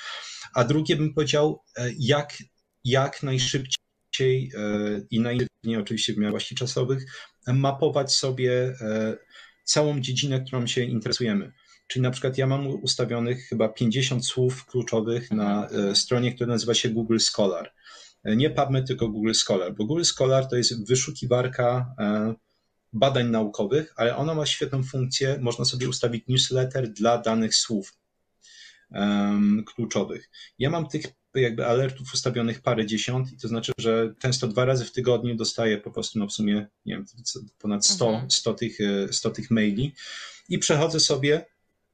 A 0.54 0.64
drugie 0.64 0.96
bym 0.96 1.14
powiedział, 1.14 1.62
jak, 1.98 2.38
jak 2.84 3.22
najszybciej 3.22 4.52
i 5.10 5.20
najlepiej 5.20 5.76
oczywiście 5.80 6.12
w 6.12 6.18
miarach 6.18 6.42
czasowych 6.42 7.04
mapować 7.54 8.14
sobie 8.14 8.52
e, 8.80 9.16
całą 9.64 10.00
dziedzinę, 10.00 10.40
którą 10.40 10.66
się 10.66 10.82
interesujemy. 10.82 11.52
Czyli 11.86 12.02
na 12.02 12.10
przykład 12.10 12.38
ja 12.38 12.46
mam 12.46 12.66
ustawionych 12.66 13.46
chyba 13.48 13.68
50 13.68 14.26
słów 14.26 14.66
kluczowych 14.66 15.30
na 15.30 15.62
Mhm. 15.64 15.90
e, 15.90 15.94
stronie, 15.96 16.34
która 16.34 16.48
nazywa 16.48 16.74
się 16.74 16.88
Google 16.88 17.18
Scholar. 17.18 17.72
E, 18.24 18.36
Nie 18.36 18.50
PubMed, 18.50 18.86
tylko 18.86 19.08
Google 19.08 19.32
Scholar, 19.32 19.74
bo 19.74 19.84
Google 19.86 20.02
Scholar 20.04 20.48
to 20.48 20.56
jest 20.56 20.88
wyszukiwarka 20.88 21.94
badań 22.92 23.30
naukowych, 23.30 23.92
ale 23.96 24.16
ona 24.16 24.34
ma 24.34 24.46
świetną 24.46 24.82
funkcję, 24.82 25.38
można 25.40 25.64
sobie 25.64 25.88
ustawić 25.88 26.24
newsletter 26.28 26.92
dla 26.92 27.18
danych 27.18 27.54
słów 27.54 27.96
kluczowych. 29.66 30.30
Ja 30.58 30.70
mam 30.70 30.88
tych 30.88 31.02
jakby 31.40 31.66
alertów 31.66 32.14
ustawionych 32.14 32.60
parę 32.60 32.86
dziesiąt 32.86 33.32
i 33.32 33.36
to 33.36 33.48
znaczy, 33.48 33.72
że 33.78 34.14
często 34.18 34.48
dwa 34.48 34.64
razy 34.64 34.84
w 34.84 34.92
tygodniu 34.92 35.34
dostaję 35.34 35.78
po 35.78 35.90
prostu 35.90 36.18
no 36.18 36.26
w 36.26 36.32
sumie, 36.32 36.66
nie 36.86 36.94
wiem, 36.94 37.04
ponad 37.58 37.86
100, 37.86 38.08
Mhm. 38.08 38.30
100, 38.30 38.54
tych, 38.54 38.80
e, 38.80 39.12
100 39.12 39.30
tych 39.30 39.50
maili 39.50 39.94
i 40.48 40.58
przechodzę 40.58 41.00
sobie 41.00 41.46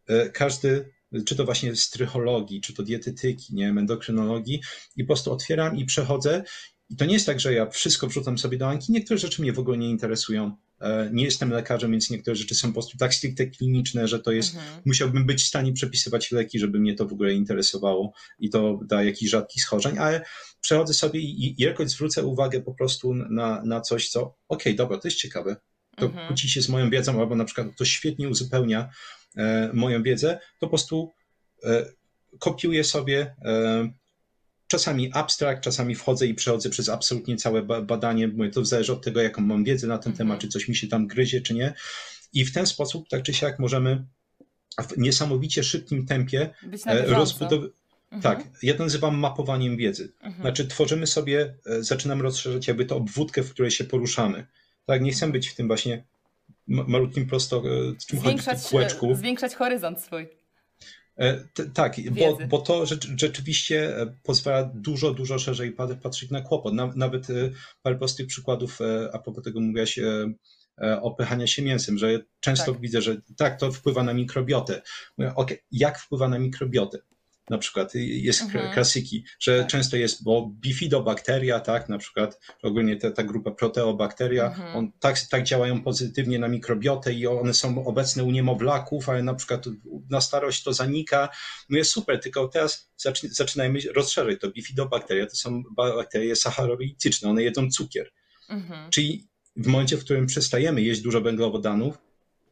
e, 0.06 0.28
każdy, 0.30 0.92
czy 1.26 1.36
to 1.36 1.44
właśnie 1.44 1.76
z 1.76 1.90
trychologii, 1.90 2.60
czy 2.60 2.74
to 2.74 2.82
dietetyki, 2.82 3.54
nie 3.54 3.66
wiem, 3.66 3.78
endokrynologii 3.78 4.60
i 4.96 5.04
po 5.04 5.06
prostu 5.06 5.32
otwieram 5.32 5.76
i 5.76 5.84
przechodzę 5.84 6.42
i 6.90 6.96
to 6.96 7.04
nie 7.04 7.14
jest 7.14 7.26
tak, 7.26 7.40
że 7.40 7.52
ja 7.54 7.66
wszystko 7.66 8.06
wrzucam 8.06 8.38
sobie 8.38 8.58
do 8.58 8.68
Anki. 8.68 8.92
Niektóre 8.92 9.18
rzeczy 9.18 9.42
mnie 9.42 9.52
w 9.52 9.58
ogóle 9.58 9.78
nie 9.78 9.90
interesują. 9.90 10.56
E, 10.84 11.10
Nie 11.12 11.24
jestem 11.24 11.50
lekarzem, 11.50 11.90
więc 11.90 12.10
niektóre 12.10 12.36
rzeczy 12.36 12.54
są 12.54 12.68
po 12.68 12.72
prostu 12.74 12.98
tak 12.98 13.14
stricte 13.14 13.46
kliniczne, 13.46 14.08
że 14.08 14.20
to 14.20 14.32
jest 14.32 14.54
Mhm. 14.54 14.82
musiałbym 14.84 15.26
być 15.26 15.42
w 15.42 15.46
stanie 15.46 15.72
przepisywać 15.72 16.32
leki, 16.32 16.58
żeby 16.58 16.78
mnie 16.80 16.94
to 16.94 17.06
w 17.06 17.12
ogóle 17.12 17.34
interesowało 17.34 18.12
i 18.38 18.50
to 18.50 18.80
da 18.86 19.02
jakichś 19.04 19.30
rzadkich 19.30 19.62
schorzeń, 19.62 19.98
ale 19.98 20.24
przechodzę 20.60 20.94
sobie 20.94 21.20
i, 21.20 21.54
jakoś 21.58 21.90
zwrócę 21.90 22.24
uwagę 22.24 22.60
po 22.62 22.74
prostu 22.74 23.14
na, 23.14 23.62
na 23.64 23.80
coś, 23.80 24.08
co 24.08 24.34
okej, 24.48 24.74
dobra, 24.76 24.98
to 24.98 25.08
jest 25.08 25.18
ciekawe, 25.18 25.56
to 25.96 26.06
Mhm. 26.06 26.26
kłóci 26.28 26.48
się 26.48 26.62
z 26.62 26.68
moją 26.68 26.90
wiedzą, 26.90 27.20
albo 27.20 27.34
na 27.34 27.44
przykład 27.44 27.66
to 27.78 27.84
świetnie 27.84 28.28
uzupełnia 28.28 28.88
e, 29.36 29.70
moją 29.74 30.02
wiedzę, 30.02 30.38
to 30.60 30.66
po 30.66 30.68
prostu 30.68 31.12
e, 31.64 31.86
kopiuję 32.38 32.84
sobie 32.84 33.34
e, 33.44 33.92
czasami 34.74 35.12
abstrakt, 35.12 35.62
czasami 35.64 35.94
wchodzę 35.94 36.26
i 36.26 36.34
przechodzę 36.34 36.70
przez 36.70 36.88
absolutnie 36.88 37.36
całe 37.36 37.62
ba- 37.62 37.82
badanie, 37.82 38.28
mówię, 38.28 38.50
to 38.50 38.64
zależy 38.64 38.92
od 38.92 39.04
tego, 39.04 39.22
jaką 39.22 39.42
mam 39.42 39.64
wiedzę 39.64 39.86
na 39.86 39.98
ten 39.98 40.12
Mhm. 40.12 40.28
temat, 40.28 40.40
czy 40.40 40.48
coś 40.48 40.68
mi 40.68 40.76
się 40.76 40.86
tam 40.88 41.06
gryzie, 41.06 41.40
czy 41.40 41.54
nie. 41.54 41.74
I 42.32 42.44
w 42.44 42.52
ten 42.52 42.66
sposób, 42.66 43.08
tak 43.08 43.22
czy 43.22 43.34
siak, 43.34 43.58
możemy 43.58 44.04
w 44.88 44.98
niesamowicie 44.98 45.64
szybkim 45.64 46.06
tempie 46.06 46.50
e, 46.86 47.06
rozbudowywać. 47.06 47.70
Mhm. 48.12 48.22
Tak, 48.36 48.48
ja 48.62 48.74
to 48.74 48.82
nazywam 48.82 49.18
mapowaniem 49.18 49.76
wiedzy. 49.76 50.12
Mhm. 50.22 50.42
Znaczy, 50.42 50.66
tworzymy 50.66 51.06
sobie, 51.06 51.54
e, 51.66 51.82
zaczynamy 51.82 52.22
rozszerzać 52.22 52.68
jakby 52.68 52.84
to 52.86 52.96
obwódkę, 52.96 53.42
w 53.42 53.50
której 53.50 53.70
się 53.70 53.84
poruszamy. 53.84 54.46
Tak, 54.86 55.02
nie 55.02 55.12
chcemy 55.12 55.32
być 55.32 55.48
w 55.48 55.54
tym 55.54 55.66
właśnie 55.66 56.04
ma- 56.66 56.84
malutkim 56.84 57.26
prosto, 57.26 57.56
e, 57.58 57.62
czym 57.62 57.96
chodzi, 57.96 58.16
w 58.18 58.20
zwiększać, 58.20 58.62
kółeczku. 58.70 59.14
zwiększać 59.14 59.54
horyzont 59.54 60.00
swój. 60.00 60.28
E, 61.16 61.34
t- 61.54 61.66
Tak, 61.74 61.96
bo, 62.10 62.38
bo 62.48 62.58
to 62.58 62.86
rzecz, 62.86 63.08
rzeczywiście 63.16 63.98
e, 64.00 64.06
pozwala 64.22 64.70
dużo, 64.74 65.14
dużo 65.14 65.38
szerzej 65.38 65.72
pat- 65.72 66.00
patrzeć 66.02 66.30
na 66.30 66.40
kłopot. 66.40 66.74
Na, 66.74 66.92
nawet 66.96 67.30
e, 67.30 67.34
parę 67.82 67.96
prostych 67.96 68.26
przykładów, 68.26 68.78
a 69.12 69.18
propos 69.18 69.44
tego 69.44 69.60
mówiłaś 69.60 69.98
opychania 71.02 71.46
się 71.46 71.62
mięsem, 71.62 71.98
że 71.98 72.20
często 72.40 72.72
Tak. 72.72 72.80
widzę, 72.80 73.02
że 73.02 73.16
tak, 73.36 73.60
to 73.60 73.72
wpływa 73.72 74.02
na 74.02 74.14
mikrobiotę. 74.14 74.82
Mówię, 75.18 75.34
okej, 75.34 75.58
jak 75.70 75.98
wpływa 75.98 76.28
na 76.28 76.38
mikrobiotę? 76.38 76.98
Na 77.50 77.58
przykład 77.58 77.94
jest 77.94 78.42
Mhm. 78.42 78.72
klasyki, 78.72 79.24
że 79.40 79.58
Tak. 79.58 79.68
często 79.68 79.96
jest, 79.96 80.22
bo 80.24 80.50
bifidobakteria, 80.60 81.60
tak, 81.60 81.88
na 81.88 81.98
przykład 81.98 82.40
ogólnie 82.62 82.96
ta, 82.96 83.10
ta 83.10 83.22
grupa 83.22 83.50
proteobakteria, 83.50 84.46
Mhm. 84.46 84.76
on, 84.76 84.92
tak, 85.00 85.16
tak 85.30 85.44
działają 85.44 85.82
pozytywnie 85.82 86.38
na 86.38 86.48
mikrobiotę 86.48 87.12
i 87.12 87.26
one 87.26 87.54
są 87.54 87.86
obecne 87.86 88.24
u 88.24 88.30
niemowlaków, 88.30 89.08
ale 89.08 89.22
na 89.22 89.34
przykład 89.34 89.64
na 90.10 90.20
starość 90.20 90.62
to 90.62 90.72
zanika. 90.72 91.28
No 91.70 91.78
jest 91.78 91.90
super, 91.90 92.20
tylko 92.20 92.48
teraz 92.48 92.90
zaczy, 92.96 93.28
zaczynajmy 93.28 93.78
rozszerzyć 93.94 94.40
to. 94.40 94.50
Bifidobakteria 94.50 95.26
to 95.26 95.36
są 95.36 95.62
bakterie 95.76 96.36
sacharoidyczne, 96.36 97.30
one 97.30 97.42
jedzą 97.42 97.70
cukier. 97.70 98.10
Mhm. 98.48 98.90
Czyli 98.90 99.28
w 99.56 99.66
momencie, 99.66 99.96
w 99.96 100.04
którym 100.04 100.26
przestajemy 100.26 100.82
jeść 100.82 101.00
dużo 101.00 101.20
węglowodanów, 101.20 101.98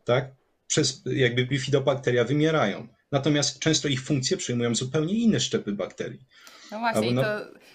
tak, 0.04 0.30
przez 0.66 1.02
jakby 1.06 1.46
bifidobakteria 1.46 2.24
wymierają. 2.24 2.88
Natomiast 3.12 3.58
często 3.58 3.88
ich 3.88 4.02
funkcje 4.04 4.36
przyjmują 4.36 4.74
zupełnie 4.74 5.14
inne 5.14 5.40
szczepy 5.40 5.72
bakterii. 5.72 6.20
No 6.72 6.78
właśnie, 6.78 7.08
i, 7.10 7.14
to, 7.14 7.24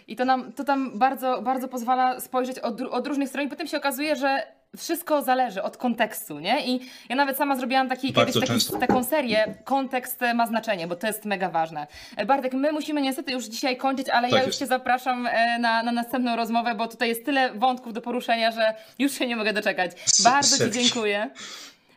i 0.07 0.15
to 0.15 0.25
nam 0.25 0.53
to 0.53 0.63
tam 0.63 0.99
bardzo, 0.99 1.41
bardzo 1.41 1.67
pozwala 1.67 2.19
spojrzeć 2.19 2.59
od, 2.59 2.81
od 2.81 3.07
różnych 3.07 3.29
stron 3.29 3.45
i 3.45 3.49
potem 3.49 3.67
się 3.67 3.77
okazuje, 3.77 4.15
że 4.15 4.57
wszystko 4.77 5.21
zależy 5.21 5.63
od 5.63 5.77
kontekstu, 5.77 6.39
nie? 6.39 6.67
I 6.67 6.79
ja 7.09 7.15
nawet 7.15 7.37
sama 7.37 7.55
zrobiłam 7.55 7.89
taki, 7.89 8.13
Bardzo 8.13 8.41
kiedyś 8.41 8.65
taki, 8.65 8.79
taką 8.79 9.03
serię, 9.03 9.55
kontekst 9.63 10.21
e, 10.21 10.33
ma 10.33 10.47
znaczenie, 10.47 10.87
bo 10.87 10.95
to 10.95 11.07
jest 11.07 11.25
mega 11.25 11.49
ważne. 11.49 11.87
E, 12.17 12.25
Bartek, 12.25 12.53
my 12.53 12.71
musimy 12.71 13.01
niestety 13.01 13.31
już 13.31 13.45
dzisiaj 13.45 13.77
kończyć, 13.77 14.09
ale 14.09 14.29
Tak 14.29 14.31
ja 14.31 14.37
już 14.37 14.47
jest. 14.47 14.59
Cię 14.59 14.67
zapraszam 14.67 15.27
e, 15.27 15.59
na, 15.59 15.83
na 15.83 15.91
następną 15.91 16.35
rozmowę, 16.35 16.75
bo 16.75 16.87
tutaj 16.87 17.09
jest 17.09 17.25
tyle 17.25 17.53
wątków 17.53 17.93
do 17.93 18.01
poruszenia, 18.01 18.51
że 18.51 18.73
już 18.99 19.11
się 19.11 19.27
nie 19.27 19.35
mogę 19.35 19.53
doczekać. 19.53 19.91
Bardzo 20.23 20.65
Ci 20.65 20.71
dziękuję. 20.71 21.29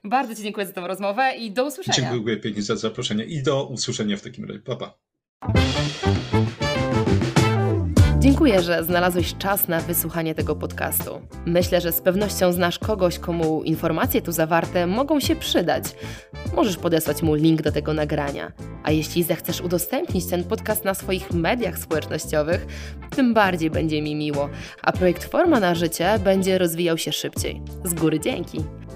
Bardzo 0.05 0.35
Ci 0.35 0.43
dziękuję 0.43 0.66
za 0.66 0.72
tę 0.72 0.81
rozmowę 0.81 1.32
i 1.36 1.52
do 1.52 1.66
usłyszenia. 1.66 2.12
Dziękuję 2.12 2.36
pięknie 2.36 2.62
za 2.62 2.77
zaproszenie 2.77 3.24
i 3.24 3.43
do 3.43 3.66
usłyszenia 3.66 4.16
w 4.16 4.22
takim 4.22 4.44
razie. 4.44 4.60
Pa, 4.60 4.77
pa. 4.77 4.98
Dziękuję, 8.18 8.62
że 8.62 8.85
znalazłeś 8.85 9.35
czas 9.39 9.68
na 9.68 9.81
wysłuchanie 9.81 10.35
tego 10.35 10.56
podcastu. 10.56 11.20
Myślę, 11.47 11.81
że 11.81 11.93
z 11.93 12.01
pewnością 12.01 12.52
znasz 12.52 12.78
kogoś, 12.78 13.18
komu 13.18 13.62
informacje 13.62 14.22
tu 14.22 14.32
zawarte 14.32 14.86
mogą 14.86 15.20
się 15.20 15.36
przydać. 15.36 15.85
Możesz 16.56 16.77
podesłać 16.77 17.22
mu 17.22 17.35
link 17.35 17.62
do 17.62 17.72
tego 17.72 17.94
nagrania. 17.94 18.52
A 18.82 18.90
jeśli 18.90 19.22
zechcesz 19.22 19.60
udostępnić 19.60 20.27
ten 20.27 20.44
podcast 20.44 20.85
na 20.85 20.94
swoich 20.94 21.31
mediach 21.31 21.78
społecznościowych, 21.78 22.66
tym 23.16 23.35
bardziej 23.35 23.70
będzie 23.70 24.02
mi 24.02 24.14
miło, 24.14 24.48
a 24.82 24.93
projekt 24.93 25.24
Forma 25.24 25.60
na 25.60 25.74
Życie 25.74 26.18
będzie 26.24 26.59
rozwijał 26.59 26.98
się 26.98 27.12
szybciej. 27.12 27.62
Z 27.85 27.94
góry 27.94 28.20
dzięki! 28.20 28.59